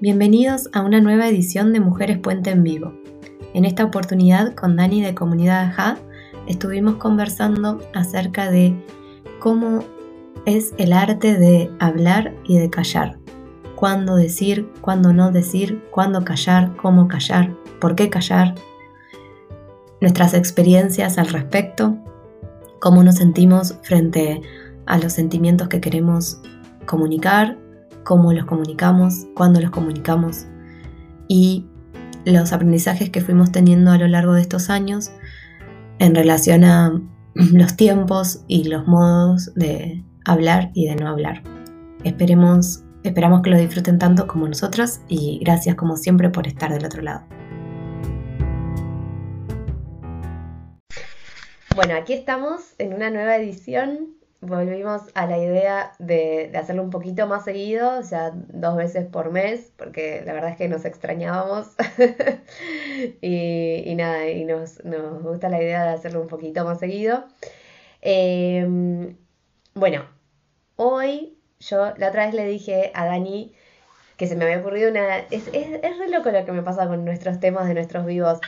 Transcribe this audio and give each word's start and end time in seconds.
Bienvenidos 0.00 0.70
a 0.72 0.82
una 0.82 1.00
nueva 1.00 1.26
edición 1.26 1.72
de 1.72 1.80
Mujeres 1.80 2.18
Puente 2.18 2.50
en 2.50 2.62
Vivo. 2.62 2.92
En 3.52 3.64
esta 3.64 3.84
oportunidad 3.84 4.54
con 4.54 4.76
Dani 4.76 5.02
de 5.02 5.12
Comunidad 5.12 5.64
AJA 5.64 5.98
estuvimos 6.46 6.98
conversando 6.98 7.80
acerca 7.94 8.48
de 8.48 8.80
cómo 9.40 9.82
es 10.46 10.72
el 10.78 10.92
arte 10.92 11.36
de 11.36 11.72
hablar 11.80 12.32
y 12.44 12.58
de 12.58 12.70
callar. 12.70 13.18
Cuándo 13.74 14.14
decir, 14.14 14.70
cuándo 14.80 15.12
no 15.12 15.32
decir, 15.32 15.82
cuándo 15.90 16.24
callar, 16.24 16.76
cómo 16.76 17.08
callar, 17.08 17.56
por 17.80 17.96
qué 17.96 18.08
callar. 18.08 18.54
Nuestras 20.00 20.32
experiencias 20.32 21.18
al 21.18 21.26
respecto, 21.26 21.98
cómo 22.78 23.02
nos 23.02 23.16
sentimos 23.16 23.74
frente 23.82 24.42
a 24.86 24.96
los 24.98 25.14
sentimientos 25.14 25.66
que 25.66 25.80
queremos 25.80 26.40
comunicar 26.86 27.58
cómo 28.08 28.32
los 28.32 28.46
comunicamos, 28.46 29.26
cuándo 29.34 29.60
los 29.60 29.70
comunicamos 29.70 30.46
y 31.28 31.66
los 32.24 32.54
aprendizajes 32.54 33.10
que 33.10 33.20
fuimos 33.20 33.52
teniendo 33.52 33.90
a 33.90 33.98
lo 33.98 34.08
largo 34.08 34.32
de 34.32 34.40
estos 34.40 34.70
años 34.70 35.10
en 35.98 36.14
relación 36.14 36.64
a 36.64 37.02
los 37.34 37.76
tiempos 37.76 38.44
y 38.48 38.64
los 38.64 38.86
modos 38.86 39.52
de 39.56 40.02
hablar 40.24 40.70
y 40.72 40.86
de 40.86 40.96
no 40.96 41.06
hablar. 41.06 41.42
Esperemos, 42.02 42.82
esperamos 43.02 43.42
que 43.42 43.50
lo 43.50 43.58
disfruten 43.58 43.98
tanto 43.98 44.26
como 44.26 44.48
nosotros 44.48 45.00
y 45.06 45.40
gracias 45.40 45.76
como 45.76 45.98
siempre 45.98 46.30
por 46.30 46.46
estar 46.46 46.72
del 46.72 46.86
otro 46.86 47.02
lado. 47.02 47.26
Bueno, 51.76 51.94
aquí 51.94 52.14
estamos 52.14 52.74
en 52.78 52.94
una 52.94 53.10
nueva 53.10 53.36
edición 53.36 54.17
volvimos 54.40 55.02
a 55.14 55.26
la 55.26 55.38
idea 55.38 55.92
de, 55.98 56.52
hacerlo 56.54 56.82
un 56.82 56.90
poquito 56.90 57.26
más 57.26 57.44
seguido, 57.44 57.98
o 57.98 58.02
sea, 58.02 58.32
dos 58.34 58.76
veces 58.76 59.06
por 59.06 59.30
mes, 59.30 59.72
porque 59.76 60.22
la 60.24 60.32
verdad 60.32 60.50
es 60.50 60.56
que 60.56 60.68
nos 60.68 60.84
extrañábamos 60.84 61.74
y, 63.20 63.94
nada, 63.96 64.28
y 64.28 64.44
nos, 64.44 64.80
gusta 65.22 65.48
la 65.48 65.62
idea 65.62 65.84
de 65.84 65.90
hacerlo 65.90 66.20
un 66.20 66.28
poquito 66.28 66.64
más 66.64 66.78
seguido. 66.78 67.24
Em, 68.00 69.16
bueno, 69.74 70.06
hoy 70.76 71.38
yo 71.60 71.92
la 71.96 72.08
otra 72.08 72.26
vez 72.26 72.34
le 72.34 72.46
dije 72.46 72.92
a 72.94 73.06
Dani 73.06 73.54
que 74.16 74.26
se 74.26 74.36
me 74.36 74.44
había 74.44 74.58
ocurrido 74.60 74.90
una... 74.90 75.18
Es, 75.18 75.48
es, 75.48 75.80
es 75.82 75.98
re 75.98 76.08
loco 76.10 76.30
lo 76.30 76.44
que 76.44 76.52
me 76.52 76.62
pasa 76.62 76.88
con 76.88 77.04
nuestros 77.04 77.40
temas 77.40 77.68
de 77.68 77.74
nuestros 77.74 78.06
vivos, 78.06 78.40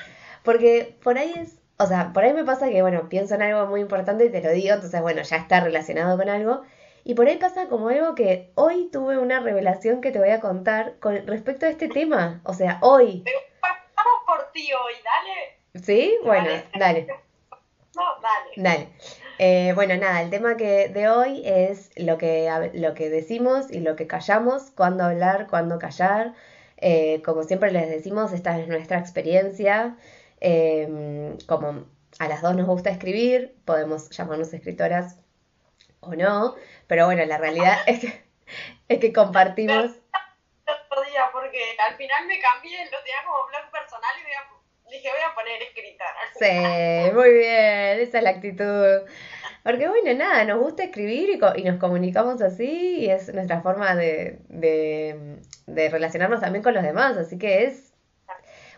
porque 0.42 0.96
por 1.02 1.18
ahí 1.18 1.32
es 1.36 1.59
o 1.80 1.86
sea, 1.86 2.12
por 2.12 2.24
ahí 2.24 2.34
me 2.34 2.44
pasa 2.44 2.68
que, 2.68 2.82
bueno, 2.82 3.08
pienso 3.08 3.36
en 3.36 3.42
algo 3.42 3.66
muy 3.66 3.80
importante 3.80 4.26
y 4.26 4.30
te 4.30 4.42
lo 4.42 4.50
digo, 4.50 4.74
entonces, 4.74 5.00
bueno, 5.00 5.22
ya 5.22 5.36
está 5.36 5.60
relacionado 5.60 6.18
con 6.18 6.28
algo. 6.28 6.60
Y 7.04 7.14
por 7.14 7.26
ahí 7.26 7.38
pasa 7.38 7.68
como 7.68 7.88
algo 7.88 8.14
que 8.14 8.50
hoy 8.54 8.90
tuve 8.92 9.16
una 9.16 9.40
revelación 9.40 10.02
que 10.02 10.10
te 10.10 10.18
voy 10.18 10.28
a 10.28 10.40
contar 10.40 10.96
con 11.00 11.26
respecto 11.26 11.64
a 11.64 11.70
este 11.70 11.88
tema. 11.88 12.42
O 12.44 12.52
sea, 12.52 12.78
hoy. 12.82 13.24
Por 14.26 14.52
ti 14.52 14.68
hoy, 14.74 14.92
dale. 15.02 15.82
¿Sí? 15.82 16.18
Bueno, 16.22 16.50
dale. 16.78 17.06
No, 17.96 18.02
dale. 18.20 18.50
Dale. 18.56 18.88
Eh, 19.38 19.72
bueno, 19.74 19.96
nada, 19.96 20.20
el 20.20 20.28
tema 20.28 20.58
que 20.58 20.90
de 20.90 21.08
hoy 21.08 21.42
es 21.46 21.92
lo 21.96 22.18
que, 22.18 22.50
lo 22.74 22.92
que 22.92 23.08
decimos 23.08 23.70
y 23.70 23.80
lo 23.80 23.96
que 23.96 24.06
callamos, 24.06 24.70
cuándo 24.72 25.04
hablar, 25.04 25.46
cuándo 25.48 25.78
callar. 25.78 26.34
Eh, 26.76 27.22
como 27.24 27.44
siempre 27.44 27.72
les 27.72 27.88
decimos, 27.88 28.34
esta 28.34 28.58
es 28.58 28.68
nuestra 28.68 28.98
experiencia. 28.98 29.96
Em, 30.40 31.36
como 31.46 31.86
a 32.18 32.28
las 32.28 32.42
dos 32.42 32.56
nos 32.56 32.66
gusta 32.66 32.90
escribir, 32.90 33.54
podemos 33.64 34.10
llamarnos 34.10 34.52
escritoras 34.52 35.18
o 36.00 36.14
no, 36.14 36.54
pero 36.86 37.06
bueno, 37.06 37.24
la 37.26 37.38
realidad 37.38 37.78
es 37.86 38.00
que, 38.00 38.24
es 38.88 38.98
que 38.98 39.12
compartimos... 39.12 39.92
Porque 41.32 41.76
al 41.78 41.96
final 41.96 42.26
me 42.26 42.38
cambié, 42.38 42.84
lo 42.84 42.98
tenía 42.98 43.24
como 43.24 43.46
blog 43.48 43.70
personal 43.72 44.10
y 44.18 44.90
dije, 44.90 45.08
voy 45.10 45.20
a 45.20 45.34
poner 45.34 45.62
escritora. 45.62 46.16
Sí, 46.38 47.14
muy 47.14 47.32
bien, 47.32 48.00
esa 48.00 48.18
es 48.18 48.24
la 48.24 48.30
actitud. 48.30 49.08
Porque 49.62 49.88
bueno, 49.88 50.14
nada, 50.14 50.44
nos 50.44 50.60
gusta 50.60 50.84
escribir 50.84 51.30
y, 51.30 51.60
y 51.60 51.64
nos 51.64 51.78
comunicamos 51.78 52.40
así 52.40 53.00
y 53.00 53.10
es 53.10 53.32
nuestra 53.34 53.60
forma 53.60 53.94
de, 53.94 54.38
de, 54.48 55.38
de 55.66 55.88
relacionarnos 55.88 56.40
también 56.40 56.62
con 56.62 56.74
los 56.74 56.82
demás, 56.82 57.16
así 57.16 57.38
que 57.38 57.64
es 57.64 57.89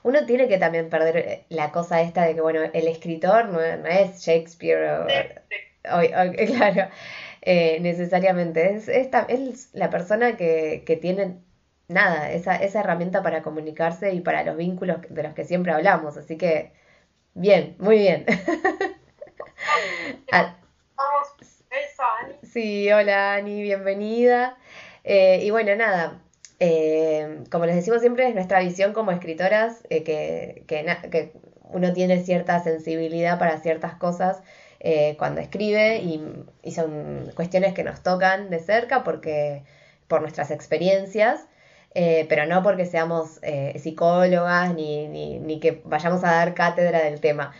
uno 0.02 0.26
tiene 0.26 0.48
que 0.48 0.58
también 0.58 0.90
perder 0.90 1.16
eh, 1.16 1.46
la 1.48 1.72
cosa 1.72 2.02
esta 2.02 2.24
de 2.24 2.34
que, 2.34 2.40
bueno, 2.40 2.60
el 2.62 2.88
escritor 2.88 3.46
no, 3.46 3.60
es 3.60 4.20
Shakespeare 4.20 5.00
o, 5.00 5.06
claro, 6.46 6.88
eh, 7.42 7.78
necesariamente. 7.80 8.74
Es, 8.74 8.88
es, 8.88 9.70
la 9.74 9.90
persona 9.90 10.36
que, 10.36 10.84
que 10.86 10.96
tiene, 10.96 11.38
nada, 11.88 12.32
esa, 12.32 12.56
esa 12.56 12.80
herramienta 12.80 13.22
para 13.22 13.42
comunicarse 13.42 14.12
y 14.14 14.20
para 14.20 14.44
los 14.44 14.56
vínculos 14.56 14.98
de 15.08 15.22
los 15.22 15.34
que 15.34 15.44
siempre 15.44 15.72
hablamos. 15.72 16.16
Así 16.16 16.36
que, 16.36 16.72
bien, 17.34 17.76
muy 17.78 17.98
bien. 17.98 18.26
Ah, 20.32 20.56
sí, 22.42 22.90
hola 22.90 23.34
Ani, 23.34 23.62
bienvenida. 23.62 24.56
Eh, 25.04 25.40
y 25.42 25.50
bueno, 25.50 25.74
nada, 25.76 26.20
eh, 26.64 27.42
como 27.50 27.66
les 27.66 27.74
decimos 27.74 28.02
siempre, 28.02 28.28
es 28.28 28.36
nuestra 28.36 28.60
visión 28.60 28.92
como 28.92 29.10
escritoras 29.10 29.82
eh, 29.90 30.04
que, 30.04 30.62
que, 30.68 31.32
uno 31.72 31.92
tiene 31.92 32.22
cierta 32.22 32.62
sensibilidad 32.62 33.36
para 33.36 33.58
ciertas 33.58 33.94
cosas 33.94 34.42
eh, 34.78 35.16
cuando 35.18 35.40
escribe 35.40 35.96
y, 35.96 36.70
son 36.70 37.32
cuestiones 37.34 37.74
que 37.74 37.82
nos 37.82 38.04
tocan 38.04 38.48
de 38.48 38.60
cerca 38.60 39.02
porque 39.02 39.64
por 40.06 40.20
nuestras 40.20 40.52
experiencias, 40.52 41.40
pero 41.94 42.46
no 42.46 42.62
porque 42.62 42.86
seamos 42.86 43.40
psicólogas 43.76 44.72
ni, 44.74 45.08
ni, 45.08 45.38
ni, 45.40 45.60
que 45.60 45.82
vayamos 45.84 46.22
a 46.24 46.32
dar 46.32 46.54
cátedra 46.54 47.02
del 47.02 47.20
tema. 47.20 47.52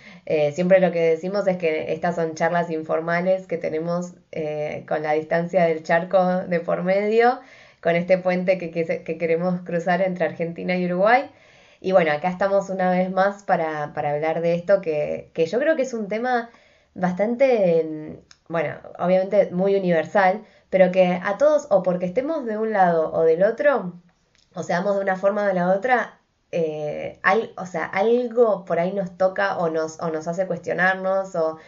siempre 0.53 0.79
lo 0.79 0.93
que 0.93 1.01
decimos 1.01 1.47
es 1.49 1.57
que 1.57 1.93
estas 1.93 2.15
son 2.15 2.35
charlas 2.35 2.71
informales 2.71 3.47
que 3.47 3.59
tenemos 3.59 4.13
con 4.87 5.03
la 5.03 5.13
distancia 5.15 5.65
del 5.65 5.83
charco 5.83 6.43
de 6.47 6.61
por 6.61 6.83
medio 6.83 7.41
con 7.83 7.97
este 7.97 8.17
puente 8.17 8.59
que, 8.59 8.71
queremos 9.19 9.61
cruzar 9.63 10.03
entre 10.03 10.25
Argentina 10.25 10.77
y 10.77 10.87
Uruguay. 10.87 11.31
Y 11.81 11.93
bueno, 11.93 12.13
acá 12.13 12.29
estamos 12.29 12.71
una 12.71 12.91
vez 12.91 13.11
más 13.11 13.43
para, 13.43 13.85
hablar 13.85 14.41
de 14.41 14.55
esto, 14.55 14.81
que, 14.81 15.33
yo 15.35 15.59
creo 15.59 15.75
que 15.77 15.83
es 15.83 15.93
un 15.93 16.09
tema 16.09 16.51
bastante, 16.95 18.21
bueno, 18.49 18.77
obviamente 18.99 19.51
muy 19.51 19.75
universal, 19.75 20.45
pero 20.71 20.93
que 20.93 21.21
a 21.23 21.39
todos, 21.39 21.67
o 21.71 21.83
porque 21.83 22.07
estemos 22.07 22.47
de 22.47 22.57
un 22.57 22.73
lado 22.73 23.13
o 23.13 23.25
del 23.25 23.43
otro, 23.43 23.95
o 24.55 24.63
seamos 24.63 24.95
de 24.95 25.03
una 25.03 25.17
forma 25.17 25.43
o 25.43 25.47
de 25.47 25.55
la 25.55 25.71
otra, 25.73 26.21
eh, 26.53 27.21
o 27.57 27.67
sea, 27.67 27.87
algo 27.87 28.65
por 28.65 28.79
ahí 28.79 28.93
nos 28.93 29.17
toca 29.19 29.59
o 29.59 29.71
nos, 29.71 29.99
o 30.01 30.11
nos 30.11 30.29
hace 30.29 30.47
cuestionarnos 30.47 31.35
o 31.35 31.59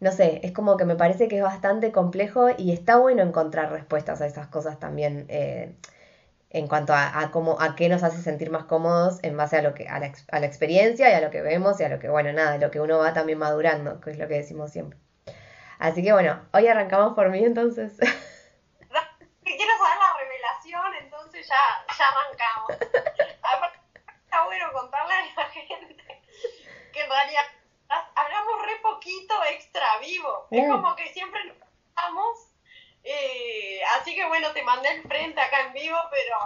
no 0.00 0.12
sé, 0.12 0.40
es 0.42 0.52
como 0.52 0.78
que 0.78 0.86
me 0.86 0.96
parece 0.96 1.28
que 1.28 1.36
es 1.36 1.42
bastante 1.42 1.92
complejo 1.92 2.48
y 2.56 2.72
está 2.72 2.96
bueno 2.96 3.22
encontrar 3.22 3.70
respuestas 3.70 4.22
a 4.22 4.26
esas 4.26 4.46
cosas 4.48 4.78
también 4.80 5.26
eh, 5.28 5.74
en 6.48 6.66
cuanto 6.68 6.94
a, 6.94 7.30
cómo, 7.30 7.60
a 7.60 7.76
qué 7.76 7.88
nos 7.88 8.02
hace 8.02 8.20
sentir 8.22 8.50
más 8.50 8.64
cómodos 8.64 9.18
en 9.22 9.36
base 9.36 9.58
a 9.58 9.62
lo 9.62 9.74
que 9.74 9.88
a 9.88 10.00
la, 10.00 10.12
a 10.32 10.40
la, 10.40 10.46
experiencia 10.46 11.10
y 11.10 11.12
a 11.12 11.20
lo 11.20 11.30
que 11.30 11.42
vemos 11.42 11.78
y 11.80 11.84
a 11.84 11.88
lo 11.90 11.98
que, 12.00 12.08
bueno, 12.08 12.32
nada, 12.32 12.56
lo 12.56 12.70
que 12.70 12.80
uno 12.80 12.98
va 12.98 13.12
también 13.12 13.38
madurando, 13.38 14.00
que 14.00 14.10
es 14.10 14.18
lo 14.18 14.26
que 14.26 14.34
decimos 14.34 14.72
siempre. 14.72 14.98
Así 15.78 16.02
que 16.02 16.12
bueno, 16.12 16.40
hoy 16.52 16.66
arrancamos 16.66 17.14
por 17.14 17.28
mí 17.28 17.44
entonces. 17.44 17.96
Quiero 18.00 19.72
saber 19.78 19.98
la 19.98 20.16
revelación, 20.18 20.94
entonces 21.02 21.46
ya, 21.46 21.94
ya 21.98 22.04
arrancamos. 22.08 22.70
está 24.24 24.44
bueno 24.44 24.72
contarle 24.72 25.12
a 25.14 25.42
la 25.42 25.48
gente 25.50 26.22
que 26.92 27.00
en 27.00 27.10
realidad 27.10 27.42
poquito 28.94 29.34
extra 29.52 29.86
vivo. 30.00 30.46
Es 30.50 30.66
uh. 30.66 30.70
como 30.70 30.96
que 30.96 31.08
siempre 31.08 31.40
nos. 31.44 31.56
Eh, 33.02 33.80
así 33.98 34.14
que 34.14 34.26
bueno, 34.26 34.52
te 34.52 34.62
mandé 34.62 34.88
el 34.90 35.02
frente 35.02 35.40
acá 35.40 35.66
en 35.66 35.72
vivo, 35.72 35.96
pero 36.10 36.36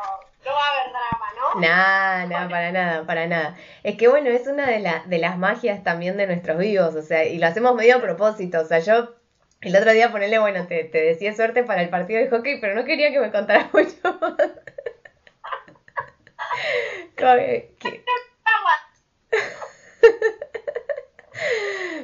no 0.45 0.53
va 0.53 0.65
a 0.65 0.73
haber 0.73 0.93
drama, 0.93 1.33
¿no? 1.37 1.61
Nada, 1.61 2.27
no, 2.27 2.49
para 2.49 2.71
nada, 2.71 3.07
para 3.07 3.27
nada. 3.27 3.57
Es 3.83 3.97
que 3.97 4.09
bueno, 4.09 4.31
es 4.31 4.47
una 4.47 4.67
de, 4.67 4.79
la, 4.79 5.03
de 5.07 5.19
las 5.19 5.37
magias 5.37 5.83
también 5.83 6.17
de 6.17 6.27
nuestros 6.27 6.59
vivos, 6.59 6.95
o 6.95 7.03
sea, 7.03 7.25
y 7.25 7.39
lo 7.39 7.47
hacemos 7.47 7.75
medio 7.75 7.97
a 7.97 8.01
propósito, 8.01 8.61
o 8.61 8.65
sea, 8.65 8.79
yo 8.79 9.15
el 9.63 9.75
otro 9.75 9.93
día 9.93 10.13
ponerle, 10.13 10.39
bueno, 10.39 10.67
te, 10.67 10.85
te 10.85 11.03
decía 11.03 11.35
suerte 11.35 11.65
para 11.65 11.83
el 11.83 11.89
partido 11.89 12.21
de 12.21 12.31
hockey, 12.31 12.61
pero 12.61 12.75
no 12.75 12.85
quería 12.85 13.11
que 13.11 13.21
me 13.21 13.33
contaras 13.33 13.73
mucho 13.73 14.19
más. 14.21 14.37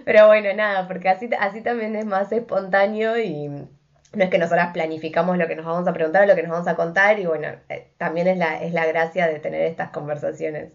Pero 0.04 0.26
bueno, 0.26 0.52
nada, 0.54 0.88
porque 0.88 1.08
así, 1.08 1.28
así 1.38 1.62
también 1.62 1.94
es 1.96 2.06
más 2.06 2.32
espontáneo 2.32 3.18
y 3.18 3.48
no 3.48 4.24
es 4.24 4.30
que 4.30 4.38
nosotras 4.38 4.72
planificamos 4.72 5.38
lo 5.38 5.46
que 5.46 5.56
nos 5.56 5.66
vamos 5.66 5.86
a 5.86 5.92
preguntar 5.92 6.24
o 6.24 6.26
lo 6.26 6.34
que 6.34 6.42
nos 6.42 6.50
vamos 6.50 6.68
a 6.68 6.76
contar 6.76 7.18
y 7.18 7.26
bueno, 7.26 7.48
eh, 7.68 7.92
también 7.96 8.26
es 8.26 8.38
la, 8.38 8.62
es 8.62 8.72
la 8.72 8.86
gracia 8.86 9.28
de 9.28 9.38
tener 9.38 9.62
estas 9.62 9.90
conversaciones. 9.90 10.72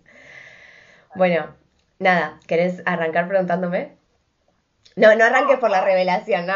Bueno, 1.15 1.55
nada, 1.99 2.39
¿querés 2.47 2.81
arrancar 2.85 3.27
preguntándome? 3.27 3.97
No, 4.95 5.13
no 5.15 5.25
arranques 5.25 5.59
por 5.59 5.69
la 5.69 5.83
revelación, 5.83 6.45
no, 6.45 6.53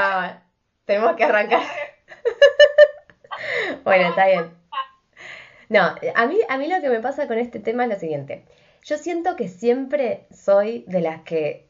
tenemos 0.85 1.15
que 1.15 1.25
arrancar. 1.25 1.61
bueno, 3.83 4.09
está 4.09 4.27
bien. 4.27 4.51
No, 5.67 5.95
a 6.15 6.25
mí, 6.25 6.39
a 6.47 6.57
mí 6.57 6.67
lo 6.67 6.81
que 6.81 6.89
me 6.89 6.99
pasa 6.99 7.27
con 7.27 7.37
este 7.37 7.59
tema 7.59 7.83
es 7.83 7.89
lo 7.89 7.99
siguiente. 7.99 8.45
Yo 8.83 8.97
siento 8.97 9.35
que 9.35 9.47
siempre 9.47 10.25
soy 10.31 10.83
de 10.87 11.01
las 11.01 11.21
que 11.21 11.68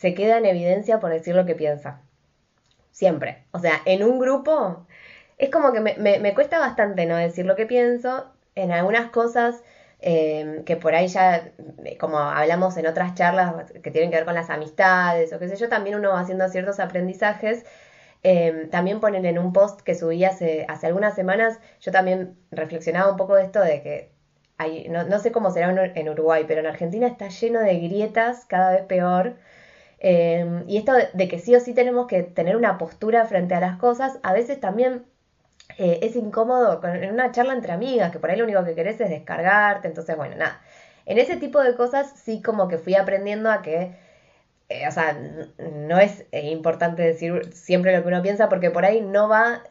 se 0.00 0.14
queda 0.14 0.38
en 0.38 0.46
evidencia 0.46 0.98
por 0.98 1.10
decir 1.10 1.34
lo 1.36 1.44
que 1.44 1.54
piensa. 1.54 2.00
Siempre. 2.90 3.44
O 3.50 3.58
sea, 3.58 3.82
en 3.84 4.02
un 4.02 4.18
grupo 4.18 4.86
es 5.36 5.50
como 5.50 5.74
que 5.74 5.80
me, 5.80 5.94
me, 5.98 6.34
cuesta 6.34 6.58
bastante 6.58 7.04
no 7.04 7.16
decir 7.16 7.44
lo 7.44 7.54
que 7.54 7.66
pienso. 7.66 8.24
En 8.54 8.72
algunas 8.72 9.10
cosas 9.10 9.62
eh, 10.00 10.62
que 10.64 10.76
por 10.76 10.94
ahí 10.94 11.08
ya, 11.08 11.52
como 11.98 12.18
hablamos 12.18 12.78
en 12.78 12.86
otras 12.86 13.14
charlas 13.14 13.70
que 13.82 13.90
tienen 13.90 14.10
que 14.10 14.16
ver 14.16 14.24
con 14.24 14.34
las 14.34 14.48
amistades 14.48 15.34
o 15.34 15.38
qué 15.38 15.48
sé 15.48 15.56
yo, 15.56 15.68
también 15.68 15.96
uno 15.96 16.12
va 16.12 16.20
haciendo 16.20 16.48
ciertos 16.48 16.80
aprendizajes. 16.80 17.66
Eh, 18.22 18.68
también 18.70 19.00
ponen 19.00 19.26
en 19.26 19.38
un 19.38 19.52
post 19.52 19.82
que 19.82 19.94
subí 19.94 20.24
hace, 20.24 20.64
hace 20.66 20.86
algunas 20.86 21.14
semanas, 21.14 21.58
yo 21.80 21.92
también 21.92 22.38
reflexionaba 22.50 23.10
un 23.10 23.18
poco 23.18 23.34
de 23.34 23.44
esto 23.44 23.60
de 23.60 23.82
que 23.82 24.10
hay, 24.56 24.88
no, 24.88 25.04
no 25.04 25.18
sé 25.18 25.30
cómo 25.30 25.50
será 25.50 25.70
en 25.94 26.08
Uruguay, 26.08 26.44
pero 26.48 26.60
en 26.60 26.66
Argentina 26.66 27.06
está 27.06 27.28
lleno 27.28 27.60
de 27.60 27.78
grietas 27.80 28.46
cada 28.46 28.72
vez 28.72 28.82
peor 28.84 29.36
Em, 30.00 30.64
y 30.68 30.78
esto 30.78 30.92
de, 30.94 31.28
que 31.28 31.38
sí 31.38 31.54
o 31.54 31.60
sí 31.60 31.74
tenemos 31.74 32.06
que 32.06 32.22
tener 32.22 32.56
una 32.56 32.78
postura 32.78 33.26
frente 33.26 33.54
a 33.54 33.60
las 33.60 33.76
cosas, 33.78 34.18
a 34.22 34.32
veces 34.32 34.58
también 34.58 35.04
eh, 35.78 36.00
es 36.02 36.16
incómodo 36.16 36.80
en 36.84 37.12
una 37.12 37.32
charla 37.32 37.52
entre 37.54 37.72
amigas, 37.72 38.10
que 38.10 38.18
por 38.18 38.30
ahí 38.30 38.36
lo 38.38 38.44
único 38.44 38.64
que 38.64 38.74
querés 38.74 39.00
es 39.00 39.10
descargarte, 39.10 39.88
entonces 39.88 40.16
bueno, 40.16 40.36
nada. 40.36 40.60
En 41.06 41.18
ese 41.18 41.36
tipo 41.36 41.60
de 41.60 41.74
cosas 41.76 42.12
sí 42.16 42.42
como 42.42 42.68
que 42.68 42.78
fui 42.78 42.94
aprendiendo 42.94 43.50
a 43.50 43.62
que, 43.62 43.94
eh, 44.70 44.86
o 44.86 44.92
sea, 44.92 45.18
no 45.58 45.98
es 45.98 46.24
eh, 46.30 46.48
importante 46.50 47.02
decir 47.02 47.52
siempre 47.52 47.94
lo 47.94 48.02
que 48.02 48.08
uno 48.08 48.22
piensa 48.22 48.48
porque 48.48 48.70
por 48.70 48.84
ahí 48.84 49.00
no 49.00 49.28
va, 49.28 49.64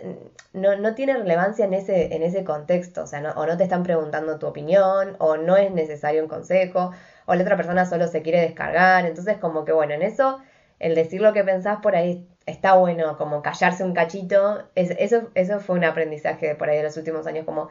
no, 0.52 0.76
no 0.76 0.94
tiene 0.94 1.14
relevancia 1.14 1.64
en 1.64 1.74
ese, 1.74 2.14
en 2.14 2.22
ese 2.22 2.44
contexto, 2.44 3.04
o 3.04 3.08
sea, 3.08 3.22
no, 3.22 3.32
o 3.32 3.46
no 3.46 3.56
te 3.56 3.64
están 3.64 3.84
preguntando 3.84 4.40
tu 4.40 4.48
opinión, 4.48 5.16
o 5.20 5.38
no 5.38 5.56
es 5.56 5.72
necesario 5.72 6.22
un 6.22 6.28
consejo, 6.28 6.92
o 7.26 7.34
la 7.34 7.44
otra 7.44 7.56
persona 7.56 7.86
solo 7.86 8.08
se 8.10 8.22
quiere 8.22 8.42
descargar. 8.42 9.06
Entonces, 9.06 9.38
como 9.38 9.64
que 9.64 9.72
bueno, 9.72 9.94
en 9.94 10.02
eso, 10.02 10.40
el 10.80 10.96
decir 10.96 11.22
lo 11.22 11.32
que 11.32 11.46
pensás 11.46 11.80
por 11.82 11.96
ahí 11.96 12.28
está 12.46 12.74
bueno, 12.74 13.18
como 13.18 13.42
callarse 13.42 13.86
un 13.86 13.94
cachito. 13.94 14.68
eso, 14.76 15.30
eso 15.34 15.60
fue 15.62 15.78
un 15.78 15.86
aprendizaje 15.86 16.56
por 16.56 16.70
ahí 16.70 16.78
de 16.78 16.84
los 16.84 16.98
últimos 16.98 17.26
años, 17.26 17.46
como 17.46 17.70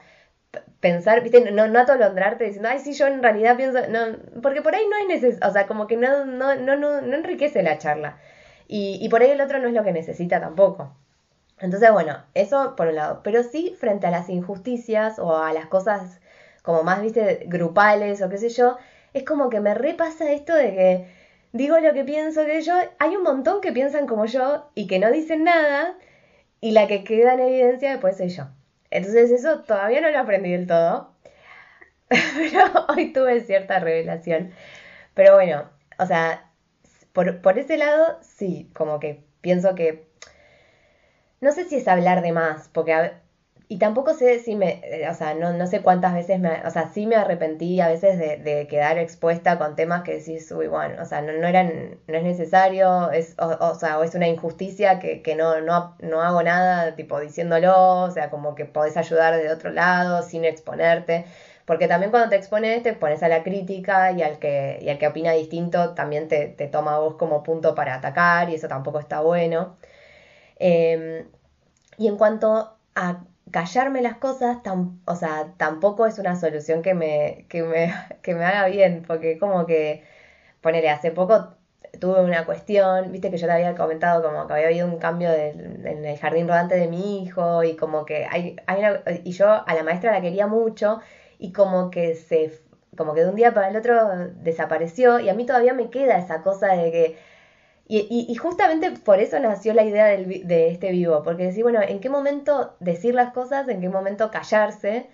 pensar, 0.81 1.23
viste, 1.23 1.51
no, 1.51 1.69
no 1.69 1.81
atolondrarte 1.81 2.45
diciendo, 2.45 2.69
ay, 2.71 2.79
sí, 2.79 2.93
yo 2.93 3.07
en 3.07 3.23
realidad 3.23 3.57
pienso, 3.57 3.81
no, 3.89 4.41
porque 4.43 4.63
por 4.63 4.75
ahí 4.75 4.85
no 4.89 4.97
es 4.97 5.07
necesario, 5.07 5.49
o 5.49 5.53
sea, 5.53 5.67
como 5.67 5.87
que 5.87 5.97
no, 5.97 6.25
no, 6.25 6.55
no, 6.55 6.77
no, 6.77 7.01
no 7.01 7.17
enriquece 7.17 7.63
la 7.63 7.79
charla. 7.79 8.19
Y, 8.69 8.99
y 9.01 9.09
por 9.09 9.23
ahí 9.23 9.31
el 9.31 9.41
otro 9.41 9.59
no 9.59 9.69
es 9.69 9.75
lo 9.75 9.83
que 9.85 9.93
necesita 9.93 10.41
tampoco. 10.41 10.95
Entonces, 11.61 11.91
bueno, 11.93 12.23
eso 12.35 12.77
por 12.77 12.89
un 12.89 12.95
lado. 12.97 13.21
Pero 13.25 13.43
sí, 13.43 13.75
frente 13.79 14.07
a 14.07 14.11
las 14.11 14.29
injusticias 14.29 15.19
o 15.19 15.37
a 15.37 15.53
las 15.53 15.67
cosas 15.67 16.21
como 16.63 16.83
más, 16.83 17.01
viste, 17.03 17.45
grupales 17.47 18.23
o 18.23 18.29
qué 18.29 18.39
sé 18.39 18.51
yo, 18.51 18.77
es 19.15 19.25
como 19.25 19.49
que 19.49 19.61
me 19.61 19.75
repasa 19.75 20.31
esto 20.31 20.55
de 20.55 20.75
que 20.75 21.07
digo 21.53 21.79
lo 21.81 21.93
que 21.95 22.05
pienso 22.05 22.45
de 22.45 22.61
yo. 22.63 22.75
Hay 22.99 23.17
un 23.17 23.23
montón 23.23 23.61
que 23.61 23.73
piensan 23.73 24.07
como 24.07 24.27
yo 24.27 24.71
y 24.75 24.87
que 24.87 24.99
no 24.99 25.11
dicen 25.11 25.45
nada, 25.45 25.97
y 26.61 26.73
la 26.73 26.87
que 26.87 27.05
queda 27.05 27.35
en 27.35 27.41
evidencia 27.41 27.91
después 27.91 28.17
soy 28.19 28.29
yo. 28.29 28.49
Entonces 28.91 29.31
eso 29.31 29.61
todavía 29.63 30.01
no 30.01 30.11
lo 30.11 30.19
aprendí 30.19 30.53
del 30.53 30.67
todo, 30.67 31.15
pero 32.09 32.87
hoy 32.89 33.13
tuve 33.13 33.41
cierta 33.41 33.79
revelación. 33.81 34.53
Pero 35.15 35.35
bueno, 35.35 35.71
o 35.99 36.07
sea, 36.07 36.51
por, 37.13 37.41
por 37.43 37.59
ese 37.59 37.77
lado 37.77 38.19
sí, 38.23 38.71
como 38.75 39.01
que 39.01 39.25
pienso 39.41 39.75
que... 39.75 40.09
No 41.41 41.53
sé 41.53 41.65
si 41.65 41.77
es 41.77 41.89
hablar 41.89 42.23
de 42.23 42.33
más, 42.33 42.69
porque 42.69 43.13
y 43.71 43.79
tampoco 43.79 44.15
sé 44.15 44.39
si 44.39 44.57
me, 44.57 44.81
eh, 44.83 45.09
o 45.11 45.15
sea, 45.15 45.35
no, 45.35 45.53
no 45.53 45.67
sé 45.67 45.83
cuántas 45.83 46.15
veces 46.15 46.41
me, 46.41 46.63
o 46.67 46.71
sea, 46.71 46.89
sí 46.89 47.07
me 47.07 47.17
arrepentí 47.17 47.81
a 47.81 47.89
veces 47.89 48.19
de, 48.19 48.39
de 48.39 48.67
quedar 48.67 48.97
expuesta 48.99 49.59
con 49.59 49.77
temas 49.77 50.03
que 50.05 50.15
decís, 50.17 50.51
uy, 50.53 50.69
bueno, 50.69 51.03
o 51.03 51.05
sea, 51.05 51.21
no, 51.21 51.33
no 51.35 51.47
eran, 51.47 51.99
no 52.07 52.17
es 52.17 52.23
necesario, 52.25 53.11
es, 53.11 53.35
o, 53.39 53.47
o 53.47 53.75
sea, 53.75 53.99
o 53.99 54.05
es 54.05 54.15
una 54.15 54.27
injusticia 54.27 54.99
que, 54.99 55.21
que 55.21 55.37
no, 55.37 55.61
no, 55.61 55.95
no 56.01 56.23
hago 56.23 56.43
nada, 56.43 56.97
tipo, 56.97 57.21
diciéndolo, 57.21 58.05
o 58.05 58.11
sea, 58.11 58.31
como 58.31 58.55
que 58.55 58.65
podés 58.65 58.97
ayudar 58.97 59.37
de 59.37 59.53
otro 59.53 59.71
lado 59.71 60.23
sin 60.23 60.45
exponerte. 60.47 61.27
Porque 61.67 61.87
también 61.87 62.11
cuando 62.11 62.31
te 62.31 62.37
expones, 62.37 62.83
te 62.83 62.95
pones 62.95 63.23
a 63.23 63.29
la 63.29 63.43
crítica 63.43 64.13
y 64.13 64.23
al 64.23 64.39
que, 64.39 64.79
y 64.81 64.89
al 64.89 64.97
que 64.99 65.07
opina 65.09 65.33
distinto 65.33 65.93
también 65.95 66.27
te, 66.29 66.47
te 66.49 66.67
toma 66.69 66.95
a 66.97 66.99
vos 67.01 67.17
como 67.17 67.43
punto 67.43 67.75
para 67.75 67.95
atacar 67.95 68.49
y 68.49 68.55
eso 68.55 68.69
tampoco 68.69 68.99
está 69.01 69.21
bueno. 69.21 69.77
Em, 70.59 71.29
y 71.99 72.09
en 72.09 72.17
cuanto 72.17 72.77
a 72.95 73.25
callarme 73.51 74.03
las 74.03 74.17
cosas, 74.19 74.59
o 75.07 75.17
sea, 75.17 75.55
tampoco 75.57 76.07
es 76.07 76.19
una 76.19 76.37
solución 76.37 76.83
que 76.83 76.95
me, 76.95 77.47
que 77.49 77.63
me, 77.63 77.93
que 78.23 78.35
me 78.35 78.45
haga 78.45 78.67
bien, 78.69 79.05
porque 79.07 79.39
como 79.39 79.67
que, 79.67 80.05
ponele, 80.61 80.91
hace 80.91 81.11
poco 81.11 81.55
tuve 82.01 82.23
una 82.23 82.45
cuestión, 82.47 83.13
viste 83.13 83.31
que 83.31 83.39
yo 83.39 83.47
te 83.47 83.53
había 83.53 83.75
comentado 83.75 84.23
como 84.23 84.47
que 84.47 84.53
había 84.55 84.67
habido 84.67 84.87
un 84.87 84.99
cambio 84.99 85.31
en 85.33 86.05
el 86.05 86.19
jardín 86.19 86.49
rodante 86.49 86.77
de 86.77 86.89
mi 86.89 87.23
hijo 87.23 87.65
y 87.65 87.77
como 87.77 88.05
que 88.05 88.27
hay, 88.31 88.57
hay 88.67 88.81
una, 88.81 89.03
y 89.25 89.33
yo 89.33 89.49
a 89.67 89.75
la 89.75 89.83
maestra 89.83 90.13
la 90.13 90.21
quería 90.21 90.47
mucho 90.47 91.01
y 91.39 91.53
como 91.53 91.91
que 91.91 92.15
se 92.15 92.53
como 92.97 93.15
que 93.15 93.23
de 93.23 93.31
un 93.31 93.37
día 93.37 93.55
para 93.55 93.69
el 93.69 93.77
otro 93.77 93.95
desapareció 94.43 95.21
y 95.21 95.29
a 95.29 95.35
mí 95.35 95.47
todavía 95.47 95.73
me 95.73 95.91
queda 95.91 96.19
esa 96.19 96.43
cosa 96.43 96.69
de 96.75 96.91
que 96.91 97.17
y, 97.89 98.35
justamente 98.35 98.91
por 98.91 99.19
eso 99.19 99.39
nació 99.41 99.73
la 99.73 99.83
idea 99.83 100.07
de 100.07 100.69
este 100.71 100.91
vivo, 100.93 101.23
porque 101.23 101.45
decir, 101.45 101.63
bueno, 101.63 101.81
¿en 101.83 102.01
qué 102.01 102.11
momento 102.11 102.77
decir 102.81 103.15
las 103.15 103.33
cosas? 103.33 103.67
¿En 103.69 103.81
qué 103.81 103.89
momento 103.89 104.31
callarse? 104.31 105.09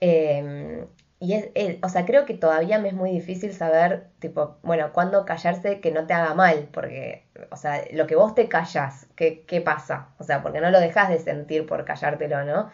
Em, 0.00 0.86
y 1.20 1.34
es, 1.34 1.50
o 1.82 1.88
sea, 1.88 2.04
creo 2.06 2.24
que 2.26 2.34
todavía 2.34 2.78
me 2.78 2.88
es 2.88 2.94
muy 2.94 3.10
difícil 3.10 3.52
saber, 3.54 4.08
tipo, 4.20 4.58
bueno, 4.62 4.92
cuándo 4.92 5.24
callarse 5.24 5.80
que 5.80 5.90
no 5.92 6.06
te 6.06 6.14
haga 6.14 6.34
mal, 6.34 6.68
porque, 6.72 7.24
o 7.50 7.56
sea, 7.56 7.84
lo 7.92 8.06
que 8.06 8.16
vos 8.16 8.34
te 8.34 8.48
callas, 8.48 9.06
¿qué, 9.16 9.44
qué 9.46 9.60
pasa? 9.60 10.08
O 10.18 10.24
sea, 10.24 10.42
porque 10.42 10.60
no 10.60 10.70
lo 10.70 10.80
dejas 10.80 11.08
de 11.08 11.18
sentir 11.18 11.66
por 11.66 11.84
callártelo, 11.84 12.44
¿no? 12.44 12.70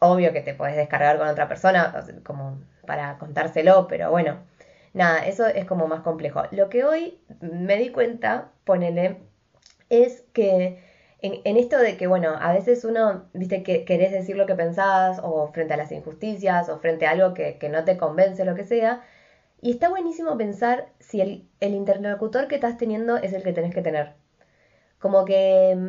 Obvio 0.00 0.32
que 0.32 0.42
te 0.42 0.54
podés 0.54 0.76
descargar 0.76 1.18
con 1.18 1.28
otra 1.28 1.48
persona, 1.48 1.94
como 2.24 2.58
para 2.86 3.18
contárselo, 3.18 3.86
pero 3.88 4.10
bueno 4.10 4.38
nada, 4.96 5.26
eso 5.26 5.46
es 5.46 5.66
como 5.66 5.86
más 5.88 6.00
complejo. 6.02 6.42
Lo 6.50 6.68
que 6.68 6.84
hoy 6.84 7.20
me 7.40 7.76
di 7.76 7.90
cuenta, 7.90 8.52
ponele, 8.64 9.18
es 9.90 10.22
que 10.32 10.82
en, 11.20 11.56
esto 11.56 11.78
de 11.78 11.96
que, 11.96 12.06
bueno, 12.06 12.34
a 12.40 12.52
veces 12.52 12.84
uno, 12.84 13.28
viste, 13.34 13.62
que 13.62 13.84
querés 13.84 14.12
decir 14.12 14.36
lo 14.36 14.46
que 14.46 14.54
pensás, 14.54 15.20
o 15.22 15.48
frente 15.52 15.74
a 15.74 15.76
las 15.76 15.92
injusticias, 15.92 16.68
o 16.68 16.78
frente 16.78 17.06
a 17.06 17.10
algo 17.12 17.34
que, 17.34 17.58
no 17.70 17.84
te 17.84 17.96
convence, 17.98 18.44
lo 18.44 18.54
que 18.54 18.64
sea, 18.64 19.02
y 19.60 19.72
está 19.72 19.88
buenísimo 19.90 20.36
pensar 20.38 20.88
si 20.98 21.20
el, 21.20 21.48
el 21.60 21.74
interlocutor 21.74 22.48
que 22.48 22.56
estás 22.56 22.76
teniendo 22.78 23.16
es 23.16 23.32
el 23.32 23.42
que 23.42 23.52
tenés 23.52 23.74
que 23.74 23.82
tener. 23.82 24.14
Como 24.98 25.24
que 25.24 25.74
mm, 25.76 25.86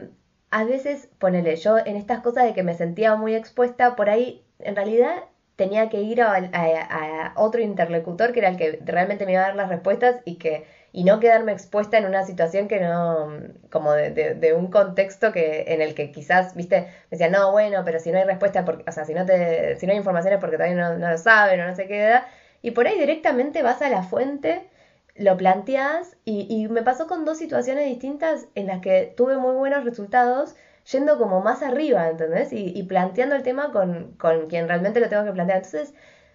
a 0.52 0.66
veces, 0.66 1.10
ponele, 1.20 1.56
yo 1.58 1.78
en 1.78 1.96
estas 1.96 2.22
cosas 2.22 2.46
de 2.46 2.54
que 2.54 2.64
me 2.64 2.76
sentía 2.76 3.16
muy 3.16 3.36
expuesta, 3.36 3.96
por 3.96 4.10
ahí, 4.10 4.46
en 4.60 4.76
realidad 4.76 5.24
tenía 5.58 5.90
que 5.90 6.02
ir 6.02 6.22
a, 6.22 7.34
otro 7.36 7.62
interlocutor 7.62 8.32
que 8.32 8.40
era 8.40 8.50
el 8.50 8.58
que 8.58 8.80
realmente 8.86 9.26
me 9.26 9.34
iba 9.34 9.42
a 9.42 9.48
dar 9.48 9.56
las 9.56 9.70
respuestas 9.70 10.22
y 10.24 10.36
que 10.36 10.66
y 10.94 11.04
no 11.04 11.20
quedarme 11.20 11.52
expuesta 11.52 11.98
en 11.98 12.06
una 12.06 12.26
situación 12.26 12.68
que 12.68 12.80
no, 12.80 13.30
como 13.70 13.92
de, 13.94 14.12
de, 14.36 14.54
un 14.54 14.68
contexto 14.72 15.32
que 15.32 15.66
en 15.68 15.82
el 15.82 15.94
que 15.94 16.12
quizás, 16.12 16.56
viste, 16.56 16.82
me 16.82 17.18
decía, 17.18 17.30
no, 17.30 17.52
bueno, 17.52 17.84
pero 17.86 18.00
si 18.00 18.12
no 18.12 18.18
hay 18.18 18.24
respuesta, 18.24 18.66
porque, 18.66 18.84
o 18.88 18.92
sea, 18.92 19.06
si 19.06 19.14
no, 19.14 19.26
te, 19.26 19.76
si 19.76 19.86
no 19.86 19.92
hay 19.92 19.98
informaciones 19.98 20.40
porque 20.40 20.56
todavía 20.56 20.76
no, 20.76 20.98
no 20.98 21.10
lo 21.12 21.18
saben 21.18 21.60
o 21.60 21.68
no 21.68 21.76
se 21.76 21.88
queda, 21.88 22.28
y 22.64 22.72
por 22.72 22.88
ahí 22.88 22.98
directamente 22.98 23.62
vas 23.62 23.82
a 23.84 23.90
la 23.90 24.02
fuente, 24.02 24.68
lo 25.16 25.38
planteas, 25.38 26.16
y, 26.26 26.48
y 26.50 26.68
me 26.68 26.82
pasó 26.82 27.06
con 27.06 27.26
dos 27.26 27.38
situaciones 27.38 27.86
distintas 27.86 28.48
en 28.56 28.68
las 28.68 28.82
que 28.82 29.14
tuve 29.16 29.38
muy 29.38 29.56
buenos 29.56 29.84
resultados, 29.84 30.56
yendo 30.92 31.18
como 31.18 31.42
más 31.42 31.64
arriba, 31.64 32.08
¿entendés? 32.10 32.50
Y, 32.52 32.82
planteando 32.84 33.36
el 33.36 33.44
tema 33.44 33.72
con, 33.72 34.14
con, 34.14 34.48
quien 34.48 34.68
realmente 34.68 35.00
lo 35.00 35.10
tengo 35.10 35.26
que 35.26 35.32
plantear. 35.34 35.58
Entonces, 35.58 35.94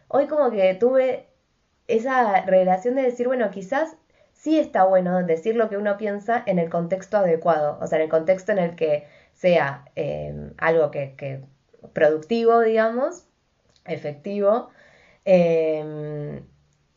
hoy 0.09 0.27
como 0.27 0.51
que 0.51 0.75
tuve 0.75 1.27
esa 1.89 2.43
relación 2.43 2.95
de 2.95 3.03
decir, 3.03 3.27
bueno, 3.27 3.51
quizás 3.51 3.97
sí 4.33 4.59
está 4.59 4.85
bueno 4.85 5.23
decir 5.25 5.57
lo 5.57 5.69
que 5.69 5.77
uno 5.77 5.97
piensa 5.97 6.43
en 6.47 6.59
el 6.59 6.69
contexto 6.71 7.19
adecuado, 7.19 7.79
o 7.81 7.87
sea, 7.87 7.99
en 7.99 8.05
el 8.05 8.11
contexto 8.11 8.53
en 8.53 8.59
el 8.59 8.77
que 8.77 9.07
sea 9.35 9.85
em, 9.95 10.53
algo 10.59 10.91
que, 10.91 11.45
productivo, 11.93 12.61
digamos, 12.61 13.27
efectivo, 13.87 14.71
em, 15.25 16.45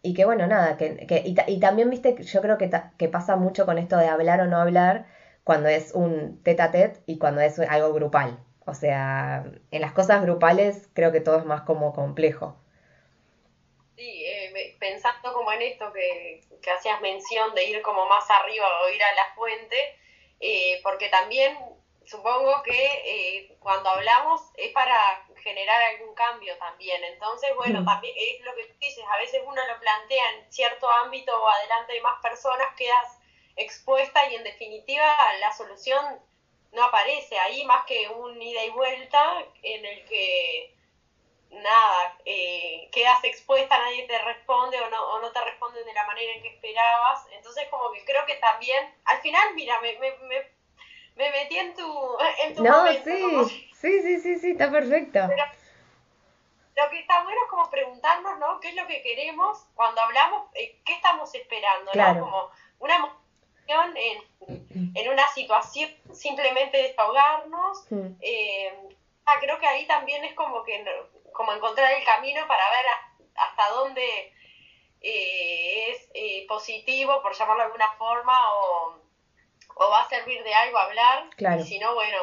y 0.01 0.13
que 0.13 0.25
bueno, 0.25 0.47
nada, 0.47 0.77
que, 0.77 1.07
que 1.07 1.23
y, 1.25 1.59
también, 1.59 1.89
viste, 1.89 2.15
yo 2.23 2.41
creo 2.41 2.57
que, 2.57 2.69
que 2.97 3.09
pasa 3.09 3.35
mucho 3.35 3.65
con 3.65 3.77
esto 3.77 3.97
de 3.97 4.07
hablar 4.07 4.41
o 4.41 4.47
no 4.47 4.57
hablar, 4.57 5.05
cuando 5.45 5.69
es 5.69 5.93
un 5.93 6.41
tete 6.43 6.63
a 6.63 6.71
tete 6.71 6.99
y 7.05 7.19
cuando 7.19 7.39
es 7.41 7.59
algo 7.59 7.93
grupal. 7.93 8.39
O 8.65 8.73
sea, 8.73 9.45
en 9.71 9.81
las 9.81 9.93
cosas 9.93 10.21
grupales 10.23 10.89
creo 10.93 11.11
que 11.13 11.21
todo 11.21 11.37
es 11.37 11.45
más 11.45 11.61
como 11.61 11.93
complejo. 11.93 12.57
Sí, 13.95 14.25
eh, 14.25 14.75
pensando 14.79 15.31
como 15.33 15.51
en 15.53 15.61
esto 15.61 15.93
que, 15.93 16.41
hacías 16.75 16.99
mención 16.99 17.53
de 17.53 17.63
ir 17.65 17.81
como 17.83 18.07
más 18.07 18.29
arriba 18.29 18.65
o 18.83 18.89
ir 18.89 19.01
a 19.03 19.13
la 19.15 19.33
fuente, 19.35 19.77
eh, 20.39 20.81
porque 20.83 21.09
también 21.09 21.55
supongo 22.05 22.61
que 22.63 22.85
eh, 23.05 23.55
cuando 23.59 23.89
hablamos 23.89 24.41
es 24.55 24.71
para 24.73 25.25
generar 25.37 25.81
algún 25.83 26.15
cambio 26.15 26.57
también. 26.57 27.03
Entonces, 27.03 27.51
bueno, 27.55 27.81
Mm. 27.81 27.85
también 27.85 28.15
es 28.17 28.41
lo 28.43 28.55
que 28.55 28.65
tú 28.65 28.73
dices, 28.79 29.05
a 29.13 29.17
veces 29.19 29.41
uno 29.45 29.61
lo 29.67 29.79
plantea 29.79 30.23
en 30.31 30.51
cierto 30.51 30.89
ámbito 31.03 31.31
o 31.39 31.47
adelante 31.47 31.93
de 31.93 32.01
más 32.01 32.19
personas, 32.21 32.67
quedas 32.75 33.14
expuesta 33.55 34.29
y 34.29 34.35
en 34.35 34.43
definitiva 34.43 35.15
la 35.39 35.51
solución 35.53 36.19
no 36.71 36.83
aparece 36.83 37.37
ahí 37.39 37.63
más 37.65 37.85
que 37.85 38.07
un 38.09 38.41
ida 38.41 38.63
y 38.65 38.69
vuelta 38.71 39.45
en 39.63 39.85
el 39.85 40.05
que 40.05 40.75
nada, 41.51 42.17
eh, 42.25 42.89
quedas 42.91 43.23
expuesta, 43.23 43.77
nadie 43.77 44.05
te 44.07 44.17
responde 44.19 44.79
o 44.81 44.89
no, 44.89 45.01
o 45.13 45.21
no 45.21 45.31
te 45.31 45.41
responden 45.43 45.85
de 45.85 45.93
la 45.93 46.05
manera 46.05 46.33
en 46.33 46.41
que 46.41 46.49
esperabas. 46.49 47.25
Entonces 47.31 47.67
como 47.69 47.91
que 47.91 48.03
creo 48.03 48.25
que 48.25 48.35
también, 48.35 48.93
al 49.05 49.21
final, 49.21 49.53
mira, 49.55 49.79
me, 49.79 49.97
me, 49.99 50.11
me, 50.17 50.51
me 51.15 51.29
metí 51.31 51.57
en 51.57 51.73
tu, 51.75 52.17
en 52.43 52.55
tu 52.55 52.63
No, 52.63 52.77
momento, 52.79 53.09
como 53.21 53.45
sí, 53.45 53.69
sí, 53.73 54.01
sí, 54.01 54.19
sí, 54.19 54.39
sí, 54.39 54.51
está 54.51 54.69
perfecto. 54.69 55.19
pero 55.29 55.45
lo 56.75 56.89
que 56.89 56.99
está 56.99 57.23
bueno 57.23 57.39
es 57.41 57.49
como 57.49 57.69
preguntarnos, 57.69 58.37
¿no? 58.37 58.59
¿Qué 58.59 58.69
es 58.69 58.75
lo 58.75 58.85
que 58.85 59.01
queremos 59.01 59.65
cuando 59.75 60.01
hablamos? 60.01 60.49
eh, 60.55 60.81
¿Qué 60.85 60.93
estamos 60.93 61.33
esperando? 61.33 61.91
Claro. 61.91 62.19
¿no? 62.19 62.25
Como 62.25 62.51
una 62.79 63.15
en, 63.67 64.91
en 64.95 65.09
una 65.09 65.27
situación, 65.29 65.89
simplemente 66.13 66.77
desahogarnos. 66.77 67.85
Eh, 68.21 68.73
ah, 69.25 69.37
creo 69.39 69.59
que 69.59 69.67
ahí 69.67 69.85
también 69.87 70.23
es 70.23 70.33
como 70.33 70.63
que 70.63 70.83
como 71.33 71.53
encontrar 71.53 71.91
el 71.91 72.03
camino 72.05 72.47
para 72.47 72.63
ver 72.69 72.85
hasta 73.35 73.69
dónde 73.69 74.33
eh, 75.01 75.91
es 75.91 76.09
eh, 76.13 76.45
positivo, 76.47 77.21
por 77.21 77.33
llamarlo 77.35 77.61
de 77.63 77.65
alguna 77.67 77.91
forma, 77.93 78.53
o, 78.55 78.95
o 79.75 79.89
va 79.89 80.01
a 80.01 80.09
servir 80.09 80.43
de 80.43 80.53
algo 80.53 80.77
hablar. 80.77 81.29
Claro. 81.35 81.61
Y 81.61 81.65
si 81.65 81.79
no, 81.79 81.93
bueno, 81.93 82.17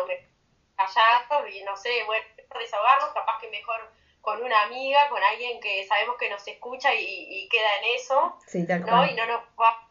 callarnos 0.76 1.54
y 1.54 1.62
no 1.62 1.76
sé, 1.76 2.04
bueno, 2.04 2.24
desahogarnos, 2.58 3.10
capaz 3.10 3.38
que 3.40 3.48
mejor 3.50 3.92
con 4.20 4.42
una 4.42 4.62
amiga, 4.62 5.08
con 5.08 5.22
alguien 5.22 5.60
que 5.60 5.84
sabemos 5.86 6.16
que 6.16 6.30
nos 6.30 6.46
escucha 6.46 6.94
y, 6.94 7.04
y 7.28 7.48
queda 7.48 7.78
en 7.78 7.96
eso, 7.96 8.38
Sí, 8.46 8.66
tal 8.66 8.80
¿no? 8.82 8.86
cual. 8.86 9.10
Y 9.10 9.14
no 9.14 9.26
nos 9.26 9.42
va 9.60 9.81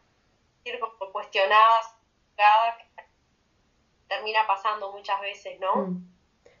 cuestionadas, 1.12 1.94
termina 4.08 4.40
pasando 4.46 4.92
muchas 4.92 5.20
veces, 5.20 5.58
¿no? 5.60 5.76
Mm. 5.76 6.08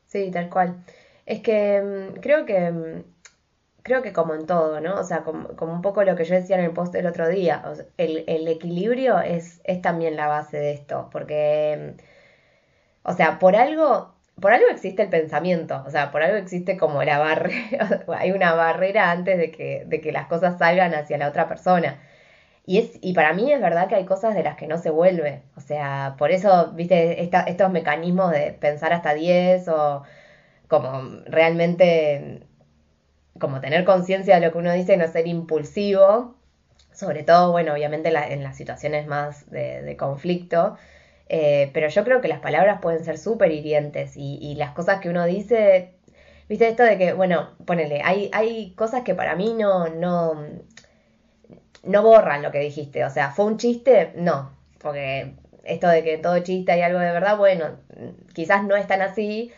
Sí, 0.06 0.30
tal 0.30 0.50
cual. 0.50 0.84
Es 1.26 1.40
que 1.40 1.80
mm, 1.80 2.20
creo 2.20 2.44
que 2.44 2.70
mm, 2.70 3.04
creo 3.82 4.02
que 4.02 4.12
como 4.12 4.34
en 4.34 4.46
todo, 4.46 4.80
¿no? 4.80 4.96
O 4.96 5.04
sea, 5.04 5.22
como, 5.22 5.48
un 5.48 5.82
poco 5.82 6.04
lo 6.04 6.16
que 6.16 6.24
yo 6.24 6.34
decía 6.34 6.56
en 6.58 6.64
el 6.64 6.72
post 6.72 6.94
el 6.94 7.06
otro 7.06 7.28
día, 7.28 7.62
el, 7.96 8.24
el 8.26 8.48
equilibrio 8.48 9.20
es, 9.20 9.60
es 9.64 9.82
también 9.82 10.16
la 10.16 10.28
base 10.28 10.58
de 10.58 10.72
esto, 10.72 11.08
porque, 11.12 11.96
o 13.02 13.12
sea, 13.12 13.38
por 13.38 13.56
algo, 13.56 14.14
por 14.40 14.52
algo 14.52 14.68
existe 14.70 15.02
el 15.02 15.08
pensamiento, 15.10 15.82
o 15.86 15.90
sea, 15.90 16.10
por 16.12 16.22
algo 16.22 16.36
existe 16.36 16.76
como 16.76 17.02
la 17.02 17.18
barrera, 17.18 18.04
hay 18.16 18.32
una 18.32 18.54
barrera 18.54 19.10
antes 19.10 19.38
de 19.38 19.50
que, 19.50 19.84
de 19.86 20.00
que 20.00 20.12
las 20.12 20.26
cosas 20.26 20.58
salgan 20.58 20.94
hacia 20.94 21.18
la 21.18 21.28
otra 21.28 21.48
persona. 21.48 22.00
Y, 22.64 22.78
es, 22.78 22.98
y 23.00 23.12
para 23.14 23.32
mí 23.32 23.52
es 23.52 23.60
verdad 23.60 23.88
que 23.88 23.96
hay 23.96 24.04
cosas 24.04 24.34
de 24.34 24.42
las 24.44 24.56
que 24.56 24.66
no 24.68 24.78
se 24.78 24.90
vuelve. 24.90 25.42
O 25.56 25.60
sea, 25.60 26.14
por 26.18 26.30
eso, 26.30 26.72
viste, 26.74 27.22
esta- 27.22 27.42
estos 27.42 27.70
mecanismos 27.72 28.30
de 28.32 28.52
pensar 28.52 28.92
hasta 28.92 29.14
10 29.14 29.68
o 29.68 30.02
como 30.68 31.02
realmente, 31.26 32.46
como 33.38 33.60
tener 33.60 33.84
conciencia 33.84 34.36
de 34.38 34.46
lo 34.46 34.52
que 34.52 34.58
uno 34.58 34.72
dice 34.72 34.96
no 34.96 35.08
ser 35.08 35.26
impulsivo. 35.26 36.34
Sobre 36.92 37.22
todo, 37.24 37.52
bueno, 37.52 37.72
obviamente 37.74 38.10
en 38.10 38.42
las 38.42 38.56
situaciones 38.56 39.06
más 39.06 39.50
de, 39.50 39.96
conflicto. 39.98 40.76
Eh, 41.28 41.70
pero 41.74 41.88
yo 41.88 42.04
creo 42.04 42.20
que 42.22 42.28
las 42.28 42.40
palabras 42.40 42.80
pueden 42.82 43.04
ser 43.04 43.18
súper 43.18 43.52
hirientes 43.52 44.16
y, 44.16 44.38
y 44.42 44.56
las 44.56 44.72
cosas 44.72 45.00
que 45.00 45.08
uno 45.10 45.24
dice, 45.26 45.94
viste 46.48 46.68
esto 46.68 46.82
de 46.84 46.98
que, 46.98 47.12
bueno, 47.14 47.50
ponele, 47.66 48.02
hay, 48.04 48.30
hay 48.34 48.72
cosas 48.76 49.02
que 49.04 49.14
para 49.14 49.36
mí 49.36 49.54
no, 49.58 49.88
no, 49.88 50.44
no 51.82 52.02
borran 52.02 52.42
lo 52.42 52.50
que 52.52 52.60
dijiste. 52.60 53.04
O 53.04 53.10
sea, 53.10 53.30
¿fue 53.30 53.46
un 53.46 53.56
chiste? 53.58 54.12
No. 54.16 54.50
Porque 54.78 55.34
esto 55.64 55.88
de 55.88 56.02
que 56.02 56.18
todo 56.18 56.38
chiste 56.40 56.72
hay 56.72 56.82
algo 56.82 56.98
de 56.98 57.12
verdad, 57.12 57.36
bueno, 57.36 57.76
quizás 58.34 58.64
no 58.64 58.76
es 58.76 58.86
tan 58.86 59.02
así, 59.02 59.50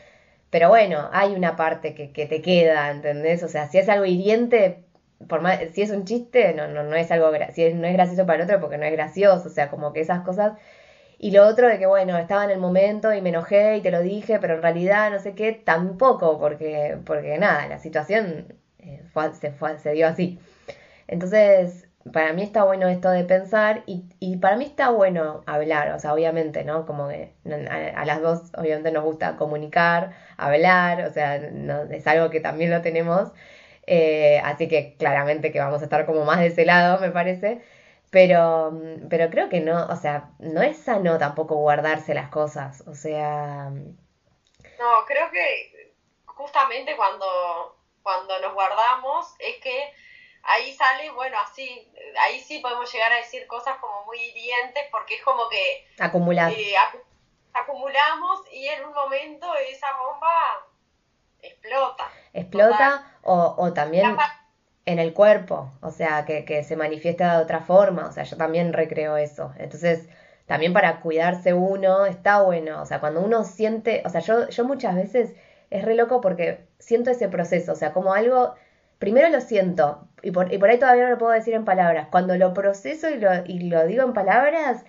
pero 0.50 0.68
bueno, 0.68 1.08
hay 1.12 1.34
una 1.34 1.56
parte 1.56 1.94
que, 1.94 2.12
que 2.12 2.26
te 2.26 2.42
queda, 2.42 2.90
¿entendés? 2.90 3.42
O 3.42 3.48
sea, 3.48 3.68
si 3.68 3.78
es 3.78 3.88
algo 3.88 4.04
hiriente, 4.06 4.84
por 5.28 5.40
más, 5.42 5.58
si 5.74 5.82
es 5.82 5.90
un 5.90 6.04
chiste, 6.04 6.54
no, 6.54 6.68
no, 6.68 6.84
no 6.84 6.96
es 6.96 7.10
algo, 7.10 7.30
si 7.54 7.64
es- 7.64 7.74
no 7.74 7.86
es 7.86 7.92
gracioso 7.94 8.26
para 8.26 8.38
el 8.38 8.44
otro 8.50 8.60
porque 8.60 8.78
no 8.78 8.86
es 8.86 8.92
gracioso, 8.92 9.48
o 9.48 9.52
sea, 9.52 9.70
como 9.70 9.92
que 9.92 10.00
esas 10.00 10.22
cosas. 10.22 10.54
Y 11.18 11.30
lo 11.32 11.46
otro 11.46 11.68
de 11.68 11.78
que, 11.78 11.86
bueno, 11.86 12.18
estaba 12.18 12.44
en 12.44 12.50
el 12.50 12.58
momento 12.60 13.12
y 13.14 13.22
me 13.22 13.30
enojé 13.30 13.76
y 13.78 13.82
te 13.82 13.90
lo 13.90 14.00
dije, 14.02 14.38
pero 14.40 14.54
en 14.56 14.62
realidad 14.62 15.10
no 15.10 15.20
sé 15.20 15.34
qué, 15.34 15.52
tampoco, 15.52 16.38
porque, 16.38 16.98
porque 17.06 17.38
nada, 17.38 17.66
la 17.68 17.78
situación 17.78 18.54
eh, 18.80 19.02
fue- 19.12 19.32
se, 19.34 19.50
fue, 19.52 19.78
se 19.78 19.92
dio 19.92 20.06
así. 20.08 20.38
Entonces, 21.08 21.83
para 22.12 22.32
mí 22.32 22.42
está 22.42 22.64
bueno 22.64 22.88
esto 22.88 23.10
de 23.10 23.24
pensar 23.24 23.82
y, 23.86 24.04
y 24.20 24.36
para 24.36 24.56
mí 24.56 24.64
está 24.64 24.90
bueno 24.90 25.42
hablar, 25.46 25.92
o 25.92 25.98
sea, 25.98 26.12
obviamente, 26.12 26.64
¿no? 26.64 26.84
Como 26.86 27.08
que 27.08 27.34
a, 27.96 28.04
las 28.04 28.20
dos, 28.20 28.52
obviamente, 28.56 28.92
nos 28.92 29.04
gusta 29.04 29.36
comunicar, 29.36 30.12
hablar, 30.36 31.06
o 31.06 31.10
sea, 31.12 31.38
no, 31.38 31.82
es 31.84 32.06
algo 32.06 32.30
que 32.30 32.40
también 32.40 32.70
lo 32.70 32.82
tenemos, 32.82 33.32
eh, 33.86 34.40
así 34.44 34.68
que 34.68 34.96
claramente 34.98 35.52
que 35.52 35.60
vamos 35.60 35.80
a 35.80 35.84
estar 35.84 36.04
como 36.06 36.24
más 36.24 36.40
de 36.40 36.48
ese 36.48 36.64
lado, 36.66 37.00
me 37.00 37.10
parece. 37.10 37.62
Pero, 38.10 38.70
mm, 38.72 39.08
pero 39.08 39.30
creo 39.30 39.48
que 39.48 39.60
no, 39.60 39.86
o 39.86 39.96
sea, 39.96 40.30
no 40.38 40.62
es 40.62 40.78
sano 40.78 41.18
tampoco 41.18 41.56
guardarse 41.56 42.14
las 42.14 42.28
cosas, 42.30 42.82
o 42.86 42.94
sea, 42.94 43.70
No, 43.70 45.04
creo 45.06 45.30
que 45.30 45.94
justamente 46.26 46.96
cuando, 46.96 47.26
cuando 48.02 48.38
nos 48.40 48.54
guardamos 48.54 49.34
es 49.38 49.56
que 49.62 49.90
ahí 50.46 50.72
sale, 50.72 51.10
bueno, 51.10 51.36
así, 51.42 51.88
ahí 52.20 52.40
sí 52.40 52.58
podemos 52.58 52.90
llegar 52.92 53.12
a 53.12 53.16
decir 53.16 53.46
cosas 53.46 53.76
como 53.78 54.04
muy 54.04 54.18
hirientes 54.18 54.84
porque 54.90 55.14
es 55.16 55.22
como 55.22 55.48
que 55.48 55.84
acumular. 55.98 56.52
eh, 56.52 56.74
acu- 56.76 57.02
acumulamos 57.52 58.40
y 58.52 58.66
en 58.68 58.84
un 58.84 58.92
momento 58.92 59.54
esa 59.56 59.86
bomba 59.96 60.30
explota. 61.42 62.10
Explota 62.32 63.04
o, 63.22 63.54
o 63.56 63.72
también 63.72 64.16
en 64.86 64.98
el 64.98 65.14
cuerpo, 65.14 65.70
o 65.80 65.90
sea, 65.90 66.24
que, 66.24 66.44
que 66.44 66.62
se 66.62 66.76
manifiesta 66.76 67.36
de 67.36 67.42
otra 67.42 67.60
forma, 67.60 68.06
o 68.06 68.12
sea, 68.12 68.24
yo 68.24 68.36
también 68.36 68.72
recreo 68.72 69.16
eso. 69.16 69.52
Entonces, 69.58 70.08
también 70.46 70.72
para 70.74 71.00
cuidarse 71.00 71.54
uno 71.54 72.04
está 72.04 72.40
bueno, 72.42 72.82
o 72.82 72.86
sea, 72.86 73.00
cuando 73.00 73.20
uno 73.20 73.44
siente, 73.44 74.02
o 74.04 74.10
sea, 74.10 74.20
yo, 74.20 74.48
yo 74.48 74.64
muchas 74.64 74.94
veces 74.94 75.34
es 75.70 75.84
re 75.84 75.94
loco 75.94 76.20
porque 76.20 76.60
siento 76.78 77.10
ese 77.10 77.28
proceso, 77.28 77.72
o 77.72 77.76
sea, 77.76 77.92
como 77.92 78.12
algo, 78.12 78.54
primero 79.04 79.28
lo 79.28 79.42
siento, 79.42 80.08
y 80.22 80.30
por, 80.30 80.50
y 80.50 80.56
por 80.56 80.70
ahí 80.70 80.78
todavía 80.78 81.04
no 81.04 81.10
lo 81.10 81.18
puedo 81.18 81.32
decir 81.32 81.52
en 81.52 81.66
palabras, 81.66 82.08
cuando 82.10 82.38
lo 82.38 82.54
proceso 82.54 83.10
y 83.10 83.18
lo, 83.18 83.28
y 83.44 83.58
lo 83.68 83.86
digo 83.86 84.02
en 84.02 84.14
palabras, 84.14 84.82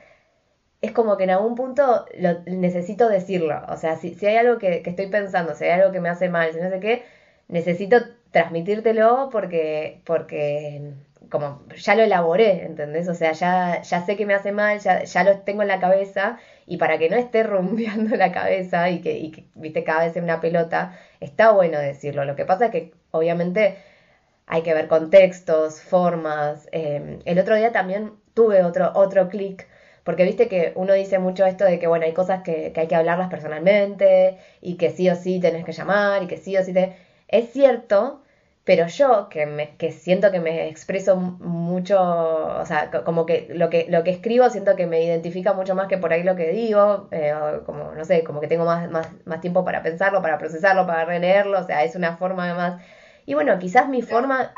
es 0.79 0.93
como 0.93 1.17
que 1.17 1.25
en 1.25 1.31
algún 1.31 1.55
punto 1.55 2.05
lo 2.17 2.39
necesito 2.45 3.09
decirlo. 3.09 3.61
O 3.67 3.75
sea, 3.75 3.97
si, 3.97 4.15
si 4.15 4.25
hay 4.25 4.37
algo 4.37 4.57
que, 4.57 4.81
que 4.83 4.91
estoy 4.91 5.07
pensando, 5.07 5.53
si 5.53 5.65
hay 5.65 5.71
algo 5.71 5.91
que 5.91 5.99
me 5.99 6.07
hace 6.07 6.29
mal, 6.29 6.53
si 6.53 6.61
no 6.61 6.69
sé 6.69 6.79
qué, 6.79 7.03
necesito 7.49 7.97
transmitírtelo 8.31 9.27
porque, 9.33 10.01
porque 10.05 10.93
como 11.29 11.61
ya 11.75 11.95
lo 11.95 12.03
elaboré, 12.03 12.63
¿entendés? 12.63 13.09
O 13.09 13.15
sea, 13.15 13.33
ya, 13.33 13.81
ya 13.81 14.05
sé 14.05 14.15
que 14.15 14.25
me 14.25 14.33
hace 14.33 14.53
mal, 14.53 14.79
ya, 14.79 15.03
ya 15.03 15.23
lo 15.25 15.39
tengo 15.39 15.61
en 15.63 15.67
la 15.67 15.81
cabeza 15.81 16.39
y 16.65 16.77
para 16.77 16.97
que 16.97 17.09
no 17.09 17.17
esté 17.17 17.43
rumbeando 17.43 18.15
la 18.15 18.31
cabeza 18.31 18.89
y 18.89 19.01
que, 19.01 19.17
y 19.17 19.31
que, 19.31 19.45
viste, 19.55 19.83
cada 19.83 20.05
vez 20.05 20.15
en 20.15 20.23
una 20.23 20.39
pelota, 20.39 20.97
está 21.19 21.51
bueno 21.51 21.79
decirlo. 21.79 22.23
Lo 22.23 22.37
que 22.37 22.45
pasa 22.45 22.67
es 22.67 22.71
que 22.71 22.93
obviamente 23.11 23.77
hay 24.47 24.61
que 24.63 24.73
ver 24.73 24.87
contextos, 24.87 25.81
formas. 25.81 26.67
eh, 26.71 27.19
el 27.25 27.39
otro 27.39 27.55
día 27.55 27.71
también 27.71 28.13
tuve 28.33 28.63
otro, 28.63 28.91
otro 28.95 29.27
clic, 29.29 29.67
porque 30.03 30.23
viste 30.23 30.47
que 30.47 30.71
uno 30.75 30.93
dice 30.93 31.17
mucho 31.19 31.45
esto 31.45 31.65
de 31.65 31.79
que, 31.79 31.87
bueno, 31.87 32.05
hay 32.05 32.13
cosas 32.13 32.41
que, 32.43 32.71
que 32.73 32.81
hay 32.81 32.87
que 32.87 32.95
hablarlas 32.95 33.29
personalmente 33.29 34.37
y 34.61 34.75
que 34.77 34.89
sí 34.91 35.09
o 35.09 35.15
sí 35.15 35.39
tenés 35.39 35.63
que 35.65 35.71
llamar 35.71 36.21
y 36.23 36.27
que 36.27 36.37
sí 36.37 36.55
o 36.57 36.63
sí 36.63 36.73
te... 36.73 36.95
Es 37.27 37.51
cierto, 37.51 38.21
pero 38.65 38.87
yo 38.87 39.29
que, 39.29 39.45
me, 39.47 39.75
que 39.77 39.91
siento 39.91 40.31
que 40.31 40.39
me 40.39 40.67
expreso 40.67 41.15
mucho, 41.17 41.99
o 42.01 42.65
sea, 42.65 42.89
co- 42.91 43.03
como 43.03 43.25
que 43.25 43.47
lo, 43.49 43.69
que 43.69 43.85
lo 43.89 44.03
que 44.03 44.11
escribo 44.11 44.49
siento 44.49 44.75
que 44.75 44.85
me 44.87 45.03
identifica 45.03 45.53
mucho 45.53 45.75
más 45.75 45.87
que 45.87 45.97
por 45.97 46.13
ahí 46.13 46.23
lo 46.23 46.35
que 46.35 46.51
digo, 46.51 47.07
eh, 47.11 47.33
como, 47.65 47.93
no 47.93 48.05
sé, 48.05 48.23
como 48.23 48.41
que 48.41 48.47
tengo 48.47 48.65
más, 48.65 48.89
más, 48.91 49.07
más 49.25 49.41
tiempo 49.41 49.63
para 49.65 49.81
pensarlo, 49.83 50.21
para 50.21 50.37
procesarlo, 50.37 50.85
para 50.87 51.05
releerlo, 51.05 51.59
o 51.59 51.63
sea, 51.63 51.83
es 51.83 51.95
una 51.95 52.17
forma 52.17 52.53
más... 52.55 52.81
Y 53.25 53.33
bueno, 53.33 53.57
quizás 53.59 53.87
mi 53.89 54.01
forma 54.01 54.53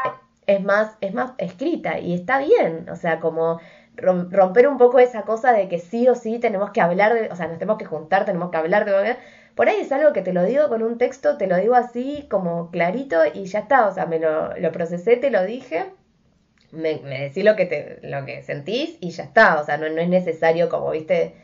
es 0.45 0.63
más, 0.63 0.97
es 1.01 1.13
más 1.13 1.31
escrita 1.37 1.99
y 1.99 2.13
está 2.13 2.39
bien, 2.39 2.89
o 2.89 2.95
sea, 2.95 3.19
como 3.19 3.59
rom- 3.95 4.29
romper 4.31 4.67
un 4.67 4.77
poco 4.77 4.99
esa 4.99 5.23
cosa 5.23 5.51
de 5.53 5.67
que 5.67 5.79
sí 5.79 6.07
o 6.07 6.15
sí 6.15 6.39
tenemos 6.39 6.71
que 6.71 6.81
hablar 6.81 7.13
de, 7.13 7.29
o 7.29 7.35
sea, 7.35 7.47
nos 7.47 7.57
tenemos 7.59 7.77
que 7.77 7.85
juntar, 7.85 8.25
tenemos 8.25 8.51
que 8.51 8.57
hablar 8.57 8.85
de... 8.85 9.15
Por 9.55 9.67
ahí 9.69 9.77
es 9.81 9.91
algo 9.91 10.13
que 10.13 10.21
te 10.21 10.33
lo 10.33 10.43
digo 10.43 10.69
con 10.69 10.83
un 10.83 10.97
texto, 10.97 11.37
te 11.37 11.47
lo 11.47 11.57
digo 11.57 11.75
así 11.75 12.27
como 12.29 12.69
clarito 12.71 13.17
y 13.33 13.45
ya 13.45 13.59
está, 13.59 13.87
o 13.87 13.93
sea, 13.93 14.05
me 14.05 14.19
lo, 14.19 14.55
lo 14.57 14.71
procesé, 14.71 15.17
te 15.17 15.31
lo 15.31 15.43
dije, 15.43 15.85
me, 16.71 16.99
me 17.03 17.21
decís 17.23 17.43
lo 17.43 17.55
que, 17.55 17.65
te, 17.65 17.99
lo 18.03 18.25
que 18.25 18.43
sentís 18.43 18.97
y 19.01 19.11
ya 19.11 19.23
está, 19.23 19.59
o 19.61 19.65
sea, 19.65 19.77
no, 19.77 19.89
no 19.89 20.01
es 20.01 20.09
necesario 20.09 20.69
como, 20.69 20.91
viste, 20.91 21.35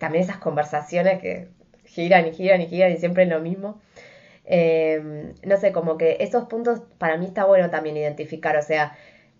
también 0.00 0.24
esas 0.24 0.38
conversaciones 0.38 1.20
que 1.20 1.48
giran 1.84 2.26
y 2.26 2.32
giran 2.32 2.60
y 2.60 2.66
giran 2.66 2.92
y 2.92 2.96
siempre 2.98 3.24
es 3.24 3.28
lo 3.30 3.40
mismo. 3.40 3.80
Eh, 4.46 5.32
no 5.44 5.56
sé, 5.56 5.72
como 5.72 5.98
que 5.98 6.18
esos 6.20 6.44
puntos 6.44 6.80
para 6.98 7.16
mí 7.16 7.26
está 7.26 7.44
bueno 7.44 7.70
también 7.70 7.96
identificar, 7.96 8.56
o 8.56 8.62
sea, 8.62 8.96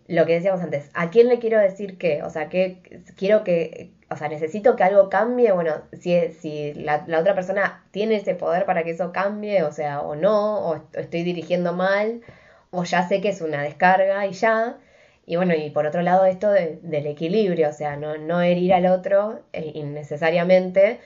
lo 0.09 0.27
que 0.27 0.35
decíamos 0.35 0.61
antes, 0.63 0.91
¿a 0.95 1.11
quién 1.11 1.29
le 1.29 1.39
quiero 1.39 1.59
decir 1.61 1.99
qué? 1.99 2.23
O 2.23 2.31
sea, 2.31 2.49
que 2.49 2.81
quiero 3.17 3.45
que, 3.45 3.93
o 4.11 4.17
sea, 4.17 4.29
necesito 4.29 4.77
que 4.77 4.85
algo 4.85 5.09
cambie, 5.11 5.53
bueno, 5.53 5.83
si, 5.93 6.31
si 6.33 6.75
la, 6.75 7.05
la, 7.09 7.21
otra 7.21 7.35
persona 7.35 7.85
tiene 7.91 8.17
ese 8.17 8.35
poder 8.35 8.67
para 8.67 8.85
que 8.85 8.91
eso 8.93 9.13
cambie, 9.13 9.63
o 9.65 9.73
sea, 9.73 10.01
o 10.01 10.15
no, 10.15 10.69
o 10.69 10.83
estoy 10.95 11.23
dirigiendo 11.23 11.73
mal, 11.73 12.23
o 12.71 12.85
ya 12.85 13.09
sé 13.09 13.21
que 13.21 13.31
es 13.31 13.41
una 13.41 13.63
descarga 13.63 14.27
y 14.27 14.33
ya. 14.33 14.79
Y 15.27 15.37
bueno, 15.37 15.55
y 15.55 15.71
por 15.71 15.87
otro 15.87 16.03
lado 16.03 16.25
esto 16.25 16.51
de, 16.51 16.79
del 16.83 17.07
equilibrio, 17.07 17.71
o 17.71 17.73
sea, 17.73 17.97
no, 17.97 18.17
no 18.17 18.41
herir 18.43 18.75
al 18.75 18.87
otro 18.87 19.41
eh, 19.53 19.73
innecesariamente. 19.75 21.01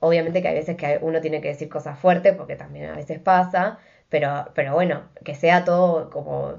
Obviamente 0.00 0.42
que 0.42 0.48
hay 0.48 0.54
veces 0.54 0.76
que 0.76 0.98
uno 1.00 1.20
tiene 1.20 1.40
que 1.40 1.48
decir 1.48 1.68
cosas 1.68 1.98
fuertes, 1.98 2.34
porque 2.36 2.56
también 2.56 2.90
a 2.90 2.96
veces 2.96 3.18
pasa, 3.18 3.78
pero, 4.08 4.46
pero 4.54 4.74
bueno, 4.74 5.08
que 5.24 5.34
sea 5.34 5.64
todo 5.64 6.10
como 6.10 6.54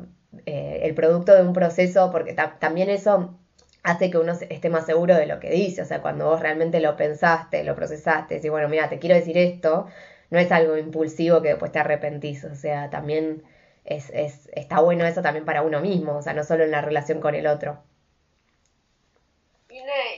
eh, 0.45 0.81
el 0.83 0.93
producto 0.95 1.33
de 1.35 1.43
un 1.43 1.53
proceso, 1.53 2.11
porque 2.11 2.33
también 2.33 2.89
eso 2.89 3.37
hace 3.83 4.11
que 4.11 4.17
uno 4.17 4.33
esté 4.33 4.69
más 4.69 4.85
seguro 4.85 5.15
de 5.15 5.25
lo 5.27 5.39
que 5.39 5.49
dice, 5.49 5.81
o 5.81 5.85
sea, 5.85 6.01
cuando 6.01 6.25
vos 6.25 6.41
realmente 6.41 6.79
lo 6.81 6.97
pensaste, 6.97 7.63
lo 7.63 7.75
procesaste, 7.75 8.41
y 8.43 8.49
bueno, 8.49 8.67
mira, 8.67 8.89
te 8.89 8.99
quiero 8.99 9.15
decir 9.15 9.37
esto, 9.37 9.87
no 10.29 10.39
es 10.39 10.51
algo 10.51 10.77
impulsivo 10.77 11.41
que 11.41 11.49
después 11.49 11.71
te 11.71 11.79
arrepentís, 11.79 12.43
o 12.43 12.55
sea, 12.55 12.89
también 12.89 13.43
es, 13.85 14.09
es, 14.09 14.49
está 14.53 14.81
bueno 14.81 15.05
eso 15.05 15.21
también 15.21 15.45
para 15.45 15.61
uno 15.61 15.79
mismo, 15.79 16.17
o 16.17 16.21
sea, 16.21 16.33
no 16.33 16.43
solo 16.43 16.63
en 16.65 16.71
la 16.71 16.81
relación 16.81 17.21
con 17.21 17.35
el 17.35 17.47
otro. 17.47 17.81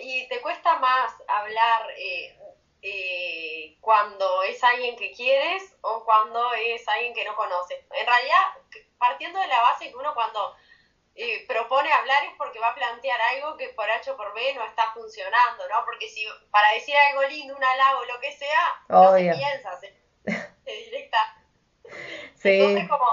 Y, 0.02 0.28
te 0.28 0.42
cuesta 0.42 0.80
más 0.80 1.14
hablar 1.28 1.82
eh, 1.98 2.38
eh, 2.81 3.77
cuando 3.81 4.43
es 4.43 4.63
alguien 4.63 4.95
que 4.95 5.12
quieres 5.12 5.75
o 5.81 6.03
cuando 6.05 6.53
es 6.53 6.88
alguien 6.88 7.13
que 7.13 7.25
no 7.25 7.36
conoces. 7.36 7.79
En 7.91 8.05
realidad, 8.05 8.43
partiendo 8.98 9.39
de 9.39 9.48
la 9.48 9.62
base 9.62 9.89
que 9.89 9.95
uno 9.95 10.13
cuando 10.13 10.55
eh, 11.15 11.45
propone 11.48 11.91
hablar 11.91 12.24
es 12.24 12.31
porque 12.38 12.59
va 12.59 12.69
a 12.69 12.75
plantear 12.75 13.19
algo 13.19 13.57
que 13.57 13.69
por 13.69 13.89
H 13.89 14.12
o 14.12 14.17
por 14.17 14.33
B 14.33 14.53
no 14.53 14.65
está 14.65 14.93
funcionando, 14.93 15.67
¿no? 15.67 15.83
Porque 15.83 16.07
si 16.07 16.25
para 16.51 16.71
decir 16.71 16.95
algo 16.95 17.24
lindo, 17.24 17.55
un 17.55 17.63
halago, 17.63 18.05
lo 18.05 18.19
que 18.21 18.31
sea, 18.31 18.83
no 18.88 19.13
se 19.13 19.33
piensa, 19.33 19.79
se, 20.63 20.71
directa. 20.71 21.43
Sí. 22.36 22.62
Entonces, 22.62 22.88
como 22.88 23.05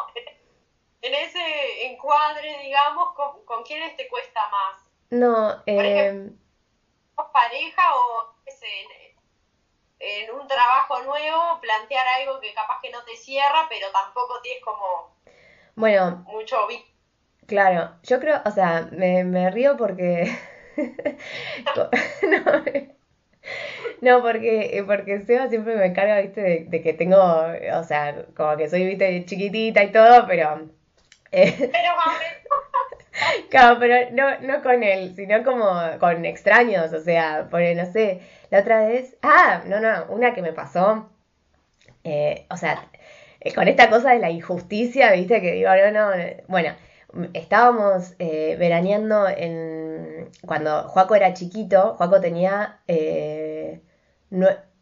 en 1.02 1.14
ese 1.14 1.86
encuadre, 1.86 2.58
digamos, 2.62 3.14
¿con, 3.14 3.44
con 3.44 3.64
quiénes 3.64 3.96
te 3.96 4.06
cuesta 4.08 4.48
más? 4.48 4.88
No, 5.10 5.62
por 5.64 5.84
ejemplo, 5.84 6.32
eh, 6.32 7.22
pareja 7.32 7.96
o 7.96 8.36
en, 8.46 8.90
en 10.06 10.30
un 10.30 10.46
trabajo 10.46 11.02
nuevo 11.02 11.60
plantear 11.60 12.06
algo 12.20 12.40
que 12.40 12.54
capaz 12.54 12.80
que 12.80 12.90
no 12.90 13.02
te 13.04 13.16
cierra, 13.16 13.66
pero 13.68 13.90
tampoco 13.90 14.40
tienes 14.40 14.62
como 14.62 15.16
bueno, 15.76 16.24
mucho 16.28 16.56
Claro, 17.46 17.92
yo 18.02 18.18
creo, 18.18 18.40
o 18.44 18.50
sea, 18.50 18.88
me, 18.92 19.24
me 19.24 19.50
río 19.50 19.76
porque... 19.76 20.34
no, 22.22 22.64
no, 24.00 24.22
porque, 24.22 24.82
porque 24.86 25.20
Seba 25.20 25.48
siempre 25.48 25.76
me 25.76 25.92
carga, 25.92 26.20
viste, 26.20 26.66
de, 26.68 26.82
que 26.82 26.92
tengo, 26.94 27.18
o 27.18 27.84
sea, 27.84 28.24
como 28.34 28.56
que 28.56 28.68
soy, 28.68 28.86
viste, 28.86 29.24
chiquitita 29.26 29.84
y 29.84 29.92
todo, 29.92 30.26
pero... 30.26 30.68
Eh, 31.30 31.54
pero 31.58 31.94
Claro, 33.50 33.78
pero 33.78 34.10
no, 34.12 34.40
no 34.40 34.62
con 34.62 34.82
él, 34.82 35.14
sino 35.14 35.42
como 35.44 35.64
con 35.98 36.24
extraños, 36.24 36.92
o 36.92 37.00
sea, 37.00 37.48
por 37.50 37.60
no 37.60 37.90
sé, 37.92 38.20
la 38.50 38.60
otra 38.60 38.86
vez, 38.86 39.16
ah, 39.22 39.62
no, 39.66 39.80
no, 39.80 40.06
una 40.10 40.34
que 40.34 40.42
me 40.42 40.52
pasó, 40.52 41.08
eh, 42.04 42.46
o 42.50 42.56
sea, 42.56 42.88
eh, 43.40 43.54
con 43.54 43.68
esta 43.68 43.90
cosa 43.90 44.12
de 44.12 44.18
la 44.18 44.30
injusticia, 44.30 45.12
viste, 45.12 45.40
que 45.40 45.52
digo, 45.52 45.70
no, 45.70 45.90
no, 45.92 46.12
bueno, 46.48 46.70
estábamos 47.34 48.14
eh, 48.18 48.56
veraneando 48.58 49.28
en, 49.28 50.30
cuando 50.46 50.88
Juaco 50.88 51.14
era 51.14 51.34
chiquito, 51.34 51.94
Juaco 51.96 52.20
tenía 52.20 52.80
eh, 52.88 53.80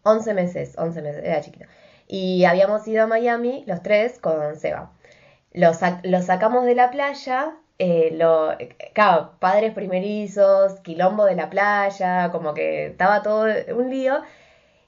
11 0.03 0.35
meses, 0.35 0.75
11 0.79 1.03
meses, 1.03 1.25
era 1.25 1.41
chiquito, 1.41 1.67
y 2.07 2.45
habíamos 2.45 2.87
ido 2.89 3.05
a 3.05 3.07
Miami 3.07 3.65
los 3.67 3.83
tres 3.83 4.19
con 4.19 4.57
Seba. 4.57 4.93
Lo, 5.53 5.71
lo 6.03 6.23
sacamos 6.23 6.65
de 6.67 6.75
la 6.75 6.91
playa 6.91 7.55
eh, 7.79 8.11
lo, 8.15 8.57
claro, 8.93 9.33
padres 9.41 9.73
primerizos, 9.75 10.81
quilombo 10.81 11.25
de 11.25 11.37
la 11.37 11.51
playa, 11.51 12.31
como 12.33 12.55
que 12.55 12.87
estaba 12.87 13.23
todo 13.23 13.47
un 13.77 13.91
lío. 13.91 14.23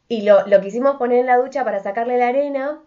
Y 0.08 0.22
lo, 0.22 0.46
lo 0.46 0.60
quisimos 0.60 0.96
poner 0.96 1.20
en 1.20 1.26
la 1.26 1.38
ducha 1.38 1.64
para 1.64 1.80
sacarle 1.80 2.18
la 2.18 2.28
arena 2.28 2.80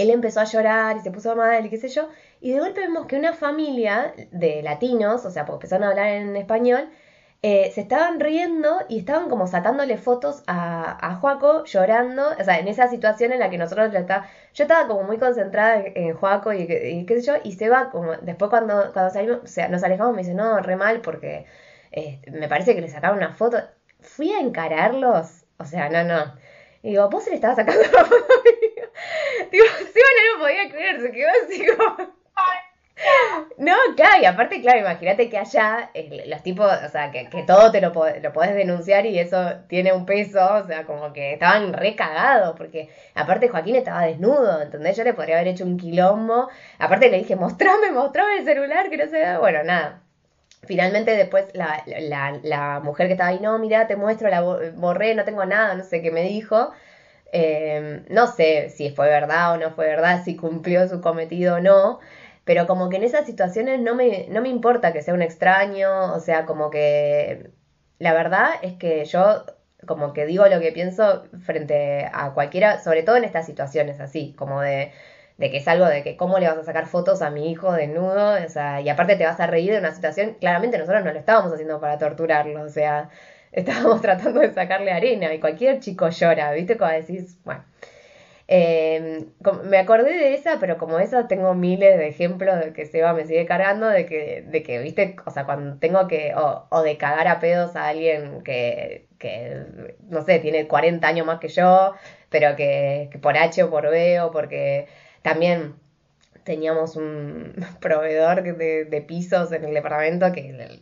él 0.00 0.10
empezó 0.10 0.40
a 0.40 0.44
llorar 0.44 0.96
y 0.96 1.00
se 1.00 1.10
puso 1.10 1.36
mal 1.36 1.66
y 1.66 1.68
qué 1.68 1.76
sé 1.76 1.88
yo, 1.88 2.08
y 2.40 2.52
de 2.52 2.60
golpe 2.60 2.80
vemos 2.80 3.06
que 3.06 3.16
una 3.16 3.34
familia 3.34 4.14
de 4.30 4.62
latinos, 4.62 5.26
o 5.26 5.30
sea, 5.30 5.44
porque 5.44 5.66
empezaron 5.66 5.84
a 5.84 5.90
hablar 5.90 6.08
en 6.08 6.36
español, 6.36 6.88
eh, 7.42 7.70
se 7.72 7.80
estaban 7.80 8.20
riendo 8.20 8.80
y 8.88 8.98
estaban 8.98 9.30
como 9.30 9.46
sacándole 9.46 9.96
fotos 9.96 10.42
a, 10.46 10.98
a 11.06 11.14
Joaco 11.16 11.64
llorando, 11.64 12.28
o 12.38 12.44
sea, 12.44 12.58
en 12.58 12.68
esa 12.68 12.88
situación 12.88 13.32
en 13.32 13.40
la 13.40 13.48
que 13.48 13.56
nosotros 13.56 13.94
está, 13.94 14.28
yo 14.52 14.64
estaba 14.64 14.86
como 14.86 15.04
muy 15.04 15.18
concentrada 15.18 15.82
en, 15.86 16.14
Joaco 16.14 16.52
y, 16.52 16.66
qué 16.66 17.20
sé 17.20 17.22
yo, 17.22 17.34
y 17.42 17.52
se 17.52 17.70
va 17.70 17.90
como, 17.90 18.12
después 18.16 18.50
cuando, 18.50 18.92
cuando 18.92 19.10
salimos, 19.10 19.38
o 19.42 19.46
sea, 19.46 19.68
nos 19.68 19.82
alejamos 19.82 20.14
me 20.14 20.22
dice, 20.22 20.34
no, 20.34 20.58
re 20.60 20.76
mal 20.76 21.00
porque 21.00 21.46
eh, 21.92 22.20
me 22.30 22.48
parece 22.48 22.74
que 22.74 22.82
le 22.82 22.88
sacaron 22.88 23.16
una 23.18 23.32
foto, 23.32 23.58
fui 24.00 24.32
a 24.32 24.40
encararlos, 24.40 25.46
o 25.58 25.64
sea, 25.64 25.88
no, 25.88 26.04
no, 26.04 26.34
y 26.82 26.90
digo, 26.90 27.08
vos 27.08 27.24
se 27.24 27.30
le 27.30 27.36
estabas 27.36 27.56
sacando 27.56 27.82
la 27.82 28.04
foto 28.04 28.24
Digo, 29.50 29.64
sí, 29.78 30.00
no 30.00 30.34
lo 30.34 30.40
podía 30.44 30.70
creer, 30.70 31.00
se 31.00 31.10
quedó 31.10 31.28
así 31.44 31.66
como... 31.66 32.20
No, 33.56 33.74
claro, 33.96 34.22
y 34.22 34.24
aparte, 34.24 34.60
claro, 34.60 34.80
imagínate 34.80 35.28
que 35.28 35.38
allá 35.38 35.90
los 36.26 36.42
tipos, 36.42 36.66
o 36.84 36.88
sea, 36.88 37.10
que, 37.10 37.28
que 37.28 37.42
todo 37.42 37.70
te 37.70 37.80
lo, 37.80 37.92
lo 38.22 38.32
podés 38.32 38.54
denunciar 38.54 39.06
y 39.06 39.18
eso 39.18 39.54
tiene 39.68 39.92
un 39.92 40.06
peso, 40.06 40.40
o 40.54 40.66
sea, 40.66 40.84
como 40.84 41.12
que 41.12 41.34
estaban 41.34 41.72
re 41.72 41.94
cagados, 41.94 42.56
porque 42.56 42.88
aparte 43.14 43.48
Joaquín 43.48 43.76
estaba 43.76 44.02
desnudo, 44.06 44.62
¿entendés? 44.62 44.96
Yo 44.96 45.04
le 45.04 45.14
podría 45.14 45.36
haber 45.36 45.48
hecho 45.48 45.64
un 45.64 45.76
quilombo, 45.76 46.48
aparte 46.78 47.10
le 47.10 47.18
dije, 47.18 47.36
mostrame, 47.36 47.90
mostrame 47.92 48.38
el 48.38 48.44
celular, 48.44 48.88
que 48.90 48.96
no 48.96 49.06
se 49.08 49.36
bueno, 49.38 49.62
nada. 49.62 50.02
Finalmente 50.62 51.16
después 51.16 51.46
la, 51.54 51.82
la, 51.86 52.38
la 52.42 52.80
mujer 52.80 53.06
que 53.06 53.14
estaba 53.14 53.30
ahí, 53.30 53.40
no, 53.40 53.58
mira, 53.58 53.86
te 53.86 53.96
muestro, 53.96 54.28
la 54.28 54.42
borré, 54.42 55.14
no 55.14 55.24
tengo 55.24 55.44
nada, 55.46 55.74
no 55.74 55.84
sé 55.84 56.02
qué 56.02 56.10
me 56.10 56.22
dijo. 56.22 56.70
Eh, 57.32 58.02
no 58.10 58.26
sé 58.26 58.70
si 58.70 58.90
fue 58.90 59.08
verdad 59.08 59.52
o 59.52 59.56
no 59.56 59.70
fue 59.70 59.86
verdad, 59.86 60.22
si 60.24 60.36
cumplió 60.36 60.88
su 60.88 61.00
cometido 61.00 61.56
o 61.56 61.60
no, 61.60 62.00
pero 62.50 62.66
como 62.66 62.88
que 62.88 62.96
en 62.96 63.04
esas 63.04 63.26
situaciones 63.26 63.78
no 63.78 63.94
me, 63.94 64.26
no 64.28 64.42
me 64.42 64.48
importa 64.48 64.92
que 64.92 65.02
sea 65.02 65.14
un 65.14 65.22
extraño, 65.22 66.12
o 66.12 66.18
sea, 66.18 66.46
como 66.46 66.68
que 66.68 67.52
la 68.00 68.12
verdad 68.12 68.48
es 68.62 68.72
que 68.72 69.04
yo 69.04 69.44
como 69.86 70.12
que 70.12 70.26
digo 70.26 70.44
lo 70.48 70.58
que 70.58 70.72
pienso 70.72 71.26
frente 71.44 72.10
a 72.12 72.34
cualquiera, 72.34 72.80
sobre 72.82 73.04
todo 73.04 73.14
en 73.16 73.22
estas 73.22 73.46
situaciones 73.46 74.00
así, 74.00 74.34
como 74.36 74.62
de, 74.62 74.90
de 75.38 75.50
que 75.52 75.58
es 75.58 75.68
algo 75.68 75.86
de 75.86 76.02
que 76.02 76.16
cómo 76.16 76.40
le 76.40 76.48
vas 76.48 76.58
a 76.58 76.64
sacar 76.64 76.86
fotos 76.86 77.22
a 77.22 77.30
mi 77.30 77.52
hijo 77.52 77.70
desnudo, 77.72 78.44
o 78.44 78.48
sea, 78.48 78.80
y 78.80 78.88
aparte 78.88 79.14
te 79.14 79.24
vas 79.26 79.38
a 79.38 79.46
reír 79.46 79.70
de 79.70 79.78
una 79.78 79.94
situación, 79.94 80.34
claramente 80.40 80.76
nosotros 80.76 81.04
no 81.04 81.12
lo 81.12 81.20
estábamos 81.20 81.52
haciendo 81.52 81.78
para 81.80 81.98
torturarlo, 81.98 82.62
o 82.62 82.68
sea, 82.68 83.10
estábamos 83.52 84.02
tratando 84.02 84.40
de 84.40 84.52
sacarle 84.52 84.90
arena 84.90 85.32
y 85.32 85.38
cualquier 85.38 85.78
chico 85.78 86.08
llora, 86.08 86.50
¿viste? 86.50 86.76
Como 86.76 86.90
decís, 86.90 87.38
bueno. 87.44 87.62
Eh, 88.52 89.26
me 89.64 89.78
acordé 89.78 90.10
de 90.12 90.34
esa, 90.34 90.58
pero 90.58 90.76
como 90.76 90.98
esa 90.98 91.28
tengo 91.28 91.54
miles 91.54 91.96
de 91.96 92.08
ejemplos 92.08 92.58
de 92.58 92.72
que 92.72 92.84
Seba 92.84 93.12
me 93.14 93.24
sigue 93.24 93.46
cargando, 93.46 93.86
de 93.86 94.06
que, 94.06 94.42
de 94.42 94.62
que 94.64 94.80
viste, 94.80 95.14
o 95.24 95.30
sea, 95.30 95.44
cuando 95.46 95.78
tengo 95.78 96.08
que, 96.08 96.34
o, 96.34 96.66
o 96.68 96.82
de 96.82 96.96
cagar 96.96 97.28
a 97.28 97.38
pedos 97.38 97.76
a 97.76 97.86
alguien 97.88 98.42
que, 98.42 99.06
que, 99.18 99.66
no 100.08 100.22
sé, 100.22 100.40
tiene 100.40 100.66
40 100.66 101.06
años 101.06 101.26
más 101.26 101.38
que 101.38 101.46
yo, 101.46 101.94
pero 102.28 102.56
que, 102.56 103.08
que 103.12 103.18
por 103.20 103.36
H 103.36 103.62
o 103.62 103.70
por 103.70 103.88
B 103.88 104.20
o 104.20 104.32
porque 104.32 104.88
también 105.22 105.76
teníamos 106.44 106.96
un 106.96 107.54
proveedor 107.80 108.42
de, 108.42 108.84
de 108.84 109.02
pisos 109.02 109.52
en 109.52 109.64
el 109.64 109.74
departamento 109.74 110.32
que 110.32 110.80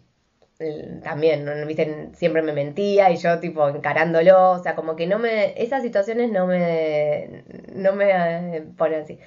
también, 1.02 1.44
¿no? 1.44 1.52
¿viste? 1.66 2.10
siempre 2.14 2.42
me 2.42 2.52
mentía 2.52 3.10
y 3.10 3.16
yo 3.16 3.38
tipo 3.38 3.68
encarándolo, 3.68 4.52
o 4.52 4.58
sea, 4.62 4.74
como 4.74 4.96
que 4.96 5.06
no 5.06 5.18
me, 5.18 5.60
esas 5.62 5.82
situaciones 5.82 6.32
no 6.32 6.46
me, 6.46 7.44
no 7.74 7.92
me 7.92 8.56
eh, 8.56 8.64
ponen 8.76 9.02
así. 9.02 9.18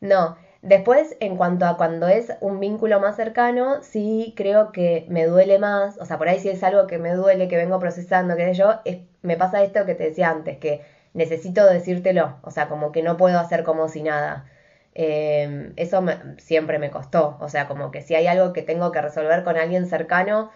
No, 0.00 0.36
después 0.62 1.16
en 1.20 1.36
cuanto 1.36 1.66
a 1.66 1.76
cuando 1.76 2.08
es 2.08 2.32
un 2.40 2.60
vínculo 2.60 3.00
más 3.00 3.16
cercano, 3.16 3.82
sí 3.82 4.32
creo 4.36 4.72
que 4.72 5.04
me 5.08 5.26
duele 5.26 5.58
más, 5.58 5.98
o 5.98 6.04
sea, 6.06 6.16
por 6.18 6.28
ahí 6.28 6.38
si 6.38 6.48
es 6.48 6.62
algo 6.62 6.86
que 6.86 6.98
me 6.98 7.12
duele, 7.14 7.48
que 7.48 7.56
vengo 7.56 7.78
procesando, 7.80 8.36
qué 8.36 8.46
sé 8.46 8.54
yo, 8.54 8.80
es, 8.84 9.00
me 9.22 9.36
pasa 9.36 9.62
esto 9.62 9.84
que 9.84 9.94
te 9.94 10.04
decía 10.04 10.30
antes, 10.30 10.58
que 10.58 10.82
necesito 11.12 11.66
decírtelo, 11.66 12.38
o 12.42 12.50
sea, 12.52 12.68
como 12.68 12.92
que 12.92 13.02
no 13.02 13.16
puedo 13.16 13.38
hacer 13.38 13.64
como 13.64 13.88
si 13.88 14.02
nada. 14.02 14.46
Eh, 14.94 15.72
eso 15.76 16.04
siempre 16.38 16.78
me 16.78 16.90
costó. 16.90 17.36
O 17.40 17.48
sea, 17.48 17.68
como 17.68 17.90
que 17.90 18.02
si 18.02 18.14
hay 18.14 18.26
algo 18.26 18.52
que 18.52 18.62
tengo 18.62 18.92
que 18.92 19.00
resolver 19.00 19.44
con 19.44 19.56
alguien 19.56 19.86
cercano, 19.86 20.50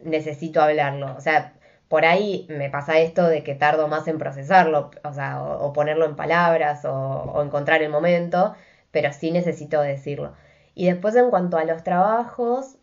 necesito 0.00 0.60
hablarlo. 0.62 1.14
O 1.16 1.20
sea, 1.20 1.54
por 1.88 2.04
ahí 2.04 2.46
me 2.50 2.70
pasa 2.70 2.98
esto 2.98 3.26
de 3.26 3.42
que 3.42 3.54
tardo 3.54 3.88
más 3.88 4.06
en 4.08 4.18
procesarlo, 4.18 4.90
o 5.04 5.12
sea, 5.12 5.42
o, 5.42 5.72
ponerlo 5.72 6.06
en 6.06 6.16
palabras 6.16 6.84
o, 6.84 7.42
encontrar 7.42 7.82
el 7.82 7.90
momento, 7.90 8.54
pero 8.90 9.12
sí 9.12 9.30
necesito 9.30 9.80
decirlo. 9.80 10.34
Y 10.74 10.86
después 10.86 11.16
en 11.16 11.30
cuanto 11.30 11.56
a 11.58 11.64
los 11.64 11.82
trabajos, 11.84 12.76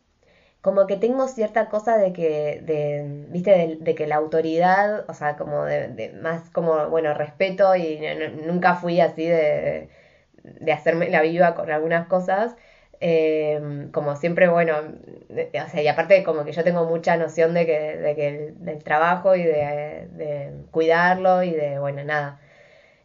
como 0.62 0.88
que 0.88 0.98
tengo 0.98 1.28
cierta 1.28 1.70
cosa 1.70 1.98
de 1.98 2.14
que, 2.14 2.62
de, 2.64 3.28
viste, 3.30 3.78
de, 3.80 3.96
que 3.96 4.08
la 4.08 4.16
autoridad, 4.18 5.06
o 5.10 5.14
sea, 5.14 5.38
como 5.38 5.64
de, 5.66 6.14
más 6.22 6.50
como, 6.52 6.90
bueno, 6.90 7.14
respeto 7.14 7.76
y 7.76 8.00
nunca 8.46 8.76
fui 8.76 9.00
así 9.00 9.26
de, 9.28 9.90
de 10.60 10.72
hacerme 10.74 11.10
la 11.10 11.22
viva 11.22 11.56
con 11.56 11.72
algunas 11.72 12.08
cosas. 12.08 12.56
Eh, 13.02 13.90
como 13.92 14.16
siempre, 14.16 14.48
bueno, 14.48 14.76
o 14.80 15.70
sea, 15.70 15.82
y 15.82 15.88
aparte 15.88 16.24
como 16.24 16.46
que 16.46 16.54
yo 16.54 16.64
tengo 16.64 16.86
mucha 16.86 17.18
noción 17.18 17.54
de 17.54 17.66
que, 17.66 17.98
de 17.98 18.16
que 18.16 18.28
el, 18.28 18.66
del 18.66 18.84
trabajo 18.84 19.36
y 19.36 19.44
de, 19.44 20.52
cuidarlo 20.72 21.44
y 21.44 21.52
de, 21.52 21.80
bueno, 21.80 22.04
nada. 22.04 22.40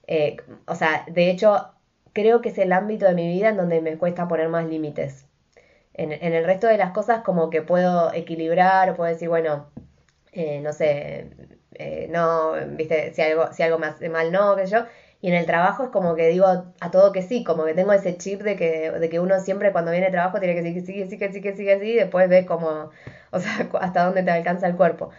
Eh, 0.07 0.37
o 0.67 0.75
sea, 0.75 1.05
de 1.09 1.31
hecho, 1.31 1.73
creo 2.13 2.41
que 2.41 2.51
es 2.51 2.59
el 2.59 2.73
ámbito 2.73 3.07
de 3.07 3.15
mi 3.15 3.29
vida 3.29 3.51
en 3.51 3.57
donde 3.57 3.81
me 3.81 3.99
cuesta 3.99 4.29
poner 4.29 4.49
más 4.49 4.67
límites 4.67 5.27
en, 5.95 6.13
en, 6.13 6.35
el 6.35 6.45
resto 6.45 6.67
de 6.67 6.79
las 6.79 6.93
cosas 6.93 7.23
como 7.23 7.51
que 7.51 7.63
puedo 7.63 8.13
equilibrar 8.15 8.91
o 8.91 8.97
puedo 8.97 9.13
decir, 9.13 9.29
bueno, 9.29 9.71
eh, 10.33 10.61
no 10.61 10.73
sé, 10.73 11.31
no, 12.11 12.55
viste, 12.69 13.13
si 13.15 13.23
algo, 13.23 13.53
si 13.53 13.63
algo 13.63 13.79
me 13.79 13.87
hace 13.89 14.09
mal, 14.09 14.33
no, 14.33 14.57
qué 14.57 14.67
yo. 14.67 14.85
Y 15.23 15.29
en 15.29 15.35
el 15.35 15.45
trabajo 15.45 15.85
es 15.85 15.91
como 15.91 16.15
que 16.15 16.29
digo 16.29 16.47
a 16.47 16.91
todo 16.91 17.13
que 17.13 17.23
sí, 17.23 17.45
como 17.45 17.65
que 17.65 17.75
tengo 17.75 17.93
ese 17.93 18.17
chip 18.17 18.41
de 18.41 18.57
que, 18.57 18.91
de 18.91 19.09
que 19.11 19.21
uno 19.21 19.39
siempre 19.41 19.71
cuando 19.71 19.91
viene 19.91 20.07
de 20.07 20.13
trabajo 20.13 20.41
tiene 20.41 20.55
que 20.55 20.63
decir 20.63 20.75
que 20.75 21.09
sí, 21.09 21.19
que 21.19 21.31
sí, 21.31 21.41
que 21.43 21.55
sí, 21.57 21.65
que 21.65 21.79
sí, 21.79 21.91
y 21.91 21.95
después 21.97 22.29
ves 22.29 22.47
como, 22.47 22.91
o 23.31 23.41
sea, 23.41 23.69
hasta 23.81 24.05
dónde 24.05 24.23
te 24.23 24.31
alcanza 24.31 24.67
el 24.67 24.77
cuerpo. 24.77 25.11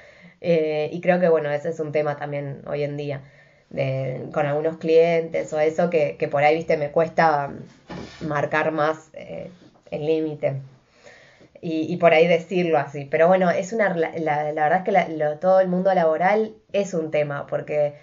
Eh, 0.41 0.89
y 0.91 1.01
creo 1.01 1.19
que, 1.19 1.29
bueno, 1.29 1.51
ese 1.51 1.69
es 1.69 1.79
un 1.79 1.91
tema 1.91 2.15
también 2.17 2.63
hoy 2.67 2.83
en 2.83 2.97
día, 2.97 3.21
de, 3.69 4.27
con 4.33 4.47
algunos 4.47 4.77
clientes 4.77 5.53
o 5.53 5.59
eso, 5.59 5.89
que, 5.91 6.17
que 6.17 6.27
por 6.27 6.43
ahí, 6.43 6.55
viste, 6.55 6.77
me 6.77 6.89
cuesta 6.91 7.51
marcar 8.21 8.71
más 8.71 9.11
el 9.91 10.05
límite. 10.05 10.61
Y, 11.61 11.93
y, 11.93 11.97
por 11.97 12.11
ahí 12.13 12.25
decirlo 12.27 12.79
así. 12.79 13.05
Pero 13.05 13.27
bueno, 13.27 13.51
es 13.51 13.71
una, 13.71 13.95
la, 13.95 14.11
la, 14.17 14.43
verdad 14.51 14.79
es 14.79 14.83
que 14.83 14.91
la, 14.91 15.39
todo 15.39 15.59
el 15.59 15.67
mundo 15.67 15.93
laboral 15.93 16.55
es 16.73 16.95
un 16.95 17.11
tema, 17.11 17.45
porque 17.45 17.93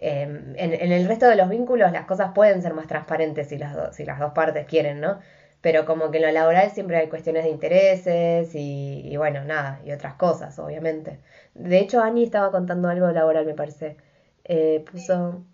em, 0.00 0.54
en, 0.56 0.72
en, 0.74 0.92
el 0.92 1.06
resto 1.08 1.28
de 1.28 1.36
los 1.36 1.48
vínculos 1.48 1.92
las 1.92 2.06
cosas 2.06 2.32
pueden 2.34 2.62
ser 2.62 2.74
más 2.74 2.86
transparentes 2.86 3.48
si 3.48 3.58
las, 3.58 3.74
do, 3.74 3.92
si 3.92 4.04
las 4.04 4.18
dos 4.18 4.32
partes 4.32 4.66
quieren, 4.66 5.00
¿no? 5.00 5.20
Pero 5.60 5.84
como 5.86 6.10
que 6.10 6.18
en 6.18 6.24
lo 6.24 6.32
laboral 6.32 6.70
siempre 6.70 6.96
hay 6.96 7.08
cuestiones 7.08 7.44
de 7.44 7.50
intereses 7.50 8.54
y, 8.54 9.02
y 9.04 9.16
bueno, 9.16 9.44
nada, 9.44 9.80
y 9.84 9.92
otras 9.92 10.14
cosas, 10.14 10.58
obviamente. 10.58 11.20
De 11.54 11.78
hecho, 11.78 12.02
Ani 12.02 12.24
estaba 12.24 12.50
contando 12.50 12.88
algo 12.88 13.10
laboral, 13.10 13.46
me 13.46 13.54
parece. 13.54 13.96
Eh, 14.44 14.84
puso, 14.90 15.44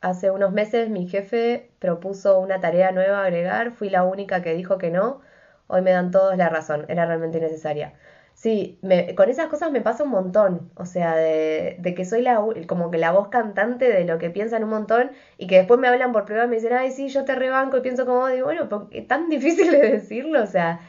hace 0.00 0.30
unos 0.30 0.52
meses 0.52 0.90
mi 0.90 1.08
jefe 1.08 1.70
propuso 1.78 2.40
una 2.40 2.60
tarea 2.60 2.92
nueva 2.92 3.20
a 3.22 3.24
agregar, 3.26 3.72
fui 3.72 3.90
la 3.90 4.04
única 4.04 4.42
que 4.42 4.54
dijo 4.54 4.78
que 4.78 4.90
no 4.90 5.22
Hoy 5.68 5.82
me 5.82 5.90
dan 5.90 6.10
todos 6.12 6.36
la 6.36 6.48
razón, 6.48 6.84
era 6.88 7.06
realmente 7.06 7.40
necesaria. 7.40 7.94
Sí, 8.36 8.78
me, 8.82 9.14
con 9.14 9.30
esas 9.30 9.48
cosas 9.48 9.72
me 9.72 9.80
pasa 9.80 10.04
un 10.04 10.10
montón, 10.10 10.70
o 10.76 10.84
sea, 10.84 11.16
de, 11.16 11.76
de, 11.80 11.94
que 11.94 12.04
soy 12.04 12.20
la, 12.22 12.44
como 12.66 12.90
que 12.90 12.98
la 12.98 13.10
voz 13.10 13.28
cantante 13.28 13.88
de 13.90 14.04
lo 14.04 14.18
que 14.18 14.28
piensan 14.30 14.62
un 14.62 14.68
montón 14.70 15.10
y 15.38 15.46
que 15.46 15.56
después 15.56 15.80
me 15.80 15.88
hablan 15.88 16.12
por 16.12 16.26
prueba 16.26 16.44
y 16.44 16.48
me 16.48 16.56
dicen, 16.56 16.74
ay, 16.74 16.92
sí, 16.92 17.08
yo 17.08 17.24
te 17.24 17.34
rebanco 17.34 17.78
y 17.78 17.80
pienso 17.80 18.04
como, 18.04 18.26
digo, 18.28 18.44
bueno, 18.46 18.68
porque 18.68 18.98
es 18.98 19.08
tan 19.08 19.28
difícil 19.30 19.70
de 19.72 19.90
decirlo, 19.90 20.42
o 20.42 20.46
sea, 20.46 20.80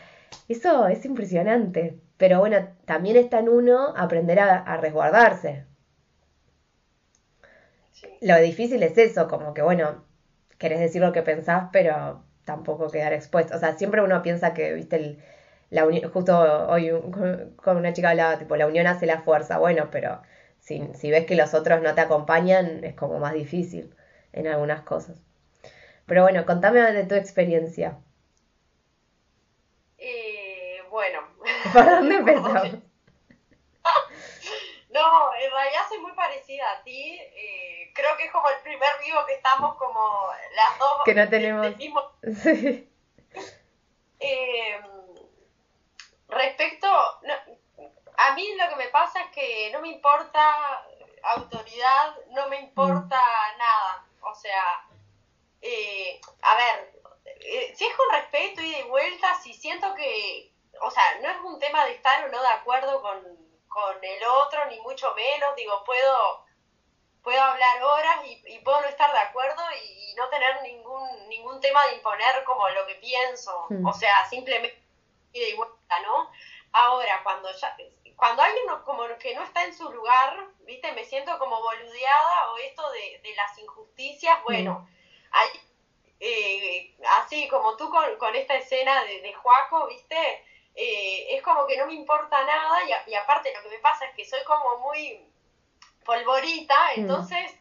eso 0.50 0.88
es 0.88 1.06
impresionante. 1.06 2.00
Pero 2.18 2.40
bueno, 2.40 2.58
también 2.86 3.18
está 3.18 3.40
en 3.40 3.50
uno 3.50 3.94
aprender 3.98 4.40
a, 4.40 4.58
a 4.60 4.78
resguardarse. 4.78 5.66
Lo 8.22 8.38
difícil 8.40 8.84
es 8.84 8.98
eso, 8.98 9.28
como 9.28 9.54
que, 9.54 9.62
bueno, 9.62 10.04
querés 10.58 10.80
decir 10.80 11.02
lo 11.02 11.12
que 11.14 11.24
pensás, 11.24 11.70
pero 11.72 12.24
tampoco 12.46 12.90
quedar 12.92 13.14
expuesto. 13.14 13.56
O 13.56 13.60
sea, 13.60 13.78
siempre 13.78 14.02
uno 14.04 14.22
piensa 14.22 14.54
que, 14.54 14.74
viste, 14.74 14.96
el, 14.98 15.20
la 15.70 15.86
unión, 15.86 16.10
justo 16.12 16.38
hoy 16.70 16.90
con 17.58 17.78
una 17.78 17.94
chica 17.94 18.12
hablaba, 18.12 18.40
tipo, 18.40 18.56
la 18.56 18.68
unión 18.68 18.88
hace 18.88 19.06
la 19.06 19.22
fuerza. 19.22 19.58
Bueno, 19.58 19.90
pero 19.92 20.22
si, 20.60 20.88
si 20.94 21.12
ves 21.12 21.26
que 21.26 21.36
los 21.36 21.54
otros 21.54 21.82
no 21.82 21.94
te 21.94 22.02
acompañan, 22.02 22.84
es 22.84 22.96
como 22.96 23.20
más 23.20 23.34
difícil 23.34 23.94
en 24.34 24.48
algunas 24.48 24.82
cosas. 24.82 25.18
Pero 26.06 26.24
bueno, 26.24 26.46
contame 26.46 26.80
de 26.80 27.04
tu 27.04 27.16
experiencia. 27.16 27.98
Eh, 29.98 30.78
bueno. 30.90 31.20
¿Por 31.74 31.86
dónde 31.86 32.16
empezamos? 32.18 32.64
No, 34.90 35.02
en 35.36 35.52
realidad 35.52 35.82
soy 35.90 36.00
muy 36.00 36.14
parecida 36.14 36.64
a 36.72 36.84
ti. 36.84 37.20
Eh, 37.20 37.92
creo 37.94 38.18
que 38.18 38.26
es 38.26 38.32
como 38.32 38.50
el 38.50 38.56
primer 38.64 38.90
vivo 39.06 39.20
que 39.28 39.36
estamos 39.36 39.76
como 39.76 40.00
las 40.56 40.80
dos. 40.80 41.02
Que 41.06 41.14
no 41.14 41.30
tenemos. 41.30 41.68
Sí. 42.42 42.90
Eh, 44.20 44.80
respecto. 46.28 46.88
a 48.18 48.34
mí 48.34 48.56
lo 48.56 48.70
que 48.70 48.76
me 48.76 48.90
pasa 48.90 49.22
es 49.22 49.32
que 49.32 49.70
no 49.72 49.82
me 49.82 49.90
importa 49.90 50.86
autoridad, 51.24 52.16
no 52.30 52.48
me 52.50 52.60
importa 52.60 53.20
nada. 53.58 54.06
O 54.22 54.36
sea, 54.36 54.88
eh, 55.62 56.20
a 56.42 56.56
ver, 56.56 57.02
eh, 57.26 57.74
si 57.76 57.86
es 57.86 57.96
con 57.96 58.10
respeto 58.12 58.62
y 58.62 58.72
de 58.72 58.84
vuelta, 58.84 59.36
si 59.42 59.54
siento 59.54 59.94
que. 59.96 60.52
O 60.82 60.92
sea, 60.92 61.04
no 61.22 61.30
es 61.30 61.38
un 61.44 61.60
tema 61.60 61.86
de 61.86 61.94
estar 61.94 62.24
o 62.26 62.30
no 62.30 62.40
de 62.40 62.50
acuerdo 62.50 63.02
con 63.02 63.48
con 63.78 64.04
el 64.04 64.24
otro, 64.26 64.66
ni 64.66 64.80
mucho 64.80 65.13
menos, 65.13 65.56
digo, 65.56 65.84
puedo, 65.86 66.46
puedo 67.22 67.40
hablar 67.40 67.84
horas 67.84 68.26
y, 68.26 68.42
y 68.48 68.60
puedo 68.60 68.82
no 68.82 68.88
estar 68.88 69.12
de 69.12 69.20
acuerdo 69.20 69.62
y, 69.84 69.98
no 70.18 70.28
tener 70.30 70.63
ningún, 70.63 71.30
ningún 71.30 71.62
tema 71.62 71.86
de 71.86 71.98
imponer 71.98 72.44
como 72.44 72.68
lo 72.70 72.88
que 72.88 72.96
pienso, 72.96 73.68
o 73.86 73.94
sea, 73.94 74.28
simplemente 74.28 74.82
y 75.32 75.54
vuelta, 75.54 75.77
¿no? 76.02 76.32
Ahora, 76.71 77.21
cuando 77.23 77.52
ya, 77.52 77.76
cuando 78.15 78.41
alguien 78.41 78.65
no, 78.67 78.84
como 78.84 79.04
que 79.19 79.36
no 79.36 79.43
está 79.43 79.63
en 79.63 79.76
su 79.76 79.89
lugar, 79.91 80.47
viste, 80.60 80.91
me 80.91 81.06
siento 81.06 81.38
como 81.39 81.62
boludeada 81.62 82.52
o 82.52 82.58
esto 82.58 82.89
de, 82.91 83.19
de 83.23 83.36
las 83.36 83.58
injusticias, 83.58 84.43
bueno, 84.43 84.88
hay, 85.32 85.50
eh, 86.19 86.95
así 87.19 87.47
como 87.47 87.78
tú 87.78 87.89
con, 87.89 88.17
con 88.17 88.36
esta 88.36 88.56
escena 88.56 89.04
de, 89.04 89.21
de 89.21 89.34
Juaco, 89.34 89.88
viste, 89.88 90.43
eh, 90.80 91.36
es 91.36 91.41
como 91.41 91.65
que 91.65 91.76
no 91.76 91.88
me 91.88 91.95
importa 91.95 92.43
nada 92.43 92.78
y, 93.08 93.15
aparte 93.15 93.52
lo 93.52 93.63
que 93.63 93.69
me 93.69 93.80
pasa 93.80 94.06
es 94.06 94.15
que 94.15 94.26
soy 94.26 94.43
como 94.43 94.78
muy 94.78 95.28
polvorita, 96.06 96.76
mm. 96.95 97.00
entonces 97.00 97.56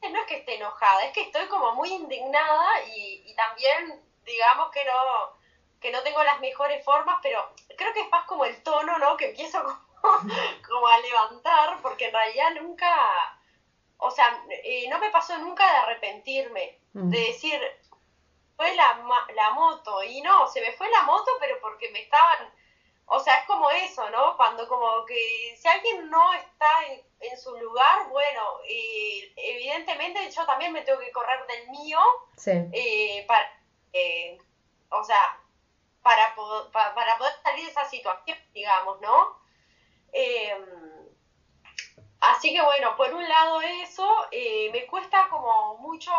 no 0.00 0.18
es 0.18 0.26
que 0.26 0.38
esté 0.38 0.54
enojada, 0.54 1.04
es 1.04 1.12
que 1.12 1.20
estoy 1.20 1.46
como 1.48 1.74
muy 1.74 1.90
indignada 1.92 2.82
y, 2.96 3.34
también 3.36 4.02
digamos 4.24 4.70
que 4.70 4.84
no 4.84 5.39
que 5.80 5.90
no 5.90 6.02
tengo 6.02 6.22
las 6.22 6.40
mejores 6.40 6.84
formas, 6.84 7.18
pero 7.22 7.52
creo 7.76 7.92
que 7.92 8.00
es 8.00 8.10
más 8.10 8.26
como 8.26 8.44
el 8.44 8.62
tono, 8.62 8.98
¿no? 8.98 9.16
Que 9.16 9.30
empiezo 9.30 9.62
como, 10.68 10.86
a 10.86 10.98
levantar, 10.98 11.80
porque 11.82 12.06
en 12.06 12.12
realidad 12.12 12.50
nunca, 12.60 13.38
o 13.98 14.10
sea, 14.10 14.44
eh, 14.64 14.86
no 14.90 14.98
me 14.98 15.10
pasó 15.10 15.38
nunca 15.38 15.64
de 15.64 15.78
arrepentirme, 15.78 16.78
mm. 16.92 17.10
de 17.10 17.18
decir, 17.18 17.60
fue 18.60 18.74
la, 18.74 19.00
la 19.34 19.50
moto. 19.52 20.02
Y 20.02 20.20
no, 20.20 20.46
se 20.46 20.60
me 20.60 20.72
fue 20.72 20.90
la 20.90 21.02
moto, 21.04 21.30
pero 21.40 21.58
porque 21.62 21.90
me 21.90 22.02
estaban... 22.02 22.52
O 23.06 23.18
sea, 23.18 23.38
es 23.38 23.46
como 23.46 23.68
eso, 23.70 24.08
¿no? 24.10 24.36
Cuando 24.36 24.68
como 24.68 25.04
que 25.06 25.56
si 25.56 25.66
alguien 25.66 26.10
no 26.10 26.32
está 26.34 26.68
en, 27.20 27.38
su 27.38 27.56
lugar, 27.56 28.08
bueno, 28.08 28.60
eh, 28.68 29.32
evidentemente 29.34 30.30
yo 30.30 30.44
también 30.46 30.72
me 30.72 30.82
tengo 30.82 31.00
que 31.00 31.10
correr 31.10 31.44
del 31.46 31.70
mío 31.70 31.98
sí. 32.36 32.50
eh, 32.72 33.24
para, 33.26 33.50
eh, 33.92 34.38
o 34.90 35.02
sea, 35.02 35.39
para, 36.10 36.34
para, 36.72 36.94
para, 36.94 37.18
poder 37.18 37.34
salir 37.44 37.64
de 37.66 37.70
esa 37.70 37.84
situación, 37.84 38.36
digamos, 38.52 39.00
¿no? 39.00 39.40
Em, 40.12 41.08
así 42.20 42.52
que 42.52 42.60
bueno, 42.62 42.96
por 42.96 43.14
un 43.14 43.28
lado 43.28 43.60
eso, 43.60 44.26
eh, 44.32 44.70
me 44.72 44.86
cuesta 44.86 45.28
como 45.28 45.76
mucho 45.78 46.10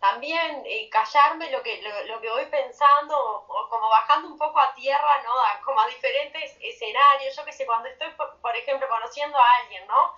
también 0.00 0.62
eh, 0.64 0.88
callarme 0.88 1.50
lo 1.50 1.62
que, 1.62 1.82
lo, 1.82 2.20
que 2.22 2.30
voy 2.30 2.46
pensando 2.46 3.14
o, 3.46 3.68
como 3.68 3.90
bajando 3.90 4.28
un 4.28 4.38
poco 4.38 4.58
a 4.58 4.72
tierra, 4.74 5.22
¿no? 5.22 5.34
como 5.62 5.78
a 5.80 5.86
diferentes 5.88 6.56
escenarios. 6.62 7.36
Yo 7.36 7.44
que 7.44 7.52
sé, 7.52 7.66
cuando 7.66 7.90
estoy, 7.90 8.08
por, 8.40 8.56
ejemplo, 8.56 8.88
conociendo 8.88 9.36
a 9.36 9.56
alguien, 9.56 9.86
¿no? 9.86 10.14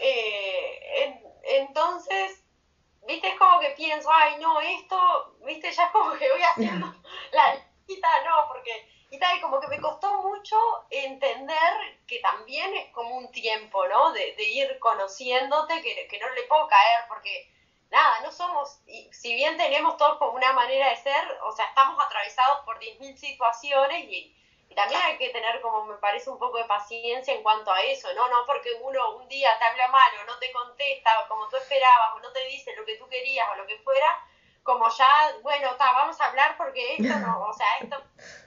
Eh, 0.00 1.22
entonces, 1.44 2.44
viste, 3.06 3.28
es 3.28 3.38
como 3.38 3.60
que 3.60 3.70
pienso, 3.70 4.10
ay, 4.12 4.36
no, 4.38 4.60
esto, 4.60 5.38
viste, 5.46 5.72
ya 5.72 5.86
es 5.86 5.90
como 5.92 6.12
que 6.18 6.30
voy 6.30 6.42
haciendo 6.42 6.94
la 7.32 7.65
lista, 7.86 8.08
no, 8.24 8.48
porque, 8.48 8.88
y 9.10 9.18
tal, 9.18 9.40
como 9.40 9.60
que 9.60 9.68
me 9.68 9.80
costó 9.80 10.22
mucho 10.22 10.56
entender 10.90 12.00
que 12.06 12.18
también 12.20 12.74
es 12.74 12.92
como 12.92 13.16
un 13.16 13.30
tiempo, 13.32 13.86
¿no? 13.88 14.12
De, 14.12 14.34
de 14.34 14.44
ir 14.44 14.78
conociéndote, 14.78 15.80
que, 15.82 16.08
que 16.08 16.18
no 16.18 16.28
le 16.30 16.42
puedo 16.44 16.66
caer, 16.68 17.04
porque 17.08 17.50
nada, 17.90 18.20
no 18.20 18.32
somos, 18.32 18.80
si 19.12 19.34
bien 19.34 19.56
tenemos 19.56 19.96
todos 19.96 20.18
como 20.18 20.32
una 20.32 20.52
manera 20.52 20.90
de 20.90 20.96
ser, 20.96 21.38
o 21.44 21.52
sea, 21.52 21.66
estamos 21.66 22.02
atravesados 22.04 22.64
por 22.64 22.78
10.000 22.78 23.16
situaciones 23.16 24.04
y, 24.08 24.32
también 24.74 25.00
hay 25.00 25.16
que 25.16 25.30
tener 25.30 25.62
como 25.62 25.86
me 25.86 25.96
parece 25.96 26.28
un 26.28 26.38
poco 26.38 26.58
de 26.58 26.64
paciencia 26.64 27.32
en 27.32 27.42
cuanto 27.42 27.72
a 27.72 27.80
eso, 27.80 28.12
¿no? 28.12 28.28
No 28.28 28.44
porque 28.44 28.74
uno 28.82 29.16
un 29.16 29.26
día 29.26 29.58
te 29.58 29.64
habla 29.64 29.88
mal 29.88 30.12
o 30.20 30.24
no 30.24 30.38
te 30.38 30.52
contesta 30.52 31.26
como 31.28 31.48
tú 31.48 31.56
esperabas 31.56 32.14
o 32.14 32.18
no 32.18 32.30
te 32.30 32.44
dice 32.44 32.76
lo 32.76 32.84
que 32.84 32.96
tú 32.96 33.08
querías 33.08 33.48
o 33.52 33.54
lo 33.54 33.66
que 33.66 33.78
fuera, 33.78 34.22
como 34.66 34.90
ya, 34.90 35.08
bueno, 35.42 35.70
está, 35.70 35.92
vamos 35.92 36.20
a 36.20 36.26
hablar 36.26 36.56
porque 36.58 36.96
esto 36.96 37.18
no, 37.20 37.46
o 37.46 37.52
sea, 37.54 37.66
esto 37.80 37.96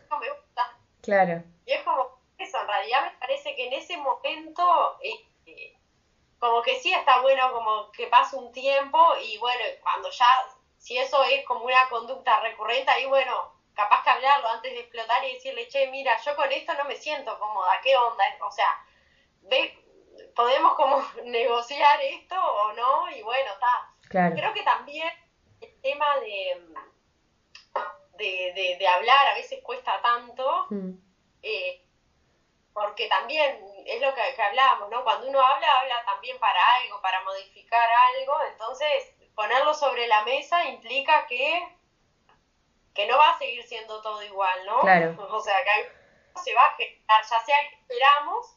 no 0.09 0.19
me 0.19 0.29
gusta. 0.29 0.77
Claro. 1.01 1.41
Y 1.65 1.71
es 1.71 1.81
como 1.83 2.19
eso, 2.37 2.59
en 2.61 2.67
realidad 2.67 3.03
me 3.03 3.17
parece 3.17 3.55
que 3.55 3.67
en 3.67 3.73
ese 3.73 3.97
momento, 3.97 4.97
eh, 5.01 5.25
eh, 5.45 5.77
como 6.37 6.61
que 6.61 6.79
sí 6.79 6.93
está 6.93 7.21
bueno 7.21 7.51
como 7.53 7.91
que 7.91 8.07
pase 8.07 8.35
un 8.35 8.51
tiempo 8.51 8.99
y 9.23 9.37
bueno, 9.39 9.63
cuando 9.81 10.11
ya, 10.11 10.27
si 10.77 10.97
eso 10.97 11.23
es 11.23 11.45
como 11.45 11.65
una 11.65 11.87
conducta 11.89 12.41
recurrente, 12.41 12.91
ahí 12.91 13.05
bueno, 13.05 13.53
capaz 13.73 14.03
que 14.03 14.09
hablarlo 14.09 14.49
antes 14.49 14.73
de 14.73 14.81
explotar 14.81 15.23
y 15.23 15.35
decirle, 15.35 15.67
che, 15.69 15.87
mira, 15.87 16.17
yo 16.21 16.35
con 16.35 16.51
esto 16.51 16.73
no 16.73 16.83
me 16.83 16.97
siento 16.97 17.39
cómoda, 17.39 17.79
¿qué 17.81 17.95
onda? 17.95 18.23
O 18.45 18.51
sea, 18.51 18.85
ve, 19.43 19.77
podemos 20.35 20.73
como 20.75 21.01
negociar 21.23 22.01
esto 22.01 22.35
o 22.35 22.73
no, 22.73 23.09
y 23.09 23.21
bueno, 23.21 23.51
está. 23.53 23.93
Claro. 24.09 24.35
Creo 24.35 24.53
que 24.53 24.63
también 24.63 25.07
tema 25.81 26.17
de, 26.19 26.65
de, 28.17 28.75
de, 28.79 28.87
hablar 28.87 29.27
a 29.27 29.33
veces 29.35 29.61
cuesta 29.63 30.01
tanto, 30.01 30.67
Mm. 30.69 30.91
eh, 31.43 31.81
porque 32.73 33.07
también 33.07 33.59
es 33.85 34.01
lo 34.01 34.13
que, 34.13 34.21
que 34.35 34.41
hablábamos, 34.41 34.89
¿no? 34.89 35.03
Cuando 35.03 35.27
uno 35.27 35.41
habla, 35.41 35.79
habla 35.79 36.03
también 36.05 36.37
para 36.39 36.59
algo, 36.75 37.01
para 37.01 37.21
modificar 37.23 37.89
algo, 37.89 38.33
entonces 38.51 39.11
ponerlo 39.35 39.73
sobre 39.73 40.07
la 40.07 40.23
mesa 40.23 40.65
implica 40.65 41.25
que 41.27 41.75
que 42.93 43.07
no 43.07 43.17
va 43.17 43.29
a 43.29 43.37
seguir 43.37 43.63
siendo 43.65 44.01
todo 44.01 44.21
igual, 44.23 44.65
¿no? 44.65 44.79
Claro. 44.81 45.15
O 45.31 45.41
sea, 45.41 45.63
que 45.63 45.69
algo 45.69 45.89
se 46.43 46.53
va 46.53 46.65
a 46.65 46.75
generar, 46.75 47.23
ya 47.23 47.39
sea 47.45 47.69
que 47.69 47.75
esperamos, 47.75 48.55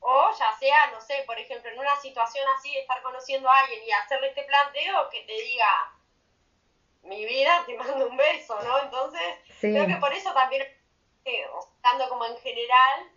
o 0.00 0.30
ya 0.38 0.52
sea, 0.58 0.86
no 0.88 1.00
sé, 1.00 1.22
por 1.26 1.38
ejemplo, 1.38 1.70
en 1.70 1.78
una 1.78 1.96
situación 1.96 2.46
así, 2.56 2.72
de 2.74 2.80
estar 2.80 3.00
conociendo 3.02 3.48
a 3.48 3.58
alguien 3.60 3.82
y 3.82 3.90
hacerle 3.90 4.28
este 4.28 4.44
planteo, 4.44 5.08
que 5.10 5.22
te 5.22 5.32
diga, 5.32 5.92
mi 7.02 7.24
vida, 7.24 7.64
te 7.66 7.74
mando 7.74 8.08
un 8.08 8.16
beso, 8.16 8.60
¿no? 8.62 8.78
Entonces, 8.80 9.22
Sí. 9.60 9.72
creo 9.72 9.86
que 9.86 9.96
por 9.96 10.12
eso 10.12 10.32
también, 10.32 10.62
eh, 11.24 11.44
estando 11.76 12.08
como 12.08 12.24
en 12.26 12.36
general, 12.38 13.10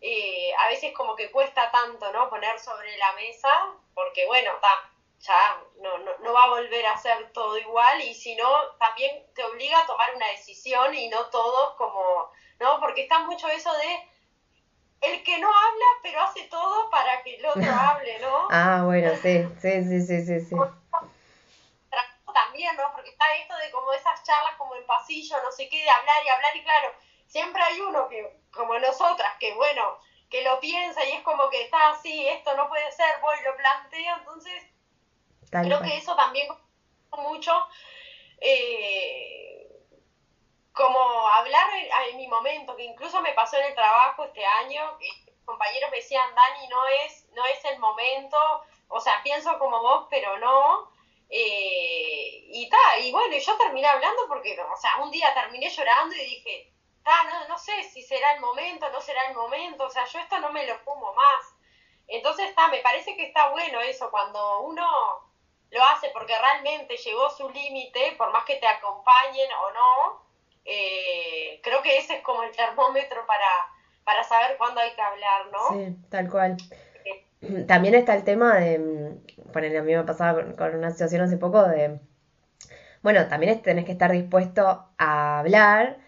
eh, 0.00 0.52
a 0.58 0.68
veces 0.68 0.92
como 0.94 1.14
que 1.16 1.30
cuesta 1.30 1.70
tanto, 1.70 2.12
¿no? 2.12 2.30
Poner 2.30 2.58
sobre 2.58 2.96
la 2.96 3.12
mesa, 3.14 3.50
porque 3.94 4.26
bueno, 4.26 4.52
ya 5.18 5.60
no, 5.80 5.98
no, 5.98 6.16
no 6.18 6.32
va 6.32 6.44
a 6.44 6.48
volver 6.50 6.86
a 6.86 6.96
ser 6.96 7.32
todo 7.32 7.58
igual 7.58 8.00
y 8.00 8.14
si 8.14 8.36
no, 8.36 8.48
también 8.78 9.24
te 9.34 9.42
obliga 9.44 9.80
a 9.80 9.86
tomar 9.86 10.14
una 10.14 10.28
decisión 10.28 10.94
y 10.94 11.08
no 11.08 11.28
todos 11.30 11.74
como, 11.76 12.30
¿no? 12.60 12.78
Porque 12.80 13.02
está 13.02 13.20
mucho 13.20 13.48
eso 13.48 13.72
de 13.72 14.08
el 15.00 15.22
que 15.22 15.38
no 15.38 15.48
habla 15.48 15.84
pero 16.02 16.20
hace 16.22 16.44
todo 16.44 16.90
para 16.90 17.22
que 17.22 17.36
el 17.36 17.46
otro 17.46 17.62
hable, 17.98 18.18
¿no? 18.20 18.48
Ah, 18.50 18.82
bueno, 18.84 19.10
sí, 19.16 19.44
sí, 19.60 19.82
sí, 19.82 20.00
sí, 20.00 20.20
sí, 20.20 20.40
sí. 20.40 20.56
También, 22.44 22.76
¿no? 22.76 22.92
Porque 22.92 23.10
está 23.10 23.34
esto 23.34 23.56
de 23.56 23.70
como 23.70 23.92
esas 23.92 24.22
charlas 24.22 24.54
como 24.56 24.74
en 24.76 24.86
pasillo, 24.86 25.42
no 25.42 25.50
sé 25.50 25.68
qué, 25.68 25.82
de 25.82 25.90
hablar 25.90 26.24
y 26.24 26.28
hablar 26.28 26.56
y 26.56 26.62
claro, 26.62 26.94
siempre 27.26 27.62
hay 27.62 27.80
uno 27.80 28.08
que, 28.08 28.40
como 28.52 28.78
nosotras, 28.78 29.32
que 29.40 29.54
bueno, 29.54 29.98
que 30.30 30.42
lo 30.42 30.60
piensa 30.60 31.04
y 31.04 31.12
es 31.12 31.22
como 31.22 31.48
que 31.50 31.62
está 31.62 31.90
así, 31.90 32.28
esto 32.28 32.54
no 32.56 32.68
puede 32.68 32.90
ser, 32.92 33.20
voy, 33.20 33.36
lo 33.44 33.56
planteo, 33.56 34.16
entonces 34.18 34.62
Tal 35.50 35.64
creo 35.66 35.78
cual. 35.78 35.90
que 35.90 35.96
eso 35.96 36.14
también 36.14 36.48
mucho 37.16 37.52
eh, 38.40 39.68
como 40.72 41.28
hablar 41.28 41.70
en, 41.74 41.88
en 42.10 42.16
mi 42.16 42.28
momento 42.28 42.76
que 42.76 42.84
incluso 42.84 43.20
me 43.20 43.32
pasó 43.32 43.56
en 43.56 43.64
el 43.64 43.74
trabajo 43.74 44.24
este 44.24 44.44
año 44.44 44.96
que 44.98 45.08
compañeros 45.44 45.90
me 45.90 45.96
decían 45.96 46.34
Dani 46.34 46.68
no 46.68 46.86
es 46.86 47.26
no 47.32 47.44
es 47.46 47.64
el 47.64 47.78
momento 47.78 48.38
o 48.88 49.00
sea 49.00 49.20
pienso 49.22 49.58
como 49.58 49.80
vos 49.80 50.06
pero 50.10 50.38
no 50.38 50.90
eh, 51.30 52.44
y 52.50 52.68
ta, 52.68 52.98
y 52.98 53.12
bueno 53.12 53.36
yo 53.36 53.56
terminé 53.56 53.86
hablando 53.86 54.26
porque 54.28 54.58
o 54.60 54.76
sea 54.76 54.96
un 55.02 55.10
día 55.10 55.32
terminé 55.34 55.68
llorando 55.68 56.14
y 56.14 56.24
dije 56.24 56.72
ta, 57.04 57.24
no, 57.24 57.48
no 57.48 57.58
sé 57.58 57.82
si 57.84 58.02
será 58.02 58.32
el 58.32 58.40
momento 58.40 58.88
no 58.90 59.00
será 59.00 59.28
el 59.28 59.34
momento 59.34 59.84
o 59.84 59.90
sea 59.90 60.04
yo 60.06 60.18
esto 60.18 60.38
no 60.38 60.50
me 60.50 60.66
lo 60.66 60.78
fumo 60.80 61.12
más 61.12 61.54
entonces 62.06 62.48
está 62.48 62.68
me 62.68 62.78
parece 62.78 63.16
que 63.16 63.26
está 63.26 63.50
bueno 63.50 63.80
eso 63.80 64.10
cuando 64.10 64.60
uno 64.60 65.28
lo 65.70 65.84
hace 65.84 66.10
porque 66.12 66.38
realmente 66.38 66.96
llegó 66.96 67.30
su 67.30 67.48
límite, 67.50 68.14
por 68.16 68.32
más 68.32 68.44
que 68.44 68.56
te 68.56 68.66
acompañen 68.66 69.50
o 69.52 69.70
no, 69.72 70.22
eh, 70.64 71.60
creo 71.62 71.82
que 71.82 71.98
ese 71.98 72.16
es 72.16 72.22
como 72.22 72.42
el 72.42 72.54
termómetro 72.54 73.26
para, 73.26 73.48
para 74.04 74.24
saber 74.24 74.56
cuándo 74.56 74.80
hay 74.80 74.94
que 74.94 75.02
hablar, 75.02 75.46
¿no? 75.46 75.68
Sí, 75.70 75.96
tal 76.10 76.30
cual. 76.30 76.56
También 77.66 77.94
está 77.94 78.14
el 78.14 78.24
tema 78.24 78.56
de, 78.58 79.16
ponele, 79.52 79.78
a 79.78 79.82
mí 79.82 79.94
me 79.94 80.04
pasaba 80.04 80.52
con, 80.56 80.74
una 80.74 80.90
situación 80.90 81.22
hace 81.22 81.36
poco 81.36 81.62
de, 81.68 82.00
bueno, 83.02 83.26
también 83.28 83.60
tenés 83.62 83.84
que 83.84 83.92
estar 83.92 84.10
dispuesto 84.12 84.88
a 84.98 85.38
hablar 85.38 85.98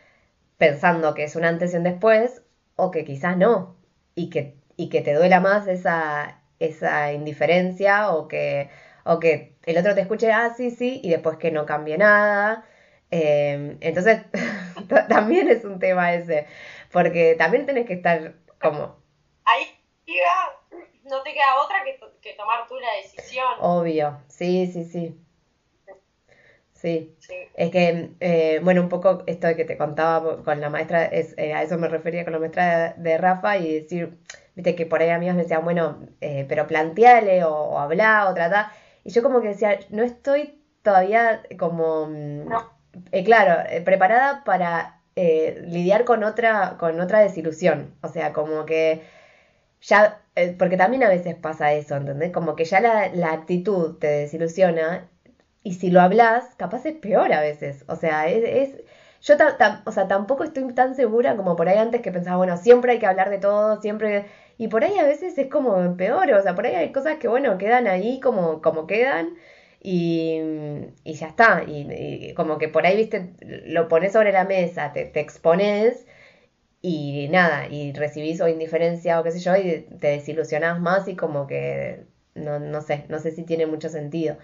pensando 0.58 1.14
que 1.14 1.24
es 1.24 1.36
un 1.36 1.44
antes 1.44 1.74
y 1.74 1.78
un 1.78 1.84
después, 1.84 2.42
o 2.76 2.90
que 2.92 3.04
quizás 3.04 3.36
no, 3.36 3.76
y 4.16 4.30
que, 4.30 4.56
y 4.76 4.90
que 4.90 5.02
te 5.02 5.14
duela 5.14 5.40
más 5.40 5.68
esa, 5.68 6.42
esa 6.60 7.12
indiferencia, 7.12 8.12
o 8.12 8.28
que, 8.28 8.70
o 9.04 9.20
que 9.20 9.54
el 9.64 9.78
otro 9.78 9.94
te 9.94 10.02
escuche, 10.02 10.32
ah, 10.32 10.54
sí, 10.56 10.70
sí, 10.70 11.00
y 11.04 11.10
después 11.10 11.38
que 11.38 11.50
no 11.52 11.66
cambie 11.66 11.98
nada. 11.98 12.64
Eh, 13.10 13.76
entonces, 13.80 14.22
ta- 14.88 15.08
también 15.08 15.48
es 15.48 15.64
un 15.64 15.78
tema 15.80 16.14
ese, 16.14 16.46
porque 16.92 17.36
también 17.38 17.66
tenés 17.66 17.86
que 17.86 17.94
estar 17.94 18.34
como, 18.60 18.96
no 21.10 21.22
te 21.22 21.32
queda 21.32 21.56
otra 21.62 21.84
que, 21.84 21.98
que 22.20 22.34
tomar 22.34 22.66
tú 22.66 22.78
la 22.78 22.92
decisión. 22.94 23.58
obvio, 23.60 24.18
sí, 24.28 24.66
sí, 24.72 24.84
sí. 24.84 25.14
Sí, 26.72 27.12
Sí. 27.18 27.34
es 27.54 27.70
que, 27.70 28.10
eh, 28.20 28.60
bueno, 28.62 28.80
un 28.80 28.88
poco 28.88 29.22
esto 29.26 29.46
de 29.46 29.56
que 29.56 29.64
te 29.64 29.76
contaba 29.76 30.42
con 30.42 30.60
la 30.60 30.70
maestra, 30.70 31.04
es, 31.04 31.34
eh, 31.36 31.52
a 31.52 31.62
eso 31.62 31.76
me 31.78 31.88
refería 31.88 32.24
con 32.24 32.32
la 32.32 32.38
maestra 32.38 32.94
de, 32.96 33.02
de 33.10 33.18
Rafa 33.18 33.58
y 33.58 33.74
decir, 33.74 34.16
viste 34.54 34.74
que 34.74 34.86
por 34.86 35.02
ahí 35.02 35.10
amigos 35.10 35.36
me 35.36 35.42
decían, 35.42 35.64
bueno, 35.64 35.98
eh, 36.20 36.46
pero 36.48 36.66
planteale 36.66 37.44
o, 37.44 37.52
o 37.52 37.78
habla 37.78 38.28
o 38.28 38.34
trata. 38.34 38.72
Y 39.04 39.10
yo 39.10 39.22
como 39.22 39.40
que 39.42 39.48
decía, 39.48 39.78
no 39.90 40.02
estoy 40.02 40.58
todavía 40.82 41.42
como, 41.58 42.06
No. 42.08 42.64
eh, 43.12 43.24
claro, 43.24 43.62
eh, 43.68 43.80
preparada 43.82 44.42
para 44.44 45.00
eh, 45.16 45.60
lidiar 45.66 46.04
con 46.04 46.24
otra, 46.24 46.76
con 46.78 46.98
otra 47.00 47.20
desilusión. 47.20 47.94
O 48.02 48.08
sea, 48.08 48.32
como 48.32 48.64
que 48.66 49.02
ya, 49.80 50.20
eh, 50.34 50.54
porque 50.58 50.76
también 50.76 51.02
a 51.02 51.08
veces 51.08 51.34
pasa 51.36 51.72
eso, 51.72 51.96
¿entendés? 51.96 52.30
Como 52.32 52.54
que 52.56 52.64
ya 52.64 52.80
la, 52.80 53.08
la 53.12 53.32
actitud 53.32 53.94
te 53.98 54.06
desilusiona 54.08 55.06
y 55.62 55.74
si 55.74 55.90
lo 55.90 56.00
hablas, 56.00 56.54
capaz 56.56 56.86
es 56.86 56.94
peor 56.94 57.32
a 57.32 57.40
veces. 57.40 57.84
O 57.88 57.96
sea, 57.96 58.28
es, 58.28 58.44
es- 58.74 58.84
yo 59.22 59.36
ta- 59.36 59.56
ta- 59.58 59.82
o 59.86 59.92
sea, 59.92 60.08
tampoco 60.08 60.44
estoy 60.44 60.72
tan 60.74 60.94
segura 60.94 61.36
como 61.36 61.56
por 61.56 61.68
ahí 61.68 61.76
antes 61.78 62.00
que 62.02 62.12
pensaba, 62.12 62.36
bueno, 62.38 62.56
siempre 62.56 62.92
hay 62.92 62.98
que 62.98 63.06
hablar 63.06 63.30
de 63.30 63.38
todo, 63.38 63.76
siempre... 63.80 64.26
Y 64.58 64.68
por 64.68 64.84
ahí 64.84 64.96
a 64.98 65.04
veces 65.04 65.36
es 65.38 65.48
como 65.48 65.96
peor, 65.96 66.30
o 66.32 66.42
sea, 66.42 66.54
por 66.54 66.66
ahí 66.66 66.74
hay 66.74 66.92
cosas 66.92 67.16
que, 67.18 67.28
bueno, 67.28 67.58
quedan 67.58 67.86
ahí 67.86 68.20
como, 68.20 68.60
como 68.62 68.86
quedan 68.86 69.34
y, 69.82 70.38
y 71.04 71.14
ya 71.14 71.26
está. 71.28 71.62
Y, 71.66 71.86
y 71.92 72.34
como 72.34 72.58
que 72.58 72.68
por 72.68 72.86
ahí, 72.86 72.96
viste, 72.96 73.30
lo 73.40 73.88
pones 73.88 74.12
sobre 74.12 74.32
la 74.32 74.44
mesa, 74.44 74.92
te, 74.92 75.04
te 75.06 75.20
expones 75.20 76.06
y 76.82 77.28
nada, 77.28 77.66
y 77.68 77.92
recibís 77.92 78.40
o 78.40 78.48
indiferencia 78.48 79.20
o 79.20 79.22
qué 79.22 79.32
sé 79.32 79.40
yo, 79.40 79.56
y 79.56 79.82
te 80.00 80.08
desilusionás 80.08 80.80
más 80.80 81.08
y 81.08 81.16
como 81.16 81.46
que, 81.46 82.04
no, 82.34 82.58
no 82.58 82.80
sé, 82.80 83.04
no 83.08 83.18
sé 83.18 83.32
si 83.32 83.44
tiene 83.44 83.66
mucho 83.66 83.88
sentido. 83.88 84.36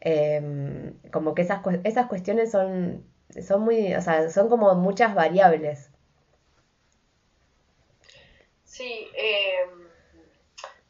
Em, 0.00 0.94
como 1.10 1.34
que 1.34 1.42
esas, 1.42 1.60
esas 1.84 2.06
cuestiones 2.06 2.50
son, 2.50 3.04
son 3.46 3.62
muy, 3.62 3.94
o 3.94 4.00
sea, 4.02 4.28
son 4.30 4.48
como 4.48 4.74
muchas 4.74 5.14
variables. 5.14 5.90
Sí, 8.64 9.08
eh, 9.14 9.66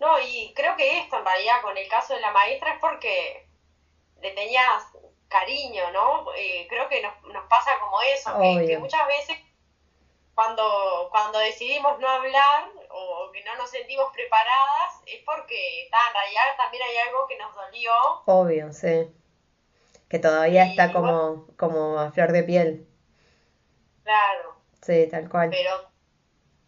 no, 0.01 0.19
y 0.21 0.53
creo 0.55 0.77
que 0.77 0.99
esto 0.99 1.19
en 1.19 1.25
realidad 1.25 1.61
con 1.63 1.77
el 1.77 1.89
caso 1.89 2.15
de 2.15 2.21
la 2.21 2.33
maestra 2.33 2.73
es 2.75 2.81
porque 2.81 3.47
le 4.23 4.31
tenías 4.31 4.85
cariño, 5.29 5.91
¿no? 5.93 6.33
Eh, 6.37 6.67
creo 6.69 6.89
que 6.89 7.03
nos, 7.03 7.13
nos 7.33 7.47
pasa 7.49 7.73
como 7.81 8.01
eso, 8.03 8.31
que 8.67 8.79
muchas 8.79 9.07
veces 9.07 9.44
cuando, 10.35 11.09
cuando 11.11 11.39
decidimos 11.39 11.99
no 12.01 12.09
hablar 12.09 12.71
o 12.91 13.31
que 13.33 13.43
no 13.45 13.55
nos 13.57 13.71
sentimos 13.71 14.13
preparadas 14.13 15.03
es 15.07 15.23
porque 15.25 15.89
ta, 15.91 15.99
en 16.09 16.15
realidad 16.15 16.57
también 16.57 16.83
hay 16.83 16.97
algo 17.09 17.27
que 17.27 17.37
nos 17.39 17.55
dolió. 17.55 17.93
Obvio, 18.27 18.73
sí. 18.73 19.09
Que 20.09 20.19
todavía 20.19 20.65
Y 20.65 20.71
está 20.71 20.93
como, 20.93 21.47
como 21.57 21.99
a 21.99 22.11
flor 22.13 22.33
de 22.33 22.43
piel. 22.45 22.89
Claro, 24.03 24.55
Sí, 24.83 25.09
tal 25.11 25.29
cual. 25.29 25.51
pero 25.51 25.91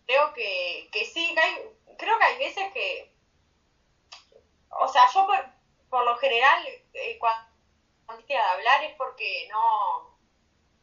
creo 0.07 0.33
que, 0.35 0.88
que 0.92 1.05
sí, 1.05 1.35
que 1.35 1.40
hay, 1.40 1.70
creo 1.98 2.18
que 2.18 2.24
hay 2.24 2.38
veces 2.38 2.72
que, 2.72 3.14
o 4.70 4.88
sea, 4.88 5.02
yo 5.12 5.26
por, 5.26 5.37
por 5.90 6.05
lo 6.05 6.16
general, 6.18 6.64
eh, 6.94 7.18
cuando 7.18 7.48
antes 8.09 8.26
de 8.29 8.37
hablar 8.37 8.85
es 8.85 8.94
porque 8.96 9.48
no, 9.50 10.18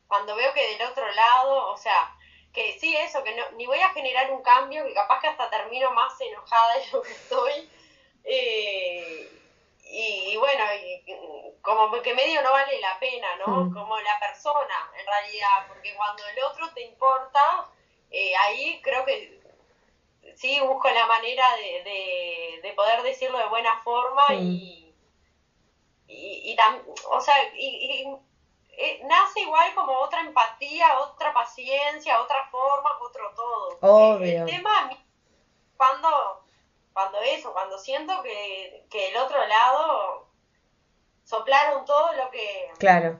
cuando 0.07 0.35
veo 0.35 0.53
que 0.53 0.77
del 0.77 0.87
otro 0.89 1.09
lado, 1.11 1.71
o 1.71 1.77
sea, 1.77 2.12
que 2.53 2.77
sí, 2.79 2.95
eso, 2.95 3.23
que 3.23 3.35
no, 3.35 3.43
ni 3.51 3.65
voy 3.65 3.79
a 3.79 3.89
generar 3.89 4.31
un 4.31 4.43
cambio, 4.43 4.85
que 4.85 4.93
capaz 4.93 5.19
que 5.19 5.27
hasta 5.27 5.49
termino 5.49 5.91
más 5.91 6.19
enojada 6.21 6.75
de 6.77 6.85
lo 6.91 7.01
que 7.01 7.11
estoy. 7.11 7.69
Eh, 8.23 9.29
y, 9.85 10.37
bueno, 10.37 10.63
como 11.61 12.01
que 12.01 12.13
medio 12.13 12.41
no 12.41 12.51
vale 12.51 12.79
la 12.79 12.97
pena, 12.99 13.35
¿no? 13.37 13.65
Mm. 13.65 13.73
Como 13.73 13.99
la 13.99 14.19
persona, 14.19 14.91
en 14.97 15.05
realidad, 15.05 15.67
porque 15.67 15.95
cuando 15.95 16.23
el 16.27 16.43
otro 16.43 16.73
te 16.73 16.81
importa, 16.81 17.67
eh, 18.09 18.35
ahí 18.35 18.81
creo 18.81 19.05
que 19.05 19.41
sí 20.35 20.59
busco 20.61 20.89
la 20.89 21.05
manera 21.05 21.45
de, 21.57 22.59
de, 22.61 22.73
poder 22.73 23.03
decirlo 23.03 23.37
de 23.37 23.45
buena 23.45 23.79
forma 23.83 24.23
mm. 24.29 24.41
y, 24.41 24.95
y, 26.07 26.53
y 26.53 26.57
o 27.07 27.21
sea, 27.21 27.35
y, 27.55 28.07
eh, 28.75 29.01
nace 29.05 29.41
igual 29.41 29.73
como 29.75 29.93
otra 29.99 30.21
empatía, 30.21 30.99
otra 30.99 31.31
paciencia, 31.33 32.19
otra 32.21 32.47
forma, 32.49 32.89
otro 32.99 33.31
todo. 33.35 33.77
Obvio. 33.81 34.41
El 34.41 34.45
tema 34.45 34.89
cuando, 35.77 36.45
cuando 36.91 37.19
eso, 37.19 37.53
cuando 37.53 37.77
siento 37.77 38.21
que, 38.23 38.87
que 38.89 39.09
el 39.09 39.17
otro 39.17 39.45
lado 39.45 40.27
soplaron 41.23 41.85
todo 41.85 42.13
lo 42.13 42.31
que... 42.31 42.71
Claro. 42.79 43.19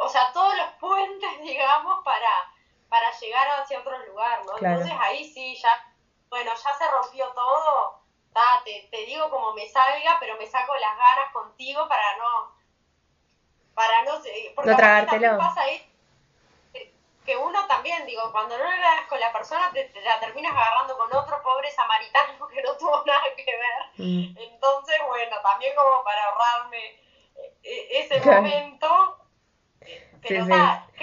o 0.00 0.08
sea, 0.08 0.32
todos 0.32 0.56
los 0.56 0.68
puentes, 0.74 1.40
digamos, 1.42 2.04
para, 2.04 2.52
para 2.88 3.10
llegar 3.18 3.48
hacia 3.60 3.80
otro 3.80 3.98
lugar, 4.06 4.44
¿no? 4.46 4.56
Entonces 4.58 4.92
ahí 5.00 5.24
sí, 5.24 5.56
ya, 5.56 5.92
bueno, 6.28 6.52
ya 6.54 6.74
se 6.74 6.88
rompió 6.88 7.32
todo, 7.32 8.02
te, 8.64 8.88
te 8.90 9.06
digo 9.06 9.28
como 9.28 9.52
me 9.54 9.68
salga, 9.68 10.18
pero 10.20 10.36
me 10.36 10.46
saco 10.46 10.74
las 10.74 10.96
ganas 10.96 11.32
contigo 11.32 11.88
para 11.88 12.16
no 12.16 12.51
para 13.74 14.02
no 14.04 14.12
porque 14.54 14.70
no 14.70 14.76
tragártelo. 14.76 15.38
pasa 15.38 15.62
ahí 15.62 15.92
que 17.24 17.36
uno 17.36 17.66
también, 17.68 18.04
digo, 18.04 18.22
cuando 18.32 18.58
no 18.58 18.64
le 18.64 18.78
con 19.08 19.20
la 19.20 19.32
persona, 19.32 19.70
te, 19.72 19.90
la 20.02 20.18
terminas 20.18 20.52
agarrando 20.52 20.96
con 20.96 21.14
otro 21.14 21.40
pobre 21.42 21.70
samaritano 21.70 22.48
que 22.48 22.62
no 22.62 22.76
tuvo 22.76 23.02
nada 23.06 23.22
que 23.36 23.44
ver. 23.44 24.06
Mm. 24.06 24.36
Entonces, 24.38 24.96
bueno, 25.06 25.36
también 25.42 25.72
como 25.76 26.02
para 26.02 26.24
ahorrarme 26.24 26.84
eh, 26.84 27.62
eh, 27.62 27.88
ese 28.00 28.20
momento. 28.20 29.18
sí, 30.24 30.40
sí. 30.40 30.52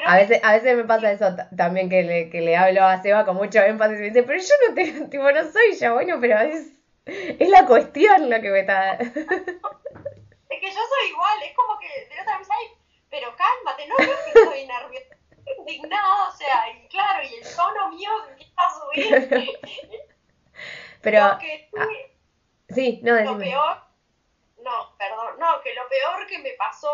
a, 0.05 0.15
veces, 0.15 0.41
a 0.43 0.53
veces 0.53 0.75
me 0.75 0.83
pasa 0.83 1.11
eso 1.11 1.35
también 1.55 1.89
que 1.89 2.03
le, 2.03 2.29
que 2.29 2.41
le 2.41 2.57
hablo 2.57 2.83
a 2.83 3.01
Seba 3.01 3.25
con 3.25 3.37
mucho 3.37 3.59
énfasis 3.59 3.97
y 3.97 4.01
me 4.01 4.07
dice, 4.07 4.23
pero 4.23 4.39
yo 4.39 4.53
no, 4.67 4.75
te, 4.75 4.91
tipo, 5.09 5.31
no 5.31 5.51
soy 5.51 5.77
yo, 5.79 5.93
bueno, 5.93 6.17
pero 6.19 6.37
es, 6.39 6.73
es 7.05 7.49
la 7.49 7.65
cuestión 7.65 8.29
lo 8.29 8.41
que 8.41 8.49
me 8.49 8.59
está... 8.59 8.97
Es 10.59 10.65
que 10.65 10.75
yo 10.75 10.81
soy 10.85 11.09
igual, 11.09 11.41
es 11.43 11.55
como 11.55 11.79
que 11.79 11.87
de 11.87 12.21
otra 12.21 12.37
vez, 12.37 12.49
ay, 12.51 12.77
pero 13.09 13.33
cálmate, 13.33 13.87
no 13.87 13.95
veo 13.97 14.13
que 14.25 14.39
estoy 14.39 14.67
nerviosa, 14.67 15.15
indignada, 15.57 16.27
o 16.27 16.31
sea, 16.33 16.69
y 16.69 16.85
claro, 16.89 17.23
y 17.23 17.35
el 17.35 17.55
tono 17.55 17.89
mío 17.91 18.09
empieza 18.27 18.61
a 18.61 18.73
subir. 18.73 19.59
pero... 21.01 21.37
Que, 21.39 21.69
ah, 21.77 21.87
sí, 22.67 22.99
no, 23.03 23.15
Lo 23.21 23.37
peor, 23.37 23.83
no, 24.61 24.97
perdón, 24.97 25.39
no, 25.39 25.61
que 25.61 25.73
lo 25.73 25.87
peor 25.87 26.27
que 26.27 26.39
me 26.39 26.51
pasó 26.51 26.91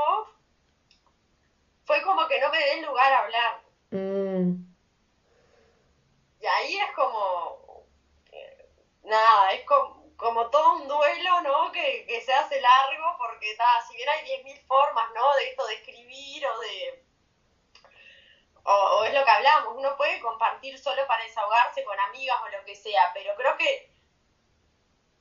fue 1.85 2.03
como 2.03 2.27
que 2.27 2.39
no 2.39 2.51
me 2.51 2.59
den 2.59 2.85
lugar 2.85 3.13
a 3.13 3.19
hablar. 3.23 3.61
Mm. 3.89 4.63
Y 6.39 6.45
ahí 6.45 6.77
es 6.77 6.91
como, 6.95 7.87
eh, 8.31 8.69
nada, 9.05 9.53
es 9.53 9.65
como 9.65 10.04
como 10.17 10.49
todo 10.49 10.75
un 10.75 10.87
duelo, 10.87 11.41
¿no? 11.41 11.71
Que, 11.71 12.05
que 12.07 12.21
se 12.21 12.33
hace 12.33 12.59
largo, 12.61 13.17
porque 13.17 13.51
está, 13.51 13.65
si 13.87 13.95
bien 13.95 14.09
hay 14.09 14.43
10.000 14.43 14.65
formas, 14.67 15.09
¿no? 15.13 15.33
De 15.35 15.49
esto 15.49 15.65
de 15.67 15.75
escribir 15.75 16.45
o 16.47 16.59
de... 16.59 17.05
O, 18.67 19.03
es 19.03 19.13
lo 19.13 19.23
que 19.23 19.31
hablamos, 19.31 19.75
uno 19.77 19.95
puede 19.95 20.19
compartir 20.19 20.79
solo 20.79 21.05
para 21.05 21.23
desahogarse 21.23 21.83
con 21.83 21.99
amigas 21.99 22.37
o 22.43 22.49
lo 22.49 22.65
que 22.65 22.75
sea, 22.75 23.11
pero 23.13 23.35
creo 23.35 23.55
que 23.57 23.94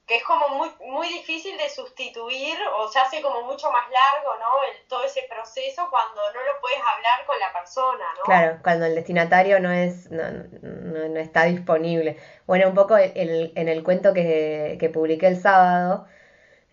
que 0.07 0.17
es 0.17 0.25
como 0.25 0.49
muy, 0.49 0.69
muy 0.87 1.09
difícil 1.09 1.57
de 1.57 1.69
sustituir 1.71 2.57
o 2.77 2.89
se 2.89 2.99
hace 2.99 3.23
como 3.23 3.43
mucho 3.43 3.71
más 3.71 3.85
largo, 3.91 4.39
¿no? 4.39 4.63
El, 4.65 4.87
todo 4.87 5.05
ese 5.05 5.23
proceso 5.31 5.89
cuando 5.89 6.21
no 6.35 6.41
lo 6.41 6.61
puedes 6.61 6.79
hablar 6.79 7.25
con 7.27 7.39
la 7.39 7.53
persona, 7.53 8.05
¿no? 8.19 8.23
Claro, 8.25 8.59
cuando 8.63 8.85
el 8.85 8.95
destinatario 8.95 9.61
no 9.61 9.73
es 9.73 10.11
no, 10.11 10.23
no, 10.61 11.09
no 11.09 11.21
está 11.21 11.45
disponible. 11.45 12.19
Bueno, 12.47 12.69
un 12.69 12.75
poco 12.75 12.99
el, 12.99 13.53
en 13.55 13.69
el 13.69 13.83
cuento 13.83 14.13
que, 14.13 14.77
que 14.79 14.91
publiqué 14.91 15.27
el 15.27 15.41
sábado 15.41 16.07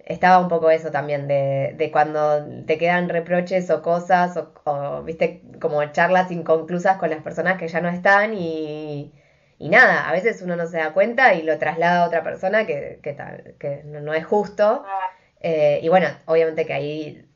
estaba 0.06 0.40
un 0.40 0.50
poco 0.50 0.70
eso 0.70 0.92
también, 0.92 1.28
de, 1.28 1.74
de 1.78 1.92
cuando 1.92 2.44
te 2.66 2.78
quedan 2.78 3.08
reproches 3.08 3.70
o 3.70 3.82
cosas 3.82 4.36
o, 4.36 4.52
o, 4.66 5.04
viste, 5.04 5.42
como 5.62 5.84
charlas 5.92 6.32
inconclusas 6.32 6.98
con 6.98 7.10
las 7.10 7.24
personas 7.24 7.58
que 7.58 7.68
ya 7.68 7.82
no 7.82 7.90
están 7.90 8.34
y 8.34 9.14
y 9.62 9.70
nada, 9.70 10.10
a 10.10 10.12
veces 10.12 10.42
uno 10.42 10.56
no 10.56 10.66
se 10.66 10.78
da 10.78 10.92
cuenta 10.92 11.36
y 11.36 11.44
lo 11.44 11.60
traslada 11.60 12.04
a 12.04 12.08
otra 12.08 12.24
persona 12.24 12.66
que, 12.66 13.00
que, 13.04 13.16
que 13.60 13.84
no, 13.84 14.12
es 14.16 14.26
justo. 14.26 14.84
Ah. 14.88 15.12
Eh, 15.40 15.80
y 15.84 15.90
bueno, 15.90 16.08
obviamente 16.26 16.66
que 16.66 16.74
ahí 16.74 17.28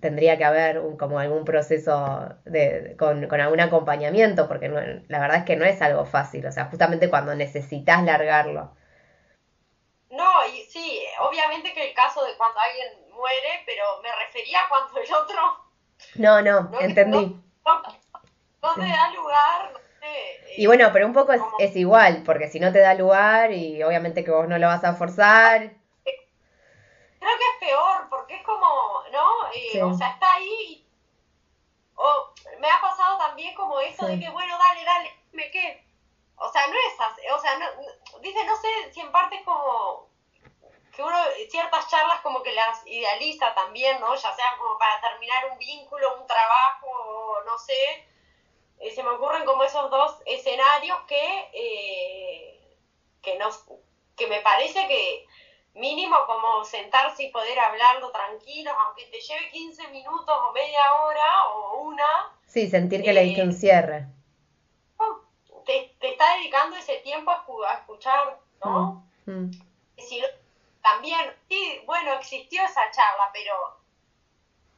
tendría 0.00 0.36
que 0.36 0.44
haber 0.44 0.80
un, 0.80 0.96
como 0.96 1.20
algún 1.20 1.44
proceso 1.44 2.34
de, 2.44 2.96
con, 2.98 3.28
con, 3.28 3.40
algún 3.40 3.60
acompañamiento, 3.60 4.48
porque 4.48 4.68
la 4.68 5.20
verdad 5.20 5.38
es 5.38 5.44
que 5.44 5.54
no 5.54 5.64
es 5.64 5.80
algo 5.80 6.04
fácil, 6.06 6.44
o 6.44 6.50
sea, 6.50 6.64
justamente 6.64 7.08
cuando 7.08 7.36
necesitas 7.36 8.02
largarlo. 8.02 8.74
No, 10.10 10.44
y 10.52 10.62
sí, 10.64 11.04
obviamente 11.20 11.72
que 11.72 11.90
el 11.90 11.94
caso 11.94 12.24
de 12.24 12.36
cuando 12.36 12.58
alguien 12.58 13.14
muere, 13.14 13.62
pero 13.64 13.84
me 14.02 14.08
refería 14.26 14.58
a 14.62 14.68
cuando 14.68 15.00
el 15.00 15.14
otro... 15.14 15.38
No, 16.16 16.42
no, 16.42 16.72
entendí. 16.80 17.40
No, 17.64 18.76
da 18.76 19.10
lugar, 19.14 19.19
y 20.56 20.66
bueno, 20.66 20.90
pero 20.92 21.06
un 21.06 21.12
poco 21.12 21.32
es, 21.32 21.42
es, 21.58 21.76
igual, 21.76 22.22
porque 22.24 22.48
si 22.48 22.60
no 22.60 22.72
te 22.72 22.80
da 22.80 22.94
lugar 22.94 23.52
y 23.52 23.82
obviamente 23.82 24.24
que 24.24 24.30
vos 24.30 24.48
no 24.48 24.58
lo 24.58 24.66
vas 24.66 24.84
a 24.84 24.94
forzar. 24.94 25.72
Creo 26.04 27.38
que 27.38 27.66
es 27.66 27.70
peor, 27.70 28.08
porque 28.08 28.36
es 28.36 28.42
como, 28.42 29.02
¿no? 29.12 29.52
Eh, 29.54 29.82
o 29.82 29.94
sea, 29.94 30.10
está 30.10 30.32
ahí. 30.32 30.86
O 31.94 32.32
me 32.58 32.70
ha 32.70 32.80
pasado 32.80 33.18
también 33.18 33.54
como 33.54 33.78
eso 33.80 34.06
de 34.06 34.18
que, 34.18 34.30
bueno, 34.30 34.56
dale, 34.58 34.84
dale, 34.84 35.14
me 35.32 35.50
qué. 35.50 35.84
O 36.36 36.50
sea, 36.50 36.66
no 36.66 36.74
es 36.74 37.00
así. 37.00 37.22
O 37.28 37.38
sea, 37.38 37.58
no, 37.58 38.20
dice, 38.20 38.44
no 38.44 38.56
sé 38.56 38.92
si 38.92 39.00
en 39.00 39.12
parte 39.12 39.36
es 39.36 39.44
como 39.44 40.08
que 40.94 41.02
uno 41.02 41.16
ciertas 41.50 41.88
charlas 41.88 42.20
como 42.22 42.42
que 42.42 42.52
las 42.52 42.86
idealiza 42.86 43.54
también, 43.54 44.00
¿no? 44.00 44.14
Ya 44.14 44.34
sea 44.34 44.56
como 44.58 44.78
para 44.78 45.00
terminar 45.00 45.50
un 45.52 45.58
vínculo, 45.58 46.16
un 46.16 46.26
trabajo, 46.26 47.42
no 47.46 47.58
sé 47.58 48.10
eh, 48.80 48.90
se 48.90 49.02
me 49.02 49.10
ocurren 49.10 49.44
como 49.44 49.62
esos 49.62 49.90
dos 49.90 50.16
escenarios 50.26 50.98
que, 51.06 51.50
eh, 51.52 52.78
que, 53.22 53.38
nos, 53.38 53.64
que 54.16 54.26
me 54.26 54.40
parece 54.40 54.88
que 54.88 55.26
mínimo 55.74 56.16
como 56.26 56.64
sentarse 56.64 57.24
y 57.24 57.30
poder 57.30 57.58
hablarlo 57.58 58.10
tranquilo, 58.10 58.70
aunque 58.86 59.04
te 59.06 59.20
lleve 59.20 59.50
15 59.50 59.88
minutos 59.88 60.36
o 60.48 60.52
media 60.52 60.94
hora 60.94 61.46
o 61.48 61.80
una. 61.82 62.32
Sí, 62.46 62.68
sentir 62.68 63.02
que 63.02 63.12
le 63.12 63.22
diste 63.22 63.42
un 63.42 63.52
cierre. 63.52 64.06
Oh, 64.96 65.20
te, 65.64 65.94
está 66.00 66.36
dedicando 66.36 66.76
ese 66.76 66.96
tiempo 66.98 67.30
a, 67.30 67.74
escuchar, 67.74 68.38
¿no? 68.64 69.06
Mm, 69.26 69.32
mm. 69.32 69.50
también, 70.82 71.36
sí, 71.48 71.82
bueno, 71.86 72.14
existió 72.14 72.64
esa 72.64 72.90
charla, 72.90 73.30
pero 73.32 73.80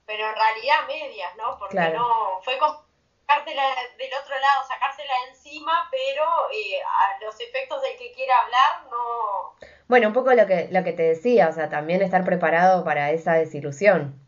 pero 0.04 0.28
en 0.28 0.34
realidad 0.34 0.86
medias, 0.88 1.36
¿no? 1.36 1.58
Porque 1.58 1.78
no, 1.90 2.40
fue 2.42 2.58
como 2.58 2.82
sacártela 3.26 3.62
del 3.98 4.10
otro 4.20 4.38
lado, 4.38 4.66
sacársela 4.68 5.12
encima, 5.28 5.88
pero 5.90 6.24
eh, 6.52 6.80
a 6.82 7.24
los 7.24 7.38
efectos 7.40 7.80
del 7.82 7.96
que 7.96 8.12
quiera 8.12 8.38
hablar 8.38 8.90
no... 8.90 9.56
Bueno, 9.88 10.08
un 10.08 10.14
poco 10.14 10.32
lo 10.34 10.46
que, 10.46 10.68
lo 10.70 10.84
que 10.84 10.92
te 10.92 11.02
decía, 11.02 11.48
o 11.48 11.52
sea, 11.52 11.68
también 11.68 12.02
estar 12.02 12.24
preparado 12.24 12.84
para 12.84 13.10
esa 13.10 13.34
desilusión. 13.34 14.18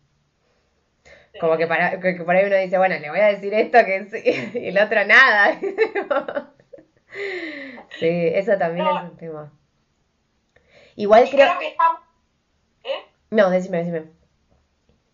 Como 1.41 1.57
que, 1.57 1.67
para, 1.67 2.01
que, 2.01 2.15
por 2.15 2.37
ahí 2.37 2.47
uno 2.47 2.57
dice, 2.57 2.79
bueno, 2.79 2.97
le 2.99 3.11
voy 3.11 3.21
a 3.21 3.27
decir 3.27 3.53
esto 3.55 3.79
que 3.85 4.05
sí, 4.05 4.51
y 4.59 4.69
el 4.69 4.79
otro 4.79 5.05
nada. 5.05 5.59
sí, 7.99 8.31
eso 8.35 8.57
también 8.57 8.87
es 8.87 9.03
un 9.03 9.17
tema. 9.17 9.53
Igual 10.97 11.29
creo... 11.29 11.59
que 11.59 11.77
¿Eh? 12.85 13.07
No, 13.31 13.51
decime, 13.51 13.79
decime. 13.79 14.05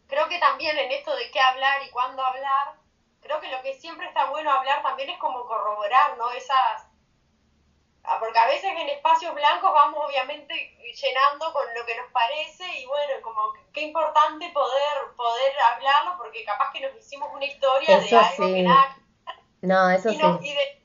Creo 0.09 0.28
que 0.28 0.39
también 0.39 0.76
en 0.76 0.91
esto 0.91 1.14
de 1.14 1.31
qué 1.31 1.41
hablar 1.41 1.81
y 1.87 1.91
cuándo 1.91 2.22
hablar, 2.22 2.80
creo 3.31 3.41
que 3.41 3.57
lo 3.57 3.62
que 3.62 3.74
siempre 3.74 4.09
está 4.09 4.28
bueno 4.28 4.51
hablar 4.51 4.83
también 4.83 5.11
es 5.11 5.18
como 5.18 5.47
corroborar, 5.47 6.16
¿no? 6.18 6.31
Esas... 6.33 6.87
Ah, 8.03 8.16
porque 8.18 8.39
a 8.39 8.47
veces 8.47 8.64
en 8.64 8.89
espacios 8.89 9.35
blancos 9.35 9.72
vamos 9.72 10.05
obviamente 10.07 10.55
llenando 10.81 11.53
con 11.53 11.62
lo 11.78 11.87
que 11.87 11.97
nos 11.97 12.11
parece 12.11 12.64
y 12.78 12.87
bueno, 12.87 13.12
como 13.22 13.53
qué 13.72 13.83
importante 13.83 14.51
poder 14.53 15.14
poder 15.16 15.53
hablarlo 15.61 16.16
porque 16.16 16.45
capaz 16.45 16.72
que 16.72 16.81
nos 16.81 16.97
hicimos 16.97 17.28
una 17.33 17.45
historia 17.45 18.01
de 18.01 18.16
algo 18.16 18.55
que 18.55 18.62
nada... 18.62 18.97
No, 19.61 19.91
eso 19.91 20.09
sí. 20.09 20.16
y 20.16 20.55
de 20.55 20.81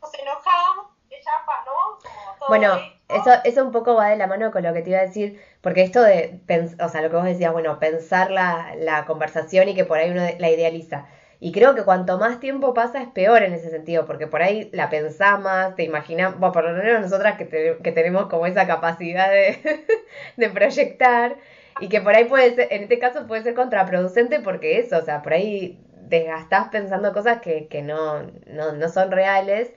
nos 0.00 0.14
enojamos, 0.14 0.86
de 1.08 1.16
chapa, 1.20 1.64
¿no? 1.64 2.46
bueno, 2.48 2.78
eso, 3.08 3.30
eso 3.44 3.64
un 3.64 3.72
poco 3.72 3.94
va 3.94 4.08
de 4.08 4.16
la 4.16 4.26
mano 4.26 4.52
con 4.52 4.62
lo 4.62 4.74
que 4.74 4.82
te 4.82 4.90
iba 4.90 4.98
a 4.98 5.06
decir, 5.06 5.42
porque 5.62 5.82
esto 5.82 6.02
de, 6.02 6.40
o 6.80 6.88
sea, 6.88 7.00
lo 7.00 7.08
que 7.08 7.16
vos 7.16 7.24
decías, 7.24 7.52
bueno, 7.52 7.78
pensar 7.78 8.30
la, 8.30 8.74
la 8.76 9.06
conversación 9.06 9.68
y 9.70 9.74
que 9.74 9.84
por 9.84 9.98
ahí 9.98 10.10
uno 10.10 10.22
la 10.38 10.50
idealiza 10.50 11.06
Y 11.44 11.50
creo 11.50 11.74
que 11.74 11.82
cuanto 11.82 12.18
más 12.18 12.38
tiempo 12.38 12.72
pasa 12.72 13.02
es 13.02 13.08
peor 13.08 13.42
en 13.42 13.52
ese 13.52 13.68
sentido, 13.68 14.06
porque 14.06 14.28
por 14.28 14.42
ahí 14.42 14.70
la 14.72 14.88
pensás 14.90 15.40
más, 15.40 15.74
te 15.74 15.82
imaginas, 15.82 16.38
bueno, 16.38 16.52
por 16.52 16.62
lo 16.62 16.72
menos 16.72 17.00
nosotras 17.00 17.36
que, 17.36 17.78
que 17.82 17.90
tenemos 17.90 18.26
como 18.26 18.46
esa 18.46 18.68
capacidad 18.68 19.28
de, 19.28 19.58
de 20.36 20.50
proyectar, 20.50 21.34
y 21.80 21.88
que 21.88 22.00
por 22.00 22.14
ahí 22.14 22.26
puede 22.26 22.54
ser, 22.54 22.68
en 22.70 22.84
este 22.84 23.00
caso 23.00 23.26
puede 23.26 23.42
ser 23.42 23.54
contraproducente 23.54 24.38
porque 24.38 24.78
eso, 24.78 24.98
o 24.98 25.02
sea, 25.02 25.22
por 25.22 25.32
ahí 25.32 25.80
desgastás 26.08 26.68
pensando 26.68 27.12
cosas 27.12 27.40
que, 27.40 27.66
que 27.66 27.82
no, 27.82 28.22
no, 28.46 28.70
no 28.70 28.88
son 28.88 29.10
reales. 29.10 29.72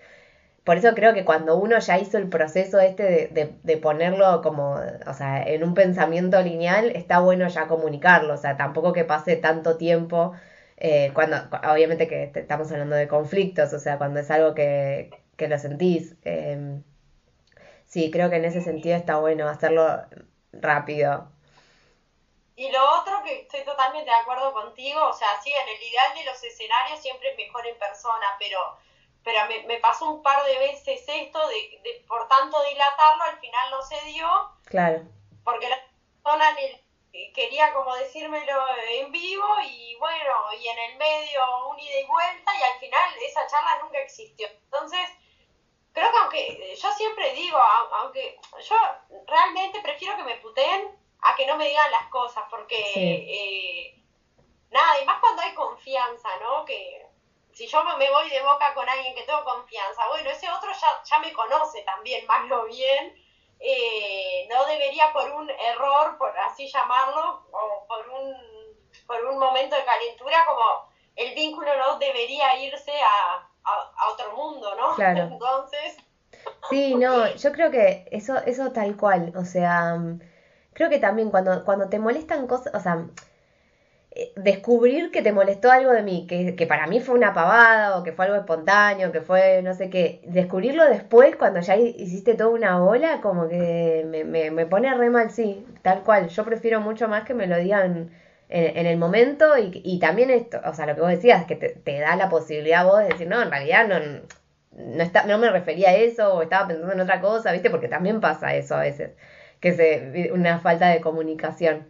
Por 0.63 0.77
eso 0.77 0.93
creo 0.93 1.15
que 1.15 1.25
cuando 1.25 1.57
uno 1.57 1.79
ya 1.79 1.97
hizo 1.97 2.19
el 2.19 2.29
proceso 2.29 2.79
este 2.79 3.03
de, 3.03 3.27
de, 3.29 3.55
de, 3.63 3.77
ponerlo 3.77 4.43
como, 4.43 4.79
o 5.07 5.13
sea, 5.13 5.41
en 5.43 5.63
un 5.63 5.73
pensamiento 5.73 6.39
lineal, 6.43 6.91
está 6.95 7.19
bueno 7.21 7.47
ya 7.47 7.67
comunicarlo, 7.67 8.35
o 8.35 8.37
sea, 8.37 8.55
tampoco 8.55 8.93
que 8.93 9.03
pase 9.03 9.35
tanto 9.35 9.77
tiempo, 9.77 10.33
eh, 10.77 11.11
cuando, 11.13 11.37
obviamente 11.69 12.07
que 12.07 12.31
estamos 12.35 12.71
hablando 12.71 12.95
de 12.95 13.07
conflictos, 13.07 13.71
o 13.73 13.79
sea, 13.79 13.97
cuando 13.97 14.19
es 14.19 14.29
algo 14.29 14.53
que, 14.53 15.09
que 15.37 15.47
lo 15.47 15.57
sentís. 15.57 16.15
Eh, 16.23 16.81
sí, 17.85 18.11
creo 18.11 18.29
que 18.29 18.37
en 18.37 18.45
ese 18.45 18.61
sentido 18.61 18.95
está 18.95 19.17
bueno 19.17 19.47
hacerlo 19.47 20.05
rápido. 20.51 21.29
Y 22.57 22.71
lo 22.71 22.99
otro 23.01 23.21
que 23.23 23.41
estoy 23.41 23.63
totalmente 23.63 24.09
de 24.09 24.15
acuerdo 24.15 24.53
contigo, 24.53 25.05
o 25.07 25.13
sea, 25.13 25.27
sí, 25.43 25.51
en 25.51 25.67
el 25.67 25.81
ideal 25.81 26.13
de 26.15 26.23
los 26.25 26.41
escenarios 26.41 27.01
siempre 27.01 27.31
es 27.31 27.37
mejor 27.37 27.67
en 27.67 27.77
persona, 27.77 28.27
pero, 28.39 28.59
pero 29.23 29.45
me, 29.47 29.63
me 29.67 29.79
pasó 29.79 30.09
un 30.09 30.23
par 30.23 30.45
de 30.45 30.57
veces 30.59 31.03
esto 31.05 31.47
de, 31.49 31.81
de, 31.83 32.05
por 32.07 32.27
tanto 32.29 32.57
dilatarlo, 32.63 33.23
al 33.23 33.39
final 33.39 33.71
no 33.71 33.81
se 33.81 33.99
dio. 34.05 34.27
Claro. 34.65 35.03
Porque 35.43 35.67
la 35.67 35.77
persona 36.23 36.55
quería 37.33 37.73
como 37.73 37.95
decírmelo 37.95 38.65
en 38.89 39.11
vivo 39.11 39.47
y 39.63 39.95
bueno, 39.95 40.53
y 40.59 40.67
en 40.67 40.77
el 40.79 40.97
medio 40.97 41.67
un 41.69 41.79
ida 41.79 41.99
y 41.99 42.05
vuelta 42.05 42.51
y 42.57 42.63
al 42.63 42.79
final 42.79 43.13
esa 43.21 43.47
charla 43.47 43.79
nunca 43.81 43.99
existió. 43.99 44.47
Entonces, 44.47 45.09
creo 45.93 46.11
que 46.11 46.17
aunque 46.17 46.75
yo 46.75 46.91
siempre 46.91 47.33
digo, 47.33 47.57
aunque 47.57 48.39
yo 48.67 48.75
realmente 49.27 49.81
prefiero 49.81 50.17
que 50.17 50.23
me 50.23 50.35
puteen 50.37 50.97
a 51.21 51.35
que 51.35 51.47
no 51.47 51.57
me 51.57 51.67
digan 51.67 51.91
las 51.91 52.07
cosas, 52.09 52.43
porque 52.49 52.83
sí. 52.93 52.99
eh, 52.99 54.03
nada, 54.69 54.99
y 55.01 55.05
más 55.05 55.19
cuando 55.19 55.41
hay 55.41 55.53
confianza, 55.53 56.29
¿no? 56.41 56.65
Que 56.65 57.05
si 57.53 57.65
yo 57.67 57.83
me 57.83 58.11
voy 58.11 58.29
de 58.29 58.41
boca 58.41 58.73
con 58.73 58.87
alguien 58.87 59.15
que 59.15 59.23
tengo 59.23 59.43
confianza, 59.43 60.07
bueno, 60.09 60.29
ese 60.29 60.49
otro 60.51 60.71
ya, 60.71 61.03
ya 61.03 61.19
me 61.19 61.31
conoce 61.31 61.81
también, 61.83 62.25
más 62.27 62.45
lo 62.47 62.65
bien, 62.65 63.15
eh, 63.59 64.47
no 64.49 64.65
debería 64.65 65.11
por 65.13 65.31
un 65.31 65.49
error, 65.49 66.17
por 66.17 66.37
así 66.39 66.67
llamarlo, 66.67 67.45
o 67.51 67.85
por 67.87 68.09
un, 68.09 68.35
por 69.07 69.23
un 69.25 69.39
momento 69.39 69.75
de 69.75 69.85
calentura, 69.85 70.37
como 70.47 70.89
el 71.15 71.33
vínculo 71.33 71.69
no 71.77 71.97
debería 71.97 72.57
irse 72.59 72.91
a, 73.01 73.47
a, 73.63 73.91
a 73.97 74.09
otro 74.11 74.35
mundo, 74.35 74.75
¿no? 74.75 74.95
Claro. 74.95 75.23
Entonces... 75.31 75.97
Sí, 76.69 76.93
no, 76.95 77.27
yo 77.35 77.51
creo 77.51 77.71
que 77.71 78.07
eso, 78.11 78.37
eso 78.45 78.71
tal 78.71 78.95
cual, 78.97 79.33
o 79.35 79.45
sea 79.45 79.97
creo 80.75 80.89
que 80.89 80.99
también 80.99 81.31
cuando, 81.31 81.63
cuando 81.65 81.89
te 81.89 81.97
molestan 81.97 82.45
cosas, 82.45 82.75
o 82.75 82.79
sea, 82.79 83.07
descubrir 84.35 85.11
que 85.11 85.21
te 85.21 85.33
molestó 85.33 85.71
algo 85.71 85.91
de 85.91 86.01
mí, 86.01 86.25
que, 86.27 86.55
que, 86.55 86.67
para 86.67 86.87
mí 86.87 87.01
fue 87.01 87.15
una 87.15 87.33
pavada 87.33 87.97
o 87.97 88.03
que 88.03 88.13
fue 88.13 88.25
algo 88.25 88.37
espontáneo, 88.37 89.11
que 89.11 89.21
fue 89.21 89.61
no 89.61 89.73
sé 89.73 89.89
qué, 89.89 90.21
descubrirlo 90.25 90.85
después 90.85 91.35
cuando 91.35 91.59
ya 91.59 91.75
hiciste 91.75 92.35
toda 92.35 92.49
una 92.51 92.83
ola, 92.83 93.19
como 93.21 93.47
que 93.49 94.05
me, 94.09 94.23
me, 94.23 94.51
me 94.51 94.65
pone 94.65 94.93
re 94.93 95.09
mal, 95.09 95.31
sí, 95.31 95.65
tal 95.81 96.03
cual. 96.03 96.29
Yo 96.29 96.45
prefiero 96.45 96.79
mucho 96.81 97.07
más 97.07 97.23
que 97.25 97.33
me 97.33 97.47
lo 97.47 97.57
digan 97.57 98.09
en, 98.49 98.77
en 98.77 98.85
el 98.85 98.97
momento 98.97 99.57
y, 99.57 99.81
y, 99.83 99.99
también 99.99 100.29
esto, 100.29 100.61
o 100.65 100.73
sea, 100.73 100.85
lo 100.85 100.95
que 100.95 101.01
vos 101.01 101.09
decías, 101.09 101.45
que 101.45 101.55
te, 101.55 101.99
da 101.99 102.15
la 102.15 102.29
posibilidad 102.29 102.85
vos 102.85 102.99
de 102.99 103.09
decir, 103.09 103.27
no, 103.27 103.41
en 103.41 103.51
realidad 103.51 103.87
no, 103.87 103.99
no, 104.71 105.03
está, 105.03 105.25
no 105.25 105.37
me 105.37 105.49
refería 105.49 105.89
a 105.89 105.95
eso 105.95 106.35
o 106.35 106.41
estaba 106.41 106.67
pensando 106.67 106.93
en 106.93 107.01
otra 107.01 107.21
cosa, 107.21 107.51
¿viste? 107.51 107.69
Porque 107.69 107.87
también 107.89 108.21
pasa 108.21 108.55
eso 108.55 108.75
a 108.75 108.81
veces 108.81 109.11
que 109.59 109.73
se, 109.73 110.31
una 110.31 110.59
falta 110.59 110.89
de 110.89 111.01
comunicación. 111.01 111.87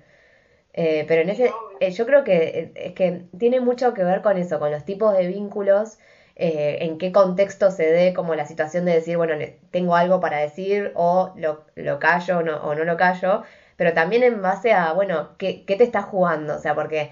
Eh, 0.78 1.06
pero 1.08 1.22
en 1.22 1.30
ese, 1.30 1.52
eh, 1.80 1.92
yo 1.92 2.06
creo 2.06 2.24
que 2.26 2.72
es 2.76 2.94
que 2.94 3.24
tiene 3.38 3.62
mucho 3.62 3.94
que 3.94 4.04
ver 4.04 4.22
con 4.22 4.38
eso, 4.38 4.60
con 4.60 4.72
los 4.72 4.84
tipos 4.84 5.18
de 5.18 5.28
vínculos, 5.28 5.98
eh, 6.36 6.80
en 6.82 6.98
qué 6.98 7.14
contexto 7.14 7.72
se 7.72 7.86
dé 7.92 8.14
como 8.14 8.36
la 8.36 8.46
situación 8.46 8.84
de 8.84 8.92
decir, 8.94 9.16
bueno, 9.16 9.36
tengo 9.72 9.96
algo 9.96 10.20
para 10.20 10.40
decir 10.40 10.92
o 10.96 11.32
lo, 11.38 11.66
lo 11.76 12.00
callo 12.00 12.40
o 12.40 12.44
no, 12.44 12.58
o 12.58 12.76
no 12.76 12.84
lo 12.84 12.98
callo, 12.98 13.44
pero 13.78 13.94
también 13.94 14.24
en 14.24 14.42
base 14.42 14.74
a, 14.74 14.92
bueno, 14.94 15.38
¿qué, 15.38 15.64
¿qué 15.66 15.78
te 15.78 15.86
estás 15.86 16.06
jugando? 16.06 16.56
O 16.56 16.60
sea, 16.60 16.76
porque, 16.76 17.12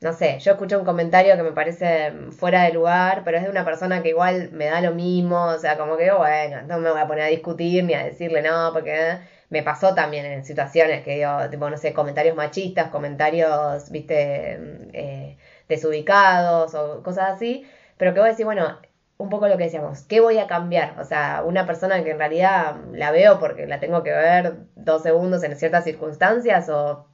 no 0.00 0.12
sé, 0.14 0.38
yo 0.40 0.52
escucho 0.52 0.78
un 0.78 0.84
comentario 0.86 1.36
que 1.36 1.42
me 1.42 1.52
parece 1.52 2.12
fuera 2.32 2.62
de 2.64 2.72
lugar, 2.72 3.22
pero 3.24 3.36
es 3.36 3.44
de 3.44 3.50
una 3.50 3.64
persona 3.64 4.02
que 4.02 4.08
igual 4.10 4.50
me 4.52 4.66
da 4.66 4.80
lo 4.80 4.94
mismo, 4.94 5.44
o 5.46 5.58
sea, 5.58 5.76
como 5.76 5.96
que, 5.98 6.10
bueno, 6.12 6.62
no 6.62 6.78
me 6.78 6.90
voy 6.90 7.00
a 7.00 7.06
poner 7.06 7.24
a 7.24 7.28
discutir 7.28 7.84
ni 7.84 7.94
a 7.94 8.04
decirle 8.04 8.42
no, 8.42 8.70
porque 8.72 9.18
me 9.52 9.62
pasó 9.62 9.94
también 9.94 10.24
en 10.24 10.44
situaciones 10.46 11.04
que 11.04 11.16
digo, 11.16 11.50
tipo, 11.50 11.68
no 11.68 11.76
sé, 11.76 11.92
comentarios 11.92 12.34
machistas, 12.34 12.88
comentarios, 12.88 13.90
viste, 13.90 14.58
eh, 14.94 15.36
desubicados 15.68 16.74
o 16.74 17.02
cosas 17.02 17.32
así, 17.32 17.66
pero 17.98 18.14
que 18.14 18.20
voy 18.20 18.28
a 18.30 18.32
decir, 18.32 18.46
bueno, 18.46 18.78
un 19.18 19.28
poco 19.28 19.48
lo 19.48 19.58
que 19.58 19.64
decíamos, 19.64 20.04
¿qué 20.04 20.20
voy 20.20 20.38
a 20.38 20.46
cambiar? 20.46 20.98
O 20.98 21.04
sea, 21.04 21.42
una 21.44 21.66
persona 21.66 22.02
que 22.02 22.12
en 22.12 22.18
realidad 22.18 22.76
la 22.92 23.10
veo 23.10 23.38
porque 23.38 23.66
la 23.66 23.78
tengo 23.78 24.02
que 24.02 24.12
ver 24.12 24.56
dos 24.74 25.02
segundos 25.02 25.42
en 25.44 25.54
ciertas 25.56 25.84
circunstancias 25.84 26.70
o 26.70 27.06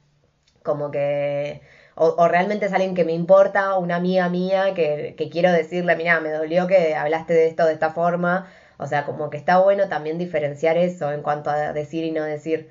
como 0.63 0.91
que... 0.93 1.61
O, 1.97 2.15
o 2.17 2.29
realmente 2.29 2.67
es 2.67 2.73
alguien 2.73 2.95
que 2.95 3.05
me 3.05 3.13
importa, 3.13 3.77
una 3.77 3.97
amiga 3.97 4.29
mía 4.29 4.75
que, 4.75 5.17
que 5.19 5.29
quiero 5.29 5.51
decirle, 5.51 5.97
mira, 5.97 6.21
me 6.21 6.31
dolió 6.31 6.69
que 6.69 6.95
hablaste 6.95 7.35
de 7.35 7.49
esto 7.49 7.67
de 7.67 7.73
esta 7.73 7.91
forma, 7.91 8.49
o 8.79 8.87
sea, 8.87 9.05
como 9.05 9.31
que 9.31 9.37
está 9.37 9.59
bueno 9.59 9.89
también 9.89 10.19
diferenciar 10.19 10.77
eso 10.79 11.13
en 11.13 11.23
cuanto 11.23 11.51
a 11.51 11.73
decir 11.73 12.05
y 12.05 12.13
no 12.13 12.25
decir. 12.25 12.71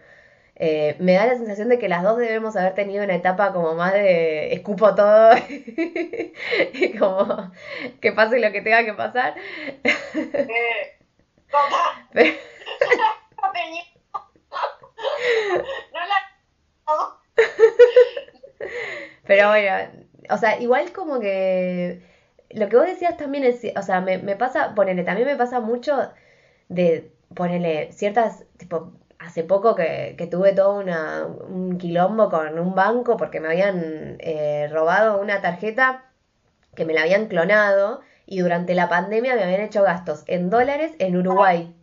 Eh, 0.59 0.95
me 0.99 1.13
da 1.13 1.27
la 1.27 1.35
sensación 1.35 1.69
de 1.69 1.77
que 1.77 1.87
las 1.87 2.01
dos 2.01 2.17
debemos 2.17 2.55
haber 2.55 2.73
tenido 2.73 3.03
una 3.03 3.13
etapa 3.13 3.53
como 3.53 3.75
más 3.75 3.93
de 3.93 4.53
escupo 4.53 4.95
todo 4.95 5.29
y 6.73 6.97
como 6.97 7.51
que 8.01 8.11
pase 8.11 8.39
lo 8.39 8.51
que 8.51 8.61
tenga 8.61 8.83
que 8.83 8.93
pasar. 8.93 9.35
Eh, 9.83 10.97
Pero... 12.13 12.31
no 15.93 15.99
la... 15.99 16.37
Pero 19.27 19.49
bueno, 19.49 19.91
o 20.29 20.37
sea, 20.37 20.59
igual 20.59 20.91
como 20.91 21.19
que 21.19 22.01
lo 22.51 22.69
que 22.69 22.77
vos 22.77 22.85
decías 22.85 23.17
también 23.17 23.43
es, 23.43 23.61
o 23.75 23.81
sea, 23.81 24.01
me, 24.01 24.17
me 24.17 24.35
pasa, 24.35 24.73
ponele, 24.75 25.03
también 25.03 25.27
me 25.27 25.35
pasa 25.35 25.59
mucho 25.59 26.11
de, 26.69 27.11
ponele, 27.35 27.91
ciertas, 27.91 28.45
tipo, 28.57 28.93
hace 29.19 29.43
poco 29.43 29.75
que, 29.75 30.15
que 30.17 30.27
tuve 30.27 30.53
todo 30.53 30.79
una, 30.79 31.25
un 31.25 31.77
quilombo 31.77 32.29
con 32.29 32.59
un 32.59 32.75
banco 32.75 33.17
porque 33.17 33.39
me 33.39 33.49
habían 33.49 34.17
eh, 34.19 34.67
robado 34.71 35.19
una 35.21 35.41
tarjeta 35.41 36.05
que 36.75 36.85
me 36.85 36.93
la 36.93 37.01
habían 37.01 37.27
clonado 37.27 38.01
y 38.25 38.39
durante 38.39 38.75
la 38.75 38.89
pandemia 38.89 39.35
me 39.35 39.43
habían 39.43 39.61
hecho 39.61 39.83
gastos 39.83 40.23
en 40.27 40.49
dólares 40.49 40.93
en 40.99 41.17
Uruguay. 41.17 41.75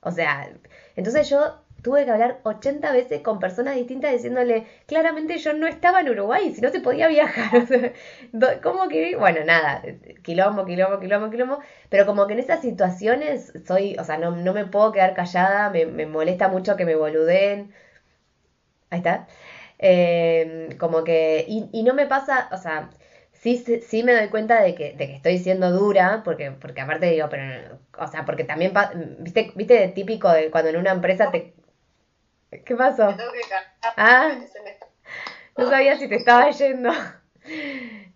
O 0.00 0.10
sea, 0.10 0.50
entonces 0.96 1.28
yo 1.28 1.62
tuve 1.82 2.04
que 2.04 2.10
hablar 2.10 2.40
80 2.44 2.92
veces 2.92 3.20
con 3.22 3.38
personas 3.38 3.74
distintas 3.76 4.12
diciéndole, 4.12 4.66
claramente 4.86 5.38
yo 5.38 5.52
no 5.52 5.66
estaba 5.66 6.00
en 6.00 6.10
Uruguay, 6.10 6.52
si 6.54 6.60
no 6.60 6.70
se 6.70 6.80
podía 6.80 7.08
viajar. 7.08 7.66
¿Cómo 8.62 8.88
que? 8.88 9.16
Bueno, 9.16 9.44
nada, 9.44 9.82
quilombo, 10.22 10.64
quilombo, 10.64 11.00
quilombo, 11.00 11.30
quilombo. 11.30 11.58
Pero 11.88 12.06
como 12.06 12.26
que 12.26 12.34
en 12.34 12.40
esas 12.40 12.60
situaciones 12.60 13.52
soy, 13.66 13.96
o 13.98 14.04
sea, 14.04 14.18
no, 14.18 14.30
no 14.32 14.52
me 14.54 14.66
puedo 14.66 14.92
quedar 14.92 15.14
callada, 15.14 15.70
me, 15.70 15.86
me 15.86 16.06
molesta 16.06 16.48
mucho 16.48 16.76
que 16.76 16.84
me 16.84 16.96
boludeen. 16.96 17.72
Ahí 18.90 18.98
está. 18.98 19.26
Eh, 19.78 20.76
como 20.78 21.04
que, 21.04 21.44
y, 21.48 21.68
y 21.72 21.82
no 21.84 21.94
me 21.94 22.06
pasa, 22.06 22.48
o 22.52 22.56
sea, 22.58 22.90
sí, 23.32 23.56
sí 23.58 24.02
me 24.02 24.14
doy 24.14 24.28
cuenta 24.28 24.62
de 24.62 24.74
que, 24.74 24.92
de 24.94 25.06
que 25.08 25.16
estoy 25.16 25.38
siendo 25.38 25.70
dura, 25.72 26.22
porque, 26.24 26.50
porque 26.52 26.80
aparte 26.82 27.06
digo, 27.10 27.28
pero, 27.30 27.80
o 27.98 28.06
sea, 28.08 28.24
porque 28.26 28.44
también, 28.44 28.72
viste, 29.20 29.52
viste 29.56 29.88
típico 29.88 30.30
de 30.30 30.50
cuando 30.50 30.70
en 30.70 30.76
una 30.78 30.92
empresa 30.92 31.30
te, 31.30 31.54
¿Qué 32.50 32.74
pasó? 32.76 33.14
Ah, 33.96 34.38
no 35.56 35.68
sabía 35.68 35.96
si 35.96 36.08
te 36.08 36.16
estaba 36.16 36.50
yendo. 36.50 36.90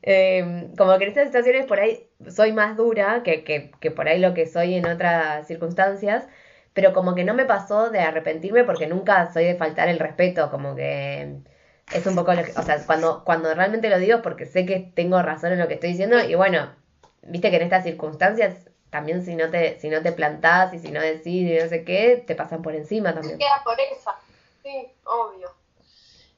Eh, 0.07 0.68
como 0.76 0.99
que 0.99 1.05
en 1.05 1.09
estas 1.09 1.28
situaciones 1.28 1.64
por 1.64 1.80
ahí 1.80 2.07
soy 2.28 2.53
más 2.53 2.76
dura 2.76 3.22
que, 3.22 3.43
que, 3.43 3.70
que 3.80 3.91
por 3.91 4.07
ahí 4.07 4.18
lo 4.18 4.35
que 4.35 4.47
soy 4.47 4.74
en 4.74 4.87
otras 4.87 5.47
circunstancias, 5.47 6.26
pero 6.74 6.93
como 6.93 7.14
que 7.14 7.24
no 7.24 7.32
me 7.32 7.47
pasó 7.47 7.89
de 7.89 8.01
arrepentirme 8.01 8.64
porque 8.64 8.87
nunca 8.87 9.32
soy 9.32 9.45
de 9.45 9.55
faltar 9.55 9.89
el 9.89 9.99
respeto, 9.99 10.51
como 10.51 10.74
que 10.74 11.37
es 11.95 12.07
un 12.07 12.14
poco 12.14 12.35
lo 12.35 12.45
que, 12.45 12.53
o 12.53 12.62
sea, 12.62 12.85
cuando, 12.85 13.24
cuando 13.24 13.55
realmente 13.55 13.89
lo 13.89 13.99
digo 13.99 14.20
porque 14.20 14.45
sé 14.45 14.66
que 14.66 14.93
tengo 14.95 15.22
razón 15.22 15.53
en 15.53 15.59
lo 15.59 15.68
que 15.68 15.74
estoy 15.74 15.91
diciendo 15.91 16.22
y 16.22 16.35
bueno, 16.35 16.74
viste 17.22 17.51
que 17.51 17.57
en 17.57 17.62
estas 17.62 17.85
circunstancias 17.85 18.70
también 18.91 19.24
si 19.24 19.35
no 19.35 19.51
te, 19.51 19.80
si 19.80 19.89
no 19.89 20.03
te 20.03 20.12
plantás 20.12 20.72
y 20.72 20.78
si 20.78 20.91
no 20.91 21.01
decís 21.01 21.51
y 21.51 21.59
no 21.61 21.68
sé 21.68 21.82
qué, 21.82 22.22
te 22.26 22.35
pasan 22.35 22.62
por 22.62 22.74
encima 22.74 23.12
también. 23.12 23.39
Queda 23.39 23.61
por 23.64 23.74
esa, 23.80 24.14
sí, 24.65 24.99
obvio. 25.05 25.55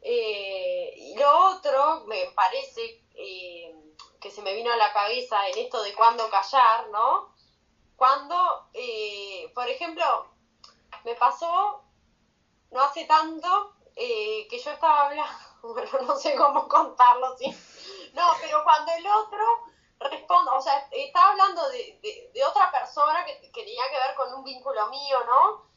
Eh, 0.03 0.95
y 0.97 1.16
lo 1.16 1.47
otro 1.51 2.05
me 2.07 2.27
parece 2.35 3.03
eh, 3.14 3.74
que 4.20 4.31
se 4.31 4.43
me 4.43 4.55
vino 4.55 4.72
a 4.72 4.77
la 4.77 4.93
cabeza 4.93 5.49
en 5.49 5.59
esto 5.59 5.83
de 5.83 5.95
cuándo 5.95 6.29
callar, 6.29 6.89
¿no? 6.91 7.35
Cuando, 7.97 8.68
eh, 8.74 9.51
por 9.55 9.68
ejemplo, 9.68 10.27
me 11.05 11.14
pasó 11.14 11.83
no 12.72 12.83
hace 12.83 13.05
tanto 13.05 13.74
eh, 13.95 14.47
que 14.51 14.59
yo 14.59 14.72
estaba 14.72 15.07
hablando, 15.07 15.39
bueno, 15.62 15.91
no 16.03 16.16
sé 16.16 16.35
cómo 16.35 16.68
contarlo, 16.68 17.37
¿sí? 17.39 17.47
No, 18.12 18.33
pero 18.41 18.62
cuando 18.64 18.93
el 18.93 19.07
otro 19.07 19.45
responde, 19.99 20.51
o 20.51 20.61
sea, 20.61 20.87
estaba 20.91 21.31
hablando 21.31 21.68
de, 21.70 22.31
de, 22.35 22.45
otra 22.45 22.70
persona 22.70 23.24
que, 23.24 23.41
que, 23.41 23.64
tenía 23.64 23.89
que 23.89 23.99
ver 23.99 24.14
con 24.14 24.35
un 24.35 24.45
vínculo 24.45 24.89
mío, 24.89 25.18
¿no? 25.24 25.76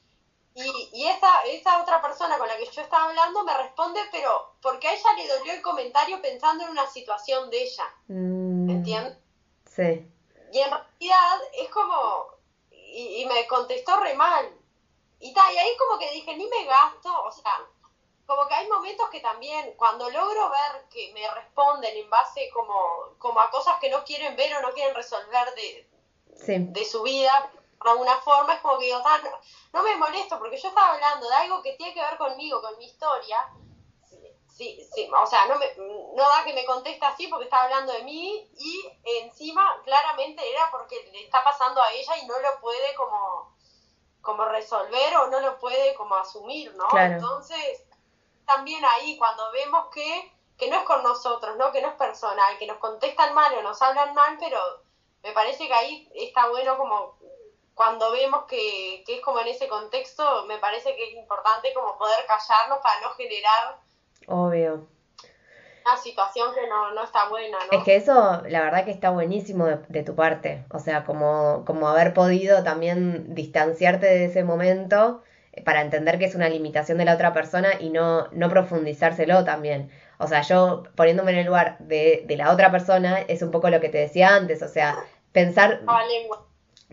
Y, 0.56 0.90
y 0.94 1.08
esa, 1.08 1.44
esa 1.46 1.82
otra 1.82 2.02
persona 2.02 2.38
con 2.38 2.48
la 2.48 2.58
que 2.58 2.66
yo 2.66 2.82
estaba 2.82 3.06
hablando 3.06 3.44
me 3.44 3.56
responde, 3.56 4.02
pero 4.12 4.56
porque 4.62 4.88
a 4.88 4.94
ella 4.94 5.14
le 5.18 5.28
dolió 5.28 5.54
el 5.54 5.62
comentario 5.62 6.22
pensando 6.22 6.64
en 6.64 6.72
una 6.72 6.88
situación 6.88 7.50
de 7.50 7.64
ella. 7.64 7.86
Mm, 8.08 8.70
¿Entiendes? 8.70 9.18
Sí. 9.66 10.12
Y 10.52 10.60
en 10.60 10.72
realidad 10.72 11.40
es 11.54 11.70
como, 11.70 12.26
y, 12.72 13.22
y 13.22 13.26
me 13.28 13.48
contestó 13.48 14.00
re 14.00 14.16
mal. 14.16 14.52
Y, 15.20 15.34
ta, 15.34 15.52
y 15.54 15.58
ahí 15.58 15.78
como 15.78 16.00
que 16.00 16.12
dije, 16.12 16.36
ni 16.36 16.48
me 16.48 16.66
gasto, 16.66 17.24
o 17.24 17.32
sea, 17.32 17.54
como 18.26 18.48
que 18.48 18.54
hay 18.54 18.68
momentos 18.68 19.10
que 19.10 19.20
también, 19.22 19.74
cuando 19.76 20.10
logro 20.10 20.50
ver 20.50 20.86
que 20.90 21.12
me 21.14 21.30
responden 21.32 21.98
en 21.98 22.10
base 22.10 22.50
como, 22.54 23.16
como 23.18 23.40
a 23.40 23.50
cosas 23.50 23.80
que 23.80 23.90
no 23.90 24.04
quieren 24.04 24.36
ver 24.36 24.56
o 24.56 24.62
no 24.62 24.72
quieren 24.72 24.96
resolver 24.96 25.54
de, 25.56 25.90
de 26.58 26.86
su 26.86 27.02
vida, 27.04 27.52
alguna 27.88 28.18
forma, 28.18 28.54
es 28.54 28.60
como 28.62 28.78
que 28.78 28.86
digo, 28.86 29.02
no, 29.74 29.84
me 29.84 29.96
molesto, 29.96 30.38
porque 30.38 30.58
yo 30.58 30.68
estaba 30.68 30.94
hablando 30.94 31.28
de 31.30 31.36
algo 31.36 31.62
que 31.62 31.74
tiene 31.74 31.94
que 31.94 32.02
ver 32.02 32.18
conmigo, 32.18 32.62
con 32.62 32.78
mi 32.78 32.86
historia. 32.86 33.50
Sí, 34.48 34.78
sí, 34.94 35.10
o 35.10 35.26
sea, 35.26 35.46
no, 35.46 35.58
me, 35.58 35.74
no 35.78 36.24
da 36.24 36.44
que 36.44 36.54
me 36.54 36.66
conteste 36.66 37.06
así 37.06 37.28
porque 37.28 37.46
estaba 37.46 37.64
hablando 37.64 37.94
de 37.94 38.04
mí 38.04 38.52
y 38.58 39.00
encima 39.22 39.82
claramente 39.86 40.52
era 40.52 40.70
porque 40.70 41.10
le 41.14 41.24
está 41.24 41.42
pasando 41.46 41.82
a 41.82 41.90
ella 41.94 42.18
y 42.18 42.28
no 42.28 42.38
lo 42.40 42.60
puede 42.60 42.94
como, 42.96 43.56
como 44.22 44.44
resolver 44.44 45.16
o 45.16 45.28
no 45.28 45.40
lo 45.40 45.58
puede 45.60 45.96
como 45.96 46.16
asumir, 46.16 46.76
¿no? 46.76 46.86
Entonces, 47.00 47.86
también 48.46 48.84
ahí 48.84 49.18
cuando 49.18 49.50
vemos 49.54 49.88
que, 49.94 50.38
que 50.58 50.70
no 50.70 50.80
es 50.80 50.84
con 50.84 51.04
nosotros, 51.04 51.56
¿no? 51.56 51.72
Que 51.72 51.82
no 51.82 51.88
es 51.88 51.96
personal, 51.96 52.58
que 52.58 52.68
nos 52.68 52.80
contestan 52.80 53.34
mal 53.34 53.54
o 53.54 53.62
nos 53.62 53.82
hablan 53.82 54.14
mal, 54.14 54.36
pero 54.42 54.60
me 55.24 55.32
parece 55.32 55.68
que 55.68 55.74
ahí 55.74 56.12
está 56.16 56.50
bueno 56.50 56.78
como 56.78 57.18
cuando 57.80 58.12
vemos 58.12 58.44
que, 58.44 59.06
que, 59.06 59.16
es 59.16 59.22
como 59.22 59.40
en 59.40 59.48
ese 59.48 59.70
contexto, 59.70 60.46
me 60.48 60.58
parece 60.58 60.98
que 60.98 61.12
es 61.12 61.16
importante 61.16 61.74
como 61.74 61.98
poder 61.98 62.18
callarnos 62.28 62.80
para 62.80 63.00
no 63.00 63.12
generar... 63.12 63.78
Obvio. 64.28 64.86
Una 65.86 65.96
situación 65.96 66.54
que 66.54 66.68
no, 66.68 66.92
no 66.92 67.06
está 67.06 67.30
buena, 67.30 67.58
¿no? 67.72 67.78
Es 67.78 67.86
que 67.86 67.96
eso, 67.96 68.42
la 68.50 68.60
verdad 68.60 68.84
que 68.84 68.92
está 68.92 69.12
buenísimo 69.12 69.66
de, 69.66 70.04
tu 70.04 70.14
parte. 70.14 70.66
O 70.72 70.80
sea, 70.80 71.06
como, 71.06 71.64
como 71.66 71.88
haber 71.88 72.14
podido 72.14 72.66
también 72.66 73.34
distanciarte 73.34 74.08
de 74.08 74.26
ese 74.26 74.44
momento 74.44 75.24
para 75.64 75.80
entender 75.80 76.20
que 76.20 76.26
es 76.26 76.36
una 76.36 76.50
limitación 76.50 76.98
de 76.98 77.06
la 77.06 77.14
otra 77.14 77.32
persona 77.32 77.70
y 77.80 77.92
no, 77.92 78.28
no 78.34 78.50
profundizárselo 78.50 79.46
también. 79.46 79.90
O 80.18 80.28
sea, 80.28 80.42
yo 80.42 80.84
poniéndome 80.98 81.32
en 81.32 81.38
el 81.38 81.46
lugar 81.46 81.78
de, 81.80 82.26
de 82.28 82.36
la 82.36 82.52
otra 82.52 82.72
persona 82.72 83.22
es 83.22 83.42
un 83.42 83.52
poco 83.52 83.70
lo 83.70 83.80
que 83.80 83.88
te 83.88 84.00
decía 84.00 84.36
antes, 84.36 84.62
o 84.64 84.68
sea, 84.68 84.98
pensar 85.32 85.80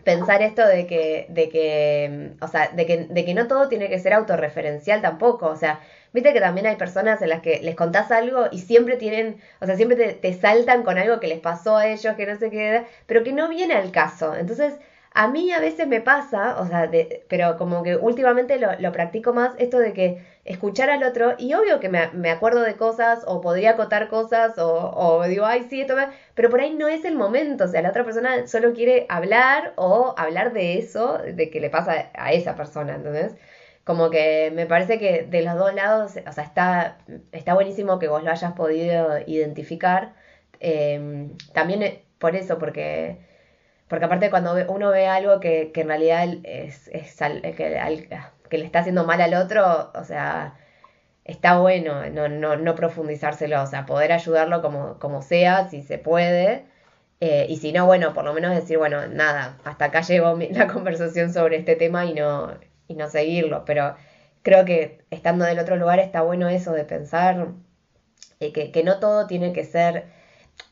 pensar 0.03 0.41
esto 0.41 0.65
de 0.65 0.87
que, 0.87 1.25
de 1.29 1.49
que, 1.49 2.31
o 2.41 2.47
sea, 2.47 2.69
de 2.69 2.85
que, 2.85 3.05
de 3.09 3.25
que 3.25 3.33
no 3.33 3.47
todo 3.47 3.67
tiene 3.67 3.89
que 3.89 3.99
ser 3.99 4.13
autorreferencial 4.13 5.01
tampoco, 5.01 5.47
o 5.47 5.55
sea, 5.55 5.81
viste 6.13 6.33
que 6.33 6.39
también 6.39 6.67
hay 6.67 6.75
personas 6.77 7.21
en 7.21 7.29
las 7.29 7.41
que 7.41 7.59
les 7.61 7.75
contás 7.75 8.11
algo 8.11 8.45
y 8.51 8.59
siempre 8.59 8.95
tienen, 8.97 9.41
o 9.59 9.65
sea, 9.65 9.75
siempre 9.75 9.97
te, 9.97 10.13
te 10.13 10.33
saltan 10.33 10.83
con 10.83 10.97
algo 10.97 11.19
que 11.19 11.27
les 11.27 11.39
pasó 11.39 11.77
a 11.77 11.87
ellos, 11.87 12.15
que 12.15 12.25
no 12.25 12.37
sé 12.37 12.49
qué, 12.49 12.85
pero 13.05 13.23
que 13.23 13.33
no 13.33 13.49
viene 13.49 13.73
al 13.75 13.91
caso. 13.91 14.35
Entonces, 14.35 14.73
a 15.17 15.27
mí 15.27 15.51
a 15.51 15.59
veces 15.59 15.87
me 15.87 15.99
pasa, 15.99 16.59
o 16.61 16.67
sea, 16.67 16.85
de, 16.85 17.25
pero 17.27 17.57
como 17.57 17.81
que 17.81 17.95
últimamente 17.95 18.59
lo, 18.59 18.79
lo, 18.79 18.91
practico 18.91 19.33
más, 19.33 19.55
esto 19.57 19.79
de 19.79 19.91
que 19.91 20.23
escuchar 20.45 20.91
al 20.91 21.03
otro, 21.03 21.33
y 21.39 21.55
obvio 21.55 21.79
que 21.79 21.89
me, 21.89 22.11
me 22.11 22.29
acuerdo 22.29 22.61
de 22.61 22.75
cosas, 22.75 23.23
o 23.25 23.41
podría 23.41 23.71
acotar 23.71 24.09
cosas, 24.09 24.59
o, 24.59 24.91
o 24.95 25.23
digo, 25.27 25.43
ay, 25.45 25.65
sí, 25.71 25.81
esto 25.81 25.95
me... 25.95 26.09
pero 26.35 26.51
por 26.51 26.61
ahí 26.61 26.75
no 26.75 26.87
es 26.87 27.03
el 27.03 27.15
momento, 27.15 27.63
o 27.63 27.67
sea, 27.67 27.81
la 27.81 27.89
otra 27.89 28.03
persona 28.03 28.45
solo 28.45 28.73
quiere 28.73 29.07
hablar 29.09 29.73
o 29.75 30.13
hablar 30.17 30.53
de 30.53 30.77
eso, 30.77 31.17
de 31.17 31.49
que 31.49 31.61
le 31.61 31.71
pasa 31.71 32.11
a 32.13 32.33
esa 32.33 32.55
persona, 32.55 32.93
entonces, 32.93 33.35
como 33.85 34.11
que 34.11 34.51
me 34.53 34.67
parece 34.67 34.99
que 34.99 35.23
de 35.23 35.41
los 35.41 35.55
dos 35.57 35.73
lados, 35.73 36.13
o 36.27 36.31
sea, 36.31 36.43
está, 36.43 36.99
está 37.31 37.55
buenísimo 37.55 37.97
que 37.97 38.07
vos 38.07 38.23
lo 38.23 38.29
hayas 38.29 38.53
podido 38.53 39.17
identificar, 39.25 40.13
eh, 40.59 41.29
también 41.53 42.01
por 42.19 42.35
eso, 42.35 42.59
porque 42.59 43.25
porque 43.87 44.05
aparte 44.05 44.29
cuando 44.29 44.55
uno 44.69 44.89
ve 44.91 45.07
algo 45.07 45.39
que, 45.39 45.71
que 45.71 45.81
en 45.81 45.87
realidad 45.87 46.27
es, 46.43 46.89
es 46.89 47.17
que, 47.55 48.57
le 48.57 48.65
está 48.65 48.79
haciendo 48.79 49.05
mal 49.05 49.21
al 49.21 49.33
otro, 49.33 49.91
o 49.93 50.03
sea, 50.03 50.55
está 51.25 51.59
bueno 51.59 52.09
no, 52.09 52.27
no, 52.29 52.57
no 52.57 52.75
profundizárselo, 52.75 53.61
o 53.61 53.67
sea, 53.67 53.85
poder 53.85 54.11
ayudarlo 54.11 54.61
como, 54.61 54.99
como 54.99 55.21
sea, 55.21 55.69
si 55.69 55.81
se 55.83 55.97
puede. 55.97 56.65
Eh, 57.19 57.47
y 57.49 57.57
si 57.57 57.71
no, 57.71 57.85
bueno, 57.85 58.13
por 58.13 58.25
lo 58.25 58.33
menos 58.33 58.53
decir, 58.55 58.77
bueno, 58.77 59.07
nada, 59.07 59.57
hasta 59.63 59.85
acá 59.85 60.01
llegó 60.01 60.37
la 60.51 60.67
conversación 60.67 61.33
sobre 61.33 61.57
este 61.57 61.75
tema 61.75 62.05
y 62.05 62.13
no, 62.13 62.53
y 62.87 62.95
no 62.95 63.09
seguirlo. 63.09 63.65
Pero 63.65 63.95
creo 64.43 64.65
que 64.65 65.03
estando 65.11 65.45
del 65.45 65.59
otro 65.59 65.77
lugar 65.77 65.99
está 65.99 66.21
bueno 66.21 66.49
eso 66.49 66.73
de 66.73 66.85
pensar 66.85 67.49
eh, 68.39 68.53
que, 68.53 68.71
que 68.71 68.83
no 68.83 68.99
todo 68.99 69.27
tiene 69.27 69.53
que 69.53 69.63
ser 69.65 70.05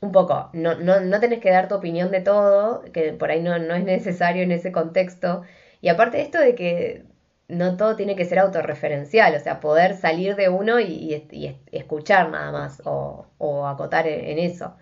un 0.01 0.11
poco, 0.11 0.49
no, 0.53 0.75
no, 0.75 0.99
no 0.99 1.19
tenés 1.19 1.39
que 1.39 1.51
dar 1.51 1.67
tu 1.67 1.75
opinión 1.75 2.11
de 2.11 2.21
todo, 2.21 2.83
que 2.93 3.13
por 3.13 3.31
ahí 3.31 3.41
no, 3.41 3.57
no 3.59 3.75
es 3.75 3.83
necesario 3.83 4.43
en 4.43 4.51
ese 4.51 4.71
contexto. 4.71 5.43
Y 5.81 5.89
aparte 5.89 6.21
esto 6.21 6.39
de 6.39 6.55
que 6.55 7.05
no 7.47 7.77
todo 7.77 7.95
tiene 7.95 8.15
que 8.15 8.25
ser 8.25 8.39
autorreferencial, 8.39 9.35
o 9.35 9.39
sea, 9.39 9.59
poder 9.59 9.95
salir 9.95 10.35
de 10.35 10.49
uno 10.49 10.79
y, 10.79 11.25
y, 11.31 11.61
escuchar 11.71 12.29
nada 12.29 12.51
más 12.51 12.81
o, 12.85 13.27
o 13.37 13.67
acotar 13.67 14.07
en, 14.07 14.39
eso. 14.39 14.75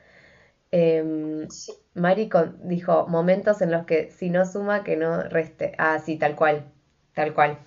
Eh, 0.72 1.48
Mari 1.94 2.30
dijo, 2.64 3.06
momentos 3.08 3.62
en 3.62 3.72
los 3.72 3.86
que 3.86 4.12
si 4.12 4.30
no 4.30 4.46
suma, 4.46 4.84
que 4.84 4.96
no 4.96 5.24
reste. 5.24 5.74
Ah, 5.78 6.00
sí, 6.00 6.18
tal 6.18 6.36
cual, 6.36 6.72
tal 7.14 7.34
cual. 7.34 7.60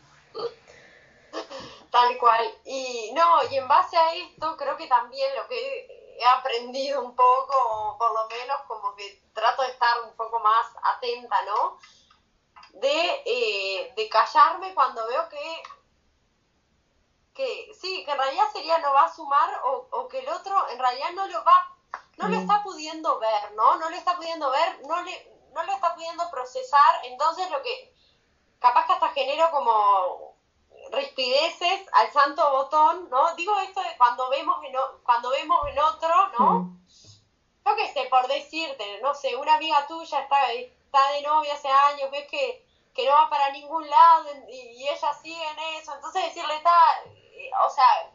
Tal 1.92 2.18
cual. 2.18 2.44
Y 2.64 3.12
no, 3.14 3.50
y 3.50 3.56
en 3.56 3.68
base 3.68 3.96
a 3.96 4.14
esto, 4.14 4.56
creo 4.56 4.76
que 4.76 4.86
también 4.86 5.28
lo 5.40 5.48
que 5.48 5.95
he 6.18 6.24
aprendido 6.24 7.02
un 7.02 7.14
poco, 7.14 7.54
o 7.56 7.98
por 7.98 8.12
lo 8.12 8.26
menos 8.28 8.60
como 8.66 8.94
que 8.94 9.22
trato 9.34 9.62
de 9.62 9.68
estar 9.68 10.00
un 10.02 10.16
poco 10.16 10.40
más 10.40 10.66
atenta, 10.82 11.42
¿no? 11.42 11.78
De, 12.72 13.22
eh, 13.24 13.92
de 13.96 14.08
callarme 14.08 14.74
cuando 14.74 15.06
veo 15.06 15.28
que, 15.28 15.62
que 17.34 17.72
sí, 17.80 18.04
que 18.04 18.10
en 18.10 18.18
realidad 18.18 18.44
sería 18.52 18.78
no 18.78 18.92
va 18.92 19.04
a 19.04 19.14
sumar 19.14 19.60
o, 19.64 19.88
o 19.90 20.08
que 20.08 20.18
el 20.18 20.28
otro 20.28 20.68
en 20.68 20.78
realidad 20.78 21.10
no 21.14 21.26
lo 21.26 21.44
va, 21.44 21.76
no 22.16 22.28
lo 22.28 22.36
mm. 22.36 22.40
está 22.40 22.62
pudiendo 22.62 23.18
ver, 23.18 23.52
¿no? 23.52 23.76
No 23.76 23.88
lo 23.88 23.96
está 23.96 24.16
pudiendo 24.16 24.50
ver, 24.50 24.80
no 24.86 25.02
le, 25.02 25.36
no 25.52 25.62
lo 25.62 25.72
está 25.72 25.94
pudiendo 25.94 26.30
procesar, 26.30 27.04
entonces 27.04 27.50
lo 27.50 27.62
que 27.62 27.94
capaz 28.58 28.86
que 28.86 28.92
hasta 28.92 29.08
genero 29.10 29.50
como 29.50 30.25
rispideces 30.92 31.86
al 31.92 32.12
santo 32.12 32.50
botón, 32.50 33.08
¿no? 33.10 33.34
Digo 33.34 33.58
esto 33.60 33.82
de 33.82 33.96
cuando 33.96 34.28
vemos 34.28 34.56
en, 34.64 34.74
cuando 35.04 35.30
vemos 35.30 35.58
en 35.68 35.78
otro, 35.78 36.28
¿no? 36.38 36.50
Mm. 36.60 36.86
Yo 37.66 37.76
qué 37.76 37.92
sé, 37.92 38.04
por 38.08 38.26
decirte, 38.28 39.00
no 39.02 39.14
sé, 39.14 39.34
una 39.34 39.54
amiga 39.54 39.86
tuya 39.86 40.20
está, 40.20 40.52
está 40.52 41.10
de 41.12 41.22
novia 41.22 41.54
hace 41.54 41.68
años, 41.68 42.10
ves 42.12 42.28
que, 42.30 42.64
que 42.94 43.04
no 43.04 43.12
va 43.12 43.28
para 43.28 43.50
ningún 43.50 43.88
lado 43.88 44.28
y, 44.48 44.86
ella 44.86 45.12
sigue 45.14 45.42
en 45.50 45.58
eso, 45.80 45.92
entonces 45.94 46.24
decirle, 46.26 46.54
está, 46.54 46.76
eh, 47.06 47.50
o 47.66 47.68
sea, 47.68 48.12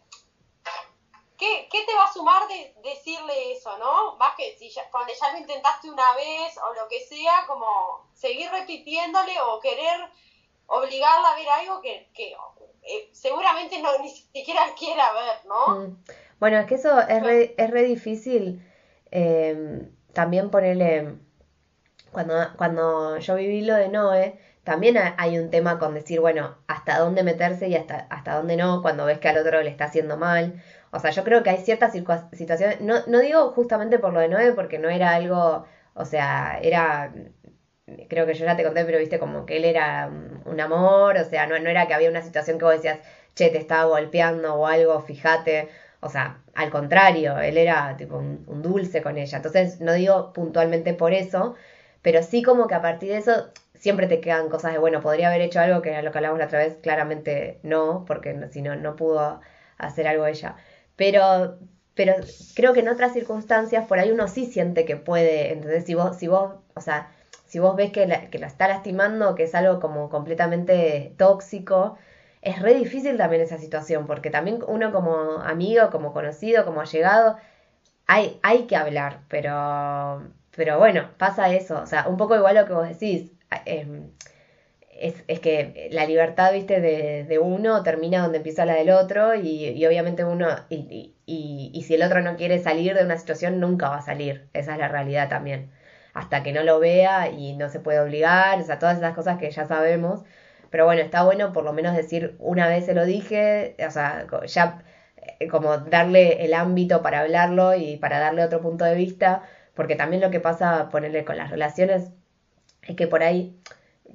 ¿qué, 1.38 1.68
¿qué, 1.70 1.84
te 1.84 1.94
va 1.94 2.06
a 2.06 2.14
sumar 2.14 2.48
de 2.48 2.74
decirle 2.82 3.52
eso, 3.52 3.78
no? 3.78 4.16
Más 4.16 4.36
que 4.36 4.58
si 4.58 4.70
ya, 4.70 4.90
cuando 4.90 5.14
ya 5.14 5.32
lo 5.34 5.40
intentaste 5.40 5.90
una 5.90 6.14
vez 6.14 6.58
o 6.58 6.74
lo 6.74 6.88
que 6.88 7.06
sea, 7.06 7.46
como 7.46 8.10
seguir 8.14 8.50
repitiéndole 8.52 9.40
o 9.42 9.60
querer 9.60 10.10
obligarla 10.68 11.32
a 11.32 11.36
ver 11.36 11.50
algo 11.50 11.82
que, 11.82 12.10
que 12.14 12.36
eh, 12.84 13.10
seguramente 13.12 13.82
no 13.82 13.90
ni 14.02 14.10
siquiera 14.10 14.62
quiera 14.78 15.12
ver, 15.14 15.46
¿no? 15.48 15.80
Mm. 15.80 15.98
Bueno, 16.40 16.58
es 16.58 16.66
que 16.66 16.76
eso 16.76 17.00
es 17.00 17.24
re, 17.24 17.54
es 17.58 17.70
re 17.70 17.84
difícil 17.84 18.66
eh, 19.12 19.88
también 20.14 20.50
ponerle... 20.50 21.16
Cuando, 22.12 22.36
cuando 22.58 23.20
yo 23.20 23.36
viví 23.36 23.62
lo 23.62 23.76
de 23.76 23.88
Noé, 23.88 24.38
también 24.66 24.98
hay 25.18 25.40
un 25.40 25.50
tema 25.50 25.80
con 25.80 25.94
decir, 25.94 26.20
bueno, 26.20 26.58
hasta 26.68 27.00
dónde 27.00 27.24
meterse 27.24 27.70
y 27.70 27.76
hasta, 27.76 28.08
hasta 28.10 28.36
dónde 28.36 28.58
no, 28.58 28.82
cuando 28.82 29.06
ves 29.06 29.20
que 29.20 29.30
al 29.30 29.38
otro 29.38 29.62
le 29.62 29.70
está 29.70 29.86
haciendo 29.86 30.18
mal. 30.18 30.62
O 30.92 31.00
sea, 31.00 31.12
yo 31.12 31.24
creo 31.24 31.42
que 31.42 31.52
hay 31.52 31.60
ciertas 31.60 31.94
situaciones, 32.34 32.82
no, 32.82 32.96
no 33.08 33.20
digo 33.20 33.52
justamente 33.52 33.98
por 33.98 34.12
lo 34.12 34.20
de 34.20 34.28
Noé, 34.28 34.52
porque 34.52 34.78
no 34.78 34.90
era 34.90 35.16
algo, 35.16 35.66
o 35.94 36.06
sea, 36.06 36.60
era 36.62 37.14
creo 38.10 38.26
que 38.26 38.34
yo 38.34 38.46
ya 38.46 38.56
te 38.56 38.64
conté, 38.64 38.86
pero 38.86 39.00
viste 39.00 39.20
como 39.20 39.46
que 39.46 39.58
él 39.58 39.66
era 39.66 40.10
un 40.46 40.60
amor, 40.60 41.18
o 41.18 41.26
sea, 41.26 41.48
no, 41.48 41.60
no 41.60 41.70
era 41.70 41.88
que 41.88 41.94
había 41.94 42.10
una 42.10 42.22
situación 42.22 42.58
que 42.58 42.66
vos 42.66 42.76
decías, 42.76 43.00
che, 43.36 43.50
te 43.50 43.58
estaba 43.58 43.86
golpeando 43.86 44.56
o 44.56 44.68
algo, 44.68 45.00
fíjate. 45.02 45.70
o 46.02 46.10
sea, 46.10 46.42
al 46.56 46.70
contrario, 46.70 47.38
él 47.40 47.58
era 47.58 47.96
tipo 47.98 48.18
un, 48.18 48.62
dulce 48.62 49.02
con 49.02 49.18
ella. 49.18 49.38
Entonces, 49.38 49.80
no 49.82 49.94
digo 49.94 50.34
puntualmente 50.34 50.94
por 50.94 51.14
eso, 51.14 51.56
pero 52.02 52.24
sí 52.24 52.42
como 52.44 52.68
que 52.68 52.76
a 52.76 52.82
partir 52.82 53.10
de 53.12 53.18
eso 53.18 53.50
siempre 53.76 54.08
te 54.08 54.22
quedan 54.22 54.50
cosas 54.50 54.74
de, 54.74 54.80
bueno, 54.80 55.02
podría 55.02 55.30
haber 55.30 55.42
hecho 55.42 55.60
algo 55.60 55.82
que 55.82 55.90
era 55.90 56.02
lo 56.02 56.12
que 56.12 56.20
hablamos 56.20 56.40
la 56.40 56.46
otra 56.46 56.60
vez, 56.60 56.78
claramente 56.82 57.60
no, 57.64 58.06
porque 58.08 58.38
si 58.52 58.62
no, 58.62 58.76
no 58.76 58.96
pudo 58.96 59.42
hacer 59.78 60.08
algo 60.08 60.26
ella. 60.28 60.56
Pero, 60.96 61.58
pero 61.96 62.16
creo 62.56 62.74
que 62.74 62.82
en 62.82 62.90
otras 62.90 63.14
circunstancias 63.14 63.86
por 63.88 64.00
ahí 64.00 64.12
uno 64.12 64.28
sí 64.28 64.46
siente 64.46 64.86
que 64.86 64.98
puede, 64.98 65.52
entonces 65.54 65.86
si 65.86 65.96
vos, 65.96 66.18
si 66.18 66.28
vos, 66.28 66.56
o 66.76 66.82
sea, 66.82 67.10
si 67.52 67.60
vos 67.60 67.76
ves 67.76 67.92
que 67.92 68.08
la, 68.08 68.30
que 68.30 68.40
la 68.40 68.48
está 68.48 68.70
lastimando, 68.70 69.36
que 69.36 69.44
es 69.44 69.54
algo 69.56 69.82
como 69.82 70.10
completamente 70.10 71.14
tóxico, 71.18 71.98
es 72.42 72.62
re 72.62 72.74
difícil 72.76 73.18
también 73.18 73.42
esa 73.42 73.58
situación, 73.58 74.08
porque 74.08 74.30
también 74.30 74.60
uno 74.70 74.94
como 74.94 75.14
amigo, 75.42 75.90
como 75.92 76.14
conocido, 76.14 76.64
como 76.64 76.80
allegado, 76.80 77.36
hay, 78.08 78.40
hay 78.42 78.68
que 78.68 78.78
hablar, 78.78 79.20
pero, 79.28 80.24
pero 80.56 80.80
bueno, 80.80 81.10
pasa 81.18 81.54
eso, 81.54 81.82
o 81.82 81.86
sea, 81.88 82.08
un 82.08 82.16
poco 82.16 82.38
igual 82.38 82.56
lo 82.56 82.66
que 82.66 82.74
vos 82.74 82.88
decís, 82.88 83.34
eh, 83.66 83.86
es, 84.98 85.16
es 85.28 85.42
que 85.42 85.90
la 85.92 86.06
libertad, 86.06 86.54
viste, 86.54 86.80
de, 86.80 87.26
de 87.26 87.40
uno 87.40 87.84
termina 87.84 88.22
donde 88.22 88.38
empieza 88.38 88.66
la 88.66 88.76
del 88.76 88.92
otro 88.92 89.36
y, 89.36 89.66
y 89.70 89.86
obviamente 89.86 90.24
uno, 90.24 90.48
y, 90.70 90.76
y, 90.76 91.16
y, 91.26 91.72
y 91.74 91.84
si 91.84 91.96
el 91.96 92.04
otro 92.04 92.22
no 92.22 92.38
quiere 92.38 92.60
salir 92.60 92.96
de 92.96 93.04
una 93.04 93.18
situación, 93.18 93.60
nunca 93.60 93.90
va 93.90 93.98
a 93.98 94.02
salir, 94.02 94.48
esa 94.54 94.72
es 94.72 94.80
la 94.80 94.88
realidad 94.88 95.28
también, 95.28 95.70
hasta 96.14 96.44
que 96.44 96.52
no 96.54 96.64
lo 96.64 96.80
vea 96.80 97.30
y 97.30 97.54
no 97.56 97.70
se 97.70 97.80
puede 97.80 98.00
obligar, 98.00 98.60
o 98.60 98.64
sea, 98.64 98.80
todas 98.80 98.98
esas 98.98 99.14
cosas 99.14 99.38
que 99.38 99.50
ya 99.52 99.66
sabemos, 99.66 100.24
pero 100.70 100.86
bueno, 100.86 101.02
está 101.02 101.24
bueno 101.24 101.52
por 101.54 101.64
lo 101.64 101.74
menos 101.74 101.96
decir, 101.96 102.36
una 102.40 102.68
vez 102.68 102.86
se 102.86 102.94
lo 102.94 103.06
dije, 103.06 103.76
o 103.86 103.92
sea, 103.92 104.26
ya 104.46 104.84
eh, 105.40 105.48
como 105.48 105.78
darle 105.78 106.44
el 106.46 106.54
ámbito 106.54 107.02
para 107.02 107.20
hablarlo 107.22 107.74
y 107.76 107.98
para 107.98 108.20
darle 108.20 108.44
otro 108.44 108.62
punto 108.62 108.86
de 108.86 108.96
vista, 108.96 109.44
porque 109.74 109.96
también 109.96 110.22
lo 110.22 110.30
que 110.32 110.40
pasa, 110.40 110.90
ponerle 110.90 111.26
con 111.26 111.38
las 111.38 111.50
relaciones, 111.52 112.12
es 112.84 112.96
que 112.96 113.08
por 113.08 113.24
ahí, 113.24 113.56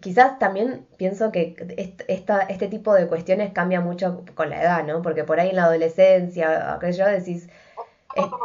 quizás 0.00 0.38
también 0.38 0.86
pienso 0.98 1.32
que 1.32 1.54
est- 1.76 2.02
esta, 2.08 2.42
este 2.42 2.68
tipo 2.68 2.94
de 2.94 3.06
cuestiones 3.08 3.52
cambia 3.52 3.80
mucho 3.80 4.24
con 4.34 4.50
la 4.50 4.60
edad, 4.62 4.84
¿no? 4.84 5.02
Porque 5.02 5.24
por 5.24 5.40
ahí 5.40 5.50
en 5.50 5.56
la 5.56 5.64
adolescencia, 5.64 6.74
aquello 6.74 7.06
decís, 7.06 7.48
eh, 8.14 8.36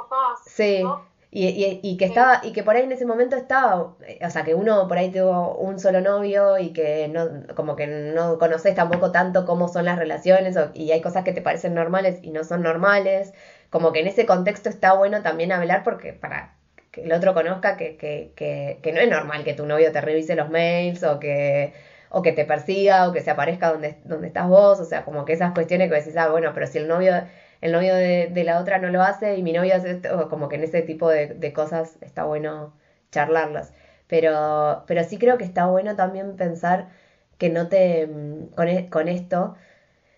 Sí, 0.46 0.84
¿no? 0.84 1.11
Y, 1.34 1.48
y, 1.48 1.80
y 1.82 1.98
que 1.98 2.06
estaba, 2.06 2.40
y 2.44 2.52
que 2.52 2.62
por 2.64 2.76
ahí 2.76 2.84
en 2.84 2.92
ese 2.92 3.06
momento 3.06 3.38
estaba, 3.38 3.96
eh, 4.06 4.20
o 4.26 4.30
sea, 4.30 4.44
que 4.44 4.54
uno 4.54 4.88
por 4.88 4.98
ahí 4.98 5.10
tuvo 5.10 5.56
un 5.56 5.80
solo 5.80 6.02
novio 6.02 6.58
y 6.58 6.72
que 6.74 7.08
no, 7.10 7.28
como 7.56 7.76
que 7.78 7.88
no 7.88 8.38
conoces 8.38 8.76
tampoco 8.76 9.12
tanto 9.12 9.46
cómo 9.46 9.68
son 9.70 9.86
las 9.86 9.98
relaciones 9.98 10.58
o- 10.58 10.72
y 10.74 10.92
hay 10.92 11.00
cosas 11.02 11.24
que 11.24 11.32
te 11.34 11.42
parecen 11.42 11.74
normales 11.74 12.20
y 12.22 12.32
no 12.32 12.44
son 12.44 12.62
normales, 12.64 13.34
como 13.70 13.92
que 13.94 14.00
en 14.02 14.08
ese 14.08 14.26
contexto 14.26 14.70
está 14.70 14.94
bueno 14.94 15.22
también 15.22 15.52
hablar 15.54 15.84
porque 15.84 16.14
para 16.14 16.54
que 16.92 17.04
el 17.04 17.14
otro 17.14 17.34
conozca 17.34 17.78
que, 17.78 17.96
que, 17.96 18.34
que, 18.36 18.80
que 18.82 18.92
no 18.92 19.00
es 19.00 19.10
normal 19.10 19.44
que 19.46 19.54
tu 19.54 19.66
novio 19.66 19.92
te 19.94 20.02
revise 20.02 20.36
los 20.36 20.50
mails 20.50 21.04
o 21.04 21.20
que, 21.20 21.72
o 22.10 22.22
que 22.22 22.34
te 22.34 22.44
persiga 22.46 23.08
o 23.08 23.14
que 23.14 23.22
se 23.22 23.30
aparezca 23.32 23.72
donde, 23.72 23.96
donde 24.04 24.28
estás 24.28 24.48
vos, 24.48 24.80
o 24.82 24.86
sea, 24.86 25.04
como 25.06 25.24
que 25.26 25.32
esas 25.34 25.54
cuestiones 25.54 25.90
que 25.90 25.96
decís, 25.96 26.18
ah, 26.18 26.28
bueno, 26.30 26.52
pero 26.54 26.68
si 26.68 26.78
el 26.80 26.88
novio 26.90 27.14
el 27.62 27.72
novio 27.72 27.96
de, 27.96 28.28
de 28.32 28.44
la 28.44 28.60
otra 28.60 28.80
no 28.80 28.90
lo 28.90 29.02
hace 29.04 29.36
y 29.38 29.44
mi 29.44 29.54
novio 29.54 29.76
hace 29.76 29.92
esto, 29.92 30.30
como 30.30 30.50
que 30.50 30.56
en 30.56 30.64
ese 30.64 30.82
tipo 30.82 31.10
de, 31.10 31.28
de 31.28 31.54
cosas 31.54 31.98
está 32.02 32.24
bueno 32.24 32.74
charlarlas. 33.12 33.74
Pero, 34.08 34.84
pero 34.88 35.04
sí 35.04 35.18
creo 35.18 35.38
que 35.38 35.44
está 35.46 35.66
bueno 35.68 35.96
también 35.96 36.36
pensar 36.36 36.90
que 37.38 37.50
no 37.50 37.68
te, 37.70 38.08
mm, 38.08 38.48
con, 38.56 38.68
e- 38.68 38.90
con 38.90 39.08
esto, 39.08 39.56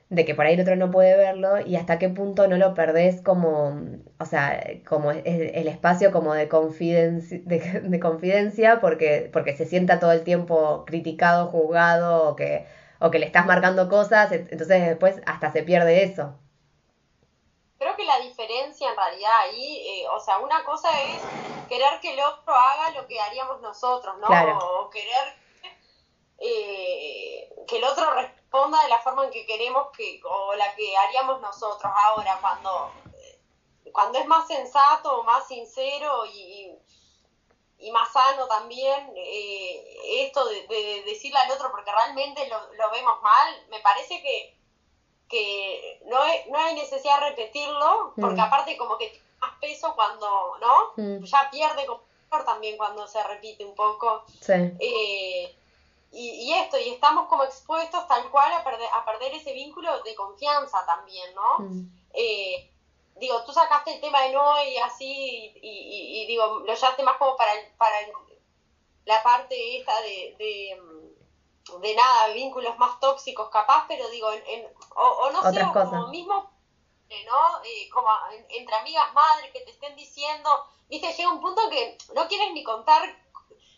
de 0.09 0.25
que 0.25 0.35
por 0.35 0.45
ahí 0.45 0.53
el 0.53 0.61
otro 0.61 0.75
no 0.75 0.91
puede 0.91 1.17
verlo 1.17 1.59
y 1.65 1.75
hasta 1.75 1.97
qué 1.99 2.07
punto 2.09 2.47
no 2.47 2.57
lo 2.57 2.73
perdés 2.73 3.21
como, 3.21 3.71
mm, 3.71 3.99
o 4.19 4.25
sea, 4.25 4.61
como 4.87 5.11
el, 5.11 5.21
el 5.25 5.67
espacio 5.67 6.11
como 6.11 6.33
de 6.33 6.47
confidencia, 6.49 7.39
de, 7.45 7.59
de 7.83 7.99
confidencia 7.99 8.79
porque, 8.79 9.29
porque 9.33 9.55
se 9.55 9.65
sienta 9.65 9.99
todo 9.99 10.11
el 10.11 10.23
tiempo 10.23 10.83
criticado, 10.85 11.47
juzgado 11.47 12.29
o 12.29 12.35
que, 12.35 12.65
o 12.99 13.11
que 13.11 13.19
le 13.19 13.25
estás 13.25 13.45
marcando 13.45 13.89
cosas, 13.89 14.31
entonces 14.31 14.87
después 14.87 15.21
hasta 15.25 15.51
se 15.51 15.63
pierde 15.63 16.03
eso. 16.03 16.37
Creo 17.83 17.97
que 17.97 18.05
la 18.05 18.19
diferencia 18.19 18.89
en 18.89 18.95
realidad 18.95 19.39
ahí, 19.39 19.87
eh, 19.89 20.07
o 20.07 20.17
sea, 20.17 20.37
una 20.37 20.63
cosa 20.63 20.89
es 21.01 21.19
querer 21.67 21.99
que 21.99 22.13
el 22.13 22.19
otro 22.21 22.55
haga 22.55 22.91
lo 22.91 23.05
que 23.07 23.19
haríamos 23.19 23.59
nosotros, 23.59 24.17
¿no? 24.19 24.27
Claro. 24.27 24.57
O 24.57 24.89
querer 24.89 25.35
eh, 26.39 27.53
que 27.67 27.77
el 27.77 27.83
otro 27.83 28.09
responda 28.13 28.81
de 28.83 28.87
la 28.87 28.99
forma 28.99 29.25
en 29.25 29.31
que 29.31 29.45
queremos 29.45 29.87
que, 29.97 30.21
o 30.23 30.53
la 30.55 30.73
que 30.75 30.95
haríamos 30.95 31.41
nosotros 31.41 31.91
ahora, 32.05 32.37
cuando, 32.39 32.93
eh, 33.17 33.41
cuando 33.91 34.17
es 34.19 34.27
más 34.27 34.47
sensato, 34.47 35.21
más 35.23 35.45
sincero 35.45 36.25
y, 36.25 36.71
y 37.79 37.91
más 37.91 38.13
sano 38.13 38.47
también 38.47 39.11
eh, 39.17 40.23
esto 40.25 40.45
de, 40.45 40.67
de 40.67 41.03
decirle 41.03 41.37
al 41.37 41.51
otro 41.51 41.69
porque 41.69 41.91
realmente 41.91 42.47
lo, 42.47 42.73
lo 42.75 42.91
vemos 42.91 43.21
mal, 43.21 43.67
me 43.67 43.81
parece 43.81 44.21
que 44.21 44.62
que 45.33 45.99
no 46.05 46.21
hay, 46.21 46.49
no 46.49 46.57
hay 46.59 46.75
necesidad 46.75 47.19
de 47.19 47.29
repetirlo, 47.31 48.13
porque 48.19 48.35
Mm. 48.41 48.45
aparte 48.47 48.77
como 48.77 48.97
que 48.97 49.07
tiene 49.09 49.25
más 49.41 49.51
peso 49.59 49.93
cuando, 49.95 50.57
¿no? 50.61 50.93
Mm. 50.95 51.23
Ya 51.23 51.49
pierde 51.51 51.85
también 52.45 52.77
cuando 52.77 53.07
se 53.07 53.21
repite 53.23 53.63
un 53.65 53.75
poco. 53.75 54.23
Sí. 54.41 54.53
Eh, 54.79 55.55
y, 56.11 56.29
y 56.45 56.53
esto, 56.53 56.77
y 56.79 56.89
estamos 56.89 57.27
como 57.27 57.43
expuestos 57.43 58.07
tal 58.07 58.29
cual 58.31 58.51
a 58.53 58.63
perder, 58.63 58.87
a 58.93 59.03
perder 59.05 59.33
ese 59.33 59.53
vínculo 59.53 60.01
de 60.03 60.15
confianza 60.15 60.85
también, 60.85 61.33
¿no? 61.35 61.59
Mm. 61.59 61.81
Eh, 62.13 62.69
digo, 63.15 63.43
tú 63.45 63.51
sacaste 63.53 63.93
el 63.95 64.01
tema 64.01 64.21
de 64.21 64.31
no 64.31 64.63
y 64.63 64.77
así, 64.77 65.51
y, 65.61 65.69
y- 65.69 66.23
y 66.23 66.27
digo, 66.27 66.59
lo 66.59 66.73
llevaste 66.73 67.03
más 67.03 67.17
como 67.17 67.35
para, 67.37 67.53
el- 67.53 67.71
para 67.77 67.99
el- 68.01 68.11
la 69.05 69.21
parte 69.21 69.77
esta 69.77 69.99
de, 70.01 70.35
de, 70.39 70.81
de 71.79 71.95
nada, 71.95 72.27
vínculos 72.29 72.77
más 72.77 72.99
tóxicos 72.99 73.49
capaz, 73.49 73.85
pero 73.87 74.09
digo, 74.09 74.31
en, 74.31 74.43
en- 74.47 74.73
o, 74.95 75.03
o 75.03 75.31
no 75.31 75.43
sé, 75.43 75.63
o 75.63 75.75
como 75.77 76.07
mismo, 76.07 76.49
eh, 77.09 77.23
¿no? 77.25 77.61
Eh, 77.63 77.89
como 77.89 78.09
en- 78.31 78.45
entre 78.49 78.75
amigas 78.75 79.13
madres 79.13 79.51
que 79.51 79.61
te 79.61 79.71
estén 79.71 79.95
diciendo, 79.95 80.49
viste, 80.89 81.13
llega 81.13 81.31
un 81.31 81.41
punto 81.41 81.61
que 81.69 81.97
no 82.13 82.27
quieres 82.27 82.51
ni 82.53 82.63
contar 82.63 83.01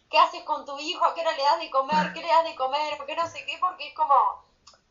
qué 0.10 0.18
haces 0.18 0.44
con 0.44 0.66
tu 0.66 0.78
hijo, 0.80 1.04
a 1.06 1.14
qué 1.14 1.22
hora 1.22 1.32
le 1.34 1.44
das 1.44 1.60
de 1.60 1.70
comer, 1.70 2.14
qué 2.14 2.22
le 2.22 2.28
das 2.28 2.44
de 2.44 2.56
comer, 2.56 2.98
qué 3.06 3.16
no 3.16 3.28
sé 3.28 3.46
qué, 3.46 3.58
porque 3.60 3.88
es 3.88 3.94
como, 3.96 4.16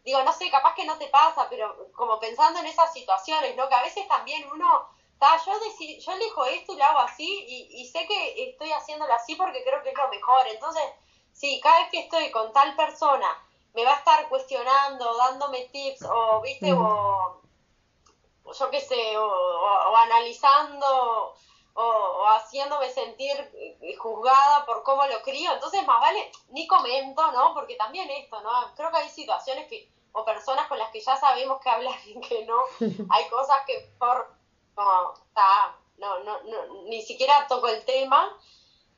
digo, 0.04 0.22
no 0.22 0.32
sé, 0.32 0.50
capaz 0.50 0.74
que 0.74 0.84
no 0.84 0.98
te 0.98 1.08
pasa, 1.08 1.48
pero 1.48 1.90
como 1.92 2.18
pensando 2.20 2.58
en 2.60 2.66
esas 2.66 2.92
situaciones, 2.92 3.56
¿no? 3.56 3.68
Que 3.68 3.74
a 3.74 3.82
veces 3.82 4.06
también 4.08 4.48
uno, 4.50 4.88
ta, 5.18 5.36
yo, 5.44 5.52
yo 5.98 6.12
elijo 6.12 6.44
esto 6.44 6.72
y 6.72 6.76
lo 6.76 6.84
hago 6.84 6.98
así, 7.00 7.44
y, 7.48 7.80
y 7.80 7.86
sé 7.86 8.06
que 8.06 8.50
estoy 8.50 8.72
haciéndolo 8.72 9.12
así 9.14 9.34
porque 9.36 9.62
creo 9.64 9.82
que 9.82 9.90
es 9.90 9.96
lo 9.96 10.08
mejor. 10.08 10.46
Entonces, 10.48 10.82
sí, 11.34 11.60
cada 11.62 11.80
vez 11.80 11.90
que 11.90 12.00
estoy 12.00 12.30
con 12.30 12.52
tal 12.52 12.74
persona, 12.76 13.28
me 13.74 13.84
va 13.84 13.92
a 13.92 13.96
estar 13.98 14.28
cuestionando, 14.30 15.16
dándome 15.16 15.68
tips, 15.72 16.02
o, 16.10 16.40
viste, 16.40 16.72
o, 16.72 17.40
yo 18.58 18.70
qué 18.70 18.80
sé, 18.80 19.18
o, 19.18 19.24
o- 19.26 19.90
o 19.92 19.96
analizando 19.96 21.34
o, 21.76 21.82
o 21.82 22.26
haciéndome 22.28 22.88
sentir 22.90 23.34
juzgada 23.98 24.64
por 24.64 24.84
cómo 24.84 25.04
lo 25.06 25.20
crío, 25.22 25.52
entonces 25.52 25.84
más 25.86 26.00
vale 26.00 26.30
ni 26.50 26.66
comento, 26.68 27.32
¿no? 27.32 27.52
Porque 27.54 27.74
también 27.76 28.08
esto, 28.10 28.40
¿no? 28.42 28.50
Creo 28.76 28.90
que 28.92 28.98
hay 28.98 29.08
situaciones 29.10 29.68
que, 29.68 29.90
o 30.12 30.24
personas 30.24 30.68
con 30.68 30.78
las 30.78 30.90
que 30.90 31.00
ya 31.00 31.16
sabemos 31.16 31.60
que 31.60 31.70
hablar 31.70 31.98
y 32.06 32.20
que 32.20 32.44
no, 32.46 32.62
hay 33.10 33.28
cosas 33.28 33.58
que 33.66 33.92
por, 33.98 34.32
ta, 35.34 35.76
no, 35.98 36.18
no, 36.20 36.42
no, 36.44 36.82
ni 36.84 37.02
siquiera 37.02 37.46
toco 37.48 37.66
el 37.68 37.84
tema, 37.84 38.36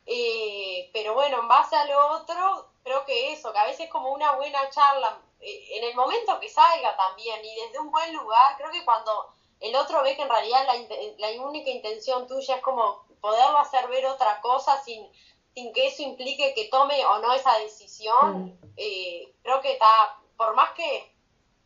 eh, 0.06 0.90
pero 0.92 1.14
bueno, 1.14 1.40
en 1.40 1.48
base 1.48 1.76
a 1.76 1.84
lo 1.84 2.06
otro, 2.14 2.68
creo 2.84 3.04
que 3.04 3.32
eso, 3.32 3.52
que 3.52 3.58
a 3.58 3.66
veces 3.66 3.90
como 3.90 4.10
una 4.12 4.32
buena 4.36 4.70
charla, 4.70 5.20
eh, 5.40 5.76
en 5.78 5.84
el 5.84 5.94
momento 5.94 6.38
que 6.40 6.48
salga 6.48 6.96
también 6.96 7.44
y 7.44 7.54
desde 7.56 7.78
un 7.80 7.90
buen 7.90 8.12
lugar, 8.14 8.56
creo 8.56 8.70
que 8.70 8.84
cuando 8.84 9.28
el 9.60 9.74
otro 9.74 10.02
ve 10.02 10.16
que 10.16 10.22
en 10.22 10.28
realidad 10.28 10.64
la, 10.66 11.28
la 11.28 11.42
única 11.42 11.70
intención 11.70 12.26
tuya 12.26 12.56
es 12.56 12.62
como 12.62 13.04
poderlo 13.20 13.58
hacer 13.58 13.88
ver 13.88 14.06
otra 14.06 14.40
cosa 14.40 14.80
sin, 14.82 15.10
sin 15.54 15.72
que 15.72 15.88
eso 15.88 16.02
implique 16.02 16.54
que 16.54 16.66
tome 16.68 17.04
o 17.06 17.18
no 17.18 17.32
esa 17.32 17.58
decisión, 17.58 18.44
Mm. 18.44 18.58
eh, 18.76 19.34
creo 19.42 19.60
que 19.60 19.72
está, 19.72 20.18
por 20.36 20.54
más 20.54 20.70
que 20.72 21.12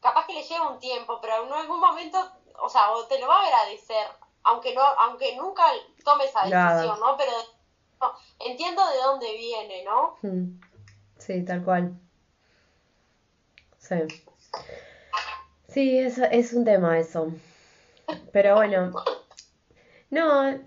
capaz 0.00 0.26
que 0.26 0.32
le 0.32 0.42
lleva 0.44 0.68
un 0.70 0.78
tiempo, 0.78 1.18
pero 1.20 1.44
en 1.44 1.52
algún 1.52 1.80
momento, 1.80 2.18
o 2.62 2.68
sea, 2.70 2.90
o 2.92 3.04
te 3.06 3.18
lo 3.18 3.26
va 3.28 3.36
a 3.42 3.46
agradecer, 3.46 4.06
aunque 4.44 4.72
no, 4.74 4.82
aunque 4.82 5.34
nunca 5.36 5.64
tome 6.04 6.24
esa 6.24 6.44
decisión, 6.44 6.98
¿no? 7.00 7.16
Pero 7.18 7.32
entiendo 8.38 8.82
de 8.88 8.96
dónde 8.98 9.26
viene, 9.36 9.84
¿no? 9.84 10.16
Mm. 10.22 10.60
Sí, 11.18 11.44
tal 11.44 11.62
cual. 11.64 11.98
Sí. 13.78 13.96
Sí, 15.68 15.98
es, 15.98 16.18
es 16.18 16.52
un 16.52 16.64
tema 16.64 16.98
eso. 16.98 17.32
Pero 18.32 18.56
bueno. 18.56 18.92
No, 20.10 20.58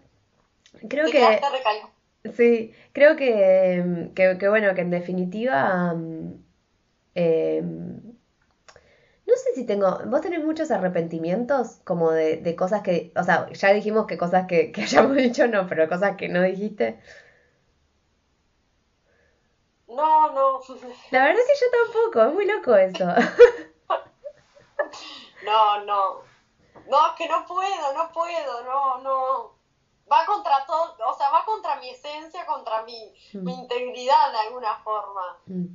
creo 0.89 1.09
que... 1.09 1.39
Sí, 2.37 2.73
creo 2.93 3.17
que, 3.17 4.11
que, 4.15 4.37
que 4.37 4.49
bueno, 4.49 4.73
que 4.75 4.81
en 4.81 4.91
definitiva, 4.91 5.93
eh, 7.15 7.61
no 7.63 8.13
No 9.25 9.33
sé 9.35 9.53
si 9.55 9.65
tengo, 9.65 9.99
vos 10.07 10.21
tenés 10.21 10.43
muchos 10.43 10.71
arrepentimientos 10.71 11.79
como 11.83 12.11
de, 12.11 12.37
de 12.37 12.55
cosas 12.55 12.81
que, 12.83 13.11
o 13.15 13.23
sea, 13.23 13.49
ya 13.51 13.73
dijimos 13.73 14.05
que 14.07 14.17
cosas 14.17 14.47
que, 14.47 14.71
que 14.71 14.81
hayamos 14.83 15.15
dicho 15.17 15.47
no, 15.47 15.67
pero 15.67 15.89
cosas 15.89 16.15
que 16.17 16.29
no 16.29 16.41
dijiste. 16.41 16.99
No, 19.93 20.31
no. 20.31 20.59
La 21.11 21.23
verdad 21.25 21.41
es 21.41 21.47
que 21.59 21.65
yo 21.65 21.71
tampoco, 21.83 22.21
es 22.23 22.33
muy 22.33 22.45
loco 22.45 22.75
eso. 22.75 23.05
No, 25.43 25.79
no. 25.85 26.21
No, 26.87 27.07
es 27.07 27.13
que 27.17 27.27
no 27.27 27.45
puedo, 27.45 27.93
no 27.93 28.11
puedo, 28.11 28.63
no, 28.63 28.97
no. 28.99 29.51
Va 30.11 30.25
contra 30.25 30.65
todo, 30.65 30.95
o 31.07 31.13
sea, 31.13 31.29
va 31.29 31.43
contra 31.45 31.75
mi 31.77 31.89
esencia, 31.89 32.45
contra 32.45 32.81
mi, 32.83 33.13
Mm. 33.33 33.43
mi 33.43 33.53
integridad 33.53 34.31
de 34.31 34.37
alguna 34.39 34.75
forma. 34.83 35.37
Mm, 35.47 35.65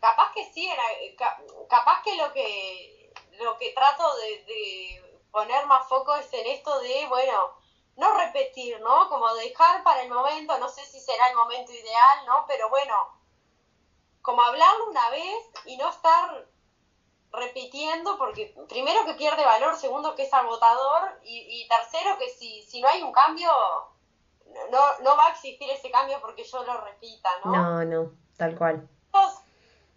Capaz 0.00 0.32
que 0.34 0.44
sí, 0.52 0.68
era, 0.68 0.82
ca- 1.16 1.38
capaz 1.68 2.02
que 2.02 2.16
lo 2.16 2.32
que 2.32 3.12
lo 3.38 3.56
que 3.58 3.72
trato 3.72 4.04
de, 4.16 4.44
de 4.44 5.20
poner 5.30 5.64
más 5.66 5.88
foco 5.88 6.14
es 6.16 6.32
en 6.34 6.46
esto 6.46 6.78
de, 6.80 7.06
bueno, 7.08 7.54
no 7.96 8.14
repetir, 8.16 8.80
¿no? 8.80 9.08
Como 9.08 9.32
dejar 9.34 9.82
para 9.82 10.02
el 10.02 10.10
momento, 10.10 10.58
no 10.58 10.68
sé 10.68 10.84
si 10.86 11.00
será 11.00 11.28
el 11.28 11.36
momento 11.36 11.72
ideal, 11.72 12.26
¿no? 12.26 12.44
Pero 12.46 12.68
bueno, 12.70 12.94
como 14.22 14.42
hablarlo 14.42 14.88
una 14.88 15.10
vez 15.10 15.50
y 15.66 15.76
no 15.76 15.90
estar 15.90 16.46
repitiendo, 17.32 18.18
porque 18.18 18.54
primero 18.68 19.04
que 19.04 19.14
pierde 19.14 19.44
valor, 19.44 19.76
segundo 19.76 20.14
que 20.14 20.24
es 20.24 20.34
agotador 20.34 21.18
y, 21.24 21.62
y 21.62 21.68
tercero 21.68 22.18
que 22.18 22.28
si, 22.28 22.62
si 22.62 22.80
no 22.80 22.88
hay 22.88 23.02
un 23.02 23.12
cambio, 23.12 23.50
no, 24.70 24.98
no 25.00 25.16
va 25.16 25.26
a 25.26 25.30
existir 25.30 25.70
ese 25.70 25.90
cambio 25.90 26.20
porque 26.20 26.44
yo 26.44 26.62
lo 26.62 26.78
repita, 26.82 27.30
¿no? 27.44 27.52
No, 27.52 27.84
no, 27.84 28.10
tal 28.36 28.56
cual. 28.56 28.86
Entonces, 29.06 29.40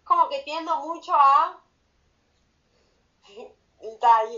como 0.04 0.28
que 0.28 0.40
tiendo 0.42 0.76
mucho 0.76 1.12
a... 1.14 1.60
Y, 3.28 4.36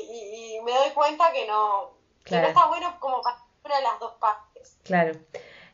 y- 0.56 0.60
me 0.62 0.72
doy 0.72 0.90
cuenta 0.90 1.30
que 1.32 1.46
no, 1.46 1.92
que 2.24 2.30
Claro. 2.30 2.42
no 2.42 2.48
está 2.48 2.66
bueno 2.66 2.96
como 3.00 3.22
para 3.22 3.38
una 3.68 3.76
de 3.76 3.82
las 3.84 4.00
dos 4.00 4.14
partes. 4.20 4.78
Claro. 4.84 5.12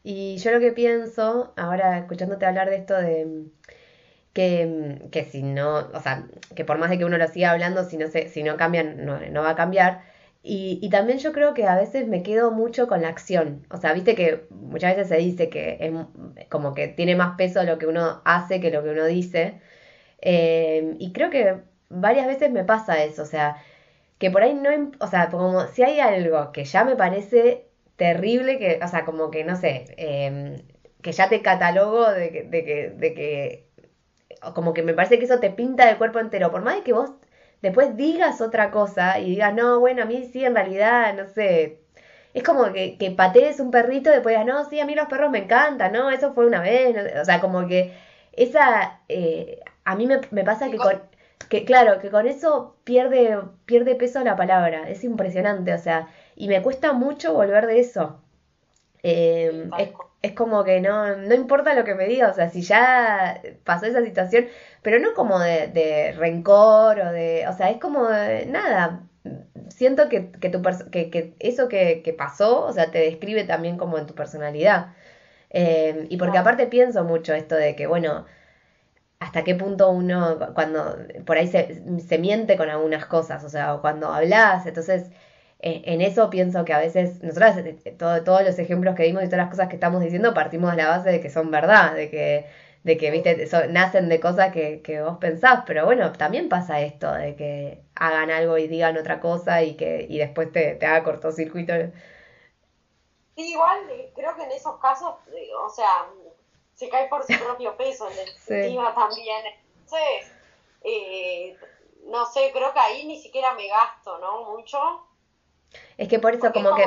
Y 0.03 0.37
yo 0.39 0.51
lo 0.51 0.61
que 0.61 0.73
pienso, 0.73 1.53
ahora 1.57 1.99
escuchándote 1.99 2.45
hablar 2.47 2.69
de 2.71 2.77
esto 2.77 2.95
de 2.95 3.25
mm, 3.25 3.47
que, 4.33 4.67
mm, 4.67 5.11
que 5.11 5.25
si 5.25 5.43
no, 5.43 5.89
o 5.93 6.01
sea, 6.01 6.25
que 6.55 6.65
por 6.65 6.79
más 6.79 6.91
de 6.91 6.99
que 6.99 7.05
uno 7.05 7.19
lo 7.19 7.29
siga 7.29 7.53
hablando, 7.53 7.85
si 7.85 7.97
no 7.97 8.09
se, 8.09 8.29
si 8.29 8.43
no 8.43 8.57
cambian, 8.57 9.05
no, 9.07 9.19
no 9.21 9.43
va 9.43 9.51
a 9.51 9.57
cambiar. 9.57 10.03
Y, 10.43 10.79
y 10.83 10.91
también 10.91 11.19
yo 11.19 11.33
creo 11.33 11.55
que 11.55 11.67
a 11.67 11.75
veces 11.77 12.07
me 12.07 12.23
quedo 12.23 12.51
mucho 12.51 12.87
con 12.87 13.01
la 13.03 13.09
acción. 13.09 13.67
O 13.71 13.79
sea, 13.79 13.95
viste 13.95 14.15
que 14.15 14.45
muchas 14.51 14.95
veces 14.97 15.09
se 15.09 15.17
dice 15.17 15.49
que 15.49 15.79
es 15.81 16.47
como 16.51 16.75
que 16.75 16.89
tiene 16.89 17.17
más 17.17 17.37
peso 17.37 17.63
lo 17.65 17.79
que 17.79 17.87
uno 17.87 18.21
hace 18.27 18.61
que 18.61 18.71
lo 18.71 18.83
que 18.83 18.91
uno 18.91 19.07
dice. 19.07 19.61
Eh, 20.23 20.97
y 20.99 21.13
creo 21.13 21.31
que 21.31 21.57
varias 21.91 22.27
veces 22.27 22.51
me 22.51 22.65
pasa 22.65 23.03
eso, 23.05 23.23
o 23.23 23.27
sea, 23.27 23.57
que 24.19 24.31
por 24.31 24.43
ahí 24.43 24.55
no, 24.55 24.71
im- 24.71 24.97
o 25.01 25.07
sea, 25.09 25.31
como 25.31 25.67
si 25.69 25.83
hay 25.83 26.01
algo 26.01 26.53
que 26.53 26.65
ya 26.65 26.85
me 26.85 26.97
parece 26.97 27.67
terrible, 27.97 28.59
que, 28.59 28.81
o 28.83 28.89
sea, 28.89 29.05
como 29.05 29.31
que 29.31 29.45
no 29.45 29.57
sé, 29.57 29.85
eh, 29.97 30.63
que 31.03 31.13
ya 31.13 31.29
te 31.29 31.43
catalogo 31.43 32.11
de 32.11 32.31
que, 32.33 32.43
de 32.45 32.65
que, 32.65 32.91
de 32.91 33.15
que, 33.15 33.69
o 34.43 34.55
como 34.55 34.75
que 34.75 34.83
me 34.83 34.95
parece 34.95 35.19
que 35.19 35.25
eso 35.27 35.41
te 35.41 35.51
pinta 35.51 35.87
del 35.87 35.99
cuerpo 35.99 36.19
entero, 36.19 36.51
por 36.51 36.63
más 36.63 36.77
de 36.77 36.83
que 36.83 36.93
vos 36.93 37.11
después 37.63 37.97
digas 37.97 38.41
otra 38.41 38.71
cosa 38.71 39.19
y 39.21 39.31
digas, 39.31 39.55
no, 39.55 39.81
bueno, 39.81 40.03
a 40.03 40.07
mí 40.07 40.29
sí, 40.33 40.45
en 40.45 40.55
realidad, 40.55 41.15
no 41.15 41.27
sé, 41.27 41.81
es 42.35 42.43
como 42.43 42.73
que, 42.73 42.99
que 42.99 43.11
patees 43.13 43.61
un 43.61 43.71
perrito 43.71 44.11
y 44.11 44.15
después 44.15 44.35
digas, 44.35 44.47
no, 44.47 44.69
sí, 44.69 44.81
a 44.81 44.87
mí 44.87 44.95
los 44.95 45.07
perros 45.09 45.31
me 45.31 45.39
encantan, 45.45 45.93
no, 45.93 46.11
eso 46.11 46.35
fue 46.35 46.47
una 46.47 46.61
vez, 46.61 46.95
no 46.95 47.03
sé, 47.03 47.19
o 47.21 47.25
sea, 47.25 47.41
como 47.41 47.67
que 47.67 47.93
esa, 48.33 49.01
eh, 49.09 49.61
a 49.85 49.97
mí 49.97 50.07
me, 50.07 50.21
me 50.31 50.45
pasa 50.45 50.71
que 50.71 50.77
con, 50.79 51.01
que 51.49 51.65
claro, 51.65 52.01
que 52.01 52.11
con 52.11 52.27
eso 52.27 52.77
pierde, 52.85 53.39
pierde 53.67 53.95
peso 53.95 54.23
la 54.25 54.37
palabra, 54.37 54.89
es 54.89 55.05
impresionante, 55.05 55.73
o 55.75 55.79
sea, 55.79 56.09
y 56.37 56.49
me 56.49 56.63
cuesta 56.63 56.93
mucho 56.93 57.35
volver 57.35 57.67
de 57.67 57.81
eso. 57.81 58.21
Eh, 59.03 59.69
es, 59.79 59.91
es 60.23 60.33
como 60.33 60.65
que 60.65 60.81
no, 60.81 61.17
no 61.17 61.35
importa 61.35 61.75
lo 61.75 61.85
que 61.85 61.95
me 61.95 62.07
diga, 62.07 62.31
o 62.31 62.35
sea, 62.35 62.49
si 62.49 62.63
ya 62.63 63.43
pasó 63.65 63.87
esa 63.87 64.03
situación, 64.03 64.47
pero 64.83 64.99
no 64.99 65.13
como 65.15 65.39
de, 65.39 65.69
de 65.69 66.13
rencor 66.13 66.99
o 67.01 67.13
de, 67.13 67.47
o 67.47 67.53
sea, 67.53 67.71
es 67.71 67.79
como 67.79 68.09
de, 68.09 68.47
nada, 68.47 69.03
siento 69.69 70.09
que, 70.09 70.31
que, 70.33 70.49
tu 70.49 70.63
que, 70.91 71.11
que 71.11 71.35
eso 71.41 71.69
que, 71.69 72.03
que 72.03 72.13
pasó, 72.15 72.65
o 72.65 72.73
sea, 72.73 72.91
te 72.91 73.01
describe 73.01 73.45
también 73.45 73.77
como 73.77 73.99
en 73.99 74.07
tu 74.07 74.15
personalidad. 74.15 74.95
Eh, 75.51 76.07
y 76.11 76.17
porque 76.17 76.39
aparte 76.39 76.67
pienso 76.67 77.05
mucho 77.05 77.35
esto 77.35 77.55
de 77.55 77.77
que, 77.77 77.87
bueno, 77.87 78.25
hasta 79.21 79.45
qué 79.45 79.55
punto 79.55 79.91
uno, 79.91 80.39
cuando 80.55 80.97
por 81.27 81.37
ahí 81.39 81.47
se, 81.49 81.83
se 82.01 82.19
miente 82.19 82.57
con 82.57 82.71
algunas 82.71 83.07
cosas, 83.07 83.45
o 83.45 83.49
sea, 83.49 83.79
cuando 83.81 84.09
hablas, 84.09 84.67
entonces 84.67 85.11
en 85.85 86.01
eso 86.03 86.31
pienso 86.31 86.65
que 86.65 86.73
a 86.73 86.79
veces, 86.79 87.23
nosotros 87.23 87.57
eh, 87.59 87.93
todo- 87.99 88.23
todos 88.25 88.43
los 88.45 88.59
ejemplos 88.59 88.95
que 88.95 89.05
dimos 89.05 89.23
y 89.23 89.27
todas 89.27 89.39
las 89.47 89.51
cosas 89.51 89.69
que 89.69 89.77
estamos 89.77 90.03
diciendo 90.03 90.35
partimos 90.35 90.71
de 90.73 90.77
la 90.79 90.89
base 90.89 91.11
de 91.11 91.21
que 91.21 91.31
son 91.31 91.51
verdad, 91.51 91.95
de 91.95 92.11
que, 92.11 92.47
de 92.85 92.97
que 92.99 93.11
viste, 93.11 93.47
so- 93.47 93.67
nacen 93.69 94.09
de 94.09 94.21
cosas 94.21 94.53
que, 94.53 94.83
que 94.83 95.01
vos 95.03 95.19
pensás, 95.19 95.63
pero 95.67 95.85
bueno, 95.87 96.13
también 96.13 96.49
pasa 96.49 96.81
esto, 96.83 97.13
de 97.13 97.35
que 97.37 97.83
hagan 97.97 98.31
algo 98.31 98.59
y 98.59 98.69
digan 98.69 98.97
otra 98.99 99.21
cosa 99.21 99.63
y 99.63 99.75
que 99.77 100.07
y 100.09 100.19
después 100.19 100.53
te, 100.53 100.75
te 100.75 100.87
haga 100.87 101.03
cortocircuito. 101.05 101.73
Sí, 103.37 103.51
igual 103.51 103.91
eh, 103.91 104.13
creo 104.15 104.35
que 104.37 104.43
en 104.45 104.53
esos 104.53 104.79
casos, 104.79 105.17
eh, 105.35 105.51
o 105.55 105.69
sea, 105.69 106.09
se 106.75 106.89
cae 106.89 107.09
por 107.09 107.25
su 107.25 107.37
propio 107.37 107.77
peso 107.77 108.09
en 108.09 108.17
definitiva 108.17 108.95
también. 108.95 109.45
Entonces, 109.85 110.33
eh, 110.83 111.59
no 112.07 112.27
sé, 112.27 112.51
creo 112.53 112.73
que 112.73 112.79
ahí 112.81 113.07
ni 113.07 113.21
siquiera 113.21 113.55
me 113.55 113.69
gasto, 113.69 114.19
¿no? 114.19 114.45
Mucho. 114.45 114.79
Es 115.97 116.09
que 116.09 116.19
por 116.19 116.33
eso 116.35 116.43
Porque 116.53 116.63
como 116.63 116.75
que, 116.77 116.85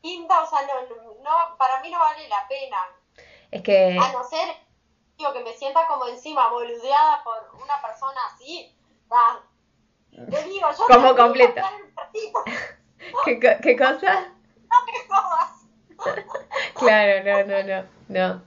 Quinta, 0.00 0.42
o 0.42 0.46
sea, 0.46 0.60
no, 0.62 1.22
no, 1.22 1.56
para 1.58 1.80
mí 1.80 1.90
no 1.90 1.98
vale 1.98 2.28
la 2.28 2.46
pena. 2.48 2.76
es 3.50 3.62
que, 3.62 3.98
A 3.98 4.12
no 4.12 4.22
ser 4.24 4.48
digo, 5.16 5.32
que 5.32 5.40
me 5.40 5.52
sienta 5.54 5.86
como 5.88 6.06
encima 6.06 6.48
boludeada 6.48 7.22
por 7.24 7.50
una 7.62 7.82
persona 7.82 8.20
así. 8.32 8.72
ah, 9.10 9.40
te 10.30 10.42
digo, 10.44 10.68
yo 10.70 10.84
Como 10.86 11.16
completa. 11.16 11.68
¿qué, 13.24 13.40
co- 13.40 13.60
qué 13.62 13.76
cosa? 13.76 14.32
no 14.70 14.84
me 14.84 14.98
jodas. 15.08 15.50
Claro, 16.74 17.24
no, 17.24 17.44
no, 17.44 17.62
no, 17.64 17.88
no. 18.08 18.42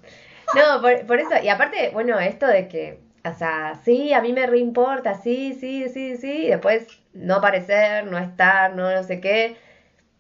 No, 0.53 0.81
por, 0.81 1.05
por 1.05 1.19
eso, 1.19 1.37
y 1.43 1.49
aparte, 1.49 1.89
bueno, 1.89 2.17
esto 2.19 2.47
de 2.47 2.67
que, 2.69 3.01
o 3.25 3.33
sea, 3.33 3.75
sí, 3.83 4.13
a 4.13 4.21
mí 4.21 4.31
me 4.33 4.47
reimporta, 4.47 5.15
sí, 5.15 5.53
sí, 5.53 5.89
sí, 5.89 6.15
sí, 6.17 6.45
y 6.45 6.47
después 6.49 6.87
no 7.13 7.35
aparecer, 7.35 8.05
no 8.05 8.17
estar, 8.17 8.73
no, 8.75 8.91
no 8.91 9.03
sé 9.03 9.19
qué. 9.21 9.57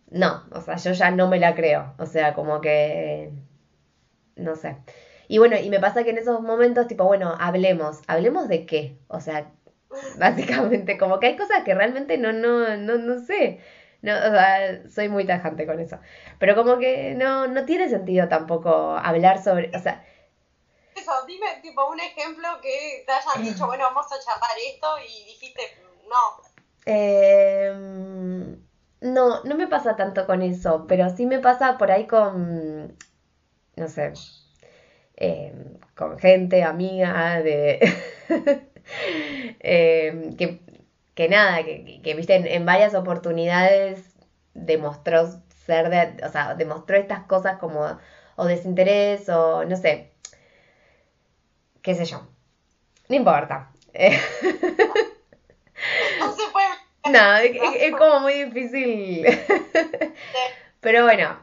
No, 0.09 0.43
o 0.51 0.61
sea, 0.61 0.75
yo 0.77 0.91
ya 0.93 1.11
no 1.11 1.27
me 1.29 1.39
la 1.39 1.55
creo, 1.55 1.95
o 1.97 2.05
sea, 2.05 2.33
como 2.33 2.61
que, 2.61 3.31
no 4.35 4.55
sé. 4.55 4.77
Y 5.27 5.37
bueno, 5.37 5.57
y 5.57 5.69
me 5.69 5.79
pasa 5.79 6.03
que 6.03 6.09
en 6.11 6.17
esos 6.17 6.41
momentos, 6.41 6.87
tipo, 6.87 7.05
bueno, 7.05 7.35
hablemos, 7.39 8.01
hablemos 8.07 8.47
de 8.49 8.65
qué, 8.65 8.97
o 9.07 9.19
sea, 9.21 9.51
básicamente, 10.19 10.97
como 10.97 11.19
que 11.19 11.27
hay 11.27 11.37
cosas 11.37 11.63
que 11.63 11.73
realmente 11.75 12.17
no, 12.17 12.33
no, 12.33 12.77
no, 12.77 12.97
no 12.97 13.19
sé. 13.25 13.59
No, 14.01 14.13
o 14.17 14.31
sea, 14.31 14.87
soy 14.89 15.09
muy 15.09 15.25
tajante 15.25 15.65
con 15.67 15.79
eso. 15.79 15.99
Pero 16.39 16.55
como 16.55 16.79
que 16.79 17.13
no, 17.15 17.47
no 17.47 17.65
tiene 17.65 17.87
sentido 17.89 18.27
tampoco 18.27 18.97
hablar 18.97 19.43
sobre, 19.43 19.71
o 19.75 19.79
sea, 19.79 20.03
Eso, 20.95 21.11
dime 21.27 21.59
tipo 21.61 21.85
un 21.89 21.99
ejemplo 21.99 22.47
que 22.61 23.03
te 23.05 23.11
hayan 23.11 23.43
dicho, 23.43 23.65
bueno, 23.67 23.85
vamos 23.85 24.05
a 24.11 24.19
charlar 24.19 24.51
esto 24.67 24.87
y 24.99 25.25
dijiste, 25.25 25.61
no. 26.09 26.50
Eh, 26.85 27.71
no, 29.01 29.43
no 29.43 29.55
me 29.55 29.67
pasa 29.67 29.95
tanto 29.95 30.25
con 30.25 30.41
eso, 30.41 30.85
pero 30.87 31.09
sí 31.09 31.25
me 31.25 31.39
pasa 31.39 31.77
por 31.77 31.91
ahí 31.91 32.07
con, 32.07 32.97
no 33.77 33.87
sé, 33.89 34.13
eh, 35.17 35.53
con 35.95 36.17
gente, 36.19 36.63
amiga, 36.63 37.41
de, 37.41 37.79
eh, 39.59 40.29
que, 40.37 40.61
que 41.15 41.29
nada, 41.29 41.63
que, 41.63 41.83
que, 41.85 42.01
que, 42.01 42.13
viste, 42.15 42.35
en, 42.35 42.47
en 42.47 42.65
varias 42.65 42.95
oportunidades 42.95 44.15
demostró 44.53 45.27
ser 45.65 45.89
de, 45.89 46.25
o 46.25 46.29
sea, 46.29 46.55
demostró 46.55 46.97
estas 46.97 47.23
cosas 47.25 47.57
como 47.59 47.97
o 48.35 48.45
desinterés 48.45 49.29
o 49.29 49.65
no 49.65 49.75
sé, 49.77 50.11
qué 51.81 51.95
sé 51.95 52.05
yo, 52.05 52.21
no 53.09 53.15
importa. 53.15 53.71
Eh, 53.93 54.17
No 56.19 56.31
se 56.33 56.51
puede. 56.51 56.67
No, 57.05 57.35
es, 57.37 57.95
como 57.97 58.19
muy 58.21 58.45
difícil. 58.45 59.25
Pero 60.81 61.03
bueno, 61.03 61.37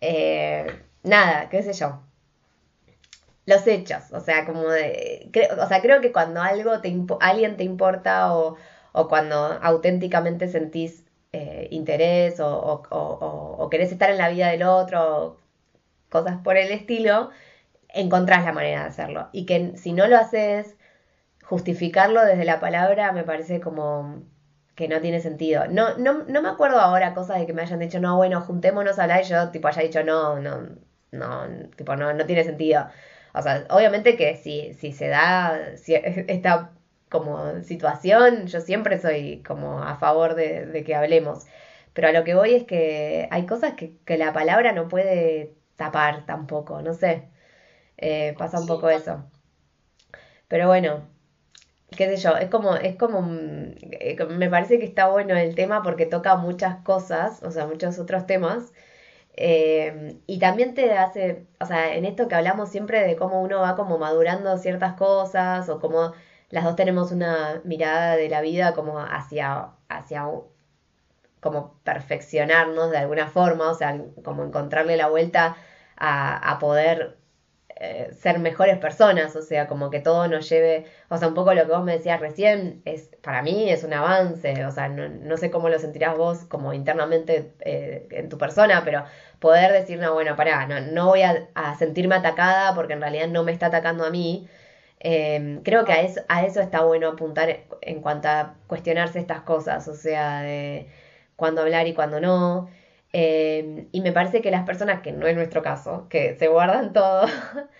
eh, 0.00 0.66
nada, 1.02 1.48
qué 1.48 1.62
sé 1.62 1.72
yo. 1.72 2.00
Los 3.46 3.66
hechos, 3.66 4.04
o 4.12 4.20
sea, 4.20 4.46
como 4.46 4.62
de, 4.70 5.28
creo, 5.32 5.48
o 5.62 5.66
sea, 5.68 5.82
creo 5.82 6.00
que 6.00 6.12
cuando 6.12 6.40
algo 6.40 6.80
te 6.80 6.94
alguien 7.20 7.56
te 7.58 7.64
importa 7.64 8.34
o, 8.34 8.56
o 8.92 9.08
cuando 9.08 9.36
auténticamente 9.62 10.48
sentís 10.48 11.04
eh, 11.32 11.68
interés 11.70 12.40
o, 12.40 12.46
o, 12.48 12.82
o- 12.90 13.56
o 13.64 13.68
querés 13.70 13.92
estar 13.92 14.08
en 14.10 14.16
la 14.18 14.30
vida 14.30 14.48
del 14.48 14.62
otro, 14.62 15.38
cosas 16.10 16.38
por 16.44 16.56
el 16.58 16.72
estilo, 16.72 17.30
encontrás 17.90 18.44
la 18.44 18.52
manera 18.52 18.82
de 18.82 18.88
hacerlo. 18.88 19.28
Y 19.32 19.46
que 19.46 19.76
si 19.78 19.92
no 19.94 20.06
lo 20.08 20.16
haces, 20.18 20.76
justificarlo 21.44 22.24
desde 22.24 22.44
la 22.44 22.60
palabra 22.60 23.12
me 23.12 23.24
parece 23.24 23.60
como 23.60 24.22
que 24.74 24.88
no 24.88 25.00
tiene 25.00 25.20
sentido. 25.20 25.66
No, 25.68 25.96
no, 25.98 26.24
no 26.24 26.42
me 26.42 26.48
acuerdo 26.48 26.80
ahora 26.80 27.14
cosas 27.14 27.38
de 27.38 27.46
que 27.46 27.52
me 27.52 27.62
hayan 27.62 27.78
dicho, 27.80 28.00
no, 28.00 28.16
bueno, 28.16 28.40
juntémonos 28.40 28.98
a 28.98 29.04
hablar 29.04 29.22
y 29.22 29.28
yo 29.28 29.50
tipo 29.50 29.68
haya 29.68 29.82
dicho, 29.82 30.02
no, 30.04 30.40
no, 30.40 30.68
no, 31.12 31.46
tipo, 31.76 31.96
no, 31.96 32.12
no 32.12 32.26
tiene 32.26 32.44
sentido. 32.44 32.86
O 33.34 33.42
sea, 33.42 33.66
obviamente 33.70 34.16
que 34.16 34.36
si, 34.36 34.74
si 34.74 34.92
se 34.92 35.08
da 35.08 35.76
si 35.76 35.94
esta 36.28 36.72
como 37.08 37.62
situación, 37.62 38.46
yo 38.46 38.60
siempre 38.60 39.00
soy 39.00 39.42
como 39.46 39.82
a 39.82 39.96
favor 39.96 40.34
de, 40.34 40.66
de, 40.66 40.84
que 40.84 40.94
hablemos. 40.96 41.46
Pero 41.92 42.08
a 42.08 42.12
lo 42.12 42.24
que 42.24 42.34
voy 42.34 42.54
es 42.54 42.64
que 42.64 43.28
hay 43.30 43.46
cosas 43.46 43.74
que, 43.74 43.96
que 44.04 44.18
la 44.18 44.32
palabra 44.32 44.72
no 44.72 44.88
puede 44.88 45.54
tapar 45.76 46.26
tampoco, 46.26 46.82
no 46.82 46.94
sé. 46.94 47.28
Eh, 47.98 48.34
pasa 48.38 48.60
un 48.60 48.66
poco 48.66 48.88
eso. 48.90 49.24
Pero 50.48 50.68
bueno, 50.68 51.08
qué 51.96 52.06
sé 52.16 52.16
yo, 52.22 52.36
es 52.36 52.50
como, 52.50 52.76
es 52.76 52.96
como, 52.96 53.20
eh, 53.30 54.16
me 54.30 54.50
parece 54.50 54.78
que 54.78 54.84
está 54.84 55.08
bueno 55.08 55.36
el 55.36 55.54
tema 55.54 55.82
porque 55.82 56.06
toca 56.06 56.36
muchas 56.36 56.76
cosas, 56.82 57.42
o 57.42 57.50
sea, 57.50 57.66
muchos 57.66 57.98
otros 57.98 58.26
temas. 58.26 58.72
Eh, 59.36 60.20
y 60.26 60.38
también 60.38 60.74
te 60.74 60.92
hace, 60.96 61.46
o 61.60 61.66
sea, 61.66 61.96
en 61.96 62.04
esto 62.04 62.28
que 62.28 62.36
hablamos 62.36 62.70
siempre 62.70 63.02
de 63.06 63.16
cómo 63.16 63.42
uno 63.42 63.60
va 63.60 63.76
como 63.76 63.98
madurando 63.98 64.56
ciertas 64.58 64.94
cosas 64.94 65.68
o 65.68 65.80
cómo 65.80 66.12
las 66.50 66.64
dos 66.64 66.76
tenemos 66.76 67.12
una 67.12 67.60
mirada 67.64 68.16
de 68.16 68.28
la 68.28 68.40
vida 68.42 68.74
como 68.74 69.00
hacia, 69.00 69.70
hacia 69.88 70.24
como 71.40 71.80
perfeccionarnos 71.84 72.90
de 72.90 72.98
alguna 72.98 73.26
forma, 73.28 73.70
o 73.70 73.74
sea, 73.74 74.00
como 74.24 74.44
encontrarle 74.44 74.96
la 74.96 75.08
vuelta 75.08 75.56
a, 75.96 76.50
a 76.52 76.58
poder 76.58 77.18
eh, 77.76 78.12
ser 78.20 78.38
mejores 78.38 78.78
personas, 78.78 79.34
o 79.34 79.42
sea, 79.42 79.66
como 79.66 79.90
que 79.90 79.98
todo 79.98 80.28
nos 80.28 80.48
lleve, 80.48 80.86
o 81.08 81.18
sea, 81.18 81.26
un 81.28 81.34
poco 81.34 81.54
lo 81.54 81.66
que 81.66 81.72
vos 81.72 81.82
me 81.84 81.92
decías 81.92 82.20
recién, 82.20 82.82
es 82.84 83.10
para 83.20 83.42
mí 83.42 83.68
es 83.68 83.82
un 83.82 83.92
avance, 83.92 84.64
o 84.64 84.70
sea, 84.70 84.88
no, 84.88 85.36
sé 85.36 85.50
cómo 85.50 85.68
lo 85.68 85.78
sentirás 85.80 86.16
vos 86.16 86.44
como 86.44 86.72
internamente 86.72 87.52
eh, 87.60 88.06
en 88.12 88.28
tu 88.28 88.38
persona, 88.38 88.82
pero 88.84 89.04
poder 89.40 89.72
decir, 89.72 89.98
no, 89.98 90.14
bueno, 90.14 90.36
pará, 90.36 90.66
no, 90.66 90.80
no 90.80 91.06
voy 91.08 91.22
a, 91.22 91.48
sentirme 91.78 92.14
atacada 92.14 92.74
porque 92.76 92.92
en 92.92 93.00
realidad 93.00 93.28
no 93.28 93.42
me 93.42 93.52
está 93.52 93.66
atacando 93.66 94.04
a 94.04 94.10
mí. 94.10 94.48
Em, 95.00 95.62
creo 95.62 95.84
que 95.84 95.92
a 95.92 96.02
eso, 96.02 96.20
a 96.28 96.44
eso 96.46 96.60
está 96.60 96.82
bueno 96.82 97.08
apuntar 97.08 97.64
en 97.82 98.00
cuanto 98.00 98.28
a 98.28 98.54
cuestionarse 98.68 99.18
estas 99.18 99.42
cosas, 99.42 99.86
o 99.88 99.94
sea, 99.94 100.42
de 100.42 100.88
cuándo 101.36 101.62
hablar 101.62 101.86
y 101.88 101.94
cuándo 101.94 102.20
no. 102.20 102.68
Em, 103.16 103.86
y 103.92 104.00
me 104.00 104.10
parece 104.10 104.42
que 104.42 104.50
las 104.50 104.66
personas, 104.66 105.00
que 105.00 105.12
no 105.12 105.28
es 105.28 105.36
nuestro 105.36 105.62
caso, 105.62 106.08
que 106.08 106.34
se 106.34 106.48
guardan 106.48 106.92
todo, 106.92 107.26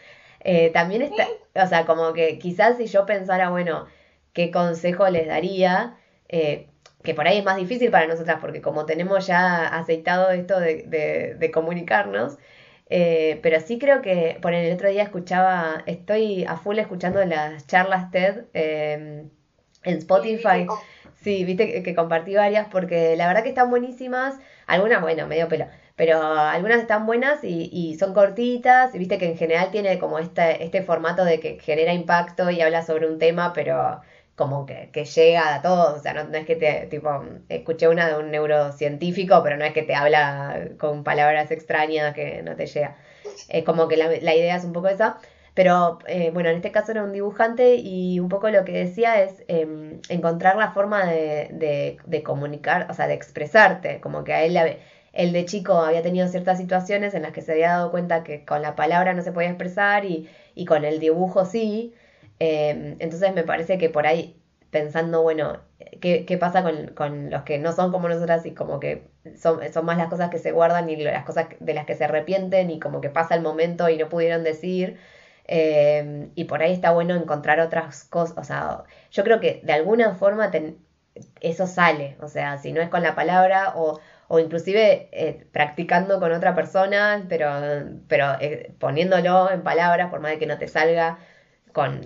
eh, 0.44 0.70
también 0.72 1.02
está, 1.02 1.26
o 1.56 1.66
sea, 1.66 1.86
como 1.86 2.12
que 2.12 2.38
quizás 2.38 2.76
si 2.76 2.86
yo 2.86 3.04
pensara, 3.04 3.50
bueno, 3.50 3.86
qué 4.32 4.52
consejo 4.52 5.08
les 5.08 5.26
daría, 5.26 5.96
eh, 6.28 6.68
que 7.02 7.14
por 7.14 7.26
ahí 7.26 7.38
es 7.38 7.44
más 7.44 7.56
difícil 7.56 7.90
para 7.90 8.06
nosotras, 8.06 8.38
porque 8.40 8.62
como 8.62 8.86
tenemos 8.86 9.26
ya 9.26 9.66
aceitado 9.66 10.30
esto 10.30 10.60
de, 10.60 11.34
de, 11.36 11.50
comunicarnos, 11.50 12.38
eh, 12.88 13.40
pero 13.42 13.58
sí 13.58 13.80
creo 13.80 14.02
que, 14.02 14.38
por 14.40 14.54
el 14.54 14.72
otro 14.72 14.88
día 14.88 15.02
escuchaba, 15.02 15.82
estoy 15.86 16.44
a 16.44 16.56
full 16.56 16.78
escuchando 16.78 17.24
las 17.24 17.66
charlas 17.66 18.12
TED 18.12 18.44
em, 18.52 19.30
en 19.82 19.98
Spotify. 19.98 20.68
Sí, 21.22 21.44
viste 21.44 21.82
que, 21.82 21.94
compartí 21.96 22.36
varias 22.36 22.68
porque 22.68 23.16
la 23.16 23.26
verdad 23.26 23.42
que 23.42 23.48
están 23.48 23.70
buenísimas. 23.70 24.38
Algunas, 24.66 25.00
bueno, 25.02 25.26
medio 25.26 25.48
pelo. 25.48 25.66
Pero 25.96 26.20
algunas 26.22 26.80
están 26.80 27.06
buenas 27.06 27.44
y, 27.44 27.70
y 27.72 27.96
son 27.98 28.14
cortitas. 28.14 28.94
Y 28.94 28.98
viste 28.98 29.18
que 29.18 29.26
en 29.26 29.36
general 29.36 29.70
tiene 29.70 29.98
como 29.98 30.18
este, 30.18 30.64
este 30.64 30.82
formato 30.82 31.24
de 31.24 31.40
que 31.40 31.58
genera 31.60 31.92
impacto 31.92 32.50
y 32.50 32.60
habla 32.60 32.82
sobre 32.84 33.06
un 33.06 33.18
tema, 33.18 33.52
pero 33.52 34.00
como 34.34 34.66
que, 34.66 34.90
que 34.92 35.04
llega 35.04 35.54
a 35.54 35.62
todos. 35.62 35.98
O 35.98 36.02
sea, 36.02 36.14
no, 36.14 36.24
no, 36.24 36.36
es 36.36 36.46
que 36.46 36.56
te, 36.56 36.86
tipo, 36.88 37.24
escuché 37.48 37.88
una 37.88 38.08
de 38.08 38.16
un 38.18 38.30
neurocientífico, 38.30 39.42
pero 39.42 39.56
no 39.56 39.64
es 39.64 39.72
que 39.72 39.82
te 39.82 39.94
habla 39.94 40.70
con 40.78 41.04
palabras 41.04 41.50
extrañas 41.50 42.14
que 42.14 42.42
no 42.42 42.56
te 42.56 42.66
llega. 42.66 42.96
Es 43.48 43.64
como 43.64 43.88
que 43.88 43.96
la, 43.96 44.08
la 44.08 44.34
idea 44.34 44.56
es 44.56 44.64
un 44.64 44.72
poco 44.72 44.88
esa. 44.88 45.18
Pero 45.54 46.00
eh, 46.06 46.30
bueno, 46.32 46.50
en 46.50 46.56
este 46.56 46.72
caso 46.72 46.90
era 46.92 47.04
un 47.04 47.12
dibujante 47.12 47.76
y 47.76 48.18
un 48.18 48.28
poco 48.28 48.50
lo 48.50 48.64
que 48.64 48.72
decía 48.72 49.22
es 49.22 49.44
em, 49.48 50.00
encontrar 50.08 50.56
la 50.56 50.72
forma 50.72 51.06
de, 51.06 51.98
de, 52.04 52.22
comunicar, 52.24 52.88
o 52.90 52.94
sea, 52.94 53.06
de 53.06 53.14
expresarte, 53.14 54.00
como 54.00 54.24
que 54.24 54.32
a 54.32 54.42
él, 54.44 54.58
él 55.12 55.32
de 55.32 55.44
chico 55.44 55.74
había 55.74 56.02
tenido 56.02 56.26
ciertas 56.28 56.58
situaciones 56.58 57.14
en 57.14 57.22
las 57.22 57.32
que 57.32 57.40
se 57.40 57.52
había 57.52 57.70
dado 57.70 57.90
cuenta 57.92 58.24
que 58.24 58.44
con 58.44 58.62
la 58.62 58.74
palabra 58.74 59.14
no 59.14 59.22
se 59.22 59.30
podía 59.32 59.48
expresar 59.50 60.04
y, 60.04 60.28
y 60.56 60.64
con 60.64 60.84
el 60.84 60.98
dibujo 60.98 61.44
sí. 61.44 61.94
Em, 62.40 62.96
entonces 62.98 63.32
me 63.34 63.44
parece 63.44 63.78
que 63.78 63.88
por 63.90 64.06
ahí 64.06 64.36
pensando, 64.70 65.22
bueno, 65.22 65.60
¿qué, 66.00 66.24
qué 66.26 66.36
pasa 66.36 66.64
con, 66.64 66.88
con, 66.94 67.30
los 67.30 67.42
que 67.44 67.58
no 67.58 67.72
son 67.72 67.92
como 67.92 68.08
nosotras 68.08 68.44
y 68.44 68.54
como 68.54 68.80
que 68.80 69.08
son, 69.36 69.60
son 69.72 69.84
más 69.86 69.96
las 69.98 70.08
cosas 70.08 70.30
que 70.30 70.38
se 70.38 70.50
guardan 70.50 70.90
y 70.90 70.96
las 70.96 71.24
cosas 71.24 71.46
de 71.60 71.74
las 71.74 71.86
que 71.86 71.94
se 71.94 72.04
arrepienten 72.04 72.70
y 72.70 72.80
como 72.80 73.00
que 73.00 73.08
pasa 73.08 73.36
el 73.36 73.42
momento 73.42 73.88
y 73.88 73.96
no 73.98 74.08
pudieron 74.08 74.42
decir? 74.42 74.98
Em, 75.46 76.30
y 76.34 76.44
por 76.44 76.62
ahí 76.62 76.72
está 76.72 76.90
bueno 76.92 77.14
encontrar 77.14 77.60
otras 77.60 78.04
cosas. 78.04 78.36
O 78.38 78.44
sea, 78.44 78.84
yo 79.10 79.24
creo 79.24 79.40
que 79.40 79.60
de 79.64 79.72
alguna 79.72 80.14
forma 80.14 80.50
eso 81.40 81.66
sale. 81.66 82.16
O 82.20 82.28
sea, 82.28 82.58
si 82.58 82.72
no 82.72 82.80
es 82.80 82.88
con 82.88 83.02
la 83.02 83.14
palabra 83.14 83.74
o, 83.76 84.00
o 84.28 84.38
inclusive 84.38 85.08
eh, 85.12 85.46
practicando 85.52 86.18
con 86.20 86.32
otra 86.32 86.54
persona, 86.54 87.24
pero, 87.28 87.48
pero 88.08 88.32
eh, 88.40 88.72
poniéndolo 88.78 89.50
en 89.50 89.62
palabras, 89.62 90.10
por 90.10 90.20
más 90.20 90.32
de 90.32 90.38
que 90.38 90.46
no 90.46 90.58
te 90.58 90.68
salga. 90.68 91.18
Con, 91.72 92.00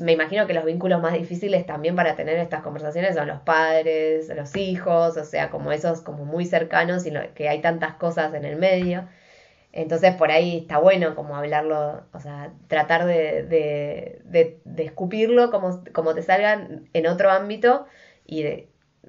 me 0.00 0.12
imagino 0.12 0.46
que 0.46 0.54
los 0.54 0.64
vínculos 0.64 1.02
más 1.02 1.12
difíciles 1.12 1.66
también 1.66 1.94
para 1.96 2.16
tener 2.16 2.38
estas 2.38 2.62
conversaciones 2.62 3.14
son 3.14 3.28
los 3.28 3.40
padres, 3.40 4.28
los 4.34 4.56
hijos, 4.56 5.16
o 5.18 5.24
sea, 5.24 5.50
como 5.50 5.70
esos 5.72 6.00
como 6.00 6.24
muy 6.24 6.46
cercanos 6.46 7.06
y 7.06 7.12
que 7.34 7.48
hay 7.48 7.60
tantas 7.60 7.94
cosas 7.94 8.32
en 8.34 8.44
el 8.46 8.56
medio. 8.56 9.06
Entonces 9.72 10.14
por 10.14 10.30
ahí 10.30 10.58
está 10.58 10.78
bueno 10.78 11.14
como 11.14 11.36
hablarlo, 11.36 12.04
o 12.12 12.20
sea, 12.20 12.52
tratar 12.68 13.06
de, 13.06 13.42
de, 13.42 14.60
de, 14.64 14.84
escupirlo 14.84 15.50
como, 15.50 15.82
como 15.92 16.14
te 16.14 16.22
salgan 16.22 16.90
en 16.92 17.06
otro 17.06 17.30
ámbito 17.30 17.86
y 18.26 18.42
de, 18.42 18.68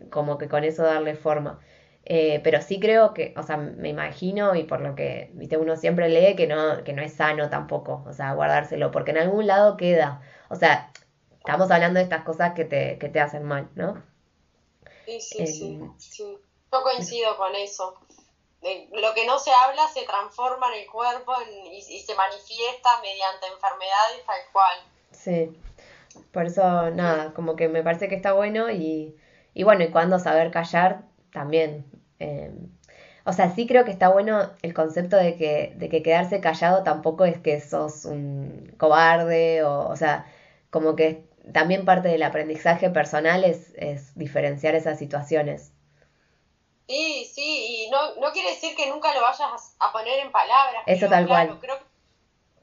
como 0.09 0.37
que 0.37 0.47
con 0.47 0.63
eso 0.63 0.83
darle 0.83 1.15
forma. 1.15 1.59
Eh, 2.05 2.41
pero 2.43 2.61
sí 2.61 2.79
creo 2.79 3.13
que, 3.13 3.33
o 3.37 3.43
sea, 3.43 3.57
me 3.57 3.89
imagino 3.89 4.55
y 4.55 4.63
por 4.63 4.81
lo 4.81 4.95
que, 4.95 5.31
viste, 5.33 5.57
uno 5.57 5.75
siempre 5.75 6.09
lee 6.09 6.35
que 6.35 6.47
no, 6.47 6.83
que 6.83 6.93
no 6.93 7.01
es 7.01 7.13
sano 7.13 7.49
tampoco, 7.49 8.03
o 8.07 8.13
sea, 8.13 8.33
guardárselo, 8.33 8.91
porque 8.91 9.11
en 9.11 9.17
algún 9.17 9.47
lado 9.47 9.77
queda. 9.77 10.21
O 10.49 10.55
sea, 10.55 10.91
estamos 11.39 11.71
hablando 11.71 11.99
de 11.99 12.03
estas 12.03 12.23
cosas 12.23 12.53
que 12.53 12.65
te, 12.65 12.97
que 12.99 13.09
te 13.09 13.19
hacen 13.19 13.43
mal, 13.43 13.69
¿no? 13.75 14.01
Sí, 15.05 15.19
sí, 15.19 15.47
sí, 15.47 15.79
eh, 15.81 15.87
sí. 15.97 16.37
Yo 16.71 16.81
coincido 16.81 17.37
con 17.37 17.53
eso 17.55 17.99
lo 18.93 19.13
que 19.13 19.25
no 19.25 19.39
se 19.39 19.51
habla 19.51 19.87
se 19.87 20.03
transforma 20.03 20.67
en 20.73 20.81
el 20.81 20.87
cuerpo 20.89 21.33
y, 21.71 21.81
se 21.81 22.15
manifiesta 22.15 22.89
mediante 23.01 23.47
enfermedades 23.47 24.25
tal 24.25 24.39
cual. 24.51 24.77
Sí, 25.11 25.57
por 26.31 26.45
eso 26.45 26.89
nada, 26.91 27.33
como 27.33 27.55
que 27.55 27.67
me 27.67 27.83
parece 27.83 28.07
que 28.07 28.15
está 28.15 28.33
bueno 28.33 28.69
y, 28.69 29.15
y 29.53 29.63
bueno, 29.63 29.83
y 29.83 29.91
cuando 29.91 30.19
saber 30.19 30.51
callar 30.51 31.03
también. 31.31 31.85
Eh, 32.19 32.51
o 33.25 33.31
sea, 33.33 33.53
sí 33.55 33.67
creo 33.67 33.85
que 33.85 33.91
está 33.91 34.09
bueno 34.09 34.51
el 34.61 34.73
concepto 34.73 35.15
de 35.15 35.35
que, 35.35 35.73
de 35.77 35.89
que 35.89 36.03
quedarse 36.03 36.41
callado 36.41 36.83
tampoco 36.83 37.25
es 37.25 37.37
que 37.37 37.59
sos 37.61 38.05
un 38.05 38.73
cobarde 38.77 39.63
o, 39.63 39.87
o 39.87 39.95
sea, 39.95 40.25
como 40.69 40.95
que 40.95 41.25
también 41.53 41.85
parte 41.85 42.09
del 42.09 42.23
aprendizaje 42.23 42.89
personal 42.89 43.43
es, 43.43 43.73
es 43.75 44.15
diferenciar 44.15 44.75
esas 44.75 44.99
situaciones. 44.99 45.72
Sí, 46.87 47.31
sí, 47.33 47.85
y 47.85 47.89
no, 47.89 48.15
no 48.15 48.31
quiere 48.33 48.49
decir 48.49 48.75
que 48.75 48.87
nunca 48.87 49.13
lo 49.13 49.21
vayas 49.21 49.75
a, 49.79 49.91
poner 49.91 50.19
en 50.19 50.31
palabras. 50.31 50.83
Eso 50.85 51.07
tal 51.07 51.27
cual. 51.27 51.57
Creo 51.59 51.79
que 51.79 51.85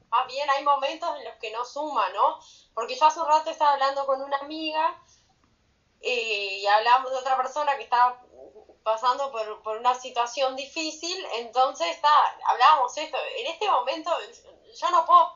más 0.09 0.27
bien 0.27 0.47
hay 0.49 0.63
momentos 0.63 1.17
en 1.17 1.25
los 1.25 1.35
que 1.35 1.51
no 1.51 1.65
suma, 1.65 2.07
¿no? 2.09 2.39
Porque 2.73 2.95
yo 2.95 3.05
hace 3.05 3.19
un 3.19 3.27
rato 3.27 3.49
estaba 3.49 3.73
hablando 3.73 4.05
con 4.05 4.21
una 4.21 4.37
amiga 4.37 5.01
eh, 6.01 6.59
y 6.59 6.67
hablamos 6.67 7.11
de 7.11 7.17
otra 7.17 7.35
persona 7.37 7.75
que 7.77 7.83
estaba 7.83 8.21
pasando 8.83 9.31
por, 9.31 9.63
por 9.63 9.77
una 9.77 9.95
situación 9.95 10.55
difícil, 10.55 11.25
entonces 11.35 11.87
está, 11.87 12.11
hablábamos 12.47 12.95
esto, 12.97 13.17
en 13.37 13.47
este 13.47 13.69
momento 13.69 14.11
yo 14.75 14.89
no 14.89 15.05
puedo 15.05 15.33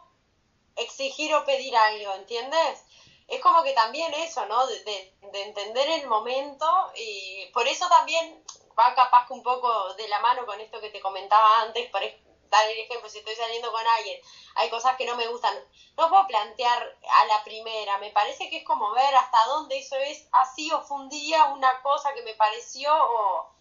exigir 0.75 1.33
o 1.35 1.45
pedir 1.45 1.75
algo, 1.75 2.13
¿entiendes? 2.15 2.83
Es 3.27 3.39
como 3.41 3.63
que 3.63 3.73
también 3.73 4.13
eso, 4.15 4.45
¿no? 4.45 4.65
De, 4.67 4.83
de 4.83 5.43
entender 5.43 5.89
el 5.89 6.07
momento 6.07 6.65
y 6.95 7.47
por 7.53 7.67
eso 7.67 7.87
también 7.87 8.43
va 8.77 8.93
capaz 8.93 9.27
que 9.27 9.33
un 9.33 9.43
poco 9.43 9.93
de 9.95 10.07
la 10.07 10.19
mano 10.19 10.45
con 10.45 10.59
esto 10.59 10.79
que 10.79 10.89
te 10.89 11.01
comentaba 11.01 11.61
antes, 11.61 11.89
por 11.89 12.01
dar 12.49 12.69
el 12.69 12.79
ejemplo, 12.79 13.09
si 13.09 13.19
estoy 13.19 13.35
saliendo 13.35 13.71
con 13.71 13.85
alguien, 13.85 14.21
hay 14.55 14.69
cosas 14.69 14.95
que 14.97 15.05
no 15.05 15.15
me 15.15 15.27
gustan, 15.27 15.55
no 15.97 16.09
puedo 16.09 16.27
plantear 16.27 16.97
a 17.21 17.25
la 17.25 17.43
primera, 17.43 17.97
me 17.97 18.11
parece 18.11 18.49
que 18.49 18.57
es 18.57 18.65
como 18.65 18.91
ver 18.91 19.15
hasta 19.15 19.45
dónde 19.45 19.77
eso 19.77 19.95
es 19.95 20.27
así 20.31 20.71
o 20.71 20.81
fue 20.81 20.97
un 20.97 21.09
día 21.09 21.45
una 21.45 21.81
cosa 21.81 22.13
que 22.13 22.21
me 22.21 22.33
pareció 22.35 22.91
o, 22.93 23.51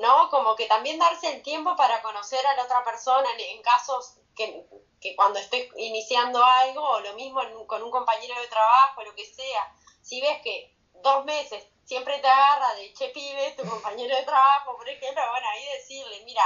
¿no? 0.00 0.30
Como 0.30 0.56
que 0.56 0.66
también 0.66 0.98
darse 0.98 1.32
el 1.32 1.42
tiempo 1.42 1.76
para 1.76 2.02
conocer 2.02 2.44
a 2.46 2.56
la 2.56 2.64
otra 2.64 2.84
persona 2.84 3.28
en, 3.38 3.62
casos 3.62 4.14
que, 4.34 4.66
que 5.00 5.14
cuando 5.16 5.38
estoy 5.38 5.70
iniciando 5.76 6.42
algo, 6.42 6.82
o 6.82 7.00
lo 7.00 7.14
mismo 7.14 7.40
con 7.66 7.82
un 7.82 7.90
compañero 7.90 8.40
de 8.40 8.48
trabajo, 8.48 9.02
lo 9.02 9.14
que 9.14 9.26
sea, 9.26 9.74
si 10.02 10.20
ves 10.20 10.40
que 10.42 10.74
dos 11.02 11.24
meses 11.24 11.66
siempre 11.88 12.18
te 12.18 12.28
agarra 12.28 12.74
de 12.74 12.92
che 12.92 13.08
pibe, 13.08 13.54
tu 13.56 13.66
compañero 13.66 14.14
de 14.14 14.22
trabajo, 14.22 14.76
por 14.76 14.86
ejemplo, 14.86 15.22
bueno, 15.30 15.46
ahí 15.48 15.64
decirle, 15.78 16.22
mira, 16.26 16.42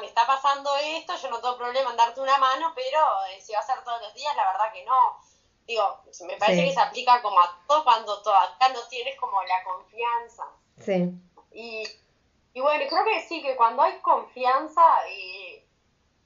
me 0.00 0.06
está 0.06 0.26
pasando 0.26 0.74
esto, 0.78 1.14
yo 1.16 1.28
no 1.28 1.38
tengo 1.38 1.58
problema 1.58 1.90
en 1.90 1.96
darte 1.98 2.22
una 2.22 2.38
mano, 2.38 2.72
pero 2.74 2.98
eh, 3.26 3.40
si 3.42 3.52
va 3.52 3.58
a 3.58 3.62
ser 3.62 3.84
todos 3.84 4.00
los 4.00 4.14
días, 4.14 4.34
la 4.34 4.50
verdad 4.50 4.72
que 4.72 4.84
no. 4.86 5.20
Digo, 5.66 6.00
me 6.26 6.38
parece 6.38 6.64
que 6.64 6.72
se 6.72 6.80
aplica 6.80 7.20
como 7.20 7.38
a 7.38 7.60
todo 7.68 7.84
cuando 7.84 8.22
todo, 8.22 8.34
acá 8.34 8.70
no 8.70 8.80
tienes 8.88 9.20
como 9.20 9.42
la 9.42 9.62
confianza. 9.64 10.44
Sí. 10.78 11.12
Y, 11.52 11.82
y 12.54 12.60
bueno, 12.62 12.84
creo 12.88 13.04
que 13.04 13.20
sí, 13.28 13.42
que 13.42 13.54
cuando 13.54 13.82
hay 13.82 14.00
confianza, 14.00 14.82
eh, 15.10 15.62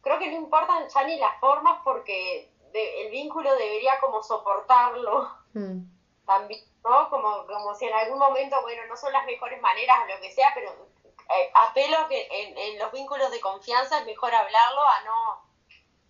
creo 0.01 0.21
que 0.21 0.31
no 0.31 0.37
importan 0.37 0.89
ya 0.89 1.03
ni 1.03 1.19
las 1.19 1.41
formas 1.41 1.81
porque 1.83 2.53
el 2.73 3.11
vínculo 3.11 3.53
debería 3.57 3.99
como 4.01 4.23
soportarlo 4.23 5.29
mm. 5.55 5.81
también, 6.25 6.61
¿no? 6.85 7.09
Como, 7.11 7.47
como 7.47 7.75
si 7.75 7.87
en 7.87 7.95
algún 7.95 8.19
momento, 8.19 8.61
bueno, 8.63 8.83
no 8.89 8.97
son 8.97 9.13
las 9.13 9.25
mejores 9.27 9.61
maneras 9.61 9.99
o 10.03 10.07
lo 10.07 10.21
que 10.21 10.33
sea, 10.33 10.53
pero 10.55 10.71
eh, 10.71 11.51
apelo 11.55 12.09
que 12.09 12.29
en, 12.31 12.59
en, 12.59 12.79
los 12.79 12.93
vínculos 12.93 13.31
de 13.31 13.41
confianza 13.41 13.99
es 13.99 14.07
mejor 14.07 14.35
hablarlo 14.35 14.83
a 14.83 15.01
no, 15.03 15.43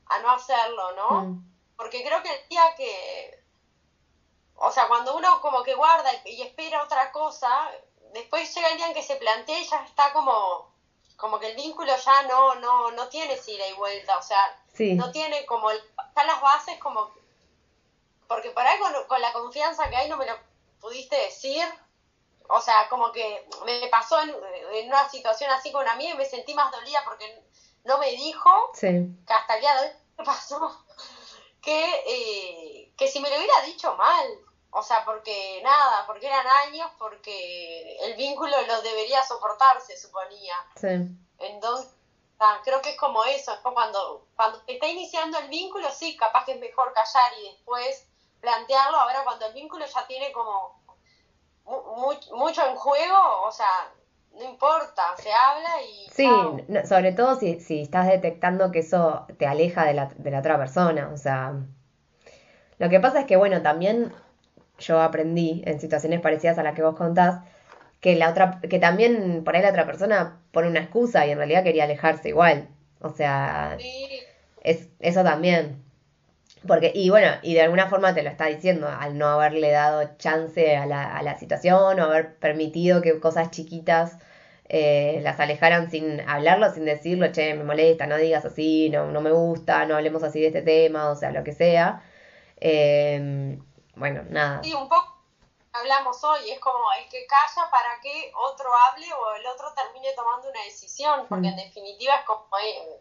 a 0.07 0.19
no 0.21 0.31
hacerlo, 0.31 0.93
¿no? 0.93 1.11
Mm. 1.23 1.53
Porque 1.77 2.05
creo 2.05 2.23
que 2.23 2.35
el 2.35 2.49
día 2.49 2.75
que, 2.77 3.45
o 4.57 4.71
sea, 4.71 4.89
cuando 4.89 5.17
uno 5.17 5.41
como 5.41 5.63
que 5.63 5.75
guarda 5.75 6.11
y 6.25 6.43
espera 6.43 6.83
otra 6.83 7.13
cosa, 7.13 7.71
después 8.13 8.55
llega 8.55 8.69
el 8.69 8.77
día 8.77 8.87
en 8.89 8.95
que 8.95 9.03
se 9.03 9.17
plantea 9.17 9.59
y 9.59 9.65
ya 9.65 9.85
está 9.85 10.13
como 10.13 10.73
como 11.23 11.39
que 11.39 11.47
el 11.47 11.55
vínculo 11.55 11.93
ya 11.97 12.23
no, 12.25 12.57
no, 12.57 12.91
no 12.91 13.09
tiene 13.09 13.39
ida 13.47 13.69
y 13.69 13.73
vuelta, 13.75 14.19
o 14.19 14.23
sea, 14.23 14.61
no 14.97 15.13
tiene 15.13 15.47
como, 15.47 15.71
ya 15.71 16.25
las 16.25 16.41
bases 16.41 16.79
como, 16.81 17.13
porque 18.27 18.51
por 18.51 18.67
ahí 18.67 18.77
con, 19.07 19.21
la 19.21 19.33
confianza 19.33 19.89
que 19.89 19.95
hay 19.95 20.09
no 20.09 20.17
me 20.17 20.27
lo 20.27 20.37
pudiste 20.83 21.17
decir, 21.17 21.65
o 22.49 22.61
sea, 22.61 22.89
como 22.91 23.13
que 23.13 23.49
me 23.65 23.87
pasó 23.89 24.21
en, 24.21 24.35
una 24.87 25.09
situación 25.09 25.51
así 25.51 25.73
con 25.73 25.83
una 25.83 25.93
amiga 25.93 26.15
y 26.15 26.19
me 26.19 26.25
sentí 26.27 26.53
más 26.55 26.71
dolida 26.73 27.01
porque 27.05 27.43
no 27.85 27.99
me 27.99 28.11
dijo, 28.11 28.51
que 28.79 29.15
hasta 29.29 29.55
el 29.55 29.61
día 29.61 29.75
de 29.77 29.89
hoy 29.89 29.95
me 30.19 30.25
pasó, 30.25 30.85
que, 31.63 32.03
eh, 32.07 32.93
que 32.97 33.09
si 33.09 33.21
me 33.21 33.31
lo 33.31 33.37
hubiera 33.37 33.63
dicho 33.63 33.97
mal, 33.97 34.27
o 34.71 34.83
sea, 34.83 35.05
porque 35.05 35.61
nada, 35.63 36.05
porque 36.07 36.27
eran 36.27 36.47
años, 36.67 36.91
porque 36.99 37.97
el 38.01 38.15
vínculo 38.17 38.61
lo 38.63 38.83
debería 38.83 39.23
soportar, 39.23 39.81
se 39.81 39.97
suponía. 39.97 40.57
Sí. 40.77 40.89
Entonces, 41.39 41.95
creo 42.65 42.83
que 42.83 42.91
es 42.91 42.97
como 42.97 43.23
eso, 43.25 43.53
cuando, 43.63 44.27
cuando 44.35 44.61
está 44.67 44.87
iniciando 44.89 45.39
el 45.39 45.49
vínculo, 45.49 45.91
sí, 45.93 46.17
capaz 46.17 46.45
que 46.45 46.53
es 46.53 46.59
mejor 46.59 46.93
callar 46.93 47.33
y 47.41 47.51
después 47.51 48.09
plantearlo. 48.43 48.99
Ahora, 48.99 49.25
cuando 49.25 49.47
el 49.47 49.55
vínculo 49.55 49.87
ya 49.87 50.07
tiene 50.07 50.31
como 50.33 50.83
mucho 52.37 52.67
en 52.69 52.77
juego, 52.77 53.43
o 53.47 53.53
sea, 53.53 53.91
no 54.35 54.45
importa, 54.45 55.17
se 55.17 55.33
habla 55.33 55.83
y... 55.83 56.11
Sí, 56.11 56.29
sobre 56.87 57.13
todo 57.13 57.37
si, 57.37 57.61
si 57.61 57.81
estás 57.81 58.09
detectando 58.09 58.71
que 58.71 58.81
eso 58.81 59.27
te 59.39 59.47
aleja 59.47 59.85
de 59.85 59.95
la, 59.95 60.07
de 60.17 60.31
la 60.31 60.41
otra 60.41 60.59
persona, 60.59 61.11
o 61.15 61.17
sea... 61.17 61.55
Lo 62.79 62.89
que 62.91 63.01
pasa 63.01 63.21
es 63.21 63.27
que, 63.27 63.37
bueno, 63.37 63.63
también 63.63 64.13
yo 64.79 65.01
aprendí 65.01 65.63
en 65.67 65.81
situaciones 65.81 66.21
parecidas 66.21 66.59
a 66.59 66.63
las 66.63 66.75
que 66.75 66.83
vos 66.83 66.97
contás, 66.97 67.41
que 68.01 68.17
la 68.17 68.31
otra, 68.31 68.61
que 68.69 68.81
también 68.81 69.45
por 69.45 69.55
ahí 69.55 69.63
la 69.63 69.71
otra 69.71 69.87
persona 69.87 70.41
pone 70.51 70.69
una 70.69 70.81
excusa 70.81 71.25
y 71.25 71.31
en 71.31 71.39
realidad 71.39 71.63
quería 71.63 71.85
alejarse 71.85 72.31
igual. 72.31 72.69
O 73.01 73.11
sea, 73.11 73.77
es, 74.65 74.89
eso 74.99 75.23
también. 75.23 75.82
Porque, 76.67 76.93
y 76.95 77.11
bueno, 77.11 77.29
y 77.43 77.55
de 77.55 77.63
alguna 77.63 77.89
forma 77.89 78.15
te 78.15 78.23
lo 78.23 78.31
está 78.31 78.47
diciendo, 78.47 78.89
al 78.89 79.19
no 79.19 79.29
haberle 79.29 79.71
dado 79.71 80.11
chance 80.19 80.77
a 80.77 80.87
la, 80.87 81.17
a 81.17 81.23
la 81.23 81.37
situación 81.39 81.99
o 81.99 82.05
haber 82.05 82.37
permitido 82.37 83.03
que 83.03 83.19
cosas 83.19 83.51
chiquitas 83.51 84.17
eh, 84.69 85.21
las 85.23 85.39
alejaran 85.41 85.91
sin 85.91 86.21
hablarlo, 86.29 86.73
sin 86.73 86.85
decirlo, 86.85 87.31
che, 87.33 87.55
me 87.55 87.65
molesta, 87.65 88.07
no 88.07 88.17
digas 88.17 88.45
así, 88.45 88.89
no, 88.91 89.07
no 89.07 89.21
me 89.21 89.33
gusta, 89.33 89.85
no 89.87 89.97
hablemos 89.97 90.23
así 90.23 90.41
de 90.41 90.47
este 90.47 90.63
tema, 90.63 91.11
o 91.11 91.17
sea, 91.17 91.31
lo 91.31 91.45
que 91.45 91.53
sea. 91.53 92.03
Eh, 92.59 93.59
bueno, 93.97 94.23
nada. 94.31 94.63
Sí, 94.63 94.73
un 94.73 94.89
poco 94.89 95.13
hablamos 95.73 96.23
hoy, 96.25 96.51
es 96.51 96.61
como 96.61 96.79
el 96.99 97.09
que 97.09 97.27
calla 97.27 97.71
para 97.71 98.01
que 98.01 98.33
otro 98.35 98.71
hable 98.75 99.07
o 99.13 99.35
el 99.35 99.47
otro 99.47 99.73
termine 99.75 100.13
tomando 100.15 100.49
una 100.49 100.63
decisión, 100.65 101.27
porque 101.29 101.49
en 101.49 101.55
mm. 101.55 101.59
definitiva 101.59 102.15
es 102.15 102.25
como, 102.25 102.47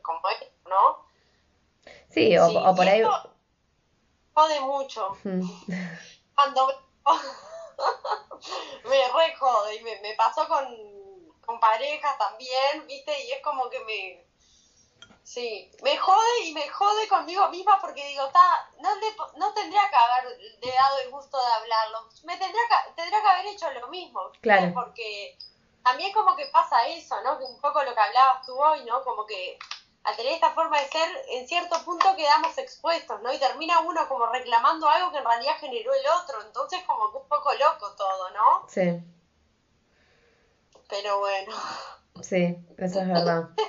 como 0.01 0.19
¿no? 0.67 1.05
Sí, 2.09 2.37
o, 2.37 2.75
por 2.75 2.87
ahí... 2.87 3.03
Jode 4.33 4.59
mucho. 4.61 5.17
Mm. 5.23 5.41
Cuando 6.35 6.67
me 8.85 9.07
re 9.07 9.35
jode 9.37 9.75
y 9.75 9.83
me, 9.83 9.99
me 10.01 10.15
pasó 10.15 10.47
con, 10.47 10.65
con 11.45 11.59
parejas 11.59 12.17
también, 12.17 12.87
¿viste? 12.87 13.11
Y 13.25 13.31
es 13.31 13.43
como 13.43 13.69
que 13.69 13.79
me 13.81 14.31
Sí, 15.23 15.71
me 15.81 15.97
jode 15.97 16.43
y 16.43 16.53
me 16.53 16.67
jode 16.67 17.07
conmigo 17.07 17.47
misma 17.49 17.79
porque 17.79 18.05
digo, 18.05 18.27
ta, 18.31 18.69
no, 18.79 18.89
no 19.37 19.53
tendría 19.53 19.89
que 19.89 19.95
haber 19.95 20.37
dado 20.75 20.97
el 20.99 21.09
gusto 21.09 21.37
de 21.39 21.53
hablarlo. 21.53 22.09
Me 22.23 22.35
tendría 22.35 22.61
que, 22.67 22.93
tendría 22.95 23.21
que 23.21 23.27
haber 23.27 23.45
hecho 23.45 23.71
lo 23.71 23.87
mismo. 23.87 24.19
Claro. 24.41 24.73
Porque 24.73 25.37
también 25.83 26.11
como 26.11 26.35
que 26.35 26.47
pasa 26.47 26.85
eso, 26.87 27.21
¿no? 27.23 27.37
Que 27.37 27.45
un 27.45 27.61
poco 27.61 27.81
lo 27.81 27.93
que 27.93 28.01
hablabas 28.01 28.45
tú 28.45 28.61
hoy, 28.61 28.83
¿no? 28.83 29.01
Como 29.05 29.25
que 29.25 29.57
al 30.03 30.15
tener 30.15 30.33
esta 30.33 30.51
forma 30.51 30.79
de 30.79 30.87
ser, 30.87 31.09
en 31.29 31.47
cierto 31.47 31.75
punto 31.85 32.15
quedamos 32.15 32.57
expuestos, 32.57 33.21
¿no? 33.21 33.31
Y 33.31 33.37
termina 33.37 33.81
uno 33.81 34.07
como 34.07 34.25
reclamando 34.27 34.87
algo 34.89 35.11
que 35.11 35.19
en 35.19 35.25
realidad 35.25 35.53
generó 35.59 35.93
el 35.93 36.05
otro. 36.21 36.41
Entonces 36.45 36.79
como 36.87 37.11
que 37.11 37.17
un 37.17 37.27
poco 37.27 37.51
loco 37.53 37.95
todo, 37.95 38.29
¿no? 38.31 38.67
Sí. 38.67 38.99
Pero 40.89 41.19
bueno. 41.19 41.55
Sí, 42.21 42.57
eso 42.77 43.01
es 43.01 43.07
verdad. 43.07 43.49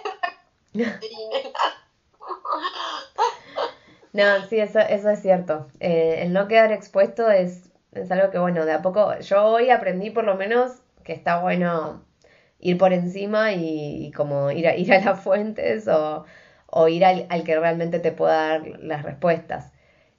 No, 4.12 4.46
sí, 4.46 4.60
eso, 4.60 4.78
eso 4.78 5.08
es 5.08 5.22
cierto. 5.22 5.68
Eh, 5.80 6.18
el 6.22 6.34
no 6.34 6.46
quedar 6.46 6.70
expuesto 6.70 7.30
es, 7.30 7.70
es 7.92 8.10
algo 8.10 8.30
que, 8.30 8.38
bueno, 8.38 8.66
de 8.66 8.72
a 8.72 8.82
poco, 8.82 9.18
yo 9.20 9.44
hoy 9.46 9.70
aprendí 9.70 10.10
por 10.10 10.24
lo 10.24 10.34
menos 10.34 10.72
que 11.02 11.14
está 11.14 11.40
bueno 11.40 12.04
ir 12.62 12.78
por 12.78 12.92
encima 12.94 13.52
y, 13.52 14.10
como 14.12 14.50
ir 14.50 14.66
a, 14.68 14.76
ir 14.82 14.92
a 14.94 15.00
las 15.00 15.20
fuentes 15.20 15.88
o, 15.88 16.24
o 16.68 16.88
ir 16.88 17.04
al, 17.04 17.26
al, 17.28 17.44
que 17.44 17.58
realmente 17.58 18.00
te 18.00 18.12
pueda 18.12 18.58
dar 18.58 18.66
las 18.80 19.02
respuestas. 19.02 19.72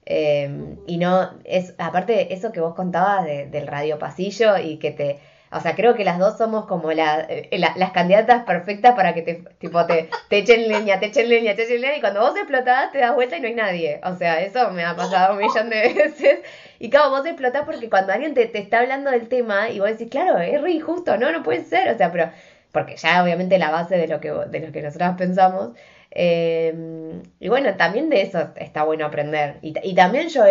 Eh, 0.06 0.76
y 0.86 0.98
no, 0.98 1.30
es, 1.44 1.74
aparte 1.78 2.34
eso 2.34 2.52
que 2.52 2.60
vos 2.60 2.74
contabas 2.74 3.24
de, 3.24 3.46
del 3.46 3.66
radio 3.66 3.98
pasillo 3.98 4.58
y 4.58 4.78
que 4.78 4.90
te, 4.90 5.18
o 5.54 5.60
sea, 5.60 5.76
creo 5.76 5.94
que 5.94 6.04
las 6.04 6.18
dos 6.18 6.36
somos 6.36 6.66
como 6.66 6.90
la, 6.92 7.26
eh, 7.28 7.48
las 7.58 7.92
candidatas 7.92 8.42
perfectas 8.44 8.94
para 8.94 9.14
que 9.14 9.22
te, 9.22 9.34
tipo, 9.58 9.86
te, 9.86 10.10
te 10.28 10.38
echen 10.38 10.66
leña, 10.66 10.98
te 10.98 11.06
echen 11.06 11.28
leña, 11.28 11.54
te 11.54 11.62
echen 11.62 11.80
leña. 11.80 11.96
Y 11.96 12.00
cuando 12.00 12.20
vos 12.20 12.36
explotás, 12.36 12.90
te 12.90 12.98
das 12.98 13.14
vuelta 13.14 13.36
y 13.36 13.40
no 13.40 13.46
hay 13.46 13.54
nadie. 13.54 14.00
O 14.02 14.16
sea, 14.16 14.40
eso 14.42 14.70
me 14.72 14.84
ha 14.84 14.96
pasado 14.96 15.34
un 15.34 15.38
millón 15.38 15.70
de 15.70 15.94
veces. 15.94 16.40
Y 16.80 16.90
claro, 16.90 17.10
vos 17.10 17.24
explotás 17.24 17.62
porque 17.64 17.88
cuando 17.88 18.12
alguien 18.12 18.34
te, 18.34 18.46
te 18.46 18.58
está 18.58 18.80
hablando 18.80 19.12
del 19.12 19.28
tema 19.28 19.70
y 19.70 19.78
vos 19.78 19.88
decís, 19.90 20.08
claro, 20.10 20.38
es 20.38 20.60
re 20.60 20.72
injusto, 20.72 21.16
no, 21.16 21.30
no 21.30 21.44
puede 21.44 21.64
ser. 21.64 21.88
O 21.94 21.96
sea, 21.96 22.10
pero, 22.10 22.30
porque 22.72 22.96
ya 22.96 23.22
obviamente 23.22 23.56
la 23.56 23.70
base 23.70 23.96
de 23.96 24.08
lo 24.08 24.20
que, 24.20 24.32
de 24.32 24.60
lo 24.60 24.72
que 24.72 24.82
nosotros 24.82 25.14
pensamos. 25.16 25.70
Eh, 26.10 27.22
y 27.38 27.48
bueno, 27.48 27.76
también 27.76 28.10
de 28.10 28.22
eso 28.22 28.50
está 28.56 28.82
bueno 28.82 29.06
aprender. 29.06 29.58
Y, 29.62 29.72
y 29.84 29.94
también 29.94 30.28
yo, 30.30 30.42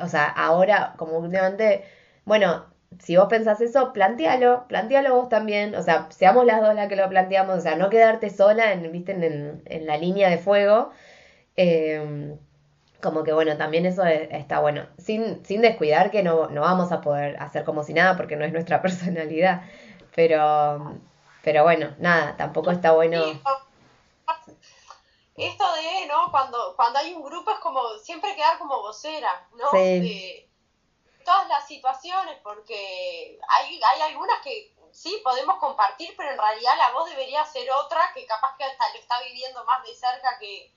o 0.00 0.08
sea, 0.08 0.24
ahora, 0.26 0.94
como 0.96 1.18
últimamente, 1.18 1.82
bueno, 2.24 2.71
si 3.00 3.16
vos 3.16 3.26
pensás 3.28 3.60
eso, 3.60 3.92
plantealo, 3.92 4.66
plantealo 4.68 5.14
vos 5.14 5.28
también, 5.28 5.74
o 5.74 5.82
sea, 5.82 6.08
seamos 6.10 6.44
las 6.44 6.60
dos 6.60 6.74
las 6.74 6.88
que 6.88 6.96
lo 6.96 7.08
planteamos, 7.08 7.58
o 7.58 7.60
sea, 7.60 7.76
no 7.76 7.90
quedarte 7.90 8.30
sola 8.30 8.72
en, 8.72 8.90
¿viste? 8.92 9.12
en, 9.12 9.62
en 9.64 9.86
la 9.86 9.96
línea 9.96 10.28
de 10.28 10.38
fuego. 10.38 10.90
Em, 11.56 12.38
como 13.02 13.24
que 13.24 13.32
bueno, 13.32 13.56
también 13.56 13.84
eso 13.84 14.04
está 14.04 14.60
bueno, 14.60 14.86
sin, 14.96 15.44
sin 15.44 15.60
descuidar 15.60 16.10
que 16.10 16.22
no, 16.22 16.48
no 16.48 16.60
vamos 16.60 16.92
a 16.92 17.00
poder 17.00 17.36
hacer 17.42 17.64
como 17.64 17.82
si 17.82 17.92
nada 17.94 18.16
porque 18.16 18.36
no 18.36 18.44
es 18.44 18.52
nuestra 18.52 18.80
personalidad, 18.82 19.62
pero, 20.14 20.98
pero 21.42 21.64
bueno, 21.64 21.94
nada, 21.98 22.36
tampoco 22.36 22.70
está 22.70 22.92
bueno. 22.92 23.22
Esto 25.34 25.64
de, 25.74 26.06
¿no? 26.08 26.30
Cuando, 26.30 26.74
cuando 26.76 26.98
hay 26.98 27.14
un 27.14 27.22
grupo 27.22 27.50
es 27.50 27.58
como 27.58 27.80
siempre 28.02 28.34
quedar 28.36 28.58
como 28.58 28.80
vocera, 28.80 29.48
¿no? 29.56 29.64
Sí 29.72 30.46
todas 31.24 31.48
las 31.48 31.66
situaciones, 31.66 32.38
porque 32.42 33.38
hay, 33.48 33.80
hay 33.82 34.00
algunas 34.02 34.40
que 34.42 34.74
sí 34.92 35.20
podemos 35.24 35.56
compartir, 35.58 36.14
pero 36.16 36.30
en 36.30 36.38
realidad 36.38 36.72
la 36.76 36.92
voz 36.92 37.08
debería 37.08 37.44
ser 37.46 37.68
otra, 37.70 38.00
que 38.14 38.26
capaz 38.26 38.56
que 38.56 38.64
hasta 38.64 38.90
lo 38.92 38.98
está 38.98 39.20
viviendo 39.22 39.64
más 39.64 39.82
de 39.84 39.94
cerca 39.94 40.38
que, 40.38 40.70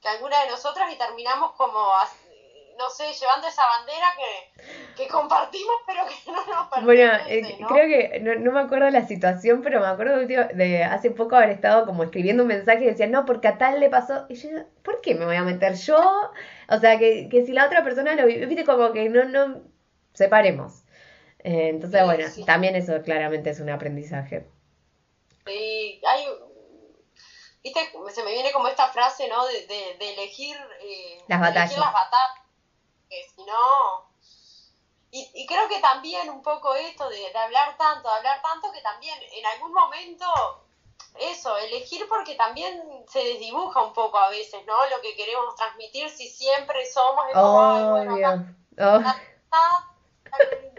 que 0.00 0.08
alguna 0.08 0.42
de 0.42 0.50
nosotras 0.50 0.90
y 0.92 0.96
terminamos 0.96 1.52
como, 1.52 1.92
no 2.78 2.90
sé, 2.90 3.12
llevando 3.12 3.48
esa 3.48 3.66
bandera 3.66 4.06
que, 4.16 4.94
que 4.94 5.08
compartimos, 5.08 5.74
pero 5.86 6.06
que 6.06 6.30
no 6.32 6.46
nos 6.46 6.70
Bueno, 6.84 7.10
pertenece, 7.12 7.52
eh, 7.54 7.56
¿no? 7.60 7.68
creo 7.68 7.86
que 7.88 8.20
no, 8.20 8.34
no 8.36 8.52
me 8.52 8.60
acuerdo 8.60 8.88
la 8.90 9.06
situación, 9.06 9.62
pero 9.62 9.80
me 9.80 9.86
acuerdo 9.88 10.18
de, 10.18 10.26
de 10.54 10.84
hace 10.84 11.10
poco 11.10 11.36
haber 11.36 11.50
estado 11.50 11.84
como 11.86 12.04
escribiendo 12.04 12.44
un 12.44 12.48
mensaje 12.48 12.84
y 12.84 12.86
decía, 12.86 13.06
no, 13.08 13.24
porque 13.26 13.48
a 13.48 13.58
tal 13.58 13.80
le 13.80 13.90
pasó. 13.90 14.26
Y 14.28 14.36
yo, 14.36 14.48
¿por 14.82 15.00
qué 15.00 15.14
me 15.14 15.24
voy 15.26 15.36
a 15.36 15.42
meter 15.42 15.74
yo? 15.74 16.30
O 16.68 16.78
sea, 16.78 16.98
que, 16.98 17.28
que 17.28 17.44
si 17.44 17.52
la 17.52 17.66
otra 17.66 17.82
persona 17.82 18.14
lo 18.14 18.26
vive, 18.26 18.46
viste, 18.46 18.64
como 18.64 18.92
que 18.92 19.08
no, 19.08 19.24
no, 19.24 19.62
separemos. 20.18 20.82
Eh, 21.38 21.68
entonces, 21.70 22.00
Sí, 22.00 22.04
bueno, 22.04 22.28
sí. 22.28 22.44
también 22.44 22.76
eso 22.76 23.00
claramente 23.02 23.50
es 23.50 23.60
un 23.60 23.70
aprendizaje. 23.70 24.46
Y 25.46 26.00
hay, 26.06 26.26
viste, 27.62 27.80
se 28.12 28.22
me 28.24 28.32
viene 28.32 28.52
como 28.52 28.68
esta 28.68 28.88
frase, 28.88 29.28
¿no? 29.28 29.46
De, 29.46 29.66
de, 29.66 29.96
de 29.98 30.14
elegir, 30.14 30.56
eh, 30.80 31.22
Las 31.28 31.40
batallas. 31.40 31.70
elegir 31.70 31.78
las 31.78 31.92
batallas, 31.92 32.42
que 33.08 33.16
si 33.34 33.44
no... 33.44 34.08
Y, 35.10 35.30
y 35.32 35.46
creo 35.46 35.66
que 35.68 35.80
también 35.80 36.28
un 36.28 36.42
poco 36.42 36.74
esto 36.74 37.08
de, 37.08 37.16
de 37.16 37.38
hablar 37.38 37.78
tanto, 37.78 38.10
de 38.10 38.14
hablar 38.16 38.42
tanto, 38.42 38.70
que 38.72 38.82
también 38.82 39.16
en 39.32 39.46
algún 39.46 39.72
momento, 39.72 40.26
eso, 41.18 41.56
elegir 41.56 42.06
porque 42.10 42.34
también 42.34 42.82
se 43.08 43.20
desdibuja 43.24 43.82
un 43.82 43.94
poco 43.94 44.18
a 44.18 44.28
veces, 44.28 44.60
¿no? 44.66 44.74
Lo 44.94 45.00
que 45.00 45.16
queremos 45.16 45.54
transmitir, 45.56 46.10
si 46.10 46.28
siempre 46.28 46.84
somos, 46.84 47.24
ay, 47.32 48.06
bueno. 48.06 48.54
Oh, 48.80 49.00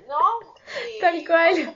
¿no? 0.07 0.39
Eh, 0.75 0.97
Tal 1.01 1.25
cual. 1.25 1.75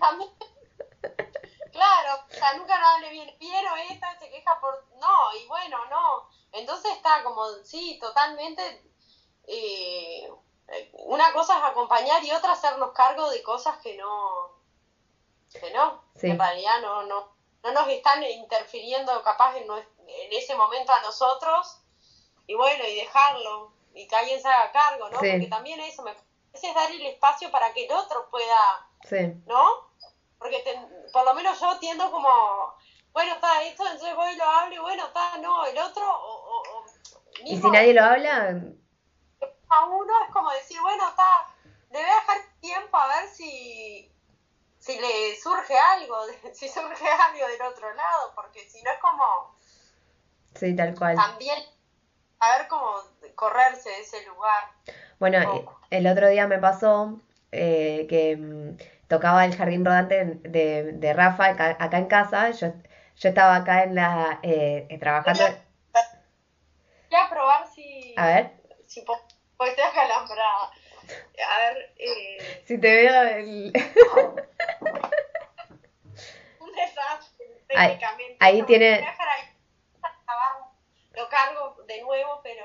claro, 1.72 2.24
o 2.30 2.34
sea, 2.34 2.54
nunca 2.56 2.78
nada 2.80 3.00
le 3.00 3.10
viene 3.10 3.36
bien 3.40 3.66
o 3.68 3.76
esta 3.76 4.18
se 4.20 4.30
queja 4.30 4.60
por... 4.60 4.86
No, 5.00 5.36
y 5.42 5.48
bueno, 5.48 5.78
no. 5.90 6.30
Entonces 6.52 6.92
está 6.94 7.24
como, 7.24 7.46
sí, 7.64 7.98
totalmente... 8.00 8.62
eh, 9.48 10.30
una 10.94 11.32
cosa 11.34 11.58
es 11.58 11.64
acompañar 11.66 12.24
y 12.24 12.32
otra 12.32 12.54
hacernos 12.54 12.92
cargo 12.94 13.30
de 13.30 13.44
cosas 13.44 13.78
que 13.80 13.96
no... 13.98 14.62
Que 15.60 15.72
no, 15.72 16.02
Sí. 16.16 16.28
en 16.30 16.40
realidad 16.40 16.82
no, 16.82 17.04
no, 17.04 17.36
no 17.64 17.72
nos 17.72 17.88
están 17.90 18.24
interfiriendo 18.24 19.22
capaz 19.24 19.56
en, 19.58 19.70
en 19.72 20.34
ese 20.34 20.56
momento 20.56 20.92
a 20.94 21.02
nosotros 21.02 21.80
y 22.48 22.56
bueno, 22.56 22.84
y 22.88 22.96
dejarlo 22.96 23.72
y 23.94 24.08
que 24.08 24.16
alguien 24.16 24.42
se 24.42 24.48
haga 24.48 24.72
cargo, 24.72 25.10
¿no? 25.10 25.20
Sí. 25.20 25.30
Porque 25.32 25.48
también 25.48 25.80
eso 25.82 26.02
me 26.02 26.16
parece 26.54 26.70
es 26.70 26.76
dar 26.76 26.91
el 26.91 27.06
espacio 27.08 27.49
para 27.51 27.74
que 27.74 27.86
el 27.86 27.91
otro 27.91 28.30
pueda, 28.30 28.88
sí, 29.04 29.34
¿no? 29.47 29.89
Porque 30.38 30.60
te- 30.60 31.12
por 31.12 31.26
lo 31.26 31.34
menos 31.34 31.60
yo 31.60 31.78
tiendo 31.80 32.10
como, 32.12 32.74
bueno, 33.12 33.34
está 33.34 33.64
esto, 33.64 33.84
entonces 33.88 34.16
voy 34.16 34.34
y 34.34 34.36
lo 34.38 34.45
hablo 34.45 34.76
y 34.76 34.80
bueno, 34.80 35.06
está, 35.08 35.38
no, 35.38 35.66
el 35.66 35.78
otro, 35.78 36.04
o, 36.08 36.34
o- 36.36 36.78
o 36.78 36.86
y 37.39 37.43
mismo 37.56 37.70
si 37.70 37.72
nadie 37.72 37.93
lo 37.93 38.04
habla, 38.04 38.62
a 39.70 39.86
uno 39.86 40.14
es 40.28 40.32
como 40.32 40.51
decir, 40.51 40.80
bueno, 40.82 41.08
está, 41.10 41.39
a 41.41 41.47
dejar 41.89 42.38
tiempo 42.60 42.95
a 42.97 43.08
ver 43.08 43.28
si, 43.28 44.12
si 44.78 44.99
le 44.99 45.36
surge 45.39 45.78
algo, 45.78 46.18
si 46.54 46.70
surge 46.70 47.08
algo 47.10 47.47
del 47.47 47.62
otro 47.64 47.91
lado, 47.93 48.32
porque 48.36 48.70
si 48.70 48.84
no 48.84 48.91
es 48.91 48.99
como 48.99 49.56
sí, 50.56 50.76
tal 50.76 50.93
cual. 50.95 51.16
también 51.16 51.73
saber 52.44 52.68
cómo 52.68 52.91
correrse 53.36 53.89
de 53.89 54.00
ese 54.00 54.26
lugar. 54.26 54.64
Bueno, 55.20 55.39
eh, 55.41 55.66
el 55.91 56.08
otro 56.08 56.28
día 56.28 56.48
me 56.48 56.60
pasó 56.60 57.20
eh, 57.52 58.06
que 58.10 58.36
mm, 58.38 58.78
tocaba 59.08 59.46
el 59.46 59.56
jardín 59.56 59.86
rodante 59.86 60.26
de, 60.41 60.94
de 60.94 61.14
Rafa 61.14 61.46
acá, 61.48 61.76
acá 61.80 61.98
en 61.98 62.08
casa. 62.08 62.52
Yo, 62.52 62.68
yo 63.16 63.30
estaba 63.30 63.56
acá 63.56 63.84
en 63.84 63.96
la 63.96 64.39
eh, 64.41 64.86
eh, 64.89 64.98
trabajando. 64.98 65.44
Voy 65.44 67.20
a 67.22 67.30
probar 67.30 67.68
si, 67.68 68.14
A 68.18 68.26
ver, 68.26 68.52
si 68.88 69.02
po- 69.02 69.20
acalambrada. 69.60 70.72
A 71.48 71.60
ver, 71.60 71.94
eh, 71.98 72.62
si 72.66 72.78
te 72.80 72.88
veo 72.88 73.22
el... 73.24 73.72
un 76.60 76.72
desastre 76.74 77.46
Ahí- 77.76 78.00
ahí 78.39 78.62
tiene- 78.64 79.00
voy 79.00 79.08
a 79.08 79.12
dejar 79.12 79.28
ahí, 79.30 79.50
abajo. 80.28 80.72
Lo 81.16 81.30
cargo 81.30 81.78
de 81.88 82.01
nuevo, 82.01 82.41
pero 82.43 82.64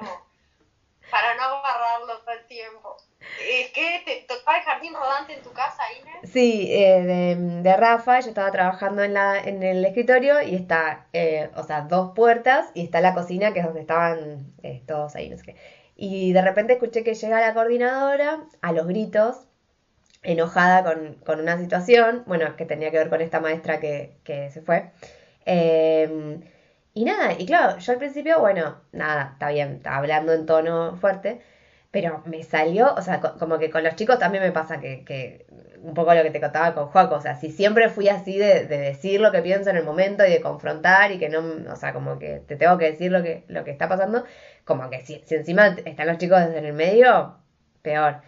para 1.10 1.34
no 1.36 1.42
agarrarlo 1.42 2.18
todo 2.20 2.34
el 2.34 2.46
tiempo. 2.46 2.96
Es 3.42 3.70
que 3.70 4.02
te 4.04 4.26
tocaba 4.28 4.58
el 4.58 4.64
jardín 4.64 4.94
rodante 4.94 5.34
en 5.34 5.42
tu 5.42 5.52
casa, 5.52 5.82
Inés. 6.00 6.30
Sí, 6.30 6.68
eh, 6.70 7.02
de, 7.02 7.36
de 7.62 7.76
Rafa, 7.76 8.20
yo 8.20 8.28
estaba 8.28 8.50
trabajando 8.50 9.02
en 9.02 9.14
la, 9.14 9.38
en 9.38 9.62
el 9.62 9.84
escritorio 9.84 10.40
y 10.42 10.54
está, 10.54 11.06
eh, 11.12 11.50
o 11.56 11.62
sea, 11.62 11.82
dos 11.82 12.12
puertas 12.14 12.70
y 12.74 12.84
está 12.84 13.00
la 13.00 13.14
cocina 13.14 13.52
que 13.52 13.60
es 13.60 13.64
donde 13.64 13.80
estaban 13.80 14.52
eh, 14.62 14.82
todos 14.86 15.14
ahí, 15.16 15.28
no 15.28 15.36
sé 15.36 15.44
qué. 15.44 15.56
Y 15.96 16.32
de 16.32 16.42
repente 16.42 16.74
escuché 16.74 17.02
que 17.02 17.14
llega 17.14 17.40
la 17.40 17.54
coordinadora 17.54 18.44
a 18.62 18.72
los 18.72 18.86
gritos, 18.86 19.46
enojada 20.22 20.84
con, 20.84 21.14
con 21.24 21.40
una 21.40 21.58
situación, 21.58 22.22
bueno, 22.26 22.54
que 22.56 22.66
tenía 22.66 22.90
que 22.90 22.98
ver 22.98 23.08
con 23.08 23.20
esta 23.20 23.40
maestra 23.40 23.80
que, 23.80 24.16
que 24.24 24.50
se 24.50 24.62
fue. 24.62 24.90
Eh, 25.44 26.38
y 27.00 27.04
nada, 27.04 27.32
y 27.38 27.46
claro, 27.46 27.78
yo 27.78 27.92
al 27.92 27.98
principio, 27.98 28.40
bueno, 28.40 28.76
nada, 28.92 29.30
está 29.32 29.48
bien, 29.50 29.74
estaba 29.76 29.96
hablando 29.98 30.32
en 30.32 30.46
tono 30.46 30.96
fuerte, 30.96 31.40
pero 31.90 32.22
me 32.26 32.42
salió, 32.42 32.94
o 32.94 33.02
sea, 33.02 33.20
co- 33.20 33.36
como 33.38 33.58
que 33.58 33.70
con 33.70 33.82
los 33.84 33.96
chicos 33.96 34.18
también 34.18 34.42
me 34.44 34.52
pasa 34.52 34.80
que, 34.80 35.04
que 35.04 35.46
un 35.82 35.94
poco 35.94 36.12
lo 36.14 36.22
que 36.22 36.30
te 36.30 36.40
contaba 36.40 36.74
con 36.74 36.86
Joaco, 36.88 37.14
o 37.16 37.20
sea, 37.20 37.34
si 37.36 37.50
siempre 37.50 37.88
fui 37.88 38.08
así 38.08 38.36
de, 38.38 38.66
de 38.66 38.78
decir 38.78 39.20
lo 39.20 39.32
que 39.32 39.42
pienso 39.42 39.70
en 39.70 39.76
el 39.76 39.84
momento 39.84 40.24
y 40.26 40.30
de 40.30 40.40
confrontar 40.40 41.12
y 41.12 41.18
que 41.18 41.28
no, 41.28 41.40
o 41.72 41.76
sea, 41.76 41.92
como 41.92 42.18
que 42.18 42.40
te 42.46 42.56
tengo 42.56 42.78
que 42.78 42.86
decir 42.92 43.10
lo 43.12 43.22
que, 43.22 43.44
lo 43.48 43.64
que 43.64 43.70
está 43.70 43.88
pasando, 43.88 44.24
como 44.64 44.90
que 44.90 45.00
si, 45.00 45.22
si 45.26 45.34
encima 45.36 45.68
están 45.84 46.06
los 46.08 46.18
chicos 46.18 46.40
en 46.42 46.64
el 46.64 46.72
medio, 46.74 47.36
peor. 47.82 48.20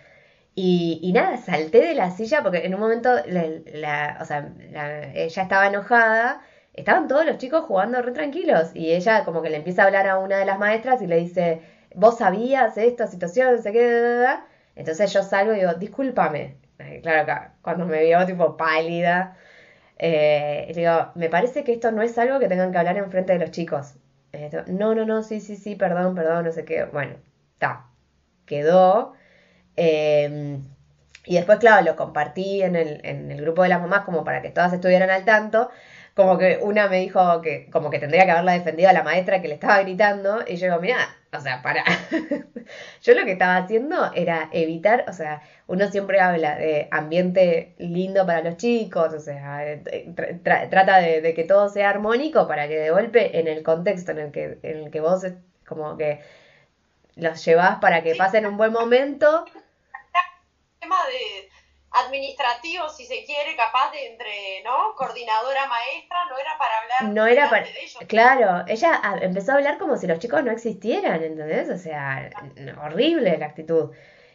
Y, 0.55 0.99
y 1.03 1.13
nada, 1.13 1.37
salté 1.37 1.81
de 1.81 1.95
la 1.95 2.11
silla 2.11 2.43
porque 2.43 2.65
en 2.67 2.75
un 2.75 2.81
momento, 2.81 3.15
la, 3.27 3.45
la- 3.73 4.19
o 4.21 4.25
sea, 4.25 4.49
la- 4.71 5.13
ella 5.15 5.43
estaba 5.43 5.67
enojada, 5.69 6.43
estaban 6.75 7.09
todos 7.09 7.25
los 7.27 7.39
chicos 7.39 7.65
jugando 7.67 8.01
re 8.03 8.13
tranquilos 8.13 8.71
y 8.75 8.93
ella 8.93 9.25
como 9.25 9.43
que 9.43 9.51
le 9.51 9.57
empieza 9.57 9.83
a 9.83 9.87
hablar 9.87 10.07
a 10.09 10.19
una 10.19 10.39
de 10.39 10.45
las 10.47 10.59
maestras 10.59 11.03
y 11.03 11.07
le 11.07 11.17
dice, 11.17 11.63
vos 11.95 12.19
sabías 12.19 12.77
esta 12.79 13.07
situación, 13.07 13.57
no 13.57 13.63
sé 13.63 13.73
qué, 13.73 13.87
da, 13.91 14.01
da, 14.01 14.19
da?". 14.23 14.47
entonces 14.77 15.13
yo 15.13 15.23
salgo 15.23 15.53
y 15.55 15.59
digo, 15.59 15.75
discúlpame, 15.75 16.57
Eh, 16.79 17.01
claro, 17.03 17.53
cuando 17.63 17.85
me 17.87 18.03
vio 18.05 18.25
tipo 18.27 18.57
pálida, 18.57 19.37
eh, 19.99 20.67
le 20.69 20.75
digo, 20.83 21.11
me 21.15 21.29
parece 21.31 21.65
que 21.65 21.73
esto 21.73 21.91
no 21.93 22.03
es 22.03 22.17
algo 22.19 22.39
que 22.41 22.49
tengan 22.49 22.73
que 22.73 22.79
hablar 22.79 22.97
en 22.99 23.11
frente 23.11 23.33
de 23.35 23.39
los 23.41 23.51
chicos. 23.51 23.95
Eh, 24.33 24.51
no, 24.69 24.95
no, 24.95 25.05
no, 25.07 25.23
sí, 25.23 25.41
sí, 25.41 25.57
sí, 25.57 25.75
perdón, 25.77 26.15
perdón, 26.15 26.45
no 26.47 26.53
sé 26.53 26.65
qué, 26.65 26.85
bueno, 26.85 27.17
está, 27.55 27.87
quedó. 28.47 29.13
Eh, 29.77 30.59
y 31.27 31.35
después, 31.37 31.59
claro, 31.59 31.85
lo 31.85 31.97
compartí 31.97 32.63
en 32.63 32.77
el, 32.77 33.01
en 33.05 33.31
el 33.31 33.43
grupo 33.43 33.63
de 33.63 33.69
las 33.69 33.81
mamás 33.81 34.05
como 34.05 34.25
para 34.25 34.41
que 34.43 34.51
todas 34.51 34.73
estuvieran 34.73 35.11
al 35.11 35.25
tanto. 35.25 35.71
Como 36.15 36.39
que 36.39 36.59
una 36.63 36.89
me 36.89 36.99
dijo 37.01 37.41
que 37.43 37.69
como 37.71 37.91
que 37.91 37.99
tendría 37.99 38.25
que 38.25 38.33
haberla 38.33 38.53
defendido 38.53 38.91
a 38.91 38.93
la 38.93 39.03
maestra 39.03 39.41
que 39.41 39.49
le 39.49 39.55
estaba 39.55 39.81
gritando. 39.81 40.41
Y 40.47 40.57
yo 40.57 40.67
digo, 40.67 40.81
mira, 40.81 40.99
o 41.33 41.41
sea, 41.41 41.63
para. 41.63 41.85
yo 43.03 43.15
lo 43.15 43.25
que 43.25 43.33
estaba 43.33 43.57
haciendo 43.57 44.13
era 44.15 44.49
evitar, 44.53 45.05
o 45.09 45.13
sea, 45.13 45.43
uno 45.67 45.89
siempre 45.91 46.21
habla 46.21 46.57
de 46.57 46.89
ambiente 46.91 47.75
lindo 47.79 48.27
para 48.27 48.43
los 48.43 48.57
chicos, 48.57 49.13
o 49.15 49.21
sea, 49.21 49.67
eh, 49.67 49.83
tra- 50.15 50.43
tra- 50.43 50.69
trata 50.71 50.99
de, 50.99 51.21
de 51.21 51.35
que 51.35 51.45
todo 51.45 51.69
sea 51.69 51.91
armónico 51.91 52.47
para 52.49 52.69
que 52.69 52.77
de 52.79 52.91
golpe 52.91 53.39
en 53.39 53.49
el 53.49 53.63
contexto 53.63 54.13
en 54.13 54.19
el 54.19 54.33
que, 54.33 54.59
en 54.63 54.77
el 54.79 54.91
que 54.91 55.01
vos 55.01 55.25
como 55.67 55.97
que 55.97 56.21
los 57.17 57.45
llevas 57.45 57.79
para 57.81 58.03
que 58.03 58.17
pasen 58.17 58.47
un 58.47 58.57
buen 58.57 58.73
momento. 58.73 59.45
tema 60.81 60.97
de 61.07 61.50
administrativo, 61.93 62.89
si 62.89 63.05
se 63.05 63.25
quiere, 63.25 63.57
capaz 63.57 63.91
de 63.93 64.07
entre, 64.13 64.63
¿no? 64.65 64.95
Coordinadora 64.97 65.67
maestra, 65.67 66.19
no 66.29 66.39
era 66.39 66.57
para 66.59 66.79
hablar 66.79 67.15
No 67.15 67.27
era 67.27 67.51
para... 67.51 67.65
de 67.65 67.71
ellos. 67.83 67.97
Claro, 68.09 68.65
ella 68.69 69.01
empezó 69.21 69.53
a 69.53 69.55
hablar 69.57 69.79
como 69.79 69.97
si 69.97 70.07
los 70.07 70.19
chicos 70.19 70.45
no 70.45 70.51
existieran, 70.53 71.23
¿entendés? 71.23 71.69
O 71.69 71.77
sea, 71.77 72.31
horrible 72.83 73.37
la 73.39 73.47
actitud. 73.47 73.91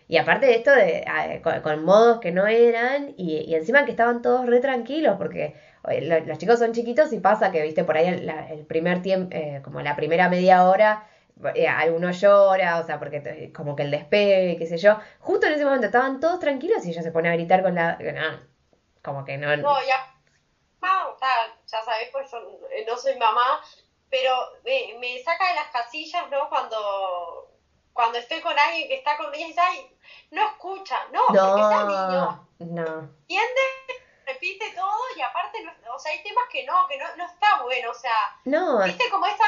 Y 0.08 0.18
aparte 0.18 0.46
de 0.46 0.56
esto, 0.56 0.72
de, 0.72 1.04
a- 1.08 1.42
con, 1.42 1.62
con 1.62 1.84
modos 1.84 2.20
que 2.20 2.32
no 2.32 2.46
eran, 2.46 3.14
y, 3.18 3.38
y 3.40 3.56
encima 3.56 3.86
que 3.86 3.92
estaban 3.92 4.22
todos 4.22 4.46
re 4.46 4.60
tranquilos, 4.60 5.16
porque 5.18 5.56
oye, 5.84 6.02
lo- 6.02 6.20
los 6.20 6.38
chicos 6.38 6.60
son 6.60 6.74
chiquitos 6.74 7.12
y 7.14 7.20
pasa 7.20 7.52
que, 7.52 7.62
viste, 7.64 7.84
por 7.84 7.98
ahí 7.98 8.08
el, 8.08 8.26
la- 8.26 8.48
el 8.50 8.66
primer 8.66 9.02
tiempo, 9.02 9.36
como 9.64 9.82
la 9.82 9.96
primera 9.96 10.30
media 10.30 10.64
hora, 10.70 11.08
eh, 11.54 11.68
alguno 11.68 12.12
llora, 12.12 12.80
o 12.80 12.84
sea, 12.86 12.98
porque 13.00 13.52
como 13.54 13.76
que 13.76 13.84
el 13.84 13.92
despegue, 13.92 14.58
qué 14.58 14.66
sé 14.68 14.78
yo. 14.78 14.98
Justo 15.20 15.48
en 15.48 15.54
ese 15.54 15.66
momento 15.66 15.88
estaban 15.88 16.20
todos 16.20 16.40
tranquilos 16.40 16.86
y 16.86 16.92
ella 16.92 17.02
se 17.04 17.12
pone 17.12 17.30
a 17.30 17.34
gritar 17.34 17.62
con 17.62 17.76
la... 17.76 17.98
como 19.04 19.26
que 19.26 19.38
no... 19.38 19.56
No, 19.58 19.78
ya, 19.86 20.12
está, 21.16 21.56
ya 21.66 21.82
sabés, 21.84 22.10
pues 22.12 22.30
yo 22.32 22.40
no 22.88 22.98
soy 22.98 23.18
mamá, 23.18 23.62
pero 24.10 24.32
me, 24.64 24.98
me 25.00 25.22
saca 25.24 25.50
de 25.50 25.56
las 25.56 25.68
casillas, 25.72 26.30
¿no? 26.30 26.48
Cuando, 26.50 27.52
cuando 27.94 28.18
estoy 28.18 28.42
con 28.42 28.58
alguien 28.58 28.88
que 28.88 28.96
está 28.96 29.18
con 29.18 29.34
ella 29.34 29.46
y 29.46 29.48
dice, 29.50 29.62
ay, 29.62 29.98
no 30.32 30.46
escucha, 30.46 30.98
no, 31.12 31.22
porque 31.28 31.64
sea 31.68 31.84
niño, 31.84 32.48
No, 32.60 32.76
no. 32.86 33.10
entiende, 33.22 33.62
repite 34.26 34.72
todo 34.76 35.00
y 35.16 35.22
aparte, 35.22 35.64
no- 35.64 35.94
o 35.96 36.00
sea, 36.00 36.12
hay 36.12 36.24
temas 36.24 36.46
que 36.52 36.66
no, 36.66 36.88
que 36.88 36.98
no, 36.98 37.16
no 37.16 37.26
está 37.26 37.62
bueno, 37.64 37.92
o 37.92 37.94
sea, 37.94 38.38
No, 38.46 38.84
viste 38.84 39.10
como 39.10 39.26
está 39.26 39.46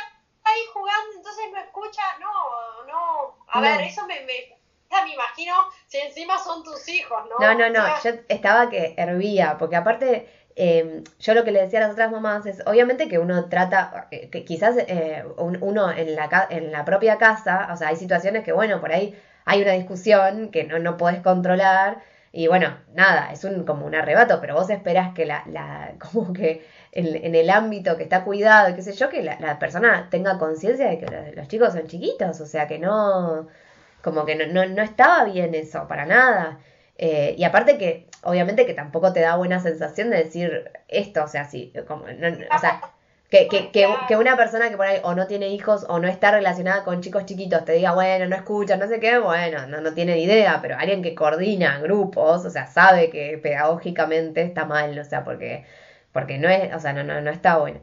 ahí 0.47 0.61
jugando, 0.73 1.15
entonces 1.15 1.45
no 1.51 1.59
escucha, 1.59 2.01
no, 2.19 2.85
no, 2.85 3.35
a 3.47 3.61
No. 3.61 3.67
ver, 3.67 3.81
eso 3.81 4.05
me, 4.07 4.21
me, 4.21 4.57
me 5.05 5.13
imagino 5.13 5.53
si 5.87 5.97
encima 5.97 6.37
son 6.39 6.63
tus 6.63 6.87
hijos, 6.89 7.23
¿no? 7.29 7.37
No, 7.39 7.53
no, 7.57 7.69
no, 7.69 7.85
yo 8.03 8.11
estaba 8.29 8.69
que 8.69 8.93
hervía, 8.97 9.57
porque 9.57 9.75
aparte 9.75 10.27
eh, 10.55 11.03
yo 11.19 11.33
lo 11.35 11.43
que 11.43 11.51
le 11.51 11.61
decía 11.61 11.79
a 11.79 11.83
las 11.83 11.91
otras 11.91 12.09
mamás 12.11 12.45
es, 12.47 12.63
obviamente 12.65 13.07
que 13.07 13.19
uno 13.19 13.47
trata, 13.47 14.07
eh, 14.11 14.29
que 14.29 14.43
quizás 14.43 14.75
eh, 14.77 15.23
uno 15.37 15.91
en 15.91 16.15
la, 16.15 16.47
en 16.49 16.71
la 16.71 16.83
propia 16.83 17.17
casa, 17.19 17.69
o 17.71 17.77
sea, 17.77 17.89
hay 17.89 17.95
situaciones 17.95 18.43
que, 18.43 18.51
bueno, 18.53 18.79
por 18.79 18.91
ahí 18.91 19.15
hay 19.45 19.61
una 19.61 19.73
discusión 19.73 20.49
que 20.49 20.63
no, 20.63 20.79
no 20.79 20.97
podés 20.97 21.21
controlar 21.21 22.01
y 22.31 22.47
bueno, 22.47 22.77
nada, 22.93 23.31
es 23.31 23.43
un, 23.43 23.65
como 23.65 23.85
un 23.85 23.95
arrebato, 23.95 24.39
pero 24.41 24.55
vos 24.55 24.69
esperás 24.69 25.13
que 25.13 25.25
la, 25.25 25.43
la 25.47 25.93
como 26.11 26.33
que 26.33 26.65
en, 26.91 27.35
el 27.35 27.49
ámbito 27.49 27.97
que 27.97 28.03
está 28.03 28.23
cuidado, 28.23 28.75
qué 28.75 28.81
sé 28.81 28.93
yo, 28.93 29.09
que 29.09 29.23
la, 29.23 29.59
persona 29.59 30.07
tenga 30.09 30.37
conciencia 30.37 30.89
de 30.89 30.99
que 30.99 31.33
los, 31.35 31.47
chicos 31.47 31.73
son 31.73 31.87
chiquitos, 31.87 32.39
o 32.41 32.45
sea, 32.45 32.67
que 32.67 32.79
no, 32.79 33.47
como 34.01 34.25
que 34.25 34.35
no, 34.35 34.45
no, 34.47 34.65
no 34.67 34.81
estaba 34.81 35.23
bien 35.25 35.55
eso, 35.55 35.87
para 35.87 36.05
nada. 36.05 36.59
Eh, 36.97 37.35
y 37.37 37.43
aparte 37.43 37.77
que, 37.77 38.07
obviamente 38.23 38.65
que 38.65 38.73
tampoco 38.73 39.13
te 39.13 39.19
da 39.21 39.35
buena 39.35 39.59
sensación 39.59 40.09
de 40.09 40.17
decir 40.17 40.71
esto, 40.87 41.23
o 41.23 41.27
sea, 41.27 41.45
sí, 41.45 41.71
como, 41.87 42.05
o 42.05 42.59
sea, 42.59 42.81
que, 43.29 43.47
que, 43.49 43.69
que, 44.07 44.15
una 44.15 44.37
persona 44.37 44.69
que 44.69 44.77
por 44.77 44.85
ahí 44.85 44.99
o 45.03 45.13
no 45.13 45.27
tiene 45.27 45.49
hijos 45.49 45.85
o 45.89 45.99
no 45.99 46.07
está 46.07 46.31
relacionada 46.31 46.83
con 46.85 47.01
chicos 47.01 47.25
chiquitos 47.25 47.65
te 47.65 47.73
diga, 47.73 47.93
bueno, 47.93 48.25
no 48.27 48.35
escucha, 48.35 48.77
no 48.77 48.87
sé 48.87 48.99
qué, 49.01 49.17
bueno, 49.17 49.67
no, 49.67 49.81
no 49.81 49.93
tiene 49.93 50.17
idea, 50.19 50.59
pero 50.61 50.77
alguien 50.77 51.03
que 51.03 51.13
coordina 51.13 51.79
grupos, 51.79 52.45
o 52.45 52.49
sea, 52.49 52.67
sabe 52.67 53.09
que 53.09 53.37
pedagógicamente 53.37 54.41
está 54.43 54.65
mal, 54.65 54.97
o 54.97 55.03
sea, 55.03 55.25
porque, 55.25 55.65
porque 56.13 56.37
no 56.37 56.49
es, 56.49 56.73
o 56.73 56.79
sea, 56.79 56.93
no, 56.93 57.03
no, 57.03 57.19
no 57.21 57.29
está 57.31 57.57
bueno. 57.57 57.81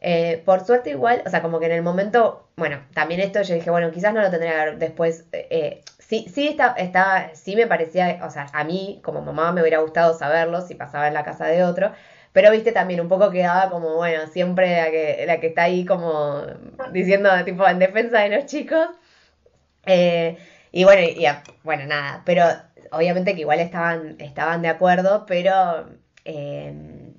Eh, 0.00 0.42
por 0.44 0.64
suerte 0.64 0.90
igual, 0.90 1.22
o 1.26 1.30
sea, 1.30 1.42
como 1.42 1.58
que 1.60 1.66
en 1.66 1.72
el 1.72 1.82
momento, 1.82 2.46
bueno, 2.56 2.78
también 2.94 3.20
esto 3.20 3.42
yo 3.42 3.54
dije, 3.54 3.70
bueno, 3.70 3.90
quizás 3.90 4.14
no 4.14 4.20
lo 4.20 4.30
tendría 4.30 4.72
después, 4.72 5.24
eh, 5.32 5.82
sí, 5.98 6.26
sí 6.32 6.46
está, 6.48 6.74
está, 6.76 7.30
sí 7.34 7.56
me 7.56 7.66
parecía, 7.66 8.20
o 8.22 8.30
sea, 8.30 8.46
a 8.52 8.64
mí 8.64 9.00
como 9.02 9.22
mamá 9.22 9.50
me 9.52 9.62
hubiera 9.62 9.78
gustado 9.78 10.14
saberlo 10.14 10.60
si 10.60 10.74
pasaba 10.74 11.08
en 11.08 11.14
la 11.14 11.24
casa 11.24 11.46
de 11.46 11.64
otro, 11.64 11.92
pero 12.34 12.50
viste 12.50 12.72
también 12.72 13.00
un 13.00 13.08
poco 13.08 13.30
quedaba 13.30 13.70
como, 13.70 13.94
bueno, 13.94 14.26
siempre 14.26 14.76
la 14.76 14.90
que, 14.90 15.24
la 15.24 15.38
que 15.40 15.46
está 15.46 15.62
ahí 15.62 15.84
como 15.84 16.42
diciendo 16.92 17.30
tipo 17.44 17.66
en 17.68 17.78
defensa 17.78 18.20
de 18.20 18.30
los 18.36 18.46
chicos. 18.46 18.88
Eh, 19.86 20.36
y 20.72 20.82
bueno, 20.84 21.02
y, 21.02 21.24
bueno, 21.62 21.86
nada, 21.86 22.22
pero 22.26 22.44
obviamente 22.90 23.34
que 23.34 23.42
igual 23.42 23.60
estaban, 23.60 24.16
estaban 24.18 24.62
de 24.62 24.68
acuerdo, 24.68 25.26
pero 25.26 25.86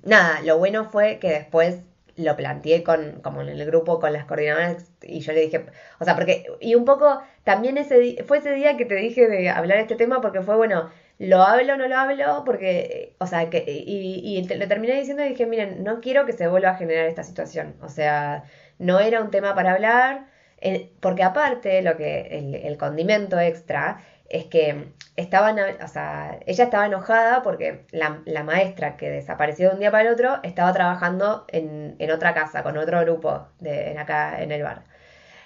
nada, 0.02 0.40
lo 0.44 0.58
bueno 0.58 0.84
fue 0.84 1.18
que 1.18 1.30
después 1.30 1.80
lo 2.16 2.36
planteé 2.36 2.82
con, 2.82 3.20
como 3.22 3.40
en 3.40 3.48
el 3.48 3.64
grupo 3.64 4.00
con 4.00 4.12
las 4.12 4.26
coordinadoras 4.26 4.92
y 5.02 5.20
yo 5.20 5.32
le 5.32 5.40
dije, 5.40 5.64
o 5.98 6.04
sea, 6.04 6.14
porque, 6.14 6.46
y 6.60 6.74
un 6.74 6.84
poco 6.84 7.22
también 7.44 7.78
ese 7.78 8.22
fue 8.26 8.38
ese 8.38 8.52
día 8.52 8.76
que 8.76 8.84
te 8.84 8.96
dije 8.96 9.28
de 9.28 9.48
hablar 9.48 9.78
este 9.78 9.96
tema 9.96 10.20
porque 10.20 10.42
fue, 10.42 10.56
bueno, 10.56 10.90
lo 11.18 11.42
hablo 11.42 11.74
o 11.74 11.76
no 11.76 11.88
lo 11.88 11.96
hablo, 11.96 12.42
porque, 12.44 13.14
o 13.18 13.26
sea, 13.26 13.48
que, 13.50 13.64
y, 13.66 14.38
y 14.38 14.42
le 14.44 14.66
terminé 14.66 14.94
diciendo 14.94 15.24
y 15.24 15.30
dije, 15.30 15.46
miren, 15.46 15.82
no 15.84 16.00
quiero 16.00 16.26
que 16.26 16.32
se 16.32 16.48
vuelva 16.48 16.70
a 16.70 16.76
generar 16.76 17.06
esta 17.06 17.22
situación, 17.22 17.76
o 17.82 17.88
sea, 17.88 18.44
no 18.78 19.00
era 19.00 19.20
un 19.22 19.30
tema 19.30 19.54
para 19.54 19.72
hablar, 19.72 20.26
eh, 20.60 20.92
porque 21.00 21.22
aparte, 21.22 21.82
lo 21.82 21.96
que, 21.96 22.22
el, 22.38 22.54
el 22.54 22.76
condimento 22.78 23.38
extra 23.38 24.02
es 24.28 24.46
que 24.46 24.92
estaban, 25.16 25.58
o 25.82 25.88
sea, 25.88 26.38
ella 26.46 26.64
estaba 26.64 26.86
enojada 26.86 27.42
porque 27.42 27.86
la, 27.90 28.22
la, 28.26 28.42
maestra 28.42 28.96
que 28.96 29.10
desapareció 29.10 29.68
de 29.68 29.74
un 29.74 29.80
día 29.80 29.90
para 29.90 30.08
el 30.08 30.12
otro 30.12 30.40
estaba 30.42 30.72
trabajando 30.72 31.44
en, 31.48 31.96
en 31.98 32.10
otra 32.10 32.34
casa 32.34 32.62
con 32.62 32.76
otro 32.76 33.00
grupo 33.02 33.46
de, 33.60 33.92
en 33.92 33.98
acá 33.98 34.42
en 34.42 34.52
el 34.52 34.62
bar. 34.62 34.84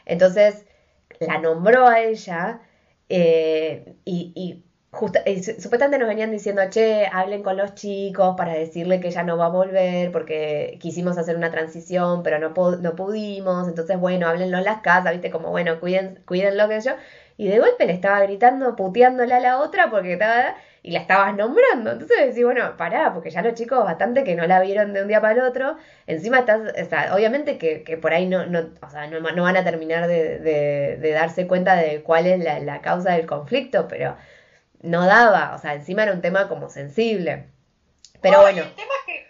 Entonces 0.06 0.66
la 1.20 1.38
nombró 1.38 1.86
a 1.86 2.00
ella 2.00 2.60
eh, 3.08 3.94
y, 4.04 4.32
y, 4.34 4.64
y, 5.26 5.42
supuestamente 5.42 5.98
nos 5.98 6.08
venían 6.08 6.30
diciendo, 6.30 6.62
che, 6.68 7.06
hablen 7.12 7.42
con 7.42 7.56
los 7.56 7.74
chicos 7.74 8.34
para 8.36 8.54
decirle 8.54 9.00
que 9.00 9.08
ella 9.08 9.22
no 9.22 9.36
va 9.36 9.46
a 9.46 9.50
volver 9.50 10.10
porque 10.12 10.78
quisimos 10.80 11.16
hacer 11.18 11.36
una 11.36 11.50
transición, 11.50 12.22
pero 12.22 12.38
no, 12.38 12.50
no 12.76 12.96
pudimos. 12.96 13.68
Entonces, 13.68 13.98
bueno, 13.98 14.26
háblenlo 14.28 14.58
en 14.58 14.64
las 14.64 14.80
casas, 14.80 15.12
viste, 15.12 15.30
como, 15.30 15.50
bueno, 15.50 15.80
cuiden, 15.80 16.20
cuiden 16.26 16.56
lo 16.56 16.68
que 16.68 16.80
yo 16.80 16.92
y 17.40 17.48
de 17.48 17.58
golpe 17.58 17.86
le 17.86 17.94
estaba 17.94 18.20
gritando, 18.20 18.76
puteándola 18.76 19.38
a 19.38 19.40
la 19.40 19.60
otra 19.60 19.88
porque 19.88 20.12
estaba 20.12 20.56
y 20.82 20.90
la 20.90 21.00
estabas 21.00 21.34
nombrando. 21.34 21.92
Entonces 21.92 22.18
decís, 22.26 22.44
bueno, 22.44 22.76
pará, 22.76 23.14
porque 23.14 23.30
ya 23.30 23.40
los 23.40 23.54
chicos 23.54 23.82
bastante 23.82 24.24
que 24.24 24.34
no 24.34 24.46
la 24.46 24.60
vieron 24.60 24.92
de 24.92 25.00
un 25.00 25.08
día 25.08 25.22
para 25.22 25.32
el 25.32 25.40
otro. 25.40 25.78
Encima 26.06 26.40
estás, 26.40 26.60
o 26.60 26.84
sea, 26.84 27.14
obviamente 27.14 27.56
que, 27.56 27.82
que 27.82 27.96
por 27.96 28.12
ahí 28.12 28.26
no, 28.26 28.44
no, 28.44 28.68
o 28.82 28.90
sea, 28.90 29.06
no, 29.06 29.20
no 29.20 29.42
van 29.42 29.56
a 29.56 29.64
terminar 29.64 30.06
de, 30.06 30.38
de, 30.38 30.98
de, 31.00 31.10
darse 31.12 31.46
cuenta 31.46 31.76
de 31.76 32.02
cuál 32.02 32.26
es 32.26 32.44
la, 32.44 32.60
la, 32.60 32.82
causa 32.82 33.12
del 33.12 33.24
conflicto, 33.24 33.88
pero 33.88 34.16
no 34.80 35.06
daba, 35.06 35.54
o 35.54 35.58
sea, 35.58 35.74
encima 35.74 36.02
era 36.02 36.12
un 36.12 36.22
tema 36.22 36.48
como 36.48 36.68
sensible. 36.68 37.50
Pero 38.20 38.40
bueno. 38.40 38.62
El 38.62 38.74
tema 38.74 38.92
es 39.00 39.04
que 39.06 39.28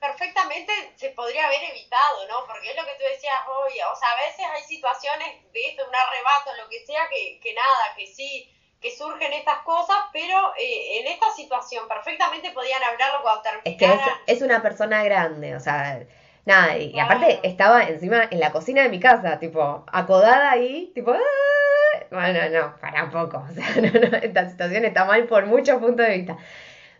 perfectamente 0.00 0.72
se 0.96 1.10
podría 1.10 1.46
haber 1.46 1.62
evitado, 1.64 2.28
¿no? 2.28 2.46
Porque 2.46 2.70
es 2.70 2.76
lo 2.76 2.84
que 2.84 2.94
tú 2.98 3.04
decías 3.10 3.40
hoy, 3.48 3.72
o 3.92 3.96
sea, 3.96 4.10
a 4.10 4.26
veces 4.26 4.46
hay 4.54 4.62
situaciones 4.62 5.52
de 5.52 5.60
esto, 5.68 5.84
un 5.88 5.94
arrebato, 5.94 6.50
lo 6.62 6.68
que 6.68 6.84
sea, 6.84 7.08
que, 7.08 7.40
que 7.40 7.54
nada, 7.54 7.94
que 7.96 8.06
sí, 8.06 8.50
que 8.80 8.94
surgen 8.94 9.32
estas 9.32 9.60
cosas, 9.60 9.96
pero 10.12 10.52
eh, 10.58 11.00
en 11.00 11.06
esta 11.06 11.30
situación 11.32 11.88
perfectamente 11.88 12.50
podían 12.50 12.82
hablarlo 12.82 13.22
cuando 13.22 13.42
terminaran. 13.42 14.18
Es 14.26 14.26
que 14.26 14.32
es, 14.32 14.42
una 14.42 14.60
persona 14.60 15.02
grande, 15.02 15.56
o 15.56 15.60
sea, 15.60 16.00
nada, 16.44 16.76
y, 16.76 16.98
aparte 17.00 17.40
estaba 17.44 17.84
encima 17.84 18.28
en 18.30 18.40
la 18.40 18.52
cocina 18.52 18.82
de 18.82 18.90
mi 18.90 19.00
casa, 19.00 19.38
tipo, 19.38 19.84
acodada 19.90 20.50
ahí, 20.50 20.92
tipo, 20.94 21.12
¡Ah! 21.12 21.63
Bueno, 22.10 22.40
no, 22.50 22.76
para 22.80 23.10
poco, 23.10 23.44
o 23.50 23.54
sea, 23.54 23.66
no, 23.76 23.90
no, 23.92 24.16
esta 24.18 24.48
situación 24.48 24.84
está 24.84 25.04
mal 25.04 25.24
por 25.26 25.46
muchos 25.46 25.78
puntos 25.80 26.06
de 26.06 26.16
vista. 26.16 26.36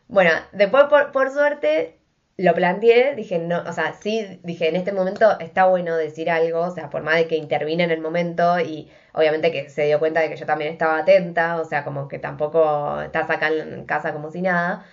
Bueno, 0.09 0.31
después 0.53 0.85
por, 0.85 1.13
por 1.13 1.31
suerte 1.31 1.99
lo 2.37 2.55
planteé, 2.55 3.15
dije, 3.15 3.39
no, 3.39 3.63
o 3.67 3.73
sea, 3.73 3.93
sí, 3.95 4.41
dije, 4.43 4.69
en 4.69 4.77
este 4.77 4.93
momento 4.93 5.39
está 5.39 5.67
bueno 5.67 5.97
decir 5.97 6.31
algo, 6.31 6.61
o 6.63 6.71
sea, 6.71 6.91
por 6.91 7.03
más 7.03 7.17
de 7.17 7.29
que 7.29 7.37
intervine 7.37 7.85
en 7.85 7.91
el 7.93 8.01
momento 8.01 8.59
y 8.61 8.91
obviamente 9.13 9.53
que 9.53 9.71
se 9.71 9.85
dio 9.87 10.01
cuenta 10.01 10.21
de 10.21 10.31
que 10.31 10.37
yo 10.37 10.47
también 10.47 10.73
estaba 10.73 10.99
atenta, 10.99 11.61
o 11.61 11.65
sea, 11.65 11.85
como 11.85 12.09
que 12.09 12.19
tampoco 12.19 13.01
estás 13.03 13.31
acá 13.31 13.49
en 13.49 13.85
casa 13.87 14.13
como 14.13 14.31
si 14.31 14.43
nada. 14.43 14.85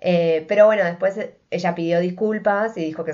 Eh, 0.00 0.46
pero 0.48 0.66
bueno, 0.66 0.84
después 0.84 1.18
ella 1.50 1.74
pidió 1.74 2.00
disculpas 2.00 2.76
y 2.76 2.84
dijo 2.84 3.04
que, 3.04 3.12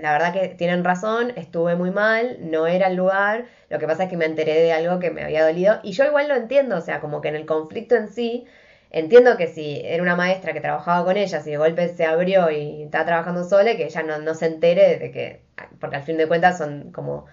la 0.00 0.12
verdad 0.12 0.32
que 0.32 0.48
tienen 0.50 0.84
razón, 0.84 1.32
estuve 1.36 1.74
muy 1.74 1.90
mal, 1.90 2.38
no 2.40 2.68
era 2.68 2.86
el 2.86 2.96
lugar, 2.96 3.46
lo 3.68 3.78
que 3.80 3.86
pasa 3.86 4.04
es 4.04 4.10
que 4.10 4.16
me 4.16 4.26
enteré 4.26 4.62
de 4.62 4.72
algo 4.72 5.00
que 5.00 5.10
me 5.10 5.24
había 5.24 5.44
dolido 5.44 5.80
y 5.82 5.92
yo 5.92 6.04
igual 6.04 6.28
lo 6.28 6.36
entiendo, 6.36 6.76
o 6.76 6.80
sea, 6.80 7.00
como 7.00 7.20
que 7.20 7.28
en 7.28 7.36
el 7.36 7.46
conflicto 7.46 7.96
en 7.96 8.08
sí, 8.08 8.46
Entiendo 8.92 9.38
que 9.38 9.46
si 9.46 9.80
era 9.84 10.02
una 10.02 10.16
maestra 10.16 10.52
que 10.52 10.60
trabajaba 10.60 11.02
con 11.06 11.16
ella, 11.16 11.40
si 11.40 11.50
de 11.50 11.56
golpe 11.56 11.88
se 11.88 12.04
abrió 12.04 12.50
y 12.50 12.82
está 12.82 13.06
trabajando 13.06 13.42
sola, 13.42 13.74
que 13.74 13.86
ella 13.86 14.02
no, 14.02 14.18
no 14.18 14.34
se 14.34 14.46
entere 14.46 14.98
de 14.98 15.10
que, 15.10 15.40
porque 15.80 15.96
al 15.96 16.02
fin 16.02 16.18
de 16.18 16.28
cuentas 16.28 16.58
son 16.58 16.92
como 16.92 17.24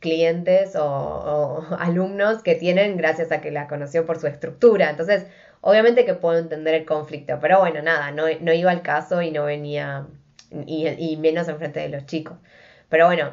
clientes 0.00 0.74
o, 0.76 1.64
alumnos 1.78 2.42
que 2.42 2.56
tienen 2.56 2.96
gracias 2.96 3.30
a 3.30 3.40
que 3.40 3.52
la 3.52 3.68
conoció 3.68 4.04
por 4.06 4.18
su 4.18 4.26
estructura. 4.26 4.90
Entonces, 4.90 5.26
obviamente 5.64 6.04
que 6.04 6.14
puedo 6.14 6.38
entender 6.38 6.74
el 6.74 6.84
conflicto, 6.86 7.38
pero 7.40 7.60
bueno, 7.60 7.82
nada, 7.82 8.10
no, 8.10 8.24
no 8.40 8.52
iba 8.52 8.70
al 8.70 8.82
caso 8.82 9.22
y 9.22 9.30
no 9.30 9.44
venía, 9.44 10.06
y, 10.66 10.86
y 10.88 11.16
menos 11.16 11.48
enfrente 11.48 11.80
de 11.80 11.88
los 11.88 12.06
chicos. 12.06 12.36
Pero 12.88 13.06
bueno. 13.06 13.32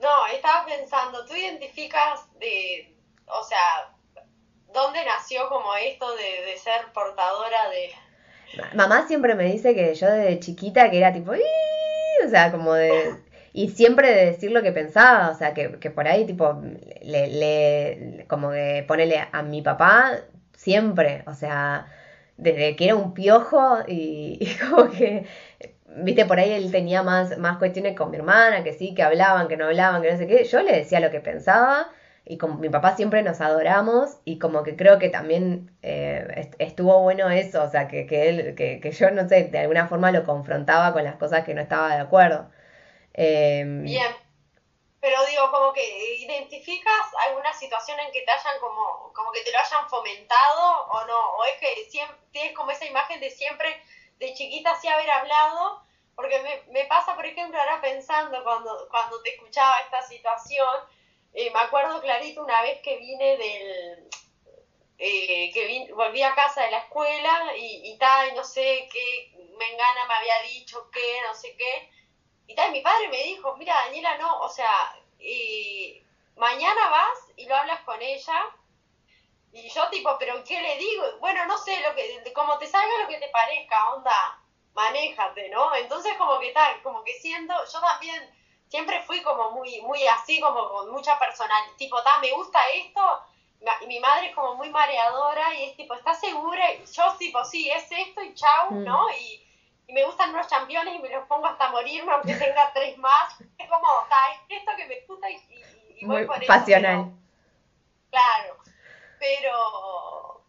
No, 0.00 0.26
estaba 0.34 0.66
pensando, 0.66 1.24
tú 1.26 1.34
identificas 1.34 2.26
de, 2.40 2.92
o 3.26 3.44
sea, 3.44 3.92
¿Dónde 4.72 5.04
nació 5.04 5.48
como 5.48 5.74
esto 5.74 6.06
de, 6.16 6.50
de 6.50 6.56
ser 6.56 6.92
portadora 6.94 7.68
de...? 7.70 7.90
Mamá 8.74 9.06
siempre 9.06 9.34
me 9.34 9.44
dice 9.44 9.74
que 9.74 9.94
yo 9.94 10.10
desde 10.10 10.40
chiquita 10.40 10.90
que 10.90 10.98
era 10.98 11.12
tipo... 11.12 11.32
O 11.32 12.28
sea, 12.28 12.50
como 12.50 12.74
de... 12.74 13.16
Y 13.52 13.68
siempre 13.68 14.14
de 14.14 14.26
decir 14.26 14.50
lo 14.50 14.62
que 14.62 14.72
pensaba, 14.72 15.28
o 15.28 15.34
sea, 15.34 15.52
que, 15.52 15.78
que 15.78 15.90
por 15.90 16.08
ahí 16.08 16.24
tipo, 16.24 16.62
le, 17.02 17.26
le, 17.26 18.24
como 18.26 18.50
de 18.50 18.82
ponerle 18.88 19.28
a 19.30 19.42
mi 19.42 19.60
papá 19.60 20.20
siempre, 20.62 21.22
o 21.26 21.34
sea, 21.34 21.86
desde 22.36 22.76
que 22.76 22.86
era 22.86 22.96
un 22.96 23.14
piojo 23.14 23.80
y, 23.86 24.38
y, 24.40 24.56
como 24.70 24.90
que, 24.90 25.26
viste, 25.96 26.24
por 26.26 26.38
ahí 26.38 26.52
él 26.52 26.70
tenía 26.70 27.02
más, 27.02 27.38
más 27.38 27.58
cuestiones 27.58 27.96
con 27.96 28.10
mi 28.10 28.16
hermana, 28.18 28.62
que 28.64 28.72
sí, 28.72 28.94
que 28.94 29.02
hablaban, 29.02 29.48
que 29.48 29.56
no 29.56 29.66
hablaban, 29.66 30.02
que 30.02 30.12
no 30.12 30.18
sé 30.18 30.26
qué, 30.26 30.44
yo 30.44 30.62
le 30.62 30.72
decía 30.76 31.00
lo 31.00 31.10
que 31.10 31.20
pensaba 31.20 31.88
y 32.24 32.38
como 32.38 32.58
mi 32.58 32.68
papá 32.68 32.96
siempre 32.96 33.22
nos 33.22 33.40
adoramos 33.40 34.18
y 34.24 34.38
como 34.38 34.62
que 34.62 34.76
creo 34.76 34.98
que 35.00 35.08
también 35.08 35.72
eh, 35.82 36.50
estuvo 36.58 37.00
bueno 37.02 37.28
eso, 37.30 37.64
o 37.64 37.68
sea, 37.68 37.88
que, 37.88 38.06
que 38.06 38.28
él, 38.28 38.54
que, 38.54 38.80
que, 38.80 38.92
yo 38.92 39.10
no 39.10 39.28
sé, 39.28 39.44
de 39.44 39.58
alguna 39.58 39.88
forma 39.88 40.12
lo 40.12 40.24
confrontaba 40.24 40.92
con 40.92 41.04
las 41.04 41.16
cosas 41.16 41.44
que 41.44 41.54
no 41.54 41.60
estaba 41.60 41.94
de 41.94 42.00
acuerdo. 42.00 42.50
Eh, 43.14 43.64
Bien, 43.82 44.12
pero 45.02 45.26
digo, 45.26 45.50
como 45.50 45.72
que 45.72 46.14
identificas 46.14 47.14
alguna 47.26 47.52
situación 47.52 47.98
en 47.98 48.12
que 48.12 48.22
te 48.22 48.30
hayan 48.30 48.60
como, 48.60 49.12
como 49.12 49.32
que 49.32 49.42
te 49.42 49.50
lo 49.50 49.58
hayan 49.58 49.88
fomentado 49.90 50.86
o 50.86 51.04
no, 51.06 51.36
o 51.38 51.44
es 51.44 51.58
que 51.58 51.74
siempre, 51.90 52.16
tienes 52.30 52.56
como 52.56 52.70
esa 52.70 52.86
imagen 52.86 53.18
de 53.18 53.28
siempre, 53.28 53.82
de 54.18 54.32
chiquita 54.32 54.78
sí 54.80 54.86
haber 54.86 55.10
hablado, 55.10 55.82
porque 56.14 56.38
me, 56.38 56.72
me 56.72 56.84
pasa, 56.86 57.16
por 57.16 57.26
ejemplo, 57.26 57.58
ahora 57.58 57.80
pensando 57.80 58.44
cuando, 58.44 58.88
cuando 58.90 59.20
te 59.22 59.34
escuchaba 59.34 59.80
esta 59.80 60.02
situación, 60.02 60.72
eh, 61.34 61.50
me 61.50 61.58
acuerdo 61.58 62.00
clarito 62.00 62.44
una 62.44 62.62
vez 62.62 62.80
que 62.82 62.96
vine 62.98 63.36
del, 63.38 64.08
eh, 64.98 65.50
que 65.52 65.92
volví 65.94 66.22
a 66.22 66.36
casa 66.36 66.62
de 66.62 66.70
la 66.70 66.78
escuela 66.78 67.56
y, 67.56 67.98
tal, 67.98 68.28
y 68.28 68.36
no 68.36 68.44
sé 68.44 68.88
qué, 68.92 69.32
Mengana 69.58 70.06
me 70.06 70.14
había 70.14 70.42
dicho 70.42 70.88
qué, 70.92 71.20
no 71.26 71.34
sé 71.34 71.56
qué. 71.56 71.90
Y 72.46 72.54
tal, 72.54 72.72
mi 72.72 72.80
padre 72.80 73.08
me 73.08 73.22
dijo, 73.22 73.56
mira, 73.56 73.74
Daniela, 73.84 74.18
no, 74.18 74.40
o 74.40 74.48
sea, 74.48 74.94
eh, 75.18 76.02
mañana 76.36 76.88
vas 76.90 77.18
y 77.36 77.46
lo 77.46 77.56
hablas 77.56 77.80
con 77.82 78.00
ella. 78.00 78.50
Y 79.52 79.68
yo 79.68 79.88
tipo, 79.90 80.16
pero 80.18 80.42
¿qué 80.44 80.60
le 80.60 80.76
digo? 80.78 81.04
Bueno, 81.20 81.44
no 81.46 81.58
sé, 81.58 81.78
lo 81.80 81.94
que 81.94 82.32
como 82.32 82.58
te 82.58 82.66
salga 82.66 83.02
lo 83.02 83.08
que 83.08 83.18
te 83.18 83.28
parezca, 83.28 83.92
onda, 83.92 84.40
manéjate, 84.74 85.50
¿no? 85.50 85.74
Entonces 85.74 86.14
como 86.16 86.38
que 86.40 86.52
tal, 86.52 86.80
como 86.82 87.04
que 87.04 87.12
siento, 87.14 87.54
yo 87.70 87.80
también 87.80 88.34
siempre 88.68 89.02
fui 89.02 89.22
como 89.22 89.50
muy, 89.50 89.82
muy 89.82 90.06
así, 90.06 90.40
como 90.40 90.68
con 90.70 90.90
mucha 90.90 91.18
personalidad, 91.18 91.76
tipo, 91.76 92.02
ta, 92.02 92.18
me 92.20 92.32
gusta 92.32 92.58
esto, 92.70 93.22
y 93.82 93.86
mi 93.86 94.00
madre 94.00 94.28
es 94.28 94.34
como 94.34 94.54
muy 94.54 94.70
mareadora 94.70 95.54
y 95.54 95.64
es 95.64 95.76
tipo, 95.76 95.94
¿estás 95.94 96.20
segura? 96.20 96.72
Y 96.72 96.84
yo 96.86 97.16
tipo, 97.18 97.44
sí, 97.44 97.70
es 97.70 97.90
esto 97.90 98.22
y 98.22 98.34
chau, 98.34 98.70
mm. 98.70 98.84
¿no? 98.84 99.10
Y, 99.10 99.46
me 99.92 100.04
gustan 100.04 100.30
unos 100.30 100.46
championes 100.48 100.94
y 100.94 100.98
me 100.98 101.10
los 101.10 101.26
pongo 101.26 101.46
hasta 101.46 101.70
morirme, 101.70 102.12
aunque 102.12 102.34
tenga 102.34 102.72
tres 102.72 102.96
más. 102.98 103.40
Es 103.58 103.68
como, 103.68 103.86
ta, 104.08 104.32
es 104.32 104.58
esto 104.58 104.72
que 104.76 104.86
me 104.86 105.00
gusta 105.06 105.30
y, 105.30 105.36
y, 106.00 106.04
voy 106.06 106.26
por 106.26 106.44
pasional. 106.46 107.12
claro, 108.10 108.56
pero 109.18 110.44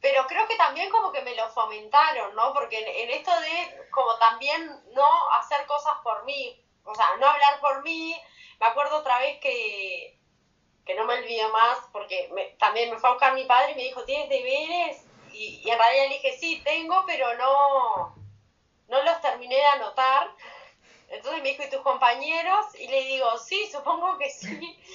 pero 0.00 0.26
creo 0.26 0.48
que 0.48 0.56
también 0.56 0.90
como 0.90 1.12
que 1.12 1.22
me 1.22 1.36
lo 1.36 1.48
fomentaron, 1.50 2.34
¿no? 2.34 2.52
Porque 2.52 2.78
en, 2.78 3.10
esto 3.10 3.30
de 3.40 3.88
como 3.90 4.16
también 4.18 4.82
no 4.94 5.30
hacer 5.38 5.64
cosas 5.66 5.94
por 6.02 6.24
mí, 6.24 6.60
o 6.84 6.94
sea, 6.94 7.16
no 7.20 7.26
hablar 7.28 7.60
por 7.60 7.82
mí. 7.84 8.20
Me 8.58 8.66
acuerdo 8.66 8.98
otra 8.98 9.18
vez 9.20 9.38
que, 9.40 10.18
que 10.84 10.94
no 10.94 11.04
me 11.04 11.14
olvido 11.14 11.50
más, 11.50 11.78
porque 11.92 12.32
también 12.58 12.90
me 12.90 12.98
fue 12.98 13.10
a 13.10 13.12
buscar 13.12 13.34
mi 13.34 13.44
padre 13.44 13.72
y 13.72 13.74
me 13.76 13.82
dijo, 13.82 14.04
¿tienes 14.04 14.28
deberes? 14.28 15.06
Y, 15.32 15.62
y 15.64 15.70
en 15.70 15.78
realidad 15.78 16.08
le 16.08 16.14
dije, 16.14 16.36
sí, 16.36 16.60
tengo, 16.64 17.04
pero 17.06 17.34
no, 17.34 18.21
no 18.92 19.02
los 19.02 19.20
terminé 19.22 19.56
de 19.56 19.64
anotar. 19.64 20.30
Entonces 21.08 21.42
me 21.42 21.48
dijo, 21.48 21.62
¿y 21.62 21.70
tus 21.70 21.80
compañeros? 21.80 22.66
Y 22.78 22.88
le 22.88 23.04
digo, 23.04 23.38
sí, 23.38 23.66
supongo 23.72 24.18
que 24.18 24.30
sí. 24.30 24.78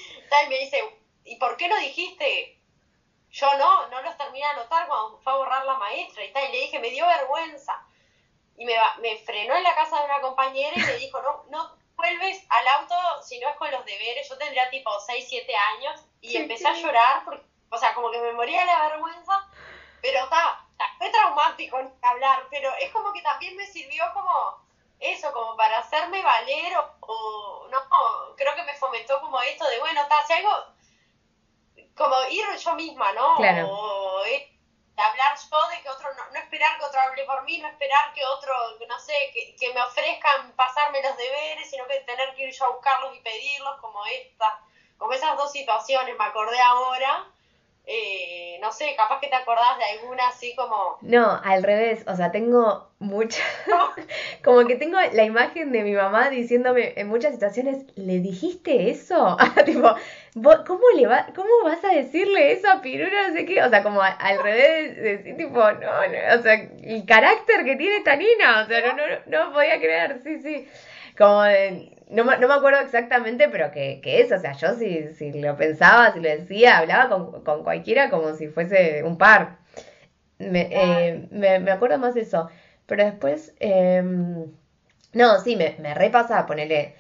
Y 0.45 0.49
me 0.49 0.60
dice, 0.60 0.82
¿y 1.24 1.36
por 1.38 1.57
qué 1.57 1.68
no 1.68 1.78
dijiste? 1.80 2.60
Yo 3.32 3.48
no, 3.57 3.88
no 3.88 4.02
los 4.03 4.15
terminé 4.18 4.45
de 4.45 4.52
anotar 4.52 4.88
cuando 4.88 5.18
fue 5.19 5.34
a 5.34 5.38
borrar 5.38 5.65
la 5.65 5.76
maestra 5.76 6.24
y 6.24 6.32
tal. 6.32 6.48
Y 6.48 6.52
le 6.52 6.61
dije, 6.61 6.80
me 6.80 6.91
dio 6.91 7.07
vergüenza 7.07 7.84
y 8.56 8.65
me, 8.65 8.76
me 9.02 9.18
frenó 9.18 9.56
en 9.56 9.64
la 9.64 9.74
casa 9.74 9.99
de 9.99 10.06
una 10.06 10.22
compañera 10.22 10.74
y 10.76 10.80
me 10.80 10.94
dijo, 10.98 11.22
no, 11.22 11.45
no 11.49 11.78
vuelves 11.95 12.45
al 12.49 12.68
auto 12.68 12.95
si 13.24 13.40
no 13.40 13.49
es 13.49 13.56
con 13.57 13.72
los 13.72 13.84
deberes. 13.84 14.30
Yo 14.30 14.38
tendría 14.38 14.69
tipo 14.69 14.91
6, 14.99 15.26
7 15.28 15.56
años 15.56 16.06
y 16.22 16.38
empecé 16.38 16.68
a 16.68 16.74
llorar, 16.74 17.24
porque, 17.26 17.45
o 17.72 17.78
sea, 17.78 17.95
como 17.95 18.11
que 18.11 18.22
me 18.22 18.34
moría 18.34 18.61
de 18.61 18.68
la 18.68 18.90
vergüenza, 18.90 19.49
pero 20.02 20.24
está, 20.24 20.66
fue 20.98 21.10
traumático 21.10 21.78
hablar, 22.02 22.44
pero 22.49 22.74
es 22.80 22.91
como 22.91 23.12
que 23.14 23.22
también 23.22 23.56
me 23.56 23.66
sirvió 23.66 24.04
como 24.14 24.66
eso, 24.99 25.32
como 25.32 25.56
para 25.56 25.80
hacerme 25.80 26.22
valer 26.22 26.74
o, 27.02 27.68
no, 27.70 28.36
creo 28.36 28.56
que 28.56 28.64
me 28.64 28.76
fomentó 28.76 29.20
como 29.22 29.40
esto 29.41 29.68
de, 29.68 29.80
bueno, 29.80 30.02
está, 30.02 30.26
si 30.26 30.34
algo, 30.34 30.52
como 31.95 32.16
ir 32.30 32.45
yo 32.58 32.76
misma, 32.76 33.12
¿no? 33.14 33.36
Claro. 33.36 33.68
O, 33.70 34.22
hablar 34.98 35.38
yo, 35.38 35.68
de 35.68 35.82
que 35.82 35.90
otro, 35.90 36.12
no, 36.16 36.24
no, 36.32 36.40
esperar 36.40 36.78
que 36.78 36.86
otro 36.86 36.99
hable 36.99 37.24
por 37.26 37.44
mí, 37.44 37.60
no 37.60 37.68
esperar 37.68 38.14
que 38.14 38.26
otro, 38.26 38.54
no 38.88 38.99
sé, 38.99 39.32
que, 39.32 39.56
que, 39.56 39.72
me 39.74 39.82
ofrezcan 39.82 40.52
pasarme 40.54 41.04
los 41.04 41.16
deberes, 41.16 41.70
sino 41.70 41.86
que 41.88 41.99
tener 41.99 42.34
que 42.34 42.45
ir 42.48 42.54
yo 42.54 42.66
a 42.66 42.70
buscarlos 42.70 43.16
y 43.16 43.20
pedirlos, 43.20 43.80
como 43.80 44.04
esta, 44.08 44.60
como 44.98 45.14
esas 45.14 45.38
dos 45.38 45.52
situaciones, 45.52 46.18
me 46.18 46.26
acordé 46.26 46.60
ahora. 46.60 47.32
Eh, 47.90 48.58
no 48.60 48.70
sé, 48.74 48.94
capaz 48.98 49.22
que 49.22 49.30
te 49.30 49.36
acordás 49.36 49.78
de 49.78 49.98
alguna 49.98 50.28
así 50.28 50.54
como... 50.56 50.98
No, 51.02 51.40
al 51.42 51.64
revés, 51.64 52.04
o 52.06 52.16
sea, 52.16 52.32
tengo 52.34 52.90
mucha... 53.00 53.42
como 54.44 54.66
que 54.68 54.76
tengo 54.76 54.98
la 55.14 55.24
imagen 55.24 55.72
de 55.72 55.84
mi 55.84 55.94
mamá 55.94 56.30
diciéndome 56.30 56.94
en 56.98 57.08
muchas 57.08 57.34
situaciones, 57.34 57.86
¿le 57.96 58.20
dijiste 58.20 58.90
eso? 58.90 59.38
tipo, 59.66 59.96
¿cómo, 60.34 60.84
le 60.98 61.08
va, 61.08 61.28
¿cómo 61.34 61.50
vas 61.64 61.84
a 61.86 61.94
decirle 61.94 62.52
eso 62.52 62.70
a 62.70 62.82
Piru? 62.82 63.08
No 63.10 63.34
sé 63.34 63.46
qué, 63.46 63.64
o 63.64 63.70
sea, 63.70 63.84
como 63.84 64.02
al 64.02 64.44
revés, 64.44 64.98
decir 64.98 65.38
tipo, 65.38 65.60
no, 65.60 65.72
no, 65.72 66.40
o 66.40 66.42
sea, 66.42 66.54
el 66.56 67.06
carácter 67.06 67.64
que 67.64 67.78
tiene 67.78 67.98
esta 67.98 68.16
niña, 68.16 68.64
o 68.64 68.68
sea, 68.68 68.82
no, 68.82 68.94
no, 68.98 69.04
no 69.28 69.54
podía 69.54 69.78
creer, 69.78 70.20
sí, 70.24 70.40
sí. 70.40 70.68
Como 71.18 71.44
no, 72.10 72.23
no 72.23 72.48
me 72.48 72.53
acuerdo 72.53 72.80
exactamente, 72.80 73.49
pero 73.49 73.72
que, 73.72 73.99
que 74.02 74.22
eso, 74.22 74.35
o 74.35 74.39
sea, 74.39 74.53
yo 74.53 74.73
si, 74.76 75.14
si 75.14 75.34
lo 75.34 75.57
pensaba, 75.57 76.14
si 76.14 76.19
lo 76.19 76.30
decía, 76.30 76.77
hablaba 76.77 77.10
con, 77.10 77.44
con 77.44 77.64
cualquiera 77.64 78.10
como 78.10 78.34
si 78.35 78.48
fuese 78.48 79.03
un 79.03 79.18
par. 79.18 79.57
Me, 80.39 80.69
eh, 80.72 81.27
me, 81.31 81.60
me, 81.60 81.72
acuerdo 81.72 81.98
más 81.98 82.14
de 82.14 82.22
eso. 82.22 82.49
Pero 82.85 83.03
después, 83.03 83.53
eh, 83.60 84.02
no, 85.14 85.39
sí, 85.39 85.56
me, 85.56 85.76
me 85.80 85.94
repasa 85.94 86.45
ponerle 86.45 86.95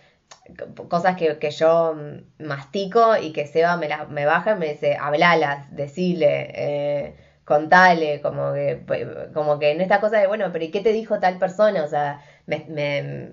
cosas 0.89 1.15
que, 1.15 1.37
que, 1.37 1.51
yo 1.51 1.95
mastico 2.39 3.17
y 3.17 3.31
que 3.31 3.47
Seba 3.47 3.77
me, 3.77 3.87
la, 3.87 4.05
me 4.05 4.25
baja 4.25 4.53
y 4.53 4.55
me 4.55 4.69
dice, 4.73 4.97
hablalas, 4.99 5.73
decile, 5.75 6.51
eh, 6.53 7.15
contale, 7.47 8.21
como 8.21 8.53
que, 8.53 8.83
como 9.33 9.57
que 9.57 9.71
en 9.71 9.79
esta 9.81 10.01
cosa 10.01 10.19
de, 10.19 10.27
bueno, 10.27 10.49
pero 10.51 10.65
¿y 10.65 10.69
qué 10.71 10.81
te 10.81 10.91
dijo 10.91 11.19
tal 11.21 11.39
persona? 11.39 11.83
O 11.83 11.87
sea, 11.87 12.21
me, 12.45 13.31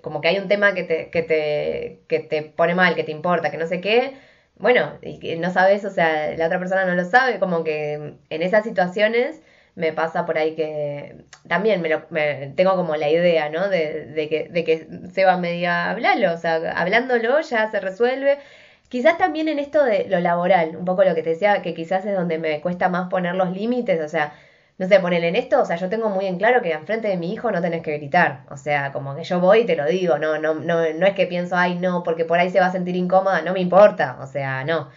como 0.00 0.20
que 0.20 0.28
hay 0.28 0.38
un 0.38 0.46
tema 0.48 0.74
que 0.74 0.84
te, 0.84 1.10
que, 1.10 1.22
te, 1.22 2.02
que 2.08 2.20
te 2.20 2.42
pone 2.42 2.76
mal, 2.76 2.94
que 2.94 3.02
te 3.04 3.10
importa, 3.12 3.50
que 3.50 3.58
no 3.58 3.66
sé 3.66 3.80
qué, 3.80 4.14
bueno, 4.56 4.98
y 5.02 5.18
que 5.18 5.36
no 5.36 5.50
sabes, 5.52 5.84
o 5.84 5.90
sea, 5.90 6.36
la 6.36 6.46
otra 6.46 6.60
persona 6.60 6.84
no 6.84 6.94
lo 6.94 7.04
sabe, 7.04 7.40
como 7.40 7.64
que 7.64 8.14
en 8.30 8.42
esas 8.42 8.64
situaciones 8.64 9.42
me 9.74 9.92
pasa 9.92 10.24
por 10.26 10.38
ahí 10.38 10.54
que 10.54 11.16
también 11.48 11.80
me, 11.82 11.88
lo, 11.88 12.06
me 12.10 12.52
tengo 12.56 12.76
como 12.76 12.94
la 12.96 13.08
idea, 13.10 13.48
¿no? 13.48 13.68
De, 13.68 14.06
de, 14.06 14.28
que, 14.28 14.48
de 14.48 14.64
que 14.64 14.88
Seba 15.12 15.36
me 15.36 15.52
diga, 15.52 15.90
hablalo, 15.90 16.32
o 16.32 16.36
sea, 16.36 16.56
hablándolo 16.76 17.40
ya 17.40 17.70
se 17.70 17.80
resuelve. 17.80 18.38
Quizás 18.88 19.18
también 19.18 19.48
en 19.48 19.58
esto 19.58 19.84
de 19.84 20.06
lo 20.08 20.20
laboral, 20.20 20.76
un 20.76 20.84
poco 20.84 21.04
lo 21.04 21.14
que 21.14 21.22
te 21.22 21.30
decía, 21.30 21.60
que 21.62 21.74
quizás 21.74 22.06
es 22.06 22.16
donde 22.16 22.38
me 22.38 22.60
cuesta 22.60 22.88
más 22.88 23.08
poner 23.10 23.34
los 23.34 23.50
límites, 23.52 24.00
o 24.00 24.08
sea, 24.08 24.32
no 24.78 24.86
sé, 24.86 25.00
ponerle 25.00 25.28
en 25.28 25.36
esto, 25.36 25.60
o 25.60 25.64
sea, 25.64 25.76
yo 25.76 25.88
tengo 25.88 26.08
muy 26.08 26.26
en 26.26 26.38
claro 26.38 26.62
que 26.62 26.72
enfrente 26.72 27.08
de 27.08 27.16
mi 27.16 27.32
hijo 27.32 27.50
no 27.50 27.60
tenés 27.60 27.82
que 27.82 27.96
gritar, 27.98 28.44
o 28.50 28.56
sea, 28.56 28.92
como 28.92 29.14
que 29.14 29.24
yo 29.24 29.40
voy 29.40 29.60
y 29.60 29.66
te 29.66 29.76
lo 29.76 29.84
digo, 29.86 30.18
no, 30.18 30.38
no, 30.38 30.54
no, 30.54 30.76
no 30.94 31.06
es 31.06 31.14
que 31.14 31.26
pienso, 31.26 31.56
ay, 31.56 31.74
no, 31.76 32.02
porque 32.02 32.24
por 32.24 32.38
ahí 32.38 32.50
se 32.50 32.60
va 32.60 32.66
a 32.66 32.72
sentir 32.72 32.96
incómoda, 32.96 33.42
no 33.42 33.52
me 33.52 33.60
importa, 33.60 34.18
o 34.20 34.26
sea, 34.26 34.64
no. 34.64 34.88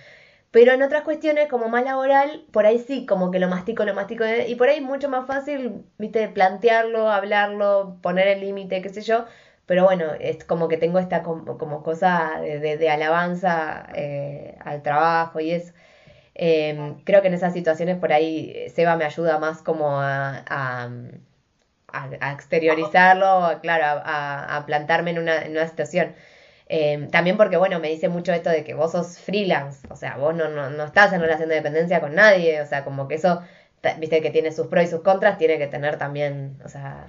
Pero 0.52 0.74
en 0.74 0.84
otras 0.84 1.04
cuestiones, 1.04 1.48
como 1.50 1.70
más 1.70 1.84
laboral, 1.86 2.46
por 2.52 2.66
ahí 2.66 2.80
sí, 2.80 3.06
como 3.06 3.32
que 3.32 3.40
lo 3.40 3.48
mastico, 3.50 3.86
lo 3.86 3.94
mastico, 3.94 4.26
y 4.48 4.56
por 4.56 4.70
ahí 4.70 4.82
mucho 4.82 5.10
más 5.10 5.26
fácil, 5.26 5.84
viste, 5.98 6.28
plantearlo, 6.30 7.10
hablarlo, 7.10 7.98
poner 8.02 8.28
el 8.28 8.42
límite, 8.42 8.82
qué 8.82 8.90
sé 8.90 9.02
yo, 9.02 9.26
pero 9.72 9.86
bueno, 9.86 10.12
es 10.20 10.44
como 10.44 10.68
que 10.68 10.76
tengo 10.76 11.00
esta 11.00 11.24
como, 11.24 11.58
como 11.58 11.82
cosa 11.82 12.42
de, 12.42 12.76
de, 12.76 12.90
alabanza 12.90 13.88
eh, 13.96 14.58
al 14.60 14.82
trabajo 14.84 15.40
y 15.40 15.52
eso. 15.52 15.72
Em, 16.36 17.02
creo 17.06 17.22
que 17.22 17.30
en 17.30 17.36
esas 17.36 17.54
situaciones 17.54 17.98
por 17.98 18.12
ahí 18.12 18.52
eh, 18.54 18.70
Seba 18.70 18.98
me 18.98 19.06
ayuda 19.06 19.40
más 19.40 19.62
como 19.62 20.02
a, 20.02 20.44
a, 20.46 20.90
a, 21.88 22.34
exteriorizarlo, 22.34 23.62
claro, 23.62 24.02
a, 24.04 24.58
a, 24.58 24.66
plantarme 24.66 25.12
en 25.12 25.20
una, 25.20 25.42
en 25.42 25.52
una 25.52 25.68
situación. 25.70 26.16
Em, 26.68 27.10
también 27.10 27.38
porque, 27.38 27.56
bueno, 27.56 27.80
me 27.80 27.88
dice 27.88 28.10
mucho 28.10 28.34
esto 28.34 28.50
de 28.50 28.66
que 28.66 28.74
vos 28.74 28.92
sos 28.92 29.20
freelance, 29.20 29.88
o 29.90 29.96
sea, 29.96 30.18
vos 30.18 30.36
no, 30.36 30.50
no, 30.50 30.70
no 30.70 30.84
estás 30.84 31.14
en 31.14 31.22
relación 31.22 31.48
de 31.48 31.56
dependencia 31.56 32.02
con 32.02 32.14
nadie, 32.16 32.62
o 32.62 32.66
sea, 32.66 32.84
como 32.84 33.08
que 33.08 33.16
eso, 33.16 33.42
viste 34.00 34.22
que 34.22 34.32
tiene 34.32 34.52
sus 34.52 34.68
pros 34.68 34.84
y 34.84 34.88
sus 34.88 35.02
contras, 35.02 35.38
tiene 35.38 35.58
que 35.58 35.68
tener 35.68 35.98
también, 35.98 36.60
o 36.66 36.68
sea, 36.68 37.08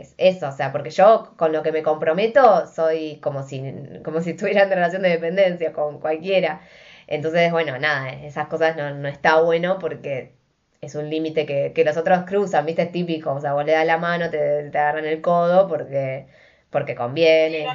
es 0.00 0.14
eso, 0.18 0.48
o 0.48 0.52
sea, 0.52 0.72
porque 0.72 0.90
yo 0.90 1.34
con 1.36 1.52
lo 1.52 1.62
que 1.62 1.72
me 1.72 1.82
comprometo 1.82 2.66
soy 2.66 3.18
como 3.22 3.42
si, 3.42 3.62
como 4.04 4.20
si 4.20 4.30
estuviera 4.32 4.62
en 4.62 4.70
relación 4.70 5.02
de 5.02 5.10
dependencia 5.10 5.72
con 5.72 6.00
cualquiera. 6.00 6.60
Entonces, 7.06 7.50
bueno, 7.52 7.78
nada, 7.78 8.10
esas 8.10 8.48
cosas 8.48 8.76
no, 8.76 8.94
no 8.94 9.08
está 9.08 9.40
bueno 9.40 9.78
porque 9.78 10.32
es 10.80 10.94
un 10.94 11.10
límite 11.10 11.46
que, 11.46 11.72
que 11.74 11.84
los 11.84 11.96
otros 11.96 12.24
cruzan, 12.26 12.66
¿viste? 12.66 12.82
Es 12.82 12.92
típico, 12.92 13.32
o 13.32 13.40
sea, 13.40 13.52
vos 13.52 13.64
le 13.64 13.72
das 13.72 13.86
la 13.86 13.98
mano, 13.98 14.30
te, 14.30 14.70
te 14.70 14.78
agarran 14.78 15.04
el 15.04 15.20
codo 15.20 15.68
porque, 15.68 16.26
porque 16.70 16.94
conviene. 16.94 17.66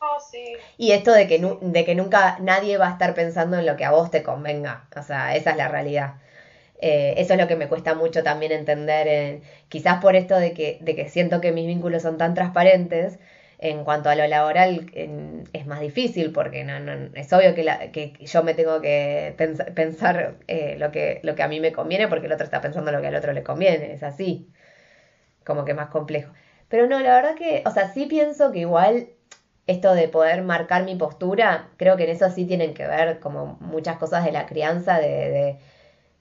Oh, 0.00 0.18
sí. 0.18 0.54
Y 0.78 0.92
esto 0.92 1.12
de 1.12 1.28
que, 1.28 1.38
de 1.60 1.84
que 1.84 1.94
nunca 1.94 2.38
nadie 2.40 2.78
va 2.78 2.88
a 2.88 2.92
estar 2.92 3.14
pensando 3.14 3.58
en 3.58 3.66
lo 3.66 3.76
que 3.76 3.84
a 3.84 3.90
vos 3.90 4.10
te 4.10 4.22
convenga, 4.22 4.86
o 4.96 5.02
sea, 5.02 5.36
esa 5.36 5.50
es 5.50 5.56
la 5.56 5.68
realidad. 5.68 6.14
Eh, 6.80 7.14
eso 7.18 7.34
es 7.34 7.40
lo 7.40 7.46
que 7.46 7.56
me 7.56 7.68
cuesta 7.68 7.94
mucho 7.94 8.22
también 8.22 8.52
entender, 8.52 9.06
eh, 9.08 9.42
quizás 9.68 10.00
por 10.00 10.16
esto 10.16 10.36
de 10.36 10.52
que, 10.54 10.78
de 10.80 10.96
que 10.96 11.08
siento 11.08 11.40
que 11.40 11.52
mis 11.52 11.66
vínculos 11.66 12.02
son 12.02 12.16
tan 12.18 12.34
transparentes, 12.34 13.18
en 13.60 13.84
cuanto 13.84 14.08
a 14.08 14.14
lo 14.14 14.26
laboral 14.26 14.90
es 15.52 15.66
más 15.66 15.80
difícil 15.80 16.32
porque 16.32 16.64
no, 16.64 16.78
es 17.14 17.30
obvio 17.32 17.54
que, 17.54 17.62
la, 17.62 17.92
que 17.92 18.14
yo 18.20 18.42
me 18.42 18.54
tengo 18.54 18.80
que 18.80 19.34
pensar 19.74 20.36
eh, 20.48 20.76
lo, 20.78 20.90
que, 20.90 21.20
lo 21.22 21.34
que 21.34 21.42
a 21.42 21.48
mí 21.48 21.60
me 21.60 21.72
conviene 21.72 22.08
porque 22.08 22.26
el 22.26 22.32
otro 22.32 22.44
está 22.44 22.62
pensando 22.62 22.90
lo 22.90 23.02
que 23.02 23.08
al 23.08 23.16
otro 23.16 23.34
le 23.34 23.42
conviene, 23.42 23.92
es 23.92 24.02
así, 24.02 24.48
como 25.44 25.64
que 25.66 25.74
más 25.74 25.88
complejo. 25.90 26.32
Pero 26.68 26.86
no, 26.86 27.00
la 27.00 27.14
verdad 27.14 27.34
que, 27.34 27.62
o 27.66 27.70
sea, 27.70 27.92
sí 27.92 28.06
pienso 28.06 28.50
que 28.50 28.60
igual 28.60 29.08
esto 29.66 29.94
de 29.94 30.08
poder 30.08 30.42
marcar 30.42 30.84
mi 30.84 30.96
postura, 30.96 31.68
creo 31.76 31.96
que 31.96 32.04
en 32.04 32.10
eso 32.10 32.30
sí 32.30 32.46
tienen 32.46 32.74
que 32.74 32.86
ver 32.86 33.20
como 33.20 33.58
muchas 33.60 33.98
cosas 33.98 34.24
de 34.24 34.32
la 34.32 34.46
crianza, 34.46 34.98
de, 34.98 35.58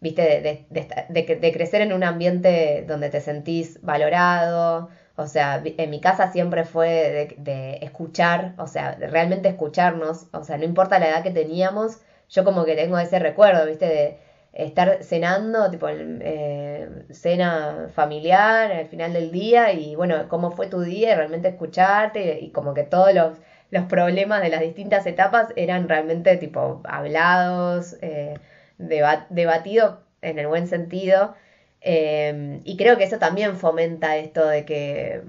viste, 0.02 0.22
de, 0.42 0.66
de, 0.70 1.36
de, 1.36 1.52
crecer 1.52 1.82
en 1.82 1.94
un 1.94 2.04
ambiente 2.04 2.86
donde 2.88 3.10
te 3.10 3.22
sentís 3.22 3.82
valorado. 3.82 4.90
O 5.16 5.28
sea, 5.28 5.62
en 5.66 5.90
mi 5.90 6.00
casa 6.00 6.32
siempre 6.32 6.64
fue 6.64 7.36
de, 7.38 7.80
escuchar, 7.82 8.54
o 8.58 8.68
sea, 8.68 8.96
de 8.96 9.08
realmente 9.08 9.50
escucharnos. 9.50 10.28
O 10.34 10.44
sea, 10.44 10.58
no 10.58 10.64
importa 10.64 11.00
la 11.00 11.10
edad 11.10 11.24
que 11.24 11.32
teníamos, 11.32 12.00
yo 12.30 12.44
como 12.46 12.66
que 12.66 12.76
tengo 12.76 12.98
ese 13.00 13.20
recuerdo, 13.20 13.66
viste, 13.66 13.86
de 13.86 14.20
estar 14.54 15.04
cenando, 15.04 15.70
tipo 15.70 15.88
eh, 15.90 16.90
cena 17.12 17.88
familiar 17.94 18.72
al 18.72 18.88
final 18.88 19.14
del 19.14 19.32
día 19.32 19.74
y 19.74 19.96
bueno, 19.96 20.28
cómo 20.28 20.52
fue 20.52 20.68
tu 20.68 20.82
día 20.82 21.12
y 21.14 21.16
realmente 21.16 21.50
escucharte 21.50 22.40
y, 22.40 22.52
como 22.52 22.74
que 22.74 22.84
todos 22.84 23.14
los, 23.14 23.38
los, 23.72 23.86
problemas 23.86 24.42
de 24.42 24.50
las 24.50 24.62
distintas 24.62 25.06
etapas 25.06 25.50
eran 25.56 25.88
realmente 25.88 26.38
tipo 26.38 26.82
hablados, 26.86 27.98
eh, 28.02 28.36
debatidos 28.80 30.00
en 30.22 30.40
el 30.40 30.48
buen 30.48 30.68
sentido. 30.68 31.36
Eh, 31.82 32.60
y 32.64 32.78
creo 32.78 32.98
que 32.98 33.04
eso 33.04 33.20
también 33.20 33.58
fomenta 33.58 34.18
esto 34.18 34.48
de 34.48 34.66
que, 34.66 35.22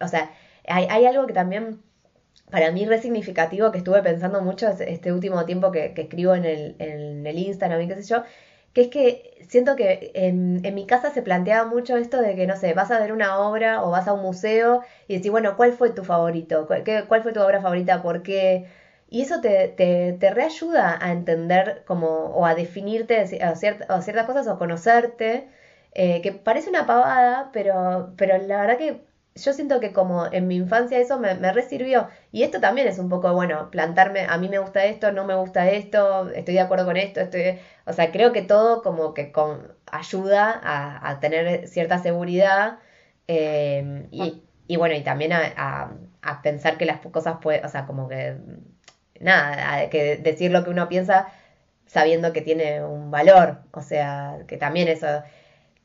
o 0.00 0.08
sea, 0.08 0.32
hay, 0.66 1.04
algo 1.06 1.26
que 1.26 1.32
también 1.32 1.80
para 2.50 2.70
mí 2.72 2.86
re 2.86 3.00
significativo 3.00 3.72
que 3.72 3.78
estuve 3.78 4.02
pensando 4.02 4.42
mucho 4.42 4.68
este 4.68 5.12
último 5.12 5.44
tiempo 5.44 5.72
que, 5.72 5.94
que 5.94 6.02
escribo 6.02 6.34
en 6.34 6.44
el, 6.44 6.76
en 6.78 7.26
el 7.26 7.38
Instagram 7.38 7.82
y 7.82 7.88
qué 7.88 7.96
sé 7.96 8.02
yo, 8.02 8.22
que 8.72 8.82
es 8.82 8.88
que 8.88 9.46
siento 9.48 9.76
que 9.76 10.12
en, 10.14 10.60
en, 10.64 10.74
mi 10.74 10.86
casa 10.86 11.10
se 11.12 11.22
planteaba 11.22 11.68
mucho 11.68 11.96
esto 11.96 12.20
de 12.20 12.34
que, 12.36 12.46
no 12.46 12.56
sé, 12.56 12.74
vas 12.74 12.90
a 12.90 12.98
ver 12.98 13.12
una 13.12 13.38
obra 13.38 13.82
o 13.84 13.90
vas 13.90 14.08
a 14.08 14.14
un 14.14 14.22
museo 14.22 14.82
y 15.08 15.16
decís, 15.16 15.30
bueno, 15.30 15.56
¿cuál 15.56 15.72
fue 15.74 15.90
tu 15.90 16.04
favorito? 16.04 16.66
¿Cuál, 16.66 16.84
cuál 17.06 17.22
fue 17.22 17.32
tu 17.32 17.40
obra 17.40 17.60
favorita? 17.60 18.02
¿Por 18.02 18.22
qué? 18.22 18.66
Y 19.12 19.20
eso 19.20 19.42
te, 19.42 19.68
te, 19.68 20.14
te 20.14 20.30
reayuda 20.30 20.98
a 20.98 21.12
entender 21.12 21.84
como, 21.86 22.06
o 22.08 22.46
a 22.46 22.54
definirte 22.54 23.20
a, 23.20 23.54
ciertas 23.56 24.26
cosas 24.26 24.48
o 24.48 24.58
conocerte, 24.58 25.50
eh, 25.92 26.22
que 26.22 26.32
parece 26.32 26.70
una 26.70 26.86
pavada, 26.86 27.50
pero, 27.52 28.14
pero 28.16 28.38
la 28.38 28.62
verdad 28.62 28.78
que 28.78 29.02
yo 29.34 29.52
siento 29.52 29.80
que 29.80 29.92
como 29.92 30.32
en 30.32 30.48
mi 30.48 30.56
infancia 30.56 30.98
eso 30.98 31.18
me, 31.18 31.34
me 31.34 31.52
resirvió. 31.52 32.08
Y 32.32 32.42
esto 32.42 32.58
también 32.60 32.88
es 32.88 32.98
un 32.98 33.10
poco, 33.10 33.34
bueno, 33.34 33.70
plantarme, 33.70 34.24
a 34.26 34.38
mí 34.38 34.48
me 34.48 34.58
gusta 34.58 34.86
esto, 34.86 35.12
no 35.12 35.26
me 35.26 35.34
gusta 35.34 35.70
esto, 35.70 36.30
estoy 36.30 36.54
de 36.54 36.60
acuerdo 36.60 36.86
con 36.86 36.96
esto, 36.96 37.20
estoy... 37.20 37.58
O 37.86 37.92
sea, 37.92 38.12
creo 38.12 38.32
que 38.32 38.40
todo 38.40 38.82
como 38.82 39.12
que 39.12 39.30
con, 39.30 39.74
ayuda 39.90 40.58
a, 40.64 41.20
tener 41.20 41.68
cierta 41.68 41.98
seguridad 41.98 42.78
em, 43.26 44.08
y, 44.10 44.42
y, 44.68 44.76
bueno, 44.76 44.94
y 44.94 45.02
también 45.02 45.32
a, 45.34 45.92
a, 46.22 46.42
pensar 46.42 46.78
que 46.78 46.86
las 46.86 47.00
cosas 47.00 47.36
pueden, 47.42 47.64
o 47.64 47.68
sea, 47.68 47.86
como 47.86 48.08
que, 48.08 48.36
nada, 49.22 49.88
que 49.90 50.16
decir 50.16 50.50
lo 50.50 50.64
que 50.64 50.70
uno 50.70 50.88
piensa 50.88 51.32
sabiendo 51.86 52.32
que 52.32 52.40
tiene 52.40 52.84
un 52.84 53.10
valor. 53.10 53.58
O 53.72 53.82
sea, 53.82 54.38
que 54.48 54.56
también 54.56 54.88
eso, 54.88 55.22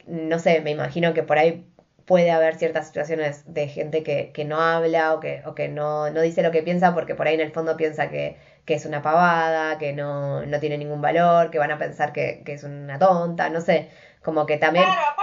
no 0.08 0.40
sé, 0.40 0.62
me 0.62 0.72
imagino 0.72 1.14
que 1.14 1.24
por 1.24 1.38
ahí 1.38 1.68
puede 2.06 2.32
haber 2.32 2.56
ciertas 2.56 2.88
situaciones 2.88 3.44
de 3.54 3.68
gente 3.68 4.02
que, 4.04 4.32
que 4.32 4.46
no 4.46 4.62
habla 4.62 5.14
o 5.14 5.20
que, 5.20 5.44
o 5.46 5.54
que 5.54 5.68
no, 5.68 6.10
no, 6.10 6.22
dice 6.22 6.42
lo 6.42 6.52
que 6.52 6.64
piensa 6.64 6.94
porque 6.94 7.16
por 7.16 7.28
ahí 7.28 7.36
en 7.36 7.42
el 7.42 7.52
fondo 7.52 7.76
piensa 7.76 8.10
que, 8.10 8.38
que 8.66 8.76
es 8.76 8.86
una 8.86 9.02
pavada, 9.02 9.78
que 9.78 9.92
no, 9.92 10.46
no, 10.46 10.60
tiene 10.62 10.78
ningún 10.78 11.02
valor, 11.02 11.52
que 11.52 11.60
van 11.60 11.72
a 11.72 11.78
pensar 11.78 12.14
que, 12.14 12.44
que, 12.46 12.54
es 12.54 12.64
una 12.64 12.98
tonta, 12.98 13.50
no 13.50 13.60
sé, 13.60 13.92
como 14.24 14.46
que 14.46 14.58
también... 14.58 14.86
Claro, 14.86 15.16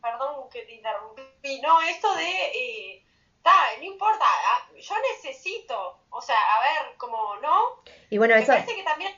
perdón 0.00 0.48
que 0.50 0.62
te 0.62 0.74
interrumpí, 0.76 1.60
no, 1.60 1.82
esto 1.82 2.14
de... 2.16 2.24
Eh, 2.24 2.97
no 3.78 3.84
importa, 3.84 4.24
ah, 4.24 4.68
yo 4.76 4.94
necesito, 5.12 5.98
o 6.10 6.20
sea, 6.20 6.36
a 6.36 6.60
ver, 6.60 6.96
como, 6.96 7.36
¿no? 7.36 7.82
Y 8.10 8.18
bueno, 8.18 8.34
Me 8.34 8.42
eso... 8.42 8.52
parece 8.52 8.74
que 8.74 8.82
también 8.82 9.14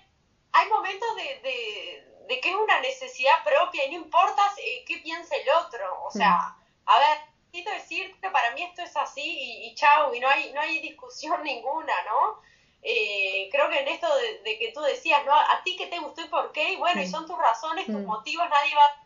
hay 0.53 0.69
momentos 0.69 1.17
de, 1.17 1.41
de 1.41 2.11
de 2.31 2.41
que 2.41 2.49
es 2.49 2.55
una 2.55 2.81
necesidad 2.81 3.43
propia 3.45 3.85
y 3.87 3.91
no 3.91 4.05
importa 4.05 4.43
eh, 4.59 4.85
qué 4.87 4.99
piense 4.99 5.35
el 5.43 5.49
otro. 5.51 6.05
O 6.05 6.11
sea, 6.13 6.37
mm. 6.37 6.55
a 6.87 6.99
ver, 6.99 7.19
necesito 7.53 7.71
decir 7.73 8.21
que 8.21 8.31
para 8.31 8.53
mí 8.53 8.63
esto 8.63 8.83
es 8.83 8.97
así 8.97 9.21
y, 9.21 9.67
y 9.67 9.75
chau, 9.75 10.15
y 10.15 10.21
no 10.21 10.29
hay, 10.29 10.53
no 10.53 10.61
hay 10.61 10.79
discusión 10.91 11.43
ninguna, 11.43 11.93
¿no? 12.05 12.41
Eh, 12.83 13.49
creo 13.51 13.69
que 13.69 13.81
en 13.81 13.89
esto 13.89 14.07
de, 14.45 14.59
que 14.59 14.71
tú 14.73 14.81
decías, 14.81 15.27
¿no? 15.27 15.35
A 15.35 15.61
ti 15.65 15.77
que 15.77 15.89
te 15.89 15.99
gustó 15.99 16.23
y 16.23 16.29
por 16.29 16.53
qué, 16.53 16.73
y 16.73 16.77
bueno, 16.77 17.03
y 17.03 17.07
mm. 17.07 17.11
son 17.11 17.27
tus 17.27 17.37
razones, 17.37 17.87
tus 17.87 17.97
mm. 17.97 18.07
motivos, 18.07 18.49
nadie 18.49 18.77
va, 18.77 19.05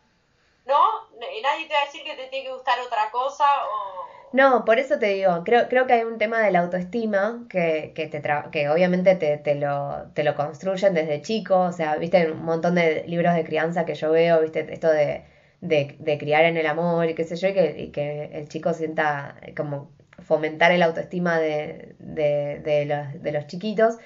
¿no? 0.65 1.09
Nadie 1.19 1.67
te 1.67 1.73
va 1.73 1.81
a 1.81 1.85
decir 1.85 2.03
que 2.03 2.15
te 2.15 2.27
tiene 2.27 2.45
que 2.45 2.53
gustar 2.53 2.79
otra 2.79 3.11
cosa 3.11 3.45
o 3.65 4.15
no, 4.35 4.65
por 4.65 4.79
eso 4.79 4.99
te 4.99 5.05
digo, 5.07 5.43
creo, 5.45 5.69
creo 5.69 5.87
que 5.87 5.93
hay 5.93 6.03
un 6.03 6.17
tema 6.17 6.41
de 6.41 6.51
la 6.51 6.59
autoestima 6.59 7.45
que, 7.49 7.93
que, 7.95 8.07
te 8.07 8.21
que 8.51 8.69
obviamente 8.69 9.15
te, 9.15 9.37
te, 9.37 9.55
lo, 9.55 10.07
te 10.13 10.25
lo 10.25 10.35
construyen 10.35 10.93
desde 10.93 11.21
chico, 11.21 11.57
o 11.57 11.71
sea, 11.71 11.95
viste 11.95 12.31
un 12.31 12.43
montón 12.43 12.75
de 12.75 13.05
libros 13.07 13.33
de 13.33 13.45
crianza 13.45 13.85
que 13.85 13.95
yo 13.95 14.11
veo, 14.11 14.41
viste 14.41 14.67
esto 14.73 14.89
de, 14.89 15.23
de, 15.61 15.95
de 15.99 16.17
criar 16.17 16.43
en 16.43 16.57
el 16.57 16.67
amor 16.67 17.09
y 17.09 17.15
qué 17.15 17.23
sé 17.23 17.37
yo, 17.37 17.47
y 17.47 17.53
que, 17.53 17.75
y 17.79 17.91
que 17.91 18.25
el 18.33 18.49
chico 18.49 18.73
sienta 18.73 19.37
como 19.55 19.91
fomentar 20.19 20.73
el 20.73 20.83
autoestima 20.83 21.39
de, 21.39 21.95
de, 21.99 22.59
de, 22.59 22.85
los, 22.85 23.23
de 23.23 23.31
los 23.31 23.47
chiquitos. 23.47 23.97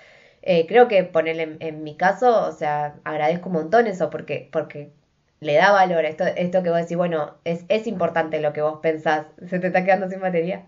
Eh, 0.44 0.68
creo 0.68 0.88
que 0.88 1.04
ponerle 1.06 1.44
en, 1.44 1.58
en, 1.60 1.84
mi 1.84 1.98
caso, 1.98 2.46
o 2.48 2.52
sea, 2.52 2.96
agradezco 3.04 3.50
un 3.50 3.54
montón 3.56 3.88
eso 3.88 4.12
porque, 4.12 4.48
porque 4.52 4.92
le 5.40 5.56
da 5.56 5.72
valor 5.72 6.06
esto, 6.06 6.26
esto 6.26 6.64
que 6.64 6.70
vos 6.70 6.80
decís, 6.80 6.98
bueno, 6.98 7.38
es, 7.46 7.66
es 7.70 7.88
importante 7.88 8.40
lo 8.40 8.54
que 8.54 8.62
vos 8.62 8.80
pensás. 8.82 9.28
¿Se 9.48 9.60
te 9.60 9.68
está 9.68 9.84
quedando 9.84 10.10
sin 10.10 10.20
batería? 10.20 10.66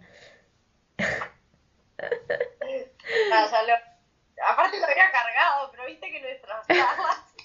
Aparte 4.49 4.79
lo 4.79 4.85
había 4.85 5.11
cargado, 5.11 5.71
pero 5.71 5.85
viste 5.85 6.11
que 6.11 6.21
nuestras 6.21 6.67
charlas... 6.67 7.35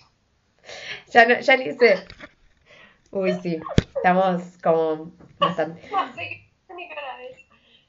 ya, 1.09 1.27
no, 1.27 1.40
ya 1.40 1.57
ni 1.57 1.73
sé. 1.73 2.05
Uy, 3.11 3.32
sí, 3.43 3.61
estamos 3.94 4.43
como 4.62 5.12
bastante... 5.39 5.89
No 5.90 6.15
sé 6.15 6.28
qué 6.28 6.53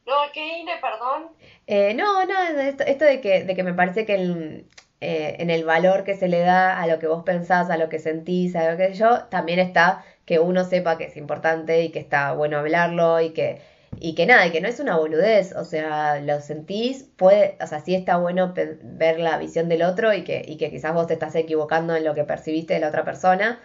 No, 0.06 0.14
¿qué 0.34 0.60
Ine, 0.60 0.78
perdón? 0.82 1.32
Eh, 1.68 1.94
no, 1.94 2.26
no, 2.26 2.42
esto, 2.60 2.84
esto 2.84 3.06
de, 3.06 3.22
que, 3.22 3.44
de 3.44 3.56
que 3.56 3.64
me 3.64 3.74
parece 3.74 4.06
que 4.06 4.16
el, 4.16 4.70
eh, 5.00 5.36
en 5.40 5.50
el 5.50 5.64
valor 5.64 6.04
que 6.04 6.16
se 6.16 6.28
le 6.28 6.40
da 6.40 6.82
a 6.82 6.88
lo 6.88 7.00
que 7.00 7.08
vos 7.08 7.24
pensás, 7.24 7.70
a 7.70 7.78
lo 7.78 7.90
que 7.90 8.00
sentís, 8.00 8.56
a 8.56 8.72
lo 8.72 8.78
que 8.78 8.94
yo, 8.94 9.26
también 9.26 9.60
está 9.60 10.04
que 10.26 10.40
uno 10.40 10.66
sepa 10.66 10.98
que 10.98 11.06
es 11.06 11.18
importante 11.18 11.84
y 11.84 11.92
que 11.92 12.00
está 12.00 12.34
bueno 12.34 12.58
hablarlo 12.58 13.22
y 13.22 13.32
que, 13.32 13.62
y 14.00 14.16
que 14.16 14.26
nada, 14.26 14.46
y 14.48 14.52
que 14.52 14.60
no 14.60 14.68
es 14.68 14.80
una 14.80 14.98
boludez, 14.98 15.56
o 15.56 15.64
sea, 15.64 16.20
lo 16.20 16.42
sentís, 16.42 17.04
puede, 17.16 17.58
o 17.62 17.68
sea, 17.68 17.80
sí 17.80 17.96
está 17.96 18.18
bueno 18.18 18.54
ver 18.56 19.20
la 19.20 19.38
visión 19.38 19.70
del 19.70 19.84
otro 19.84 20.14
y 20.14 20.24
que, 20.24 20.44
y 20.46 20.58
que 20.58 20.70
quizás 20.72 20.94
vos 20.94 21.08
te 21.08 21.14
estás 21.14 21.36
equivocando 21.36 21.96
en 21.96 22.04
lo 22.04 22.14
que 22.16 22.24
percibiste 22.24 22.74
de 22.74 22.80
la 22.82 22.90
otra 22.90 23.06
persona, 23.06 23.62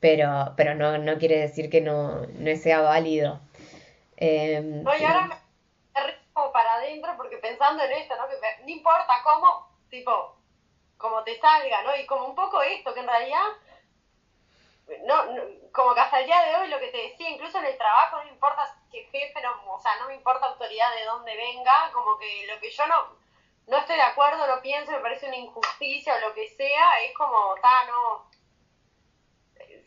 pero, 0.00 0.54
pero 0.56 0.74
no, 0.74 0.98
no 0.98 1.18
quiere 1.18 1.38
decir 1.38 1.70
que 1.70 1.80
no, 1.80 2.26
no 2.26 2.56
sea 2.56 2.80
válido. 2.80 3.40
Eh, 4.16 4.82
Oye, 4.84 5.06
ahora 5.06 5.26
me 5.28 5.42
como 6.32 6.52
para 6.52 6.74
adentro 6.74 7.12
porque 7.16 7.36
pensando 7.38 7.82
en 7.84 7.92
esto, 7.92 8.14
¿no? 8.16 8.28
Que 8.28 8.36
no 8.64 8.68
importa 8.68 9.14
cómo, 9.22 9.68
tipo, 9.90 10.36
como 11.02 11.22
te 11.24 11.38
salga, 11.38 11.82
¿no? 11.82 11.94
Y 11.96 12.06
como 12.06 12.26
un 12.26 12.34
poco 12.34 12.62
esto, 12.62 12.94
que 12.94 13.00
en 13.00 13.08
realidad, 13.08 13.48
no, 15.04 15.24
como 15.72 15.94
que 15.94 16.00
hasta 16.00 16.20
el 16.20 16.26
día 16.26 16.40
de 16.42 16.56
hoy 16.56 16.68
lo 16.68 16.78
que 16.78 16.88
te 16.88 17.08
decía, 17.08 17.28
incluso 17.28 17.58
en 17.58 17.66
el 17.66 17.76
trabajo, 17.76 18.22
no 18.22 18.30
importa 18.30 18.74
que 18.90 19.04
jefe, 19.04 19.42
no, 19.42 19.74
o 19.74 19.80
sea, 19.80 19.96
no 19.96 20.06
me 20.06 20.14
importa 20.14 20.46
autoridad 20.46 20.94
de 20.94 21.04
dónde 21.04 21.36
venga, 21.36 21.90
como 21.92 22.16
que 22.18 22.46
lo 22.46 22.58
que 22.60 22.70
yo 22.70 22.86
no, 22.86 23.16
no 23.66 23.78
estoy 23.78 23.96
de 23.96 24.02
acuerdo, 24.02 24.46
lo 24.46 24.62
pienso, 24.62 24.92
me 24.92 25.00
parece 25.00 25.26
una 25.26 25.36
injusticia 25.36 26.14
o 26.14 26.28
lo 26.28 26.34
que 26.34 26.48
sea, 26.48 27.02
es 27.04 27.14
como, 27.14 27.56
está, 27.56 27.68
no, 27.86 28.30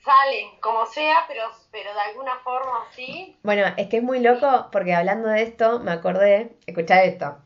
sale 0.04 0.60
como 0.60 0.86
sea, 0.86 1.24
pero, 1.28 1.50
pero 1.72 1.94
de 1.94 2.02
alguna 2.02 2.38
forma 2.40 2.86
sí. 2.92 3.40
Bueno, 3.42 3.74
es 3.78 3.88
que 3.88 3.98
es 3.98 4.04
muy 4.04 4.20
loco 4.20 4.68
porque 4.72 4.94
hablando 4.94 5.30
de 5.30 5.44
esto 5.44 5.80
me 5.80 5.94
acordé, 5.94 6.58
escucha 6.68 7.04
esto. 7.04 7.38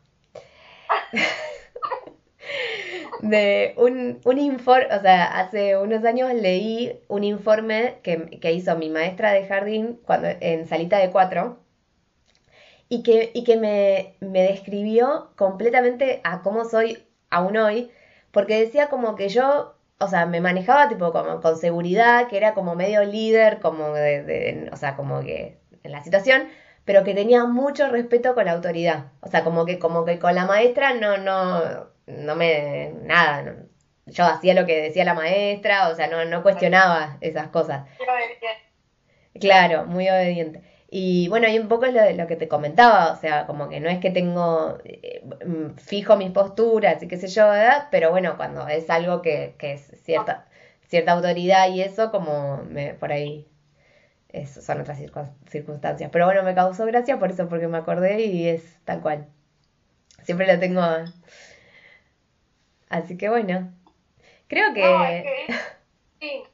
de 3.22 3.74
un, 3.76 4.20
un 4.24 4.38
informe, 4.38 4.86
o 4.94 5.00
sea, 5.00 5.38
hace 5.40 5.76
unos 5.76 6.04
años 6.04 6.32
leí 6.34 7.00
un 7.08 7.24
informe 7.24 7.98
que, 8.02 8.38
que, 8.40 8.52
hizo 8.52 8.76
mi 8.76 8.88
maestra 8.88 9.32
de 9.32 9.46
jardín 9.46 10.00
cuando, 10.04 10.28
en 10.40 10.66
Salita 10.66 10.98
de 10.98 11.10
Cuatro 11.10 11.58
y 12.88 13.02
que, 13.02 13.30
y 13.34 13.44
que 13.44 13.56
me, 13.56 14.16
me 14.20 14.42
describió 14.42 15.30
completamente 15.36 16.20
a 16.24 16.42
cómo 16.42 16.64
soy 16.64 17.06
aún 17.30 17.56
hoy, 17.56 17.90
porque 18.32 18.60
decía 18.60 18.88
como 18.88 19.14
que 19.14 19.28
yo, 19.28 19.76
o 19.98 20.08
sea, 20.08 20.26
me 20.26 20.40
manejaba 20.40 20.88
tipo 20.88 21.12
como 21.12 21.40
con 21.40 21.56
seguridad, 21.56 22.28
que 22.28 22.36
era 22.36 22.54
como 22.54 22.74
medio 22.74 23.04
líder, 23.04 23.60
como 23.60 23.92
de, 23.92 24.22
de 24.22 24.70
o 24.72 24.76
sea, 24.76 24.96
como 24.96 25.20
que 25.20 25.60
en 25.82 25.92
la 25.92 26.02
situación, 26.02 26.48
pero 26.84 27.04
que 27.04 27.14
tenía 27.14 27.44
mucho 27.44 27.88
respeto 27.88 28.34
con 28.34 28.46
la 28.46 28.52
autoridad. 28.52 29.12
O 29.20 29.28
sea, 29.28 29.44
como 29.44 29.66
que, 29.66 29.78
como 29.78 30.04
que 30.04 30.18
con 30.18 30.34
la 30.34 30.46
maestra 30.46 30.94
no, 30.94 31.18
no, 31.18 31.86
no 32.18 32.36
me, 32.36 32.92
nada, 33.02 33.56
yo 34.06 34.24
hacía 34.24 34.54
lo 34.54 34.66
que 34.66 34.80
decía 34.82 35.04
la 35.04 35.14
maestra, 35.14 35.88
o 35.88 35.94
sea, 35.94 36.08
no, 36.08 36.24
no 36.24 36.42
cuestionaba 36.42 37.18
esas 37.20 37.48
cosas. 37.48 37.88
Claro, 39.38 39.86
muy 39.86 40.08
obediente. 40.08 40.62
Y 40.90 41.28
bueno, 41.28 41.48
y 41.48 41.58
un 41.58 41.68
poco 41.68 41.86
es 41.86 41.94
lo, 41.94 42.10
lo, 42.10 42.26
que 42.26 42.34
te 42.36 42.48
comentaba, 42.48 43.12
o 43.12 43.16
sea, 43.16 43.46
como 43.46 43.68
que 43.68 43.78
no 43.78 43.88
es 43.88 44.00
que 44.00 44.10
tengo 44.10 44.78
eh, 44.84 45.22
fijo 45.76 46.16
mis 46.16 46.32
posturas 46.32 47.00
y 47.02 47.08
qué 47.08 47.16
sé 47.16 47.28
yo, 47.28 47.48
¿verdad? 47.48 47.86
Pero 47.92 48.10
bueno, 48.10 48.36
cuando 48.36 48.66
es 48.66 48.90
algo 48.90 49.22
que, 49.22 49.54
que 49.56 49.74
es 49.74 49.92
cierta, 50.02 50.46
cierta 50.88 51.12
autoridad 51.12 51.68
y 51.68 51.82
eso, 51.82 52.10
como 52.10 52.64
me, 52.64 52.94
por 52.94 53.12
ahí 53.12 53.46
son 54.46 54.80
otras 54.80 54.98
circunstancias. 55.48 56.10
Pero 56.12 56.26
bueno, 56.26 56.42
me 56.42 56.54
causó 56.54 56.86
gracia 56.86 57.18
por 57.18 57.30
eso, 57.30 57.48
porque 57.48 57.68
me 57.68 57.78
acordé 57.78 58.22
y 58.22 58.48
es 58.48 58.78
tal 58.84 59.00
cual. 59.00 59.28
Siempre 60.22 60.46
lo 60.46 60.58
tengo. 60.58 60.82
Así 62.90 63.16
que 63.16 63.28
bueno. 63.28 63.72
Creo 64.48 64.74
que. 64.74 64.84
No, 64.84 64.98
que, 64.98 65.46
sí. 66.20 66.44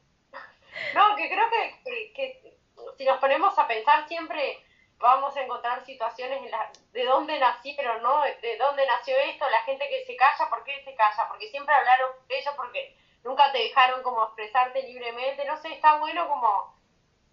no, 0.95 1.17
que 1.17 1.29
creo 1.29 1.47
que, 1.51 2.13
que, 2.13 2.59
si 2.97 3.05
nos 3.05 3.19
ponemos 3.19 3.59
a 3.59 3.67
pensar 3.67 4.07
siempre 4.07 4.63
vamos 4.99 5.37
a 5.37 5.43
encontrar 5.43 5.85
situaciones 5.85 6.43
en 6.43 6.51
la, 6.51 6.71
de 6.93 7.05
dónde 7.05 7.39
nacieron, 7.39 8.03
¿no? 8.03 8.23
De 8.23 8.57
dónde 8.59 8.87
nació 8.87 9.17
esto, 9.17 9.49
la 9.51 9.63
gente 9.63 9.89
que 9.89 10.05
se 10.05 10.17
calla, 10.17 10.49
¿por 10.49 10.63
qué 10.65 10.83
se 10.85 10.95
calla? 10.95 11.29
Porque 11.29 11.49
siempre 11.49 11.75
hablaron 11.75 12.11
de 12.29 12.39
ellos 12.39 12.55
porque 12.57 12.97
nunca 13.25 13.51
te 13.53 13.59
dejaron 13.59 14.03
como 14.03 14.25
expresarte 14.25 14.83
libremente, 14.83 15.45
no 15.47 15.57
sé, 15.57 15.73
está 15.73 15.99
bueno 15.99 16.29
como 16.29 16.77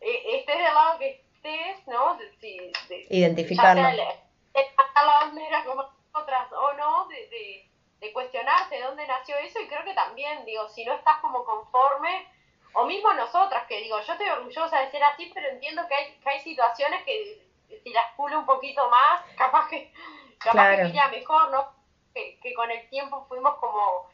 eh, 0.02 0.40
estés 0.40 0.58
del 0.58 0.74
lado 0.74 0.98
que 0.98 1.26
estés, 1.36 1.88
¿no? 1.88 2.18
Si, 2.40 2.58
de, 2.90 3.08
Identificarlo. 3.10 3.82
Ya 3.82 3.96
sea, 3.96 5.04
la 5.06 5.26
bandera 5.26 5.64
como 5.66 5.90
otras 6.14 6.52
o 6.52 6.74
no, 6.74 7.08
de, 7.08 7.28
de, 7.28 7.73
de 8.04 8.12
cuestionarte 8.12 8.76
de 8.76 8.82
dónde 8.82 9.08
nació 9.08 9.38
eso 9.38 9.62
y 9.62 9.68
creo 9.68 9.84
que 9.86 9.94
también, 9.94 10.44
digo, 10.44 10.68
si 10.68 10.84
no 10.84 10.94
estás 10.94 11.18
como 11.22 11.46
conforme, 11.46 12.28
o 12.74 12.86
mismo 12.86 13.14
nosotras, 13.14 13.66
que 13.68 13.80
digo, 13.80 14.00
yo 14.02 14.12
estoy 14.12 14.28
orgullosa 14.28 14.82
de 14.82 14.92
ser 14.92 15.04
así, 15.04 15.32
pero 15.34 15.48
entiendo 15.48 15.88
que 15.88 15.96
hay, 15.96 16.14
que 16.16 16.30
hay 16.30 16.40
situaciones 16.42 17.04
que 17.04 17.48
si 17.82 17.94
las 17.94 18.14
pulo 18.16 18.40
un 18.40 18.46
poquito 18.46 18.90
más, 18.90 19.22
capaz 19.38 19.70
que, 19.70 19.92
capaz 20.38 20.76
que 20.76 20.90
iría 20.90 21.08
mejor, 21.08 21.50
¿no? 21.52 21.72
Que, 22.14 22.40
que, 22.42 22.54
con 22.54 22.70
el 22.70 22.90
tiempo 22.90 23.26
fuimos 23.28 23.56
como, 23.56 24.10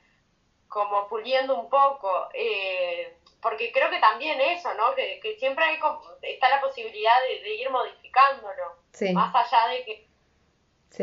como 0.67 1.07
puliendo 1.07 1.55
un 1.55 1.69
poco. 1.69 2.29
Eh, 2.33 3.17
porque 3.41 3.71
creo 3.71 3.89
que 3.89 3.99
también 3.99 4.39
eso, 4.39 4.73
¿no? 4.75 4.93
Que, 4.93 5.19
que 5.21 5.37
siempre 5.37 5.65
hay 5.65 5.79
está 6.21 6.49
la 6.49 6.61
posibilidad 6.61 7.15
de, 7.21 7.55
ir 7.55 7.69
modificándolo. 7.69 8.75
Más 9.13 9.33
allá 9.33 9.67
de 9.69 9.83
que 9.83 10.09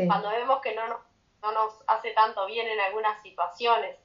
cuando 0.07 0.29
vemos 0.29 0.61
que 0.61 0.75
no 0.75 0.87
nos, 0.87 1.06
no 1.51 1.65
nos 1.65 1.83
hace 1.87 2.11
tanto 2.11 2.45
bien 2.45 2.67
en 2.67 2.79
algunas 2.79 3.21
situaciones. 3.21 3.95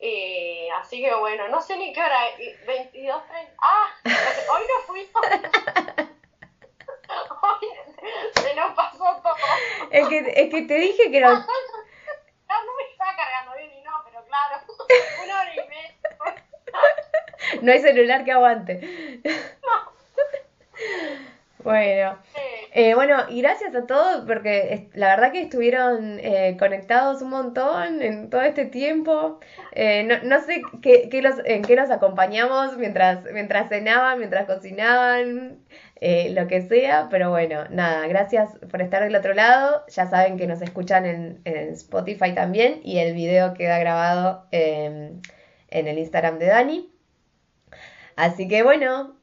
Eh, 0.00 0.68
así 0.76 1.00
que 1.00 1.12
bueno, 1.14 1.48
no 1.48 1.60
sé 1.60 1.76
ni 1.76 1.92
qué 1.92 2.00
hora, 2.00 2.20
22, 2.66 3.26
30. 3.26 3.52
¡Ah! 3.60 3.88
Hoy 4.04 4.62
no 4.62 4.86
fuimos. 4.86 5.22
hoy 7.42 7.68
se 8.34 8.54
nos 8.54 8.72
pasó 8.74 9.20
todo. 9.22 9.34
Es 9.90 10.08
que, 10.08 10.18
es 10.18 10.50
que 10.50 10.62
te 10.62 10.74
dije 10.74 11.10
que 11.10 11.20
no. 11.20 11.30
No, 11.30 11.38
no 11.38 12.76
me 12.76 12.82
está 12.92 13.16
cargando 13.16 13.56
bien 13.56 13.72
y 13.72 13.80
no, 13.82 13.92
pero 14.04 14.24
claro, 14.26 14.62
una 15.24 15.40
hora 15.40 15.54
y 15.54 15.68
media. 15.68 15.94
no 17.62 17.72
hay 17.72 17.80
celular 17.80 18.24
que 18.24 18.32
aguante. 18.32 19.22
Bueno, 21.68 22.18
eh, 22.72 22.94
bueno, 22.94 23.24
y 23.28 23.42
gracias 23.42 23.74
a 23.74 23.84
todos 23.84 24.24
porque 24.26 24.88
la 24.94 25.08
verdad 25.08 25.32
que 25.32 25.42
estuvieron 25.42 26.18
eh, 26.18 26.56
conectados 26.58 27.20
un 27.20 27.28
montón 27.28 28.00
en 28.00 28.30
todo 28.30 28.40
este 28.40 28.64
tiempo. 28.64 29.38
Eh, 29.72 30.02
no, 30.04 30.14
no, 30.22 30.42
sé 30.42 30.62
qué, 30.80 31.10
qué 31.10 31.20
los, 31.20 31.34
en 31.44 31.60
qué 31.60 31.76
nos 31.76 31.90
acompañamos 31.90 32.78
mientras, 32.78 33.22
mientras 33.34 33.68
cenaban, 33.68 34.18
mientras 34.18 34.46
cocinaban, 34.46 35.58
lo 36.00 36.48
que 36.48 36.62
sea, 36.62 37.08
pero 37.10 37.28
bueno, 37.28 37.66
nada, 37.68 38.06
gracias 38.06 38.48
por 38.70 38.80
estar 38.80 39.04
del 39.04 39.14
otro 39.14 39.34
lado. 39.34 39.84
Ya 39.88 40.08
saben 40.08 40.38
que 40.38 40.46
nos 40.46 40.62
escuchan 40.62 41.04
en, 41.04 41.42
en 41.44 41.74
Spotify 41.74 42.32
también 42.34 42.80
y 42.82 42.96
el 42.96 43.12
video 43.12 43.52
queda 43.52 43.78
grabado 43.78 44.46
en 44.52 45.20
el 45.68 45.98
Instagram 45.98 46.38
de 46.38 46.46
Dani. 46.46 46.90
Así 48.16 48.48
que 48.48 48.62
bueno, 48.62 49.17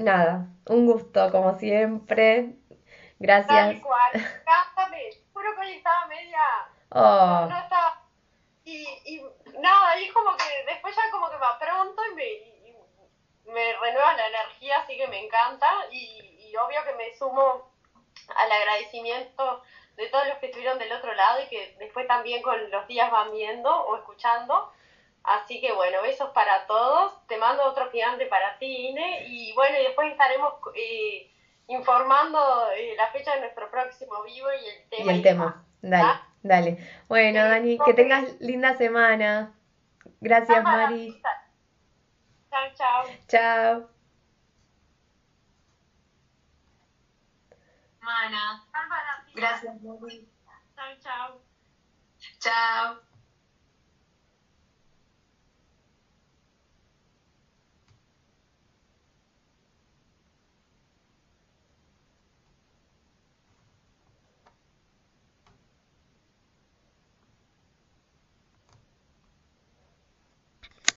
nada, 0.00 0.46
un 0.66 0.86
gusto 0.86 1.30
como 1.30 1.58
siempre. 1.58 2.56
Gracias. 3.18 3.48
Tal 3.48 3.80
cual. 3.82 4.12
Cántame. 4.44 5.10
Juro 5.32 5.54
que 5.54 5.60
hoy 5.60 5.72
estaba 5.72 6.06
media. 6.06 6.40
Oh. 6.90 7.46
No, 7.48 7.58
estaba. 7.58 8.02
Y, 8.64 8.86
y 9.04 9.22
nada, 9.58 9.98
y 9.98 10.04
es 10.04 10.12
como 10.12 10.36
que 10.36 10.72
después 10.72 10.94
ya 10.94 11.02
como 11.10 11.28
que 11.28 11.36
me 11.36 11.46
pronto 11.58 12.02
y 12.10 12.14
me, 12.14 12.26
y 12.26 12.76
me 13.46 13.72
renueva 13.78 14.14
la 14.14 14.28
energía, 14.28 14.78
así 14.78 14.96
que 14.96 15.06
me 15.08 15.24
encanta. 15.24 15.66
Y, 15.90 16.48
y 16.48 16.56
obvio 16.56 16.84
que 16.84 16.94
me 16.94 17.14
sumo 17.16 17.70
al 18.36 18.52
agradecimiento 18.52 19.62
de 19.96 20.08
todos 20.08 20.26
los 20.28 20.38
que 20.38 20.46
estuvieron 20.46 20.78
del 20.78 20.92
otro 20.92 21.12
lado 21.14 21.42
y 21.42 21.48
que 21.48 21.76
después 21.78 22.06
también 22.06 22.42
con 22.42 22.70
los 22.70 22.86
días 22.86 23.10
van 23.10 23.32
viendo 23.32 23.70
o 23.70 23.96
escuchando. 23.96 24.72
Así 25.22 25.60
que 25.60 25.72
bueno, 25.72 26.02
besos 26.02 26.30
para 26.30 26.66
todos. 26.66 27.26
Te 27.26 27.36
mando 27.38 27.62
otro 27.64 27.90
gigante 27.90 28.26
para 28.26 28.58
ti, 28.58 28.88
Ine. 28.88 29.26
Y 29.28 29.52
bueno, 29.54 29.78
y 29.78 29.84
después 29.84 30.10
estaremos 30.10 30.54
eh, 30.74 31.30
informando 31.66 32.70
eh, 32.76 32.94
la 32.96 33.08
fecha 33.08 33.34
de 33.34 33.40
nuestro 33.40 33.70
próximo 33.70 34.22
vivo 34.22 34.48
y 34.52 34.68
el 34.68 34.88
tema. 34.88 35.12
Y 35.12 35.16
el 35.16 35.22
tema, 35.22 35.64
dale, 35.82 36.04
¿Ah? 36.04 36.26
dale. 36.42 36.88
Bueno, 37.08 37.44
Dani, 37.44 37.78
que 37.78 37.94
tengas 37.94 38.40
linda 38.40 38.76
semana. 38.76 39.54
Gracias, 40.20 40.62
Mari. 40.62 41.22
Chao, 42.50 42.74
chao. 42.74 43.04
Chao. 43.28 43.90
Mana. 48.00 48.64
Gracias, 49.34 49.82
Mari. 49.82 50.28
Chao, 50.74 50.96
chao. 51.02 51.40
Chao. 52.38 53.09